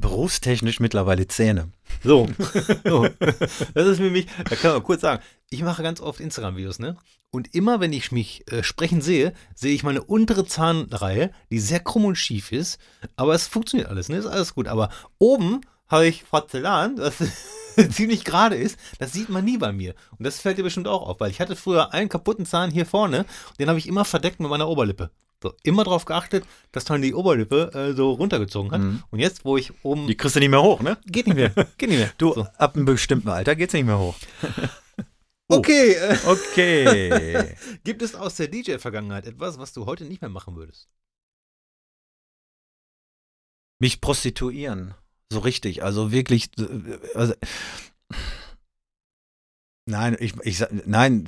Berufstechnisch 0.00 0.80
mittlerweile 0.80 1.28
Zähne. 1.28 1.70
So. 2.02 2.28
so. 2.84 3.08
Das 3.74 3.86
ist 3.86 4.00
nämlich, 4.00 4.26
da 4.48 4.56
kann 4.56 4.72
man 4.72 4.82
kurz 4.82 5.02
sagen, 5.02 5.22
ich 5.50 5.62
mache 5.62 5.82
ganz 5.82 6.00
oft 6.00 6.20
Instagram-Videos, 6.20 6.78
ne? 6.78 6.96
Und 7.30 7.54
immer, 7.54 7.80
wenn 7.80 7.92
ich 7.92 8.10
mich 8.10 8.50
äh, 8.50 8.62
sprechen 8.62 9.02
sehe, 9.02 9.34
sehe 9.54 9.74
ich 9.74 9.82
meine 9.82 10.02
untere 10.02 10.46
Zahnreihe, 10.46 11.30
die 11.50 11.58
sehr 11.58 11.80
krumm 11.80 12.06
und 12.06 12.16
schief 12.16 12.52
ist. 12.52 12.78
Aber 13.16 13.34
es 13.34 13.46
funktioniert 13.46 13.90
alles, 13.90 14.08
ne? 14.08 14.16
Ist 14.16 14.26
alles 14.26 14.54
gut. 14.54 14.66
Aber 14.66 14.90
oben 15.18 15.60
habe 15.88 16.06
ich 16.06 16.28
Porzellan, 16.28 16.96
das 16.96 17.16
ziemlich 17.90 18.24
gerade 18.24 18.56
ist. 18.56 18.78
Das 18.98 19.12
sieht 19.12 19.28
man 19.28 19.44
nie 19.44 19.58
bei 19.58 19.72
mir. 19.72 19.94
Und 20.18 20.24
das 20.24 20.40
fällt 20.40 20.58
dir 20.58 20.62
bestimmt 20.62 20.88
auch 20.88 21.06
auf, 21.06 21.20
weil 21.20 21.30
ich 21.30 21.40
hatte 21.40 21.56
früher 21.56 21.92
einen 21.92 22.08
kaputten 22.08 22.46
Zahn 22.46 22.70
hier 22.70 22.86
vorne, 22.86 23.26
den 23.58 23.68
habe 23.68 23.78
ich 23.78 23.88
immer 23.88 24.04
verdeckt 24.04 24.40
mit 24.40 24.50
meiner 24.50 24.68
Oberlippe. 24.68 25.10
So, 25.42 25.54
immer 25.62 25.84
darauf 25.84 26.04
geachtet, 26.04 26.44
dass 26.72 26.84
dann 26.84 27.00
die 27.00 27.14
Oberlippe 27.14 27.70
äh, 27.72 27.92
so 27.94 28.10
runtergezogen 28.12 28.72
hat. 28.72 28.80
Mhm. 28.80 29.04
Und 29.10 29.20
jetzt, 29.20 29.44
wo 29.44 29.56
ich 29.56 29.72
oben. 29.84 30.08
Die 30.08 30.16
kriegst 30.16 30.34
du 30.34 30.40
nicht 30.40 30.48
mehr 30.48 30.62
hoch, 30.62 30.80
ne? 30.80 30.98
geht 31.06 31.26
nicht 31.26 31.36
mehr. 31.36 31.50
Geht 31.78 31.90
nicht 31.90 31.98
mehr. 31.98 32.12
Du, 32.18 32.34
So. 32.34 32.42
ab 32.56 32.74
einem 32.74 32.84
bestimmten 32.86 33.28
Alter 33.28 33.54
geht's 33.54 33.72
nicht 33.74 33.86
mehr 33.86 33.98
hoch. 33.98 34.16
Okay, 35.50 35.92
äh, 35.94 36.18
Okay. 36.26 37.56
gibt 37.84 38.02
es 38.02 38.14
aus 38.14 38.34
der 38.34 38.48
DJ-Vergangenheit 38.48 39.26
etwas, 39.26 39.58
was 39.58 39.72
du 39.72 39.86
heute 39.86 40.04
nicht 40.04 40.20
mehr 40.20 40.28
machen 40.28 40.56
würdest? 40.56 40.90
Mich 43.80 44.02
prostituieren. 44.02 44.94
So 45.32 45.38
richtig. 45.38 45.82
Also 45.82 46.12
wirklich. 46.12 46.50
Also, 47.14 47.32
nein, 49.88 50.16
ich, 50.20 50.34
ich 50.42 50.64
nein. 50.86 51.24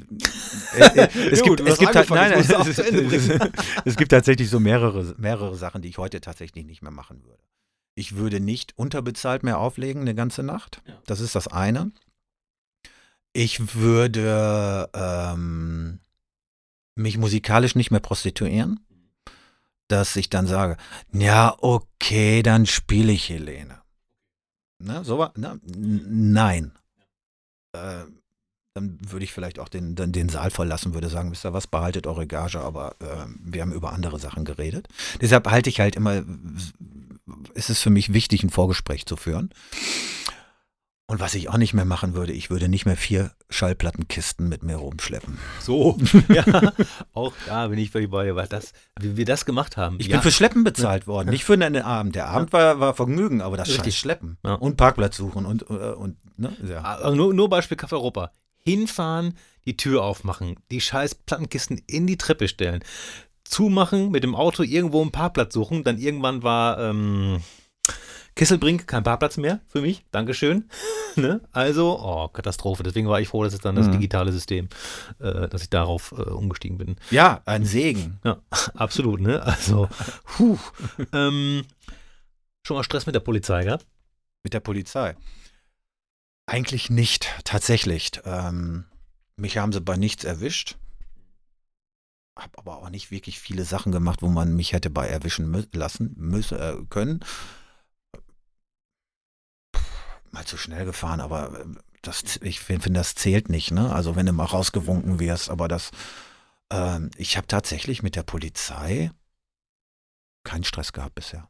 Äh, 0.76 0.80
äh, 0.80 1.08
es, 1.30 1.42
gibt, 1.42 1.60
es, 1.60 1.78
gibt 1.78 1.94
nein, 2.10 2.32
du 2.32 2.38
es, 2.68 2.76
bringen. 2.76 3.52
es 3.84 3.96
gibt 3.96 4.10
tatsächlich 4.10 4.48
so 4.50 4.60
mehrere, 4.60 5.14
mehrere 5.18 5.56
Sachen, 5.56 5.82
die 5.82 5.88
ich 5.88 5.98
heute 5.98 6.20
tatsächlich 6.20 6.66
nicht 6.66 6.82
mehr 6.82 6.92
machen 6.92 7.24
würde. 7.24 7.42
Ich 7.94 8.16
würde 8.16 8.40
nicht 8.40 8.78
unterbezahlt 8.78 9.42
mehr 9.42 9.58
auflegen 9.58 10.02
eine 10.02 10.14
ganze 10.14 10.42
Nacht. 10.42 10.82
Ja. 10.86 10.94
Das 11.06 11.20
ist 11.20 11.34
das 11.34 11.48
eine. 11.48 11.90
Ich 13.32 13.74
würde 13.74 14.88
ähm, 14.94 16.00
mich 16.94 17.18
musikalisch 17.18 17.74
nicht 17.74 17.90
mehr 17.90 18.00
prostituieren, 18.00 18.80
dass 19.88 20.16
ich 20.16 20.30
dann 20.30 20.46
sage, 20.46 20.76
ja, 21.12 21.56
okay, 21.58 22.42
dann 22.42 22.66
spiele 22.66 23.12
ich 23.12 23.28
Helene. 23.28 23.80
Ne, 24.78 25.04
so 25.04 25.28
ne, 25.36 25.60
nein. 25.64 26.72
Äh, 27.72 28.04
dann 28.74 28.98
würde 29.00 29.24
ich 29.24 29.32
vielleicht 29.32 29.58
auch 29.58 29.68
den, 29.68 29.96
den, 29.96 30.12
den 30.12 30.28
Saal 30.28 30.50
verlassen, 30.50 30.94
würde 30.94 31.08
sagen, 31.08 31.30
wisst 31.32 31.44
ihr 31.44 31.52
was, 31.52 31.66
behaltet 31.66 32.06
eure 32.06 32.26
Gage, 32.26 32.60
aber 32.60 32.94
äh, 33.00 33.26
wir 33.42 33.62
haben 33.62 33.72
über 33.72 33.92
andere 33.92 34.18
Sachen 34.18 34.44
geredet. 34.44 34.88
Deshalb 35.20 35.50
halte 35.50 35.70
ich 35.70 35.80
halt 35.80 35.96
immer, 35.96 36.22
ist 37.54 37.70
es 37.70 37.80
für 37.80 37.90
mich 37.90 38.12
wichtig, 38.12 38.42
ein 38.42 38.50
Vorgespräch 38.50 39.06
zu 39.06 39.16
führen. 39.16 39.50
Und 41.10 41.18
was 41.18 41.34
ich 41.34 41.48
auch 41.48 41.56
nicht 41.56 41.74
mehr 41.74 41.84
machen 41.84 42.14
würde, 42.14 42.32
ich 42.32 42.50
würde 42.50 42.68
nicht 42.68 42.86
mehr 42.86 42.96
vier 42.96 43.32
Schallplattenkisten 43.48 44.48
mit 44.48 44.62
mir 44.62 44.76
rumschleppen. 44.76 45.38
So, 45.58 45.98
ja, 46.28 46.44
auch 47.12 47.32
da 47.46 47.66
bin 47.66 47.80
ich 47.80 47.90
völlig 47.90 48.10
bei 48.10 48.26
dir, 48.26 48.36
weil 48.36 48.46
das, 48.46 48.72
wie 49.00 49.16
wir 49.16 49.24
das 49.24 49.44
gemacht 49.44 49.76
haben. 49.76 49.96
Ich 49.98 50.06
ja, 50.06 50.12
bin 50.12 50.22
für 50.22 50.30
Schleppen 50.30 50.62
bezahlt 50.62 51.08
worden, 51.08 51.30
nicht 51.30 51.44
für 51.44 51.54
einen 51.54 51.82
Abend. 51.82 52.14
Der 52.14 52.28
Abend 52.28 52.52
war, 52.52 52.78
war 52.78 52.94
Vergnügen, 52.94 53.40
aber 53.40 53.56
das 53.56 53.66
Richtig. 53.66 53.94
scheiß 53.94 53.96
Schleppen 53.96 54.38
Ja. 54.44 54.54
und 54.54 54.76
Parkplatz 54.76 55.16
suchen 55.16 55.46
und, 55.46 55.62
äh, 55.62 55.74
und 55.74 56.16
ne, 56.38 56.56
ja. 56.68 56.82
also 56.82 57.16
nur, 57.16 57.34
nur 57.34 57.50
Beispiel 57.50 57.76
Café 57.76 57.94
Europa. 57.94 58.30
Hinfahren, 58.64 59.36
die 59.64 59.76
Tür 59.76 60.02
aufmachen, 60.04 60.56
die 60.70 60.80
scheiß 60.80 61.14
Plattenkisten 61.14 61.80
in 61.86 62.06
die 62.06 62.16
Treppe 62.18 62.48
stellen, 62.48 62.82
zumachen, 63.44 64.10
mit 64.10 64.22
dem 64.22 64.34
Auto 64.34 64.62
irgendwo 64.62 65.00
einen 65.02 65.10
Parkplatz 65.12 65.54
suchen, 65.54 65.82
dann 65.84 65.98
irgendwann 65.98 66.42
war 66.42 66.78
ähm, 66.78 67.42
Kisselbrink 68.36 68.86
kein 68.86 69.02
Parkplatz 69.02 69.36
mehr 69.36 69.60
für 69.68 69.80
mich, 69.80 70.04
Dankeschön. 70.12 70.68
ne? 71.16 71.40
Also, 71.52 71.98
oh, 72.00 72.28
Katastrophe. 72.28 72.82
Deswegen 72.84 73.08
war 73.08 73.20
ich 73.20 73.28
froh, 73.28 73.42
dass 73.42 73.52
es 73.52 73.60
dann 73.60 73.74
das 73.74 73.88
Mhm. 73.88 73.92
digitale 73.92 74.32
System, 74.32 74.68
äh, 75.18 75.48
dass 75.48 75.62
ich 75.62 75.70
darauf 75.70 76.12
äh, 76.12 76.22
umgestiegen 76.22 76.78
bin. 76.78 76.96
ja, 77.10 77.42
ein 77.44 77.64
Segen. 77.64 78.20
Ja, 78.24 78.40
absolut, 78.74 79.20
ne? 79.20 79.42
Also, 79.42 79.88
puh. 80.36 80.56
ähm, 81.12 81.64
schon 82.64 82.76
mal 82.76 82.84
Stress 82.84 83.06
mit 83.06 83.14
der 83.16 83.20
Polizei 83.20 83.64
gehabt? 83.64 83.86
Mit 84.44 84.54
der 84.54 84.60
Polizei. 84.60 85.16
Eigentlich 86.50 86.90
nicht, 86.90 87.32
tatsächlich. 87.44 88.10
Ähm, 88.24 88.84
mich 89.36 89.58
haben 89.58 89.72
sie 89.72 89.80
bei 89.80 89.96
nichts 89.96 90.24
erwischt. 90.24 90.78
Hab 92.36 92.58
aber 92.58 92.78
auch 92.78 92.90
nicht 92.90 93.12
wirklich 93.12 93.38
viele 93.38 93.64
Sachen 93.64 93.92
gemacht, 93.92 94.20
wo 94.20 94.26
man 94.26 94.56
mich 94.56 94.72
hätte 94.72 94.90
bei 94.90 95.06
erwischen 95.06 95.48
mü 95.48 95.64
lassen 95.72 96.12
müssen, 96.16 96.58
äh, 96.58 96.74
können. 96.90 97.20
Mal 100.32 100.44
zu 100.44 100.56
schnell 100.56 100.84
gefahren, 100.84 101.20
aber 101.20 101.60
äh, 101.60 101.66
das, 102.02 102.38
ich 102.42 102.58
finde, 102.58 102.82
find, 102.82 102.96
das 102.96 103.14
zählt 103.14 103.48
nicht, 103.48 103.70
ne? 103.70 103.94
Also 103.94 104.16
wenn 104.16 104.26
du 104.26 104.32
mal 104.32 104.42
rausgewunken 104.42 105.20
wirst, 105.20 105.50
aber 105.50 105.68
das, 105.68 105.92
ähm, 106.72 107.12
ich 107.16 107.36
habe 107.36 107.46
tatsächlich 107.46 108.02
mit 108.02 108.16
der 108.16 108.24
Polizei 108.24 109.12
keinen 110.42 110.64
Stress 110.64 110.92
gehabt 110.92 111.14
bisher. 111.14 111.48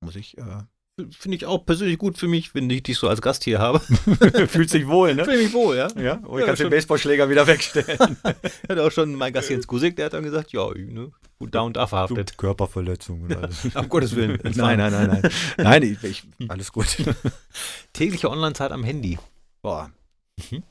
Muss 0.00 0.16
ich, 0.16 0.36
äh, 0.36 0.64
Finde 1.10 1.36
ich 1.36 1.46
auch 1.46 1.64
persönlich 1.64 1.96
gut 1.96 2.18
für 2.18 2.28
mich, 2.28 2.54
wenn 2.54 2.68
ich 2.68 2.82
dich 2.82 2.98
so 2.98 3.08
als 3.08 3.22
Gast 3.22 3.44
hier 3.44 3.58
habe. 3.58 3.80
Fühlt 4.48 4.68
sich 4.68 4.86
wohl, 4.86 5.14
ne? 5.14 5.24
Fühle 5.24 5.38
mich 5.38 5.52
wohl, 5.54 5.74
ja. 5.76 5.88
Ja, 5.98 6.20
oh, 6.26 6.38
Ja, 6.38 6.44
kannst 6.44 6.60
schon. 6.60 6.70
den 6.70 6.76
Baseballschläger 6.76 7.30
wieder 7.30 7.46
wegstellen. 7.46 8.18
Ich 8.62 8.68
hatte 8.68 8.84
auch 8.84 8.90
schon 8.92 9.14
mein 9.14 9.32
Gast 9.32 9.48
Jens 9.48 9.66
Gusik, 9.66 9.96
der 9.96 10.06
hat 10.06 10.12
dann 10.12 10.22
gesagt, 10.22 10.52
ja, 10.52 10.68
ne, 10.74 11.10
gut 11.38 11.54
da 11.54 11.62
und 11.62 11.76
da 11.76 11.86
verhaftet. 11.86 12.36
Körperverletzung 12.36 13.22
und 13.22 13.36
alles. 13.36 13.64
Um 13.74 13.88
Gottes 13.88 14.14
Willen. 14.14 14.38
Nein, 14.42 14.78
nein, 14.78 14.92
nein, 14.92 15.08
nein. 15.08 15.32
Nein, 15.56 15.82
ich, 15.82 16.04
ich, 16.04 16.24
alles 16.48 16.70
gut. 16.72 16.96
Tägliche 17.94 18.30
Online-Zeit 18.30 18.70
am 18.70 18.84
Handy. 18.84 19.18
Boah. 19.62 19.90
Mhm. 20.52 20.62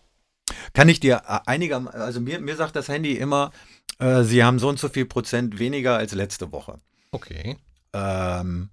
Kann 0.74 0.88
ich 0.88 1.00
dir 1.00 1.24
äh, 1.28 1.40
einiger, 1.48 1.94
also 1.96 2.22
mir, 2.22 2.40
mir 2.40 2.56
sagt 2.56 2.76
das 2.76 2.90
Handy 2.90 3.14
immer, 3.14 3.52
äh, 3.98 4.24
sie 4.24 4.44
haben 4.44 4.60
so 4.60 4.70
und 4.70 4.80
so 4.80 4.88
viel 4.88 5.06
Prozent 5.06 5.58
weniger 5.58 5.98
als 5.98 6.14
letzte 6.14 6.52
Woche. 6.52 6.80
Okay. 7.12 7.58
Ähm, 7.94 8.70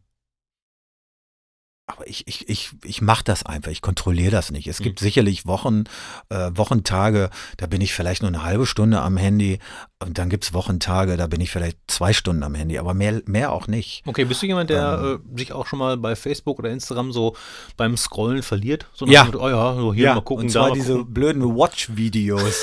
aber 1.91 2.07
ich, 2.07 2.27
ich, 2.29 2.49
ich, 2.51 2.71
ich 2.85 3.01
mache 3.01 3.25
das 3.25 3.47
einfach, 3.47 3.71
ich 3.71 3.81
kontrolliere 3.81 4.31
das 4.31 4.51
nicht. 4.51 4.67
Es 4.69 4.79
Mhm. 4.79 4.85
gibt 4.85 4.99
sicherlich 5.01 5.47
Wochen, 5.47 5.85
äh, 6.29 6.51
Wochentage, 6.55 7.31
da 7.57 7.67
bin 7.67 7.81
ich 7.81 7.95
vielleicht 7.95 8.21
nur 8.21 8.29
eine 8.29 8.43
halbe 8.45 8.67
Stunde 8.67 9.01
am 9.01 9.17
Handy 9.17 9.59
und 10.05 10.19
dann 10.19 10.29
gibt 10.29 10.45
es 10.45 10.53
Wochentage, 10.53 11.17
da 11.17 11.27
bin 11.27 11.41
ich 11.41 11.51
vielleicht 11.51 11.79
zwei 11.89 12.13
Stunden 12.13 12.43
am 12.43 12.55
Handy, 12.55 12.79
aber 12.79 12.93
mehr, 12.93 13.23
mehr 13.25 13.53
auch 13.53 13.67
nicht. 13.69 14.03
Okay, 14.07 14.27
bist 14.27 14.43
du 14.43 14.47
jemand, 14.47 14.69
der 14.69 15.19
äh, 15.35 15.39
sich 15.39 15.53
auch 15.55 15.67
schon 15.67 15.79
mal 15.79 15.97
bei 15.97 16.15
Facebook 16.15 16.59
oder 16.59 16.69
Instagram 16.71 17.11
so 17.11 17.35
beim 17.79 17.97
Scrollen 17.97 18.43
verliert? 18.43 18.87
So 18.93 19.07
Ja. 19.07 19.25
Motto, 19.25 19.43
oh 19.45 19.49
ja, 19.49 19.75
so 19.75 19.95
hier 19.95 20.15
mal 20.15 20.21
gucken, 20.21 20.45
und 20.45 20.51
zwar 20.51 20.73
diese 20.73 20.93
gucken. 20.99 21.15
blöden 21.15 21.43
Watch-Videos, 21.57 22.55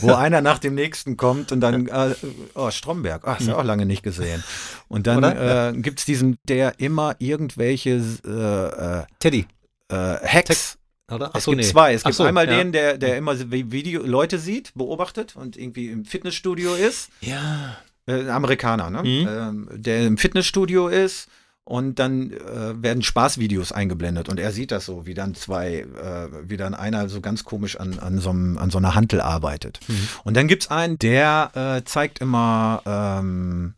wo 0.00 0.12
einer 0.14 0.40
nach 0.40 0.60
dem 0.60 0.74
nächsten 0.76 1.16
kommt 1.16 1.50
und 1.50 1.60
dann, 1.60 1.88
äh, 1.88 2.14
oh, 2.54 2.70
Stromberg, 2.70 3.26
ah, 3.26 3.34
ist 3.34 3.48
ja 3.48 3.56
auch 3.58 3.64
lange 3.64 3.86
nicht 3.86 4.04
gesehen. 4.04 4.44
Und 4.88 5.06
dann 5.06 5.22
äh, 5.22 5.72
gibt 5.80 6.00
es 6.00 6.04
diesen, 6.04 6.38
der 6.48 6.80
immer 6.80 7.16
irgendwelche 7.18 8.02
äh, 8.24 9.00
äh, 9.00 9.04
Teddy. 9.18 9.46
äh, 9.88 9.94
Hacks, 9.94 10.78
oder? 11.10 11.30
es 11.34 11.44
gibt 11.46 11.64
zwei. 11.64 11.94
Es 11.94 12.04
gibt 12.04 12.16
so, 12.16 12.24
einmal 12.24 12.48
ja. 12.48 12.56
den, 12.56 12.72
der, 12.72 12.98
der 12.98 13.16
immer 13.16 13.36
so 13.36 13.50
Video 13.50 14.02
Leute 14.02 14.38
sieht, 14.38 14.72
beobachtet 14.74 15.36
und 15.36 15.56
irgendwie 15.56 15.88
im 15.88 16.04
Fitnessstudio 16.04 16.74
ist. 16.74 17.10
Ja. 17.20 17.76
Äh, 18.06 18.20
ein 18.20 18.30
Amerikaner, 18.30 18.90
ne? 18.90 19.02
Mhm. 19.02 19.28
Ähm, 19.28 19.68
der 19.72 20.06
im 20.06 20.18
Fitnessstudio 20.18 20.88
ist 20.88 21.28
und 21.64 21.98
dann 21.98 22.32
äh, 22.32 22.82
werden 22.82 23.02
Spaßvideos 23.02 23.72
eingeblendet 23.72 24.30
und 24.30 24.40
er 24.40 24.52
sieht 24.52 24.70
das 24.70 24.86
so, 24.86 25.06
wie 25.06 25.14
dann 25.14 25.34
zwei, 25.34 25.80
äh, 25.80 26.28
wie 26.48 26.56
dann 26.56 26.74
einer 26.74 27.08
so 27.10 27.20
ganz 27.20 27.44
komisch 27.44 27.78
an, 27.78 27.98
an, 27.98 28.18
so, 28.18 28.30
einem, 28.30 28.56
an 28.56 28.70
so 28.70 28.78
einer 28.78 28.94
Hantel 28.94 29.20
arbeitet. 29.20 29.80
Mhm. 29.86 30.08
Und 30.24 30.36
dann 30.36 30.48
gibt's 30.48 30.70
einen, 30.70 30.98
der 30.98 31.50
äh, 31.54 31.84
zeigt 31.84 32.20
immer, 32.20 32.82
ähm, 32.86 33.74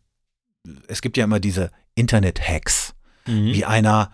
es 0.88 1.02
gibt 1.02 1.16
ja 1.16 1.24
immer 1.24 1.40
diese 1.40 1.70
Internet-Hacks, 1.94 2.94
Mhm. 3.26 3.52
wie 3.52 3.64
einer, 3.64 4.10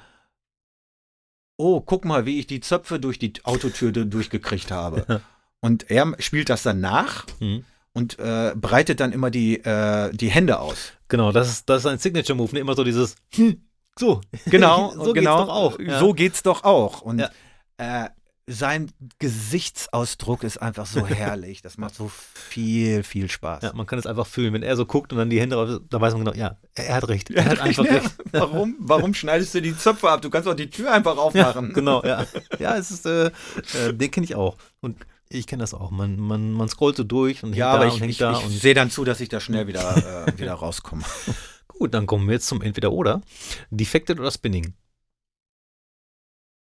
oh, 1.58 1.80
guck 1.80 2.04
mal, 2.04 2.26
wie 2.26 2.38
ich 2.38 2.46
die 2.46 2.60
Zöpfe 2.60 2.98
durch 3.00 3.18
die 3.18 3.32
Autotür 3.44 3.92
du- 3.92 4.06
durchgekriegt 4.06 4.70
habe. 4.70 5.22
Und 5.60 5.90
er 5.90 6.14
spielt 6.18 6.50
das 6.50 6.62
dann 6.62 6.80
nach 6.80 7.26
Mhm. 7.40 7.64
und 7.92 8.18
äh, 8.18 8.52
breitet 8.56 9.00
dann 9.00 9.12
immer 9.12 9.30
die, 9.30 9.58
äh, 9.64 10.12
die 10.12 10.28
Hände 10.30 10.58
aus. 10.60 10.92
Genau, 11.08 11.32
das 11.32 11.48
ist, 11.48 11.68
das 11.68 11.82
ist 11.82 11.86
ein 11.86 11.98
Signature-Move, 11.98 12.52
ne? 12.54 12.60
immer 12.60 12.74
so 12.74 12.84
dieses, 12.84 13.16
hm, 13.34 13.62
so. 13.98 14.20
Genau, 14.46 14.90
so 15.04 15.12
genau. 15.12 15.36
geht's 15.38 15.46
doch 15.46 15.48
auch. 15.48 15.78
Ja. 15.80 15.98
So 15.98 16.12
geht's 16.12 16.42
doch 16.42 16.64
auch. 16.64 17.00
Und 17.02 17.20
Ja. 17.20 17.30
äh, 17.78 18.08
sein 18.48 18.92
Gesichtsausdruck 19.18 20.44
ist 20.44 20.58
einfach 20.62 20.86
so 20.86 21.04
herrlich. 21.06 21.62
Das 21.62 21.78
macht 21.78 21.94
so 21.96 22.08
viel, 22.08 23.02
viel 23.02 23.28
Spaß. 23.28 23.62
Ja, 23.64 23.72
man 23.72 23.86
kann 23.86 23.98
es 23.98 24.06
einfach 24.06 24.26
fühlen. 24.26 24.52
Wenn 24.52 24.62
er 24.62 24.76
so 24.76 24.86
guckt 24.86 25.12
und 25.12 25.18
dann 25.18 25.30
die 25.30 25.40
Hände 25.40 25.56
raus, 25.56 25.80
da 25.90 26.00
weiß 26.00 26.14
man 26.14 26.24
genau, 26.24 26.36
ja, 26.36 26.56
er, 26.74 26.86
er 26.86 26.94
hat 26.94 27.08
recht. 27.08 27.30
Er 27.30 27.44
hat 27.44 27.58
einfach 27.60 27.84
Ja, 27.84 27.92
recht. 27.94 28.14
Warum, 28.32 28.76
warum 28.78 29.14
schneidest 29.14 29.52
du 29.54 29.60
die 29.62 29.76
Zöpfe 29.76 30.08
ab? 30.10 30.22
Du 30.22 30.30
kannst 30.30 30.46
doch 30.46 30.54
die 30.54 30.70
Tür 30.70 30.92
einfach 30.92 31.16
Ja, 31.16 31.22
aufmachen. 31.22 31.72
genau, 31.72 32.04
ja. 32.04 32.24
Ja, 32.60 32.76
es 32.76 32.90
ist, 32.92 33.04
äh, 33.06 33.26
äh, 33.26 33.92
den 33.92 34.10
kenne 34.12 34.24
ich 34.24 34.36
auch. 34.36 34.56
Und 34.80 35.04
ich 35.28 35.48
kenne 35.48 35.62
das 35.64 35.74
auch. 35.74 35.90
Man, 35.90 36.16
man, 36.20 36.52
man 36.52 36.68
scrollt 36.68 36.96
so 36.96 37.02
durch 37.04 37.42
und 37.42 37.48
hängt 37.50 37.58
Ja, 37.58 37.72
aber 37.72 37.86
ich, 37.88 38.00
ich, 38.00 38.20
ich 38.20 38.60
sehe 38.60 38.74
dann 38.74 38.90
zu, 38.92 39.04
dass 39.04 39.20
ich 39.20 39.28
da 39.28 39.40
schnell 39.40 39.66
wieder, 39.66 40.26
äh, 40.28 40.38
wieder 40.38 40.52
rauskomme. 40.54 41.02
gut, 41.68 41.92
dann 41.94 42.06
kommen 42.06 42.28
wir 42.28 42.34
jetzt 42.34 42.46
zum 42.46 42.62
Entweder-Oder. 42.62 43.22
Defected 43.70 44.20
oder 44.20 44.30
Spinning? 44.30 44.74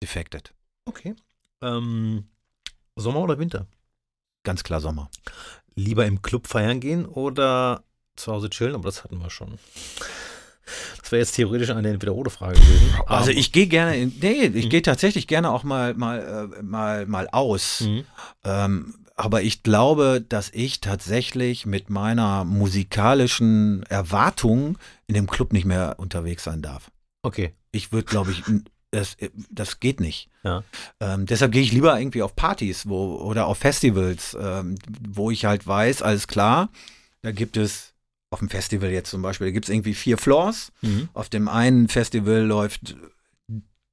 Defected. 0.04 0.54
Okay. 0.86 1.16
Ähm, 1.62 2.26
Sommer 2.96 3.20
oder 3.22 3.40
Winter? 3.40 3.68
Ganz 4.44 4.64
klar 4.64 4.82
Sommer. 4.82 5.10
Lieber 5.76 6.06
im 6.06 6.22
Club 6.22 6.48
feiern 6.48 6.80
gehen 6.80 7.06
oder 7.06 7.84
zu 8.16 8.32
Hause 8.32 8.50
chillen? 8.50 8.76
Aber 8.76 8.84
das 8.86 9.04
hatten 9.04 9.20
wir 9.20 9.30
schon. 9.30 9.58
Das 11.02 11.12
wäre 11.12 11.22
jetzt 11.22 11.34
theoretisch 11.36 11.70
eine 11.72 11.90
Entweder-Oder-Frage 11.90 12.60
gewesen. 12.60 12.94
Also 13.08 13.32
Aber- 13.32 13.40
ich 13.40 13.52
gehe 13.52 13.68
gerne 13.68 13.98
in, 13.98 14.14
nee, 14.22 14.46
ich 14.46 14.66
Mhm. 14.66 14.70
gehe 14.70 14.82
tatsächlich 14.82 15.28
gerne 15.28 15.52
auch 15.52 15.64
mal, 15.64 15.94
mal, 15.96 16.52
äh, 16.60 16.62
mal, 16.62 17.06
mal 17.08 17.28
aus. 17.32 17.82
Mhm. 17.82 18.04
Ähm, 18.44 18.96
aber 19.16 19.42
ich 19.42 19.64
glaube, 19.64 20.24
dass 20.28 20.50
ich 20.52 20.80
tatsächlich 20.80 21.66
mit 21.66 21.90
meiner 21.90 22.44
musikalischen 22.46 23.84
Erwartung 23.84 24.78
in 25.08 25.16
dem 25.16 25.28
Club 25.28 25.52
nicht 25.54 25.66
mehr 25.66 25.96
unterwegs 25.98 26.44
sein 26.44 26.62
darf. 26.62 26.92
Okay. 27.24 27.54
Ich 27.72 27.92
würde, 27.92 28.06
glaube 28.06 28.32
ich, 28.32 28.44
das, 28.92 29.18
das 29.52 29.80
geht 29.80 30.00
nicht. 30.00 30.30
Ja. 30.44 30.64
Ähm, 31.00 31.26
deshalb 31.26 31.52
gehe 31.52 31.62
ich 31.62 31.72
lieber 31.72 32.00
irgendwie 32.00 32.24
auf 32.24 32.36
Partys 32.36 32.88
wo, 32.90 33.16
oder 33.18 33.46
auf 33.48 33.58
Festivals, 33.60 34.36
ähm, 34.40 34.76
wo 35.10 35.30
ich 35.32 35.46
halt 35.46 35.68
weiß, 35.68 36.02
alles 36.02 36.28
klar, 36.28 36.70
da 37.22 37.32
gibt 37.32 37.56
es 37.58 37.94
auf 38.32 38.40
dem 38.40 38.50
Festival 38.50 38.90
jetzt 38.92 39.10
zum 39.10 39.22
Beispiel, 39.22 39.48
da 39.48 39.52
gibt 39.52 39.66
es 39.66 39.74
irgendwie 39.74 39.94
vier 39.94 40.18
Floors. 40.18 40.72
Mhm. 40.82 41.10
Auf 41.14 41.30
dem 41.30 41.48
einen 41.48 41.88
Festival 41.88 42.42
läuft 42.42 42.96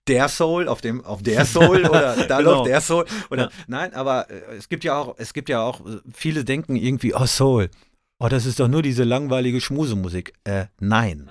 der 0.08 0.28
Soul, 0.28 0.68
auf 0.68 0.80
dem 0.80 1.04
auf 1.04 1.22
der 1.22 1.44
Soul 1.44 1.84
oder 1.88 2.26
da 2.26 2.38
Genau. 2.38 2.58
läuft 2.58 2.66
der 2.68 2.80
Soul 2.80 3.04
oder 3.30 3.44
Ja. 3.44 3.50
nein, 3.66 3.92
aber 3.94 4.30
äh, 4.30 4.56
es 4.56 4.68
gibt 4.68 4.84
ja 4.84 4.96
auch 4.98 5.16
es 5.18 5.32
gibt 5.34 5.48
ja 5.48 5.62
auch 5.62 5.84
äh, 5.84 5.98
viele 6.12 6.44
denken 6.44 6.76
irgendwie 6.76 7.14
oh 7.14 7.26
Soul. 7.26 7.70
Oh, 8.18 8.28
das 8.28 8.46
ist 8.46 8.60
doch 8.60 8.68
nur 8.68 8.82
diese 8.82 9.04
langweilige 9.04 9.60
Schmusemusik. 9.60 10.32
Äh, 10.44 10.66
nein. 10.80 11.30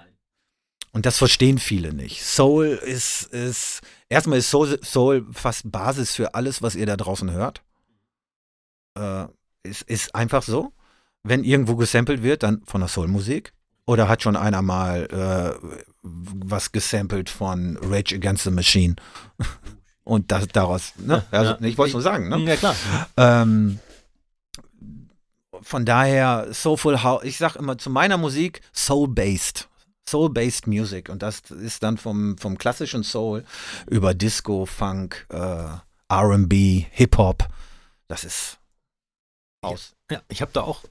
Und 0.95 1.05
das 1.05 1.17
verstehen 1.17 1.57
viele 1.57 1.93
nicht. 1.93 2.23
Soul 2.23 2.67
ist 2.67 3.23
ist 3.23 3.81
erstmal 4.07 4.38
ist 4.38 4.49
Soul, 4.49 4.80
Soul 4.81 5.27
fast 5.34 5.69
Basis 5.69 6.15
für 6.15 6.35
alles, 6.35 6.61
was 6.61 6.73
ihr 6.73 6.85
da 6.85 6.95
draußen 6.95 7.31
hört. 7.31 7.63
Äh, 8.97 9.26
ist, 9.63 9.81
ist 9.81 10.15
einfach 10.15 10.41
so. 10.41 10.72
Wenn 11.22 11.43
irgendwo 11.43 11.76
gesampelt 11.76 12.23
wird, 12.23 12.43
dann 12.43 12.61
von 12.63 12.80
der 12.80 12.88
Soul-Musik. 12.88 13.51
Oder 13.85 14.07
hat 14.07 14.23
schon 14.23 14.38
einer 14.38 14.61
mal 14.61 15.59
äh, 15.61 15.67
was 16.01 16.72
gesampelt 16.72 17.30
von 17.30 17.77
Rage 17.81 18.15
Against 18.15 18.45
the 18.45 18.51
Machine? 18.51 18.95
Und 20.05 20.31
das, 20.31 20.47
daraus, 20.47 20.93
ne? 20.97 21.26
Also, 21.30 21.51
ja. 21.51 21.61
ich 21.61 21.77
wollte 21.77 21.89
es 21.89 21.93
nur 21.95 22.03
sagen, 22.03 22.30
ne? 22.30 22.39
Ja, 22.39 22.55
klar. 22.55 22.76
Ähm, 23.17 23.80
von 25.61 25.84
daher, 25.84 26.53
Soulful 26.53 27.03
House, 27.03 27.26
ich 27.26 27.35
sag 27.35 27.57
immer 27.57 27.77
zu 27.77 27.89
meiner 27.89 28.17
Musik 28.17 28.61
Soul-based. 28.73 29.67
Soul-based 30.07 30.68
Music. 30.68 31.10
Und 31.10 31.22
das 31.22 31.41
ist 31.52 31.84
dann 31.84 31.98
vom, 31.98 32.38
vom 32.38 32.57
klassischen 32.57 33.03
Soul 33.03 33.44
über 33.90 34.14
Disco, 34.14 34.65
Funk, 34.65 35.27
äh, 35.30 35.77
RB, 36.14 36.53
Hip-Hop. 36.91 37.48
Das 38.07 38.23
ist 38.23 38.60
aus. 39.61 39.95
Ja, 40.11 40.22
ich 40.30 40.41
habe 40.41 40.52
da 40.53 40.61
auch 40.61 40.84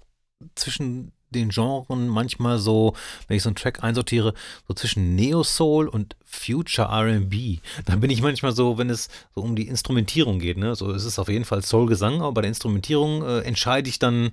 zwischen 0.56 1.12
den 1.30 1.48
Genren 1.48 2.08
manchmal 2.08 2.58
so, 2.58 2.94
wenn 3.26 3.36
ich 3.36 3.42
so 3.42 3.48
einen 3.48 3.56
Track 3.56 3.82
einsortiere, 3.82 4.34
so 4.68 4.74
zwischen 4.74 5.14
Neo-Soul 5.16 5.88
und 5.88 6.16
Future 6.24 6.88
R&B. 6.88 7.58
Da 7.86 7.96
bin 7.96 8.10
ich 8.10 8.22
manchmal 8.22 8.52
so, 8.52 8.78
wenn 8.78 8.88
es 8.88 9.08
so 9.34 9.42
um 9.42 9.56
die 9.56 9.66
Instrumentierung 9.66 10.38
geht, 10.38 10.56
ne, 10.58 10.74
so 10.74 10.90
es 10.92 11.04
ist 11.04 11.18
auf 11.18 11.28
jeden 11.28 11.44
Fall 11.44 11.62
Soul-Gesang, 11.62 12.20
aber 12.20 12.32
bei 12.32 12.40
der 12.42 12.48
Instrumentierung 12.48 13.22
äh, 13.22 13.40
entscheide 13.40 13.88
ich 13.88 13.98
dann, 13.98 14.30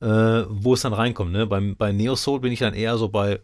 äh, 0.00 0.06
wo 0.48 0.74
es 0.74 0.82
dann 0.82 0.94
reinkommt, 0.94 1.32
ne. 1.32 1.46
Beim, 1.46 1.76
bei 1.76 1.92
Neo-Soul 1.92 2.40
bin 2.40 2.52
ich 2.52 2.60
dann 2.60 2.74
eher 2.74 2.96
so 2.96 3.08
bei 3.08 3.40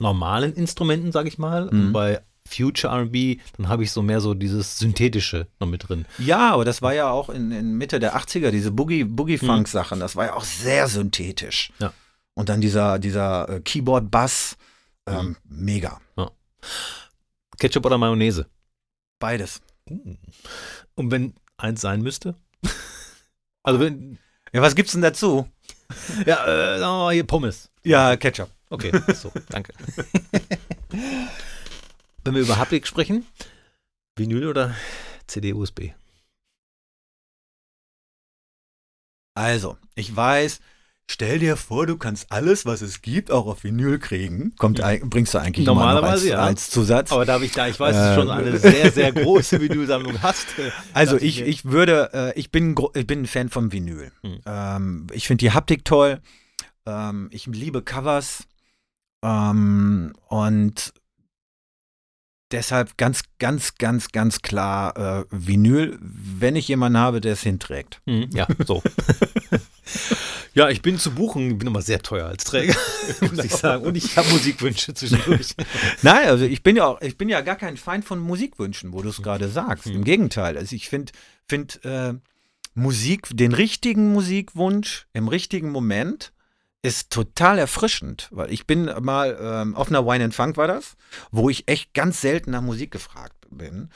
normalen 0.00 0.52
Instrumenten, 0.54 1.12
sag 1.12 1.26
ich 1.26 1.38
mal, 1.38 1.68
und 1.68 1.88
Mhm. 1.88 1.92
bei 1.92 2.22
Future 2.48 2.92
R&B, 2.92 3.38
dann 3.56 3.68
habe 3.68 3.84
ich 3.84 3.92
so 3.92 4.02
mehr 4.02 4.20
so 4.20 4.34
dieses 4.34 4.78
Synthetische 4.78 5.46
noch 5.60 5.68
mit 5.68 5.88
drin. 5.88 6.06
Ja, 6.18 6.52
aber 6.54 6.64
das 6.64 6.82
war 6.82 6.92
ja 6.92 7.08
auch 7.10 7.30
in, 7.30 7.52
in 7.52 7.74
Mitte 7.78 8.00
der 8.00 8.16
80er, 8.16 8.50
diese 8.50 8.70
Boogie- 8.70 9.04
Boogie-Funk-Sachen, 9.04 10.00
das 10.00 10.16
war 10.16 10.26
ja 10.26 10.34
auch 10.34 10.44
sehr 10.44 10.88
synthetisch. 10.88 11.72
Ja. 11.78 11.92
Und 12.34 12.48
dann 12.48 12.60
dieser, 12.60 12.98
dieser 12.98 13.48
äh, 13.48 13.60
Keyboard-Bass, 13.60 14.56
ähm, 15.06 15.36
mega. 15.44 16.00
Ketchup 17.58 17.86
oder 17.86 17.98
Mayonnaise? 17.98 18.46
Beides. 19.20 19.60
Uh. 19.90 20.16
Und 20.94 21.10
wenn 21.10 21.34
eins 21.58 21.80
sein 21.80 22.02
müsste? 22.02 22.34
Also 23.64 23.78
wenn, 23.78 24.18
Ja, 24.52 24.60
was 24.60 24.74
gibt's 24.74 24.90
denn 24.90 25.02
dazu? 25.02 25.48
ja, 26.26 26.44
äh, 26.76 26.80
mal 26.80 27.12
hier 27.14 27.22
Pommes. 27.24 27.70
Ja, 27.84 28.16
Ketchup. 28.16 28.48
Okay, 28.72 28.90
so, 29.14 29.30
danke. 29.50 29.74
wenn 32.24 32.34
wir 32.34 32.40
über 32.40 32.56
Haptik 32.56 32.86
sprechen, 32.86 33.26
Vinyl 34.16 34.46
oder 34.48 34.74
CD-USB? 35.26 35.90
Also, 39.34 39.76
ich 39.94 40.14
weiß, 40.14 40.60
stell 41.10 41.38
dir 41.38 41.56
vor, 41.56 41.86
du 41.86 41.96
kannst 41.96 42.30
alles, 42.30 42.66
was 42.66 42.82
es 42.82 43.00
gibt, 43.02 43.30
auch 43.30 43.46
auf 43.46 43.64
Vinyl 43.64 43.98
kriegen. 43.98 44.54
Kommt, 44.56 44.78
Ja. 44.78 44.94
bringst 45.02 45.34
du 45.34 45.38
eigentlich 45.38 45.66
Normalerweise 45.66 46.10
als, 46.10 46.24
ja. 46.24 46.38
als 46.38 46.70
Zusatz. 46.70 47.12
Aber 47.12 47.24
da 47.24 47.34
habe 47.34 47.44
ich 47.46 47.52
da, 47.52 47.66
ich 47.68 47.78
weiß, 47.80 47.94
dass 47.94 48.04
du 48.04 48.20
Äh, 48.20 48.24
schon 48.24 48.30
eine 48.30 48.58
sehr, 48.58 48.90
sehr 48.92 49.12
große 49.12 49.60
Vinylsammlung 49.60 50.20
hast. 50.22 50.58
äh, 50.58 50.70
Also 50.92 51.16
ich, 51.16 51.40
mir, 51.40 51.46
ich 51.46 51.64
würde, 51.64 52.10
äh, 52.12 52.38
ich 52.38 52.50
bin, 52.50 52.74
ich 52.94 53.06
bin 53.06 53.22
ein 53.22 53.26
Fan 53.26 53.48
vom 53.48 53.72
Vinyl. 53.72 54.12
Hm. 54.22 54.40
Ähm, 54.46 55.06
ich 55.12 55.26
finde 55.26 55.40
die 55.44 55.52
Haptik 55.52 55.84
toll. 55.84 56.20
Ähm, 56.86 57.28
ich 57.32 57.46
liebe 57.46 57.82
Covers. 57.82 58.44
Ähm, 59.22 60.12
und 60.28 60.92
deshalb 62.50 62.96
ganz, 62.96 63.22
ganz, 63.38 63.74
ganz, 63.76 64.08
ganz 64.12 64.42
klar 64.42 64.96
äh, 64.96 65.24
Vinyl, 65.30 65.98
wenn 66.00 66.56
ich 66.56 66.68
jemanden 66.68 66.98
habe, 66.98 67.20
der 67.20 67.32
es 67.32 67.42
hinträgt. 67.42 68.00
Hm, 68.06 68.28
ja, 68.32 68.46
so. 68.66 68.82
ja, 70.54 70.68
ich 70.68 70.82
bin 70.82 70.98
zu 70.98 71.12
buchen, 71.12 71.58
bin 71.58 71.68
immer 71.68 71.82
sehr 71.82 72.02
teuer 72.02 72.26
als 72.26 72.44
Träger, 72.44 72.74
muss 73.20 73.44
ich 73.44 73.52
sagen. 73.52 73.84
Und 73.84 73.96
ich 73.96 74.16
habe 74.16 74.28
Musikwünsche 74.30 74.94
zwischendurch. 74.94 75.54
Nein, 76.02 76.26
also 76.26 76.44
ich 76.44 76.62
bin 76.62 76.76
ja 76.76 76.86
auch, 76.86 77.00
ich 77.00 77.16
bin 77.16 77.28
ja 77.28 77.40
gar 77.40 77.56
kein 77.56 77.76
Feind 77.76 78.04
von 78.04 78.18
Musikwünschen, 78.18 78.92
wo 78.92 79.02
du 79.02 79.08
es 79.08 79.22
gerade 79.22 79.48
sagst. 79.48 79.86
Hm. 79.86 79.96
Im 79.96 80.04
Gegenteil. 80.04 80.58
Also 80.58 80.76
ich 80.76 80.88
finde 80.88 81.12
find, 81.48 81.84
äh, 81.84 82.14
Musik, 82.74 83.28
den 83.32 83.52
richtigen 83.52 84.12
Musikwunsch 84.12 85.06
im 85.12 85.28
richtigen 85.28 85.70
Moment 85.70 86.32
ist 86.82 87.10
total 87.10 87.58
erfrischend, 87.58 88.28
weil 88.32 88.52
ich 88.52 88.66
bin 88.66 88.90
mal 89.00 89.38
ähm, 89.40 89.76
auf 89.76 89.88
einer 89.88 90.04
Wine 90.04 90.24
and 90.24 90.34
Funk 90.34 90.56
war 90.56 90.66
das, 90.66 90.96
wo 91.30 91.48
ich 91.48 91.68
echt 91.68 91.94
ganz 91.94 92.20
selten 92.20 92.50
nach 92.50 92.60
Musik 92.60 92.90
gefragt 92.90 93.46
bin, 93.50 93.90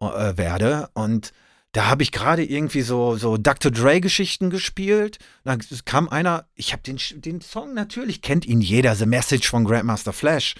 äh, 0.00 0.36
werde 0.36 0.88
und 0.94 1.32
da 1.72 1.86
habe 1.86 2.02
ich 2.02 2.10
gerade 2.10 2.44
irgendwie 2.44 2.82
so, 2.82 3.16
so 3.16 3.36
Dr. 3.36 3.70
Dre-Geschichten 3.70 4.50
gespielt. 4.50 5.18
Dann 5.44 5.60
kam 5.84 6.08
einer, 6.08 6.48
ich 6.56 6.72
habe 6.72 6.82
den, 6.82 6.98
den 7.20 7.40
Song 7.40 7.74
natürlich, 7.74 8.22
kennt 8.22 8.44
ihn 8.44 8.60
jeder, 8.60 8.96
The 8.96 9.06
Message 9.06 9.48
von 9.48 9.64
Grandmaster 9.64 10.12
Flash. 10.12 10.56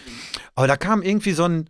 Aber 0.55 0.69
da 0.69 0.77
kam 0.77 1.03
irgendwie 1.03 1.33
so 1.33 1.47
ein 1.47 1.69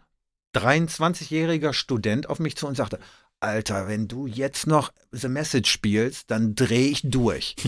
23-jähriger 0.54 1.72
Student 1.72 2.28
auf 2.28 2.38
mich 2.38 2.56
zu 2.56 2.66
und 2.66 2.76
sagte, 2.76 2.98
Alter, 3.40 3.88
wenn 3.88 4.08
du 4.08 4.26
jetzt 4.26 4.66
noch 4.66 4.92
The 5.10 5.28
Message 5.28 5.70
spielst, 5.70 6.30
dann 6.30 6.54
drehe 6.54 6.88
ich 6.88 7.02
durch. 7.04 7.56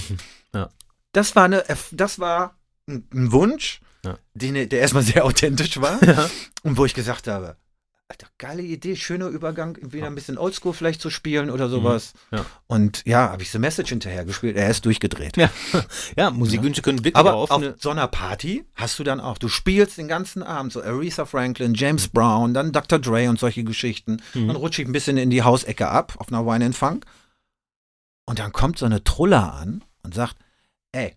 Ja. 0.55 0.69
Das 1.13 1.37
war 1.37 1.45
eine, 1.45 1.65
das 1.91 2.19
war 2.19 2.57
ein 2.89 3.07
ein 3.13 3.33
Wunsch, 3.33 3.81
Ja. 4.05 4.19
den, 4.35 4.55
der 4.69 4.81
erstmal 4.81 5.03
sehr 5.05 5.25
authentisch 5.25 5.81
war 5.81 6.03
Ja. 6.07 6.29
und 6.63 6.77
wo 6.77 6.85
ich 6.85 6.95
gesagt 6.95 7.29
habe, 7.29 7.57
Alter, 8.09 8.27
geile 8.37 8.61
Idee, 8.63 8.95
schöner 8.97 9.29
Übergang, 9.29 9.79
wieder 9.81 10.07
ein 10.07 10.15
bisschen 10.15 10.37
Oldschool 10.37 10.75
vielleicht 10.75 11.01
zu 11.01 11.09
spielen 11.09 11.49
oder 11.49 11.71
sowas. 11.71 12.13
Mhm. 12.31 12.37
Ja. 12.39 12.47
Und 12.67 13.03
ja, 13.07 13.31
habe 13.31 13.43
ich 13.43 13.51
The 13.51 13.59
Message 13.59 13.89
hinterher 13.89 14.27
gespielt, 14.27 14.55
er 14.57 14.69
ist 14.69 14.85
durchgedreht. 14.85 15.39
Ja, 15.39 15.49
ja 16.17 16.31
Musikwünsche 16.31 16.83
können 16.83 16.99
wirklich 16.99 17.17
Aber 17.17 17.33
auf, 17.35 17.51
auf 17.51 17.57
eine, 17.63 17.75
so 17.79 17.89
einer 17.89 18.09
Party 18.09 18.67
hast 18.75 18.99
du 18.99 19.05
dann 19.05 19.19
auch, 19.19 19.39
du 19.39 19.49
spielst 19.49 19.97
den 19.97 20.09
ganzen 20.09 20.43
Abend 20.43 20.75
so 20.75 20.83
Aretha 20.83 21.25
Franklin, 21.25 21.73
James 21.75 22.09
Brown, 22.09 22.53
dann 22.53 22.73
Dr. 22.73 22.99
Dre 22.99 23.31
und 23.31 23.39
solche 23.39 23.65
Geschichten. 23.65 24.21
Mhm. 24.35 24.49
Dann 24.49 24.57
rutsche 24.57 24.83
ich 24.83 24.89
ein 24.89 24.93
bisschen 24.93 25.17
in 25.17 25.31
die 25.31 25.43
Hausecke 25.43 25.89
ab 25.89 26.15
auf 26.19 26.29
einer 26.31 26.45
Wine 26.45 26.73
Funk. 26.75 27.07
Und 28.27 28.41
dann 28.41 28.53
kommt 28.53 28.79
so 28.79 28.85
eine 28.85 29.05
Truller 29.05 29.55
an 29.55 29.85
und 30.03 30.15
sagt, 30.15 30.37
ey, 30.93 31.17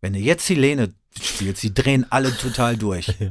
wenn 0.00 0.12
du 0.12 0.18
jetzt 0.18 0.48
Helene 0.48 0.94
spielst, 1.20 1.62
sie 1.62 1.74
drehen 1.74 2.06
alle 2.10 2.36
total 2.36 2.76
durch. 2.76 3.12
Ja. 3.20 3.30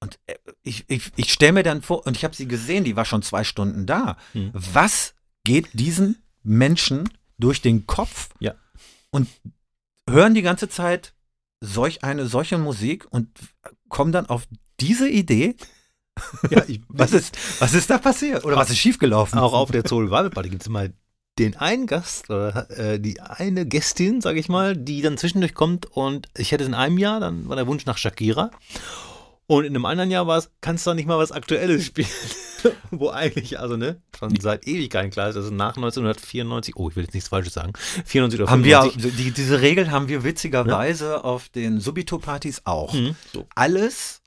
Und 0.00 0.18
äh, 0.26 0.34
ich, 0.64 0.84
ich, 0.88 1.12
ich 1.14 1.32
stelle 1.32 1.52
mir 1.52 1.62
dann 1.62 1.80
vor, 1.80 2.04
und 2.04 2.16
ich 2.16 2.24
habe 2.24 2.34
sie 2.34 2.48
gesehen, 2.48 2.82
die 2.82 2.96
war 2.96 3.04
schon 3.04 3.22
zwei 3.22 3.44
Stunden 3.44 3.86
da. 3.86 4.16
Mhm. 4.34 4.50
Was 4.52 5.14
geht 5.44 5.68
diesen 5.74 6.20
Menschen 6.42 7.08
durch 7.38 7.62
den 7.62 7.86
Kopf? 7.86 8.30
Ja. 8.40 8.56
Und 9.10 9.28
hören 10.10 10.34
die 10.34 10.42
ganze 10.42 10.68
Zeit 10.68 11.14
solch 11.60 12.02
eine, 12.02 12.26
solche 12.26 12.58
Musik 12.58 13.06
und 13.10 13.28
kommen 13.88 14.10
dann 14.10 14.26
auf 14.26 14.48
diese 14.80 15.08
Idee? 15.08 15.54
ja, 16.50 16.64
ich, 16.66 16.80
Was 16.88 17.12
ist, 17.12 17.38
was 17.60 17.72
ist 17.72 17.88
da 17.88 17.98
passiert? 17.98 18.44
Oder 18.44 18.56
was 18.56 18.70
ist 18.70 18.78
schiefgelaufen? 18.78 19.38
auch 19.38 19.52
auf 19.52 19.70
der 19.70 19.86
Soul 19.86 20.06
Revival 20.06 20.30
Party 20.30 20.50
gibt 20.50 20.62
es 20.62 20.68
mal 20.68 20.92
den 21.38 21.56
einen 21.56 21.86
Gast 21.86 22.28
oder 22.30 22.70
äh, 22.70 23.00
die 23.00 23.20
eine 23.20 23.66
Gästin, 23.66 24.20
sage 24.20 24.38
ich 24.38 24.48
mal, 24.48 24.76
die 24.76 25.00
dann 25.02 25.16
zwischendurch 25.16 25.54
kommt 25.54 25.86
und 25.86 26.28
ich 26.36 26.52
hätte 26.52 26.64
es 26.64 26.68
in 26.68 26.74
einem 26.74 26.98
Jahr, 26.98 27.20
dann 27.20 27.48
war 27.48 27.56
der 27.56 27.66
Wunsch 27.66 27.86
nach 27.86 27.98
Shakira. 27.98 28.50
Und 29.46 29.64
in 29.64 29.74
einem 29.74 29.84
anderen 29.84 30.10
Jahr 30.10 30.26
war 30.26 30.38
es, 30.38 30.50
kannst 30.60 30.86
du 30.86 30.90
doch 30.90 30.94
nicht 30.94 31.06
mal 31.06 31.18
was 31.18 31.32
Aktuelles 31.32 31.84
spielen. 31.86 32.08
Wo 32.90 33.10
eigentlich, 33.10 33.58
also 33.58 33.76
ne, 33.76 34.00
schon 34.16 34.38
seit 34.40 34.66
Ewigkeiten 34.66 35.10
klar 35.10 35.28
ist, 35.28 35.36
also 35.36 35.50
nach 35.50 35.76
1994, 35.76 36.76
oh, 36.76 36.88
ich 36.88 36.96
will 36.96 37.04
jetzt 37.04 37.14
nichts 37.14 37.28
Falsches 37.28 37.54
sagen, 37.54 37.72
94 38.04 38.40
oder 38.40 38.50
haben 38.50 38.64
wir, 38.64 38.82
95. 38.82 39.16
die, 39.16 39.30
diese 39.32 39.60
Regel 39.60 39.90
haben 39.90 40.08
wir 40.08 40.22
witzigerweise 40.22 41.24
auf 41.24 41.48
den 41.48 41.80
Subito-Partys 41.80 42.62
auch. 42.64 42.92
Mhm, 42.92 43.16
so, 43.32 43.46
Alles 43.54 44.22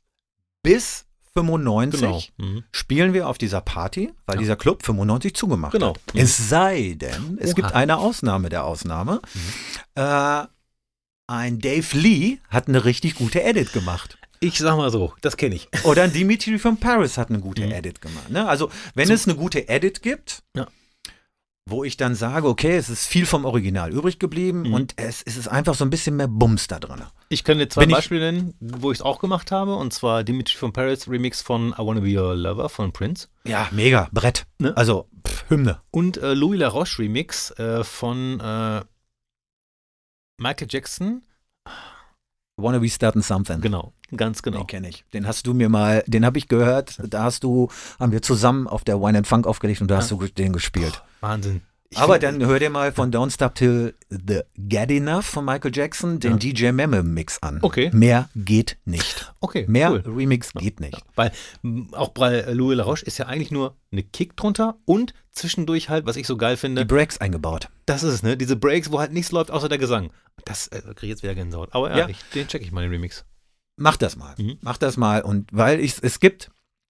bis 0.64 1.06
95 1.36 2.00
genau. 2.02 2.22
Mhm. 2.38 2.64
spielen 2.72 3.14
wir 3.14 3.28
auf 3.28 3.38
dieser 3.38 3.62
Party, 3.62 4.12
weil 4.26 4.36
Ja. 4.38 4.40
dieser 4.42 4.56
Club 4.56 4.84
95 4.86 5.36
zugemacht 5.36 5.74
Genau. 5.74 5.90
hat. 5.96 6.02
Es 6.16 6.50
sei 6.50 6.96
denn, 6.98 7.38
es 7.40 7.50
Oha. 7.50 7.56
gibt 7.56 7.74
eine 7.74 7.98
Ausnahme 7.98 8.50
der 8.50 8.64
Ausnahme. 8.66 9.22
Äh, 9.96 10.44
ein 11.28 11.60
Dave 11.60 11.98
Lee 11.98 12.38
hat 12.50 12.68
eine 12.68 12.86
richtig 12.86 13.16
gute 13.16 13.44
Edit 13.44 13.74
gemacht. 13.74 14.18
Ich 14.40 14.58
sag 14.60 14.78
mal 14.78 14.92
so, 14.92 15.14
das 15.22 15.38
kenne 15.38 15.56
ich. 15.56 15.68
Oder 15.84 16.04
ein 16.04 16.14
Dimitri 16.14 16.60
von 16.60 16.78
Paris 16.78 17.18
hat 17.18 17.30
eine 17.30 17.40
gute 17.40 17.66
Mhm. 17.66 17.72
Edit 17.72 18.02
gemacht. 18.02 18.30
Ne? 18.30 18.48
Also, 18.48 18.70
wenn 18.94 19.10
es 19.10 19.28
eine 19.28 19.36
gute 19.36 19.68
Edit 19.68 20.02
gibt, 20.02 20.44
Ja. 20.56 20.68
Wo 21.68 21.84
ich 21.84 21.98
dann 21.98 22.14
sage, 22.14 22.48
okay, 22.48 22.76
es 22.78 22.90
ist 22.90 23.08
viel 23.08 23.26
vom 23.26 23.44
Original 23.44 23.92
übrig 23.92 24.20
geblieben 24.20 24.62
Mhm. 24.64 24.74
und 24.74 24.94
es, 24.98 25.24
es 25.24 25.36
ist 25.36 25.48
einfach 25.48 25.74
so 25.74 25.84
ein 25.84 25.90
bisschen 25.90 26.16
mehr 26.16 26.28
Bums 26.28 26.68
da 26.68 26.80
drin. 26.80 27.02
Ich 27.30 27.44
kann 27.44 27.58
dir 27.58 27.68
zwei 27.68 27.82
Bin 27.88 27.92
Beispiele 27.96 28.32
nennen, 28.32 28.54
wo 28.60 28.92
ich 28.92 29.00
es 29.00 29.02
auch 29.02 29.18
gemacht 29.20 29.52
habe, 29.52 29.76
und 29.76 29.92
zwar 29.92 30.24
Dimitri 30.24 30.58
von 30.58 30.74
Paris 30.74 31.10
Remix 31.10 31.42
von 31.42 31.70
I 31.70 31.78
Wanna 31.80 32.02
Be 32.02 32.16
Your 32.20 32.36
Lover 32.36 32.70
von 32.70 32.94
Prince 32.94 33.30
Ja, 33.46 33.68
mega, 33.72 34.10
Brett. 34.12 34.46
Ne? 34.60 34.78
Also, 34.78 35.10
pff, 35.28 35.50
Hymne. 35.50 35.82
und 35.90 36.18
äh, 36.18 36.36
Louis 36.36 36.60
LaRoche 36.60 37.00
Remix 37.00 37.50
äh, 37.52 37.84
von 37.84 38.40
äh, 38.40 38.82
Michael 40.38 40.68
Jackson. 40.70 41.24
Wanna 42.58 42.80
be 42.80 42.88
starting 42.90 43.22
something. 43.22 43.60
Genau, 43.60 43.92
ganz 44.16 44.42
genau. 44.42 44.60
Den 44.60 44.68
kenne 44.68 44.88
ich. 44.90 45.04
Den 45.14 45.28
hast 45.28 45.46
du 45.46 45.54
mir 45.54 45.68
mal, 45.68 46.04
den 46.08 46.26
habe 46.26 46.38
ich 46.38 46.48
gehört. 46.48 46.98
Da 47.06 47.24
hast 47.24 47.44
du, 47.44 47.68
haben 48.00 48.14
wir 48.14 48.22
zusammen 48.22 48.68
auf 48.68 48.86
der 48.86 49.02
Wine 49.02 49.18
and 49.18 49.28
Funk 49.28 49.46
aufgelegt 49.46 49.82
und 49.82 49.92
da 49.92 49.98
hast 49.98 50.12
Ja. 50.12 50.18
du 50.18 50.28
den 50.28 50.54
gespielt. 50.54 51.04
Wahnsinn. 51.20 51.62
Ich 51.92 52.00
Aber 52.00 52.18
dann 52.20 52.44
hör 52.46 52.58
dir 52.60 52.70
mal 52.72 52.92
von 52.92 53.12
Don't 53.12 53.32
Stop 53.32 53.56
Till 53.56 53.94
the 54.10 54.42
Get 54.58 54.90
Enough 54.92 55.24
von 55.26 55.46
Michael 55.46 55.72
Jackson 55.74 56.20
den 56.20 56.32
Ja. 56.34 56.38
DJ 56.38 56.72
Memme 56.72 57.04
Mix 57.04 57.42
an. 57.44 57.60
Okay. 57.62 57.90
Mehr 57.94 58.28
geht 58.36 58.78
nicht. 58.86 59.32
Okay, 59.40 59.66
Mehr 59.68 59.92
cool. 59.92 60.04
Remix 60.06 60.52
geht 60.54 60.80
nicht. 60.80 60.96
Ja, 60.98 61.04
weil 61.16 61.32
m, 61.64 61.94
auch 61.94 62.10
bei 62.10 62.42
Louis 62.52 62.76
LaRoche 62.78 63.06
ist 63.06 63.18
ja 63.20 63.28
eigentlich 63.28 63.52
nur 63.52 63.78
eine 63.92 64.04
Kick 64.04 64.36
drunter 64.36 64.78
und 64.86 65.14
zwischendurch 65.32 65.90
halt, 65.90 66.06
was 66.08 66.16
ich 66.16 66.26
so 66.28 66.38
geil 66.38 66.56
Die 66.56 66.60
finde, 66.62 66.86
Breaks 66.86 67.20
eingebaut. 67.20 67.70
das 67.86 68.02
ist 68.04 68.14
es, 68.16 68.24
ne? 68.24 68.36
Diese 68.36 68.56
Breaks, 68.56 68.92
wo 68.92 69.00
halt 69.00 69.14
nichts 69.14 69.32
läuft 69.32 69.52
außer 69.52 69.70
der 69.70 69.78
Gesang. 69.78 70.12
Das 70.44 70.68
äh, 70.70 70.82
kriege 70.82 71.04
ich 71.04 71.10
jetzt 71.10 71.24
wieder 71.24 71.36
Gänsehaut. 71.36 71.70
Aber 71.74 71.92
ja, 71.92 71.98
Ja. 72.00 72.10
Ich, 72.10 72.18
den 72.34 72.48
check 72.48 72.62
ich 72.64 72.72
mal, 72.72 72.82
den 72.82 72.92
Remix. 72.92 73.26
Mach 73.78 73.96
das 73.98 74.16
mal. 74.16 74.34
Mhm. 74.38 74.58
Mach 74.62 74.78
das 74.78 74.98
mal. 74.98 75.22
Und 75.22 75.50
weil 75.54 75.80
ich, 75.80 75.96
es 76.02 76.20
gibt, 76.20 76.50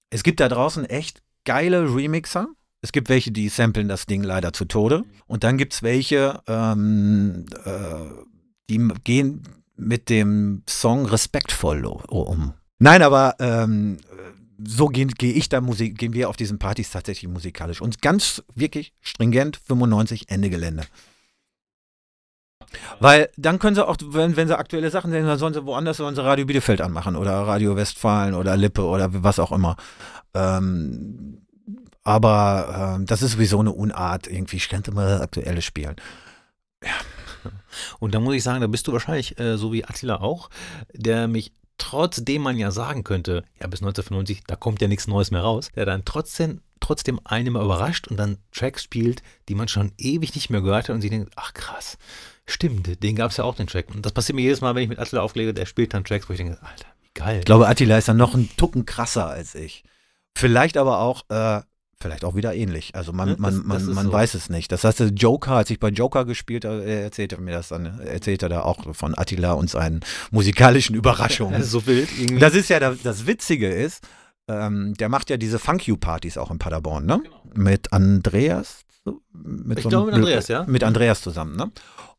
es 0.10 0.24
gibt 0.24 0.40
da 0.40 0.48
draußen 0.48 0.86
echt 0.86 1.22
geile 1.44 1.94
Remixer. 1.94 2.48
Es 2.86 2.92
gibt 2.92 3.10
welche, 3.10 3.32
die 3.32 3.50
samplen 3.50 3.88
das 3.88 4.06
Ding 4.06 4.22
leider 4.22 4.54
zu 4.54 4.64
Tode. 4.66 5.06
Und 5.26 5.44
dann 5.44 5.58
gibt 5.58 5.74
es 5.74 5.82
welche, 5.82 6.40
ähm, 6.46 7.48
äh, 7.66 7.72
die 8.70 8.90
gehen 9.04 9.42
mit 9.76 10.08
dem 10.12 10.62
Song 10.70 11.08
respektvoll 11.08 11.84
um. 11.84 12.54
Nein, 12.78 13.02
aber 13.02 13.38
ähm, 13.40 13.98
so 14.64 14.86
gehe 14.86 15.08
geh 15.08 15.32
ich 15.32 15.50
da 15.50 15.62
Musik, 15.62 15.98
gehen 15.98 16.14
wir 16.14 16.30
auf 16.30 16.38
diesen 16.38 16.60
Partys 16.60 16.92
tatsächlich 16.92 17.28
musikalisch. 17.28 17.82
Und 17.82 18.04
ganz 18.04 18.44
wirklich 18.54 18.94
stringent 19.02 19.58
95 19.66 20.30
Ende 20.30 20.52
Gelände. 20.52 20.84
Weil 23.00 23.30
dann 23.36 23.58
können 23.58 23.74
sie 23.74 23.88
auch, 23.88 23.98
wenn, 24.00 24.36
wenn 24.36 24.48
sie 24.48 24.60
aktuelle 24.60 24.92
Sachen 24.92 25.10
sehen, 25.10 25.26
dann 25.26 25.40
sollen 25.40 25.56
sie 25.56 25.66
woanders 25.66 25.98
sollen 25.98 26.14
sie 26.14 26.24
Radio 26.24 26.46
Bielefeld 26.46 26.82
anmachen 26.82 27.16
oder 27.16 27.32
Radio 27.32 27.76
Westfalen 27.76 28.36
oder 28.36 28.56
Lippe 28.56 28.84
oder 28.84 29.10
was 29.24 29.40
auch 29.40 29.52
immer. 29.52 29.76
Ähm, 30.36 31.45
aber 32.06 32.96
ähm, 32.96 33.06
das 33.06 33.22
ist 33.22 33.34
sowieso 33.34 33.60
eine 33.60 33.74
Unart, 33.74 34.28
irgendwie. 34.28 34.58
Ich 34.58 34.70
könnte 34.70 34.92
mal 34.92 35.22
aktuelle 35.22 35.62
spielen. 35.62 35.96
Und 38.00 38.14
da 38.14 38.20
muss 38.20 38.36
ich 38.36 38.44
sagen, 38.44 38.62
da 38.62 38.68
bist 38.68 38.88
du 38.88 38.94
wahrscheinlich, 38.94 39.38
äh, 39.40 39.58
so 39.58 39.74
wie 39.74 39.84
Attila 39.84 40.22
auch, 40.22 40.50
der 40.94 41.28
mich 41.28 41.52
trotzdem 41.78 42.42
man 42.44 42.58
ja 42.58 42.72
sagen 42.72 43.04
könnte, 43.04 43.44
ja, 43.60 43.68
bis 43.68 43.82
1995, 43.82 44.44
da 44.48 44.56
kommt 44.56 44.82
ja 44.82 44.88
nichts 44.88 45.08
Neues 45.08 45.32
mehr 45.32 45.42
raus, 45.42 45.70
der 45.76 45.86
dann 45.86 46.06
trotzdem, 46.06 46.62
trotzdem 46.80 47.20
einen 47.24 47.48
immer 47.48 47.62
überrascht 47.62 48.08
und 48.08 48.18
dann 48.18 48.38
Tracks 48.54 48.84
spielt, 48.84 49.24
die 49.50 49.56
man 49.56 49.68
schon 49.68 49.92
ewig 49.98 50.36
nicht 50.36 50.50
mehr 50.50 50.62
gehört 50.62 50.88
hat 50.88 50.96
und 50.96 51.02
sie 51.02 51.10
denkt, 51.10 51.32
ach 51.36 51.54
krass, 51.54 51.98
stimmt, 52.46 53.04
den 53.04 53.16
gab 53.16 53.32
es 53.32 53.38
ja 53.38 53.44
auch, 53.44 53.56
den 53.56 53.68
Track. 53.68 53.94
Und 53.94 54.06
das 54.06 54.14
passiert 54.14 54.36
mir 54.36 54.44
jedes 54.44 54.62
Mal, 54.62 54.76
wenn 54.76 54.84
ich 54.84 54.90
mit 54.90 55.00
Attila 55.00 55.22
auflege, 55.22 55.54
der 55.54 55.66
spielt 55.66 55.94
dann 55.94 56.06
Tracks, 56.06 56.30
wo 56.30 56.34
ich 56.34 56.38
denke, 56.38 56.60
Alter, 56.62 56.88
wie 57.02 57.10
geil. 57.14 57.40
Ich 57.40 57.46
glaube, 57.46 57.68
Attila 57.68 57.98
ist 57.98 58.08
dann 58.08 58.18
noch 58.18 58.36
ein 58.36 58.50
Tucken 58.58 58.86
krasser 58.86 59.28
als 59.28 59.56
ich. 59.56 59.84
Vielleicht 60.38 60.78
aber 60.78 61.00
auch, 61.00 61.24
äh, 61.30 61.62
vielleicht 62.06 62.24
auch 62.24 62.36
wieder 62.36 62.54
ähnlich. 62.54 62.94
Also 62.94 63.14
man, 63.14 63.30
Ja, 63.30 63.36
man, 63.40 63.56
das- 63.56 63.64
man, 63.64 63.78
ist 63.78 63.88
man 63.96 64.06
so. 64.06 64.12
weiß 64.14 64.34
es 64.36 64.50
nicht. 64.50 64.72
Das 64.72 64.84
heißt, 64.84 65.00
Joker, 65.16 65.54
als 65.54 65.70
ich 65.72 65.80
bei 65.80 65.90
Joker 65.90 66.24
gespielt 66.26 66.64
habe, 66.66 66.84
er 66.84 67.02
erzählte 67.04 67.42
mir 67.42 67.52
das 67.52 67.70
dann, 67.70 68.00
erzählte 68.00 68.48
da 68.48 68.62
auch 68.62 68.94
von 68.96 69.18
Attila 69.18 69.54
und 69.54 69.70
seinen 69.70 70.02
musikalischen 70.32 70.96
Überraschungen. 70.96 71.54
Das 71.54 71.64
ist 71.66 71.72
so 71.72 71.86
wild 71.88 72.10
irgendwie. 72.18 72.40
Das 72.40 72.54
ist 72.54 72.70
ja 72.70 72.80
das, 72.80 73.02
das 73.02 73.26
Witzige 73.26 73.70
ist, 73.70 74.04
ähm, 74.48 74.94
der 75.00 75.10
macht 75.10 75.32
ja 75.32 75.38
diese 75.38 75.58
Funk 75.58 75.88
You 75.88 75.98
Partys 75.98 76.38
auch 76.38 76.52
in 76.52 76.60
Paderborn, 76.60 77.06
ne? 77.08 77.24
Mit 77.56 77.92
Andreas. 77.92 78.82
so- 79.04 79.22
Mit 79.34 79.80
Ich 79.80 79.88
glaube, 79.90 80.08
mit 80.12 80.16
Andreas, 80.16 80.48
ja. 80.48 80.64
Mit 80.68 80.84
Andreas 80.84 81.22
zusammen, 81.22 81.56
ne? 81.56 81.72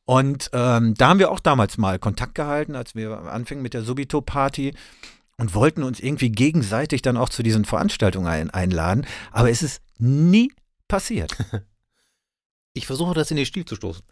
Und 0.04 0.50
ähm, 0.52 0.94
da 0.94 1.08
haben 1.08 1.18
wir 1.18 1.30
auch 1.30 1.40
damals 1.40 1.78
mal 1.78 1.98
Kontakt 1.98 2.34
gehalten, 2.36 2.76
als 2.76 2.94
wir 2.94 3.22
anfingen 3.32 3.62
mit 3.62 3.74
der 3.74 3.82
Subito 3.82 4.20
Party 4.20 4.72
und 5.38 5.54
wollten 5.54 5.82
uns 5.82 6.00
irgendwie 6.00 6.30
gegenseitig 6.30 7.02
dann 7.02 7.16
auch 7.16 7.28
zu 7.28 7.42
diesen 7.42 7.64
Veranstaltungen 7.64 8.26
ein, 8.26 8.50
einladen. 8.50 9.06
Aber 9.32 9.50
es 9.50 9.62
ist 9.62 9.82
nie 9.98 10.52
passiert. 10.88 11.36
ich 12.74 12.86
versuche 12.86 13.14
das 13.14 13.30
in 13.30 13.36
den 13.36 13.46
Stil 13.46 13.64
zu 13.64 13.76
stoßen, 13.76 14.02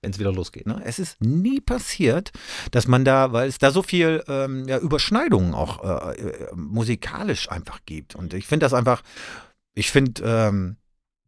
wenn 0.00 0.12
es 0.12 0.18
wieder 0.18 0.32
losgeht. 0.32 0.66
Ne? 0.66 0.80
Es 0.84 0.98
ist 0.98 1.20
nie 1.20 1.60
passiert, 1.60 2.32
dass 2.70 2.86
man 2.86 3.04
da, 3.04 3.32
weil 3.32 3.48
es 3.48 3.58
da 3.58 3.70
so 3.70 3.82
viel 3.82 4.22
ähm, 4.28 4.68
ja, 4.68 4.78
Überschneidungen 4.78 5.54
auch 5.54 5.82
äh, 5.82 6.20
äh, 6.20 6.48
musikalisch 6.54 7.50
einfach 7.50 7.80
gibt. 7.84 8.14
Und 8.14 8.34
ich 8.34 8.46
finde 8.46 8.64
das 8.64 8.74
einfach, 8.74 9.02
ich 9.74 9.90
finde, 9.90 10.22
ähm, 10.24 10.76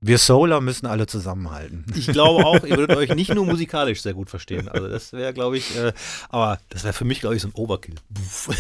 wir 0.07 0.19
Solar 0.19 0.61
müssen 0.61 0.87
alle 0.87 1.07
zusammenhalten. 1.07 1.87
Ich 1.95 2.09
glaube 2.09 2.45
auch, 2.45 2.63
ihr 2.65 2.77
würdet 2.77 2.97
euch 2.97 3.15
nicht 3.15 3.35
nur 3.35 3.47
musikalisch 3.47 4.03
sehr 4.03 4.13
gut 4.13 4.29
verstehen. 4.29 4.69
Also 4.69 4.87
das 4.89 5.13
wäre, 5.15 5.33
glaube 5.33 5.57
ich, 5.57 5.77
äh, 5.77 5.93
aber 6.29 6.59
das 6.69 6.85
wäre 6.85 6.93
für 6.93 7.07
mich, 7.07 7.21
glaube 7.21 7.37
ich, 7.37 7.43
so 7.43 7.49
ein 7.49 7.55
Overkill. 7.55 7.95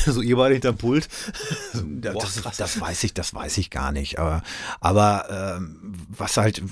So 0.06 0.20
ihr 0.20 0.36
beide 0.36 0.54
hinterm 0.54 0.76
Pult. 0.76 1.08
Boah, 1.74 2.26
das, 2.42 2.56
das 2.56 2.80
weiß 2.80 3.04
ich, 3.04 3.14
das 3.14 3.34
weiß 3.34 3.58
ich 3.58 3.70
gar 3.70 3.92
nicht. 3.92 4.18
Aber, 4.18 4.42
aber 4.80 5.56
ähm, 5.56 5.94
was 6.08 6.36
halt, 6.36 6.62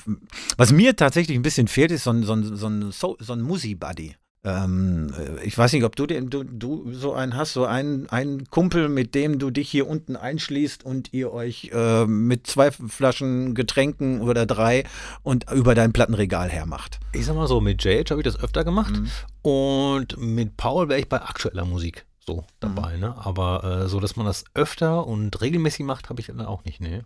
was 0.57 0.73
mir 0.73 0.97
tatsächlich 0.97 1.37
ein 1.37 1.43
bisschen 1.43 1.69
fehlt, 1.69 1.91
ist 1.91 2.05
so 2.05 2.11
ein, 2.11 2.23
so 2.23 2.33
ein, 2.35 2.57
so 2.57 2.69
ein, 2.69 2.93
so 2.93 3.33
ein 3.33 3.43
Musi-Buddy. 3.43 4.17
Ähm, 4.45 5.13
äh, 5.17 5.45
ich 5.45 5.57
weiß 5.57 5.73
nicht, 5.73 5.85
ob 5.85 5.95
du, 5.95 6.07
den, 6.07 6.29
du, 6.29 6.43
du 6.43 6.93
so 6.93 7.13
einen 7.13 7.37
hast, 7.37 7.53
so 7.53 7.65
einen, 7.65 8.09
einen 8.09 8.51
Kumpel, 8.51 8.89
mit 8.89 9.15
dem 9.15 9.39
du 9.39 9.51
dich 9.51 9.71
hier 9.71 9.89
unten 9.89 10.17
einschließt 10.17 10.85
und 10.85 11.13
ihr 11.13 11.33
euch 11.33 11.71
äh, 11.73 12.07
mit 12.07 12.47
zwei 12.47 12.71
Flaschen 12.73 13.55
Getränken 13.55 14.21
oder 14.21 14.47
drei 14.47 14.85
und 15.23 15.51
über 15.53 15.75
dein 15.75 15.93
Plattenregal 15.93 16.49
hermacht. 16.49 16.99
Ich 17.13 17.27
sag 17.27 17.37
mal 17.37 17.47
so, 17.47 17.61
mit 17.61 17.85
Jage 17.85 18.11
habe 18.11 18.21
ich 18.21 18.25
das 18.25 18.41
öfter 18.41 18.65
gemacht 18.65 18.95
mhm. 18.95 19.09
und 19.43 20.19
mit 20.19 20.57
Paul 20.57 20.89
wäre 20.89 20.99
ich 20.99 21.09
bei 21.09 21.23
aktueller 21.23 21.65
Musik 21.65 22.05
so 22.25 22.45
dabei, 22.61 22.95
mhm. 22.95 23.01
ne? 23.01 23.15
Aber 23.19 23.65
äh, 23.85 23.89
so, 23.89 24.01
dass 24.01 24.17
man 24.17 24.27
das 24.27 24.45
öfter 24.55 25.07
und 25.07 25.41
regelmäßig 25.41 25.85
macht, 25.87 26.09
habe 26.09 26.21
ich 26.21 26.27
dann 26.27 26.41
auch 26.41 26.65
nicht, 26.65 26.81
ne? 26.81 27.05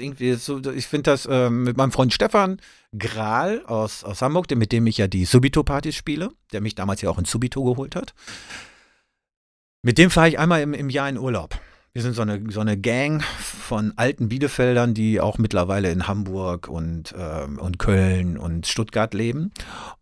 Irgendwie 0.00 0.34
so, 0.34 0.60
ich 0.70 0.86
finde 0.86 1.10
das 1.10 1.26
äh, 1.26 1.50
mit 1.50 1.76
meinem 1.76 1.92
Freund 1.92 2.12
Stefan 2.12 2.60
Grahl 2.96 3.64
aus, 3.66 4.04
aus 4.04 4.22
Hamburg, 4.22 4.50
mit 4.54 4.72
dem 4.72 4.86
ich 4.86 4.98
ja 4.98 5.08
die 5.08 5.24
Subito-Partys 5.24 5.94
spiele, 5.94 6.30
der 6.52 6.60
mich 6.60 6.74
damals 6.74 7.00
ja 7.02 7.10
auch 7.10 7.18
in 7.18 7.24
Subito 7.24 7.62
geholt 7.64 7.96
hat. 7.96 8.14
Mit 9.82 9.98
dem 9.98 10.10
fahre 10.10 10.28
ich 10.28 10.38
einmal 10.38 10.62
im, 10.62 10.74
im 10.74 10.90
Jahr 10.90 11.08
in 11.08 11.18
Urlaub. 11.18 11.58
Wir 11.92 12.02
sind 12.02 12.14
so 12.14 12.22
eine, 12.22 12.42
so 12.50 12.60
eine 12.60 12.78
Gang 12.78 13.22
von 13.24 13.92
alten 13.96 14.28
Bielefeldern, 14.28 14.94
die 14.94 15.20
auch 15.20 15.38
mittlerweile 15.38 15.90
in 15.90 16.06
Hamburg 16.06 16.68
und, 16.68 17.12
äh, 17.12 17.44
und 17.44 17.78
Köln 17.78 18.38
und 18.38 18.66
Stuttgart 18.66 19.14
leben. 19.14 19.52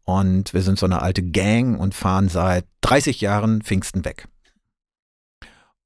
Und 0.05 0.53
wir 0.53 0.63
sind 0.63 0.79
so 0.79 0.87
eine 0.87 1.03
alte 1.03 1.23
Gang 1.23 1.79
und 1.79 1.95
fahren 1.95 2.29
seit 2.29 2.67
30 2.83 3.21
Jahren 3.21 3.63
Pfingsten 3.63 4.05
weg 4.05 4.29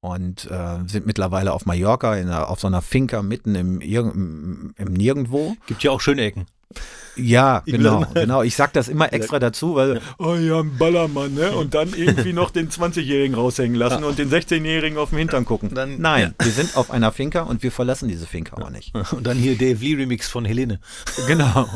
und 0.01 0.49
äh, 0.49 0.79
sind 0.87 1.05
mittlerweile 1.05 1.53
auf 1.53 1.65
Mallorca 1.65 2.15
in 2.15 2.27
einer, 2.27 2.49
auf 2.49 2.59
so 2.59 2.67
einer 2.67 2.81
Finca 2.81 3.21
mitten 3.21 3.55
im, 3.55 3.81
im, 3.81 4.73
im 4.75 4.93
Nirgendwo. 4.93 5.55
Gibt 5.67 5.83
ja 5.83 5.91
auch 5.91 6.01
schöne 6.01 6.23
Ecken. 6.23 6.47
Ja, 7.15 7.59
genau, 7.65 8.05
genau. 8.13 8.41
Ich 8.43 8.55
sag 8.55 8.73
das 8.73 8.87
immer 8.87 9.11
extra 9.13 9.39
dazu, 9.39 9.75
weil, 9.75 9.95
ja. 9.95 10.01
oh 10.17 10.35
ja, 10.35 10.59
ein 10.59 10.77
Ballermann, 10.77 11.33
ne? 11.33 11.51
Und 11.51 11.73
dann 11.73 11.93
irgendwie 11.93 12.33
noch 12.33 12.51
den 12.51 12.69
20-Jährigen 12.69 13.35
raushängen 13.35 13.75
lassen 13.75 14.03
ja. 14.03 14.07
und 14.07 14.17
den 14.17 14.29
16-Jährigen 14.29 14.97
auf 14.97 15.09
dem 15.09 15.19
Hintern 15.19 15.45
gucken. 15.45 15.73
Dann, 15.73 15.99
Nein, 15.99 16.33
ja. 16.39 16.45
wir 16.45 16.51
sind 16.51 16.75
auf 16.77 16.91
einer 16.91 17.11
Finca 17.11 17.41
und 17.41 17.63
wir 17.63 17.71
verlassen 17.71 18.07
diese 18.07 18.25
Finca 18.25 18.57
auch 18.61 18.69
nicht. 18.69 18.93
Und 19.11 19.27
dann 19.27 19.37
hier 19.37 19.57
Dave 19.57 19.83
Lee 19.83 19.95
Remix 19.95 20.27
von 20.29 20.45
Helene. 20.45 20.79
Genau. 21.27 21.67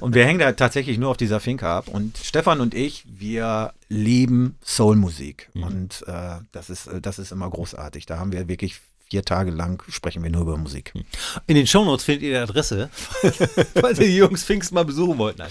Und 0.00 0.14
wir 0.14 0.26
hängen 0.26 0.38
da 0.38 0.52
tatsächlich 0.52 0.98
nur 0.98 1.10
auf 1.10 1.16
dieser 1.16 1.40
Finca 1.40 1.78
ab. 1.78 1.88
Und 1.88 2.18
Stefan 2.18 2.60
und 2.60 2.74
ich, 2.74 3.04
wir 3.08 3.72
lieben 3.88 4.56
Soulmusik. 4.62 5.48
Mhm. 5.54 5.62
Und 5.62 6.04
äh, 6.06 6.40
das, 6.52 6.68
ist, 6.68 6.90
das 7.00 7.18
ist 7.18 7.32
immer 7.32 7.48
großartig. 7.48 8.04
Da 8.04 8.18
haben 8.18 8.32
wir 8.32 8.48
wirklich 8.48 8.80
vier 9.10 9.24
Tage 9.24 9.50
lang 9.50 9.82
sprechen 9.88 10.22
wir 10.22 10.30
nur 10.30 10.42
über 10.42 10.56
Musik. 10.56 10.92
In 11.46 11.54
den 11.54 11.66
Shownotes 11.66 12.04
findet 12.04 12.24
ihr 12.24 12.30
die 12.30 12.36
Adresse, 12.36 12.90
falls 13.74 13.98
ihr 13.98 14.06
die 14.06 14.16
Jungs 14.16 14.44
Pfingst 14.44 14.72
mal 14.72 14.84
besuchen 14.84 15.18
wollt. 15.18 15.38
Nein, 15.38 15.50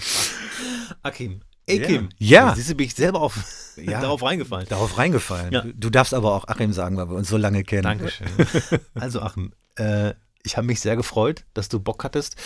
Akim. 1.02 1.40
Akim. 1.68 2.08
Ja. 2.18 2.54
Siehst 2.54 2.70
du, 2.70 2.74
bin 2.74 2.86
ich 2.86 2.94
selber 2.94 3.20
auf, 3.20 3.36
ja. 3.76 4.00
darauf 4.00 4.22
reingefallen. 4.22 4.66
Darauf 4.68 4.96
reingefallen. 4.96 5.52
Ja. 5.52 5.60
Du, 5.62 5.74
du, 5.74 5.90
darfst 5.90 6.14
aber 6.14 6.34
auch 6.34 6.48
Achim 6.48 6.72
sagen, 6.72 6.96
weil 6.96 7.08
wir 7.08 7.16
uns 7.16 7.28
so 7.28 7.36
lange 7.36 7.64
kennen. 7.64 7.82
Dankeschön. 7.82 8.28
Also 8.94 9.20
Achim, 9.20 9.52
äh, 9.76 10.14
ich 10.44 10.56
habe 10.56 10.66
mich 10.66 10.80
sehr 10.80 10.96
gefreut, 10.96 11.44
dass 11.52 11.68
du 11.68 11.80
Bock 11.80 12.04
hattest, 12.04 12.36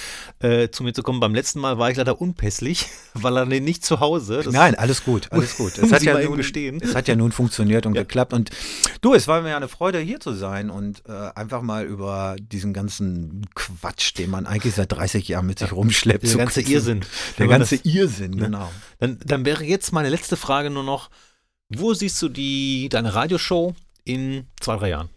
äh, 0.40 0.70
zu 0.70 0.82
mir 0.82 0.92
zu 0.92 1.02
kommen. 1.02 1.20
Beim 1.20 1.34
letzten 1.34 1.60
Mal 1.60 1.78
war 1.78 1.90
ich 1.90 1.96
leider 1.96 2.20
unpässlich, 2.20 2.86
weil 3.14 3.36
er 3.36 3.44
nicht 3.44 3.84
zu 3.84 4.00
Hause. 4.00 4.42
Das 4.44 4.52
Nein, 4.52 4.74
alles 4.74 5.04
gut, 5.04 5.30
alles 5.30 5.56
gut. 5.56 5.72
Es 5.82 5.92
hat, 5.92 6.02
ja 6.02 6.18
nun, 6.18 6.40
es 6.80 6.94
hat 6.94 7.08
ja 7.08 7.16
nun 7.16 7.32
funktioniert 7.32 7.86
und 7.86 7.94
ja. 7.94 8.02
geklappt. 8.02 8.32
Und 8.32 8.50
du, 9.00 9.14
es 9.14 9.28
war 9.28 9.42
mir 9.42 9.56
eine 9.56 9.68
Freude, 9.68 9.98
hier 9.98 10.20
zu 10.20 10.32
sein 10.32 10.70
und 10.70 11.02
äh, 11.06 11.12
einfach 11.34 11.60
mal 11.62 11.84
über 11.84 12.36
diesen 12.40 12.72
ganzen 12.72 13.46
Quatsch, 13.54 14.16
den 14.16 14.30
man 14.30 14.46
eigentlich 14.46 14.74
seit 14.74 14.92
30 14.92 15.28
Jahren 15.28 15.46
mit 15.46 15.58
sich 15.58 15.72
rumschleppt. 15.72 16.24
Der 16.24 16.36
ganze 16.36 16.62
Irrsinn. 16.62 17.04
Der 17.38 17.48
ganze 17.48 17.76
das, 17.76 17.84
Irrsinn, 17.84 18.36
genau. 18.36 18.70
Dann, 18.98 19.18
dann 19.24 19.44
wäre 19.44 19.64
jetzt 19.64 19.92
meine 19.92 20.08
letzte 20.08 20.36
Frage 20.36 20.70
nur 20.70 20.84
noch, 20.84 21.10
wo 21.68 21.94
siehst 21.94 22.20
du 22.22 22.28
die, 22.28 22.88
deine 22.88 23.14
Radioshow 23.14 23.74
in 24.04 24.46
zwei, 24.60 24.76
drei 24.76 24.88
Jahren? 24.90 25.10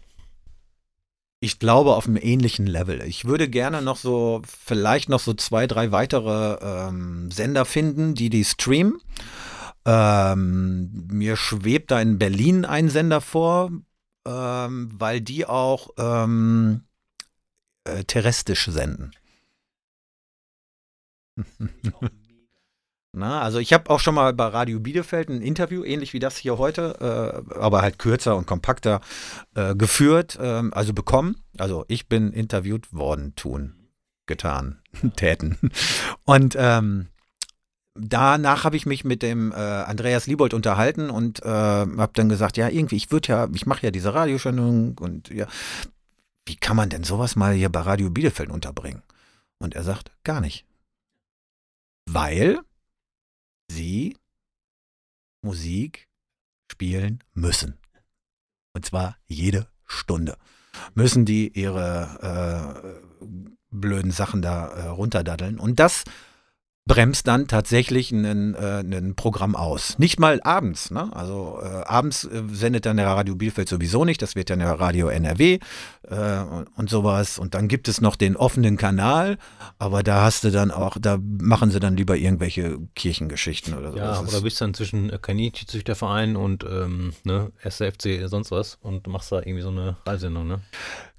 Ich 1.46 1.60
glaube 1.60 1.94
auf 1.94 2.08
einem 2.08 2.16
ähnlichen 2.16 2.66
Level. 2.66 3.02
Ich 3.02 3.24
würde 3.24 3.48
gerne 3.48 3.80
noch 3.80 3.98
so, 3.98 4.42
vielleicht 4.44 5.08
noch 5.08 5.20
so 5.20 5.32
zwei, 5.32 5.68
drei 5.68 5.92
weitere 5.92 6.58
ähm, 6.60 7.30
Sender 7.30 7.64
finden, 7.64 8.16
die 8.16 8.30
die 8.30 8.44
streamen. 8.44 9.00
Ähm, 9.84 11.06
mir 11.06 11.36
schwebt 11.36 11.92
da 11.92 12.00
in 12.00 12.18
Berlin 12.18 12.64
ein 12.64 12.88
Sender 12.88 13.20
vor, 13.20 13.70
ähm, 14.26 14.90
weil 14.92 15.20
die 15.20 15.46
auch 15.46 15.90
ähm, 15.98 16.82
äh, 17.84 18.02
terrestrisch 18.02 18.66
senden. 18.66 19.12
Na, 23.16 23.40
also 23.40 23.58
ich 23.58 23.72
habe 23.72 23.88
auch 23.88 23.98
schon 23.98 24.14
mal 24.14 24.34
bei 24.34 24.44
Radio 24.44 24.78
Bielefeld 24.78 25.30
ein 25.30 25.40
Interview, 25.40 25.84
ähnlich 25.84 26.12
wie 26.12 26.18
das 26.18 26.36
hier 26.36 26.58
heute, 26.58 27.44
äh, 27.48 27.54
aber 27.58 27.80
halt 27.80 27.98
kürzer 27.98 28.36
und 28.36 28.46
kompakter 28.46 29.00
äh, 29.54 29.74
geführt, 29.74 30.38
äh, 30.38 30.62
also 30.72 30.92
bekommen. 30.92 31.36
Also 31.56 31.86
ich 31.88 32.08
bin 32.08 32.34
interviewt 32.34 32.92
worden, 32.92 33.34
tun, 33.34 33.72
getan, 34.26 34.82
täten. 35.16 35.56
Und 36.26 36.56
ähm, 36.58 37.08
danach 37.94 38.64
habe 38.64 38.76
ich 38.76 38.84
mich 38.84 39.06
mit 39.06 39.22
dem 39.22 39.50
äh, 39.50 39.54
Andreas 39.54 40.26
Liebold 40.26 40.52
unterhalten 40.52 41.08
und 41.08 41.42
äh, 41.42 41.48
habe 41.48 42.12
dann 42.12 42.28
gesagt, 42.28 42.58
ja, 42.58 42.68
irgendwie, 42.68 42.96
ich 42.96 43.10
würde 43.10 43.28
ja, 43.28 43.48
ich 43.54 43.64
mache 43.64 43.86
ja 43.86 43.90
diese 43.90 44.12
Radiosendung 44.12 44.98
und 44.98 45.30
ja, 45.30 45.46
wie 46.44 46.56
kann 46.56 46.76
man 46.76 46.90
denn 46.90 47.02
sowas 47.02 47.34
mal 47.34 47.54
hier 47.54 47.70
bei 47.70 47.80
Radio 47.80 48.10
Bielefeld 48.10 48.50
unterbringen? 48.50 49.02
Und 49.58 49.74
er 49.74 49.84
sagt, 49.84 50.12
gar 50.22 50.42
nicht. 50.42 50.66
Weil 52.04 52.60
sie 53.70 54.16
Musik 55.42 56.08
spielen 56.70 57.22
müssen. 57.34 57.78
Und 58.72 58.84
zwar 58.84 59.16
jede 59.26 59.68
Stunde. 59.86 60.36
Müssen 60.94 61.24
die 61.24 61.48
ihre 61.58 63.00
äh, 63.22 63.26
blöden 63.70 64.10
Sachen 64.10 64.42
da 64.42 64.66
äh, 64.68 64.86
runterdaddeln. 64.88 65.58
Und 65.58 65.80
das 65.80 66.04
bremst 66.86 67.26
dann 67.26 67.48
tatsächlich 67.48 68.12
ein, 68.12 68.54
äh, 68.54 69.12
Programm 69.14 69.56
aus. 69.56 69.98
Nicht 69.98 70.20
mal 70.20 70.40
abends. 70.42 70.92
Ne? 70.92 71.10
Also 71.14 71.58
äh, 71.60 71.66
abends 71.84 72.24
äh, 72.24 72.42
sendet 72.52 72.86
dann 72.86 72.96
der 72.96 73.08
Radio 73.08 73.34
Bielefeld 73.34 73.68
sowieso 73.68 74.04
nicht. 74.04 74.22
Das 74.22 74.36
wird 74.36 74.50
dann 74.50 74.60
der 74.60 74.70
Radio 74.70 75.08
NRW 75.08 75.58
äh, 76.08 76.38
und 76.76 76.88
sowas. 76.88 77.38
Und 77.38 77.54
dann 77.54 77.66
gibt 77.66 77.88
es 77.88 78.00
noch 78.00 78.14
den 78.14 78.36
offenen 78.36 78.76
Kanal. 78.76 79.36
Aber 79.78 80.04
da 80.04 80.22
hast 80.22 80.44
du 80.44 80.50
dann 80.52 80.70
auch, 80.70 80.96
da 81.00 81.18
machen 81.20 81.70
sie 81.70 81.80
dann 81.80 81.96
lieber 81.96 82.16
irgendwelche 82.16 82.78
Kirchengeschichten 82.94 83.74
oder 83.74 83.90
so. 83.90 83.98
Ja, 83.98 84.20
oder 84.20 84.40
bist 84.40 84.60
dann 84.60 84.72
zwischen 84.72 85.10
äh, 85.10 85.18
Kaninchenzüchterverein 85.20 86.36
und 86.36 86.64
ähm, 86.64 87.14
ne, 87.24 87.50
SFC 87.62 88.28
sonst 88.28 88.52
was 88.52 88.78
und 88.80 89.08
machst 89.08 89.32
da 89.32 89.40
irgendwie 89.40 89.62
so 89.62 89.70
eine 89.70 89.96
Reisendung, 90.06 90.46
ne? 90.46 90.60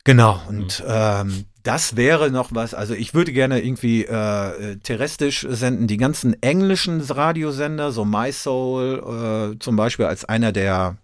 Genau, 0.07 0.39
und 0.47 0.79
mhm. 0.79 0.85
ähm, 0.87 1.45
das 1.63 1.97
wäre 1.97 2.31
noch 2.31 2.51
was. 2.53 2.73
Also 2.73 2.93
ich 2.93 3.13
würde 3.13 3.33
gerne 3.33 3.59
irgendwie 3.59 4.05
äh, 4.05 4.77
terrestrisch 4.77 5.45
senden, 5.49 5.87
die 5.87 5.97
ganzen 5.97 6.41
englischen 6.41 7.01
Radiosender, 7.01 7.91
so 7.91 8.05
MySoul 8.05 9.55
äh, 9.57 9.59
zum 9.59 9.75
Beispiel 9.75 10.05
als 10.05 10.23
einer 10.23 10.53
der 10.53 10.95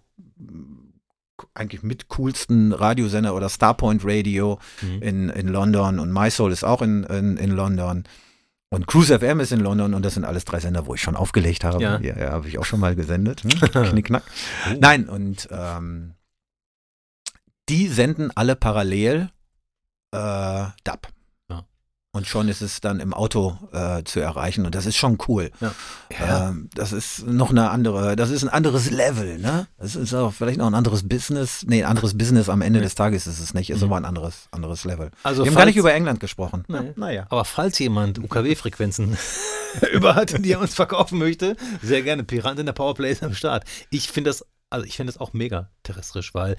eigentlich 1.52 1.82
mit 1.82 2.08
coolsten 2.08 2.72
Radiosender 2.72 3.34
oder 3.34 3.50
Starpoint 3.50 4.00
Radio 4.06 4.58
mhm. 4.80 5.02
in, 5.02 5.28
in 5.28 5.48
London 5.48 5.98
und 5.98 6.10
MySoul 6.10 6.50
ist 6.50 6.64
auch 6.64 6.80
in, 6.80 7.04
in, 7.04 7.36
in 7.36 7.50
London. 7.50 8.04
Und 8.70 8.86
Cruise 8.86 9.18
FM 9.18 9.40
ist 9.40 9.52
in 9.52 9.60
London 9.60 9.92
und 9.92 10.02
das 10.02 10.14
sind 10.14 10.24
alles 10.24 10.46
drei 10.46 10.60
Sender, 10.60 10.86
wo 10.86 10.94
ich 10.94 11.02
schon 11.02 11.14
aufgelegt 11.14 11.62
habe. 11.62 11.82
Ja, 11.82 12.00
ja, 12.00 12.16
ja 12.18 12.30
habe 12.30 12.48
ich 12.48 12.58
auch 12.58 12.64
schon 12.64 12.80
mal 12.80 12.96
gesendet. 12.96 13.42
Hm? 13.42 13.50
Knickknack. 13.90 14.22
Oh. 14.72 14.76
Nein, 14.80 15.10
und 15.10 15.46
ähm, 15.52 16.13
die 17.68 17.88
senden 17.88 18.30
alle 18.34 18.56
parallel 18.56 19.30
äh, 20.12 20.66
DAB. 20.84 21.08
Ja. 21.50 21.64
Und 22.12 22.26
schon 22.26 22.48
ist 22.48 22.60
es 22.60 22.80
dann 22.80 23.00
im 23.00 23.12
Auto 23.12 23.58
äh, 23.72 24.04
zu 24.04 24.20
erreichen 24.20 24.66
und 24.66 24.74
das 24.74 24.86
ist 24.86 24.96
schon 24.96 25.18
cool. 25.26 25.50
Ja. 25.60 25.74
Ähm, 26.20 26.70
das 26.74 26.92
ist 26.92 27.26
noch 27.26 27.50
eine 27.50 27.70
andere, 27.70 28.14
das 28.14 28.30
ist 28.30 28.44
ein 28.44 28.48
anderes 28.48 28.90
Level, 28.90 29.38
ne? 29.38 29.66
Das 29.78 29.96
ist 29.96 30.14
auch 30.14 30.32
vielleicht 30.32 30.58
noch 30.58 30.66
ein 30.66 30.74
anderes 30.74 31.08
Business. 31.08 31.64
Nee, 31.66 31.82
ein 31.82 31.90
anderes 31.90 32.16
Business 32.16 32.48
am 32.48 32.62
Ende 32.62 32.80
des 32.80 32.94
Tages 32.94 33.26
ist 33.26 33.40
es 33.40 33.54
nicht, 33.54 33.70
ist 33.70 33.78
mhm. 33.78 33.84
aber 33.84 33.96
ein 33.96 34.04
anderes, 34.04 34.48
anderes 34.52 34.84
Level. 34.84 35.10
Also 35.24 35.44
Wir 35.44 35.50
haben 35.50 35.56
gar 35.56 35.66
nicht 35.66 35.76
über 35.76 35.92
England 35.92 36.20
gesprochen. 36.20 36.64
Nee. 36.68 36.92
Naja. 36.96 37.26
Aber 37.30 37.44
falls 37.44 37.78
jemand 37.78 38.18
UKW-Frequenzen 38.18 39.16
über 39.92 40.14
hat, 40.14 40.44
die 40.44 40.52
er 40.52 40.60
uns 40.60 40.74
verkaufen 40.74 41.18
möchte, 41.18 41.56
sehr 41.82 42.02
gerne. 42.02 42.22
Pirant 42.24 42.60
in 42.60 42.66
der 42.66 42.72
Powerplay 42.74 43.10
ist 43.10 43.24
am 43.24 43.34
Start. 43.34 43.64
Ich 43.90 44.08
finde 44.08 44.30
das, 44.30 44.46
also 44.70 44.86
ich 44.86 44.96
finde 44.96 45.12
das 45.12 45.20
auch 45.20 45.32
mega 45.32 45.70
terrestrisch, 45.82 46.34
weil 46.34 46.56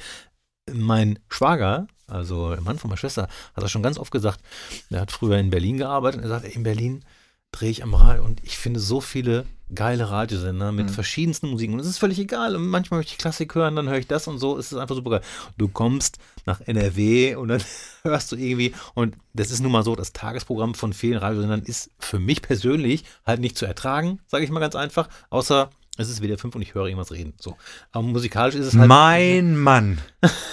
mein 0.71 1.19
Schwager, 1.29 1.87
also 2.07 2.51
der 2.51 2.61
Mann 2.61 2.79
von 2.79 2.89
meiner 2.89 2.97
Schwester, 2.97 3.27
hat 3.53 3.63
das 3.63 3.71
schon 3.71 3.83
ganz 3.83 3.97
oft 3.97 4.11
gesagt. 4.11 4.41
Der 4.89 5.01
hat 5.01 5.11
früher 5.11 5.37
in 5.37 5.49
Berlin 5.49 5.77
gearbeitet 5.77 6.19
und 6.19 6.23
er 6.23 6.29
sagt, 6.29 6.45
in 6.45 6.63
Berlin 6.63 7.03
drehe 7.51 7.69
ich 7.69 7.83
am 7.83 7.93
Radio 7.93 8.23
und 8.23 8.43
ich 8.43 8.57
finde 8.57 8.79
so 8.79 8.99
viele 8.99 9.45
geile 9.73 10.11
Radiosender 10.11 10.71
mit 10.71 10.87
mhm. 10.87 10.91
verschiedensten 10.91 11.49
Musiken. 11.49 11.73
Und 11.73 11.79
es 11.79 11.87
ist 11.87 11.97
völlig 11.97 12.19
egal. 12.19 12.55
Und 12.55 12.67
manchmal 12.67 12.99
möchte 12.99 13.13
ich 13.13 13.17
Klassik 13.17 13.55
hören, 13.55 13.75
dann 13.75 13.89
höre 13.89 13.97
ich 13.97 14.07
das 14.07 14.27
und 14.27 14.37
so. 14.37 14.57
Es 14.57 14.71
ist 14.71 14.77
einfach 14.77 14.95
super 14.95 15.09
geil. 15.09 15.21
Du 15.57 15.67
kommst 15.67 16.19
nach 16.45 16.61
NRW 16.61 17.35
und 17.35 17.47
dann 17.47 17.63
hörst 18.03 18.31
du 18.31 18.35
irgendwie. 18.35 18.73
Und 18.93 19.15
das 19.33 19.51
ist 19.51 19.61
nun 19.61 19.71
mal 19.71 19.83
so, 19.83 19.95
das 19.95 20.13
Tagesprogramm 20.13 20.75
von 20.75 20.93
vielen 20.93 21.17
Radiosendern 21.17 21.63
ist 21.63 21.89
für 21.97 22.19
mich 22.19 22.41
persönlich 22.41 23.05
halt 23.25 23.39
nicht 23.39 23.57
zu 23.57 23.65
ertragen, 23.65 24.19
sage 24.27 24.43
ich 24.43 24.51
mal 24.51 24.59
ganz 24.59 24.75
einfach. 24.75 25.09
Außer 25.29 25.69
Es 25.97 26.09
ist 26.09 26.21
WDR 26.21 26.37
5 26.37 26.55
und 26.55 26.61
ich 26.61 26.73
höre 26.73 26.85
irgendwas 26.87 27.11
reden. 27.11 27.33
So. 27.39 27.55
Aber 27.91 28.03
musikalisch 28.05 28.55
ist 28.55 28.67
es 28.67 28.75
halt. 28.75 28.87
Mein 28.89 29.55
Mann. 29.57 29.99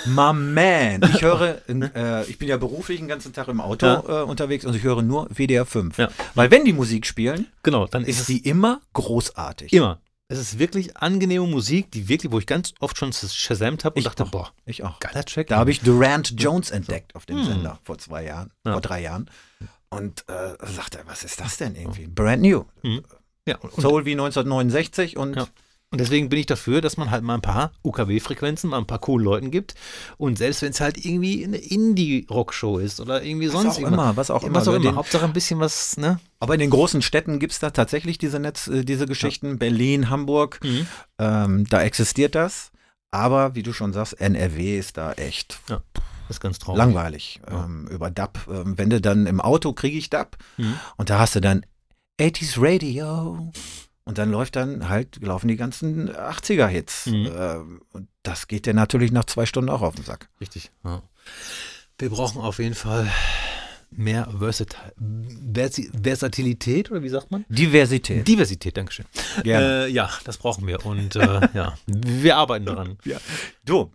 My 0.06 0.32
man. 0.32 1.02
Ich 1.14 1.22
höre, 1.22 1.58
äh, 1.68 2.24
ich 2.30 2.38
bin 2.38 2.48
ja 2.48 2.56
beruflich 2.56 2.98
den 3.00 3.08
ganzen 3.08 3.32
Tag 3.32 3.48
im 3.48 3.60
Auto 3.60 3.86
Ja. 3.86 4.02
äh, 4.20 4.22
unterwegs 4.24 4.64
und 4.64 4.74
ich 4.76 4.82
höre 4.84 5.02
nur 5.02 5.28
WDR 5.30 5.66
5. 5.66 5.98
Ja. 5.98 6.10
Weil 6.34 6.50
wenn 6.50 6.64
die 6.64 6.72
Musik 6.72 7.06
spielen, 7.06 7.46
Genau, 7.64 7.86
dann 7.86 8.04
ist 8.04 8.20
ist 8.20 8.26
sie 8.26 8.38
immer 8.38 8.80
großartig. 8.92 9.72
immer. 9.72 10.00
Es 10.28 10.38
ist 10.38 10.58
wirklich 10.58 10.96
angenehme 10.96 11.46
Musik, 11.46 11.90
die 11.90 12.08
wirklich, 12.08 12.32
wo 12.32 12.38
ich 12.38 12.46
ganz 12.46 12.72
oft 12.80 12.96
schon 12.96 13.12
shazamt 13.12 13.84
habe 13.84 13.94
und 13.96 13.98
Ich 13.98 14.04
dachte, 14.04 14.22
auch. 14.24 14.30
boah, 14.30 14.52
Ich 14.64 14.82
auch. 14.82 14.98
geiler 15.00 15.24
Track. 15.26 15.48
Da 15.48 15.58
habe 15.58 15.70
ich 15.70 15.80
Durant 15.80 16.40
Jones 16.40 16.70
entdeckt 16.70 17.14
auf 17.14 17.26
dem 17.26 17.38
Hm. 17.38 17.44
Sender 17.44 17.78
vor 17.82 17.98
zwei 17.98 18.24
Jahren, 18.24 18.50
Ja. 18.64 18.72
vor 18.72 18.80
drei 18.80 19.02
Jahren. 19.02 19.28
Und 19.90 20.24
äh, 20.28 20.54
sagte, 20.66 21.00
was 21.06 21.22
ist 21.24 21.38
das 21.40 21.58
denn 21.58 21.74
irgendwie? 21.76 22.06
Brand 22.06 22.40
new. 22.42 22.64
Ja, 23.46 23.56
und, 23.58 23.72
Soul 23.80 24.04
wie 24.04 24.12
1969 24.12 25.16
und 25.16 25.36
Ja. 25.36 25.46
und 25.90 26.00
deswegen 26.00 26.28
bin 26.28 26.38
ich 26.38 26.46
dafür, 26.46 26.80
dass 26.80 26.96
man 26.96 27.10
halt 27.10 27.22
mal 27.22 27.34
ein 27.34 27.40
paar 27.42 27.72
UKW-Frequenzen, 27.84 28.70
mal 28.70 28.78
ein 28.78 28.86
paar 28.86 28.98
coolen 29.00 29.24
Leuten 29.24 29.50
gibt. 29.50 29.74
Und 30.16 30.38
selbst 30.38 30.62
wenn 30.62 30.70
es 30.70 30.80
halt 30.80 31.04
irgendwie 31.04 31.44
eine 31.44 31.58
Indie-Rock-Show 31.58 32.78
ist 32.78 33.00
oder 33.00 33.22
irgendwie 33.22 33.48
was 33.48 33.52
sonst 33.54 33.74
auch 33.76 33.78
irgendwas. 33.80 33.92
immer, 34.04 34.16
was 34.16 34.30
auch 34.30 34.42
immer. 34.44 34.54
Was 34.60 34.68
auch 34.68 34.74
immer. 34.74 34.90
den- 34.90 34.96
Hauptsache 34.96 35.24
ein 35.24 35.32
bisschen 35.32 35.60
was, 35.60 35.96
ne? 35.96 36.18
Aber 36.40 36.54
in 36.54 36.60
den 36.60 36.70
großen 36.70 37.02
Städten 37.02 37.38
gibt 37.38 37.52
es 37.52 37.58
da 37.58 37.70
tatsächlich 37.70 38.18
diese 38.18 38.38
Netz, 38.38 38.68
äh, 38.68 38.84
diese 38.84 39.06
Geschichten. 39.06 39.58
Berlin, 39.58 40.08
Hamburg, 40.10 40.60
Mhm. 40.62 40.86
ähm, 41.18 41.64
da 41.68 41.82
existiert 41.82 42.34
das. 42.34 42.70
Aber 43.10 43.54
wie 43.54 43.62
du 43.62 43.72
schon 43.74 43.92
sagst, 43.92 44.18
NRW 44.20 44.78
ist 44.78 44.96
da 44.96 45.12
echt 45.12 45.60
Das 45.68 45.82
ist 46.36 46.40
ganz 46.40 46.58
traurig. 46.58 46.78
langweilig. 46.78 47.40
Ja. 47.50 47.64
Ähm, 47.66 47.86
über 47.88 48.10
DAB, 48.10 48.38
ähm, 48.48 48.78
wenn 48.78 48.88
du 48.88 49.02
dann 49.02 49.26
im 49.26 49.40
Auto 49.42 49.74
kriege 49.74 49.98
ich 49.98 50.08
DAB 50.08 50.38
Mhm. 50.56 50.74
und 50.96 51.10
da 51.10 51.18
hast 51.18 51.34
du 51.36 51.40
dann 51.40 51.66
80s 52.20 52.54
Radio 52.56 53.52
und 54.04 54.18
dann 54.18 54.30
läuft 54.30 54.56
dann 54.56 54.88
halt, 54.88 55.22
laufen 55.22 55.48
die 55.48 55.56
ganzen 55.56 56.10
80er-Hits. 56.10 57.06
Mhm. 57.06 57.30
Ähm, 57.36 57.82
und 57.92 58.08
das 58.22 58.48
geht 58.48 58.66
dir 58.66 58.74
natürlich 58.74 59.12
nach 59.12 59.24
zwei 59.24 59.46
Stunden 59.46 59.70
auch 59.70 59.82
auf 59.82 59.94
den 59.94 60.04
Sack. 60.04 60.28
Richtig. 60.40 60.70
Ja. 60.84 61.02
Wir 61.98 62.10
brauchen 62.10 62.42
auf 62.42 62.58
jeden 62.58 62.74
Fall 62.74 63.08
mehr 63.90 64.28
Versat 64.38 64.76
Versi 65.54 65.90
Versatilität 66.02 66.90
oder 66.90 67.02
wie 67.02 67.08
sagt 67.08 67.30
man? 67.30 67.44
Diversität. 67.48 68.26
Diversität, 68.26 68.76
Dankeschön. 68.76 69.06
Gerne. 69.44 69.86
Äh, 69.86 69.90
ja, 69.90 70.10
das 70.24 70.38
brauchen 70.38 70.66
wir 70.66 70.84
und 70.84 71.14
äh, 71.14 71.48
ja, 71.54 71.74
wir 71.86 72.36
arbeiten 72.36 72.64
daran. 72.64 72.98
Du, 73.64 73.92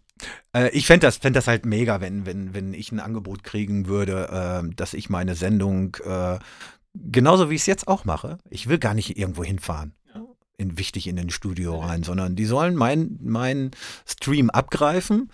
äh, 0.54 0.70
ich 0.70 0.86
fände 0.86 1.08
das, 1.08 1.18
fänd 1.18 1.36
das 1.36 1.48
halt 1.48 1.66
mega, 1.66 2.02
wenn, 2.02 2.26
wenn, 2.26 2.54
wenn 2.54 2.74
ich 2.74 2.92
ein 2.92 3.00
Angebot 3.00 3.44
kriegen 3.44 3.88
würde, 3.88 4.64
äh, 4.64 4.76
dass 4.76 4.94
ich 4.94 5.10
meine 5.10 5.36
Sendung, 5.36 5.98
äh, 6.06 6.40
genauso 7.12 7.50
wie 7.50 7.56
ich 7.56 7.62
es 7.62 7.68
jetzt 7.68 7.88
auch 7.88 8.06
mache, 8.06 8.38
ich 8.50 8.68
will 8.68 8.78
gar 8.80 8.94
nicht 8.94 9.18
irgendwo 9.18 9.44
hinfahren. 9.44 9.94
In, 10.60 10.80
wichtig 10.80 11.06
in 11.06 11.16
den 11.18 11.30
Studio 11.30 11.80
rein, 11.80 12.02
sondern 12.02 12.36
die 12.36 12.46
sollen 12.46 12.76
meinen 12.76 13.20
mein 13.22 13.70
Stream 14.08 14.50
abgreifen 14.50 15.30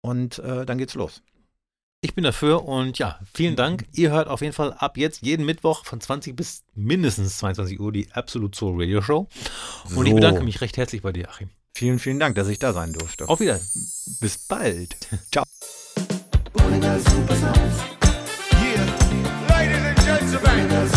und 0.00 0.40
äh, 0.40 0.66
dann 0.66 0.76
geht's 0.78 0.94
los. 0.94 1.22
Ich 2.00 2.14
bin 2.14 2.24
dafür 2.24 2.64
und 2.64 2.98
ja, 2.98 3.20
vielen 3.32 3.54
Dank. 3.54 3.86
Ihr 3.92 4.10
hört 4.10 4.26
auf 4.26 4.40
jeden 4.40 4.52
Fall 4.54 4.72
ab 4.72 4.96
jetzt 4.96 5.22
jeden 5.22 5.46
Mittwoch 5.46 5.84
von 5.84 6.00
20 6.00 6.34
bis 6.34 6.64
mindestens 6.74 7.38
22 7.38 7.78
Uhr 7.78 7.92
die 7.92 8.10
Absolute 8.10 8.58
Soul 8.58 8.80
Radio 8.82 9.02
Show. 9.02 9.28
Und 9.94 10.06
ich 10.06 10.10
So. 10.10 10.16
bedanke 10.16 10.42
mich 10.42 10.60
recht 10.62 10.76
herzlich 10.78 11.02
bei 11.02 11.12
dir, 11.12 11.28
Achim. 11.28 11.50
Vielen, 11.76 12.00
vielen 12.00 12.18
Dank, 12.18 12.34
dass 12.34 12.48
ich 12.48 12.58
da 12.58 12.72
sein 12.72 12.92
durfte. 12.92 13.28
Auf 13.28 13.38
Wiedersehen. 13.38 13.86
Bis 14.20 14.36
bald. 14.38 14.96
Ciao. 15.30 15.44
Yeah, 20.42 20.52
ladies 20.52 20.62
and 20.62 20.70
gentlemen, 20.70 20.89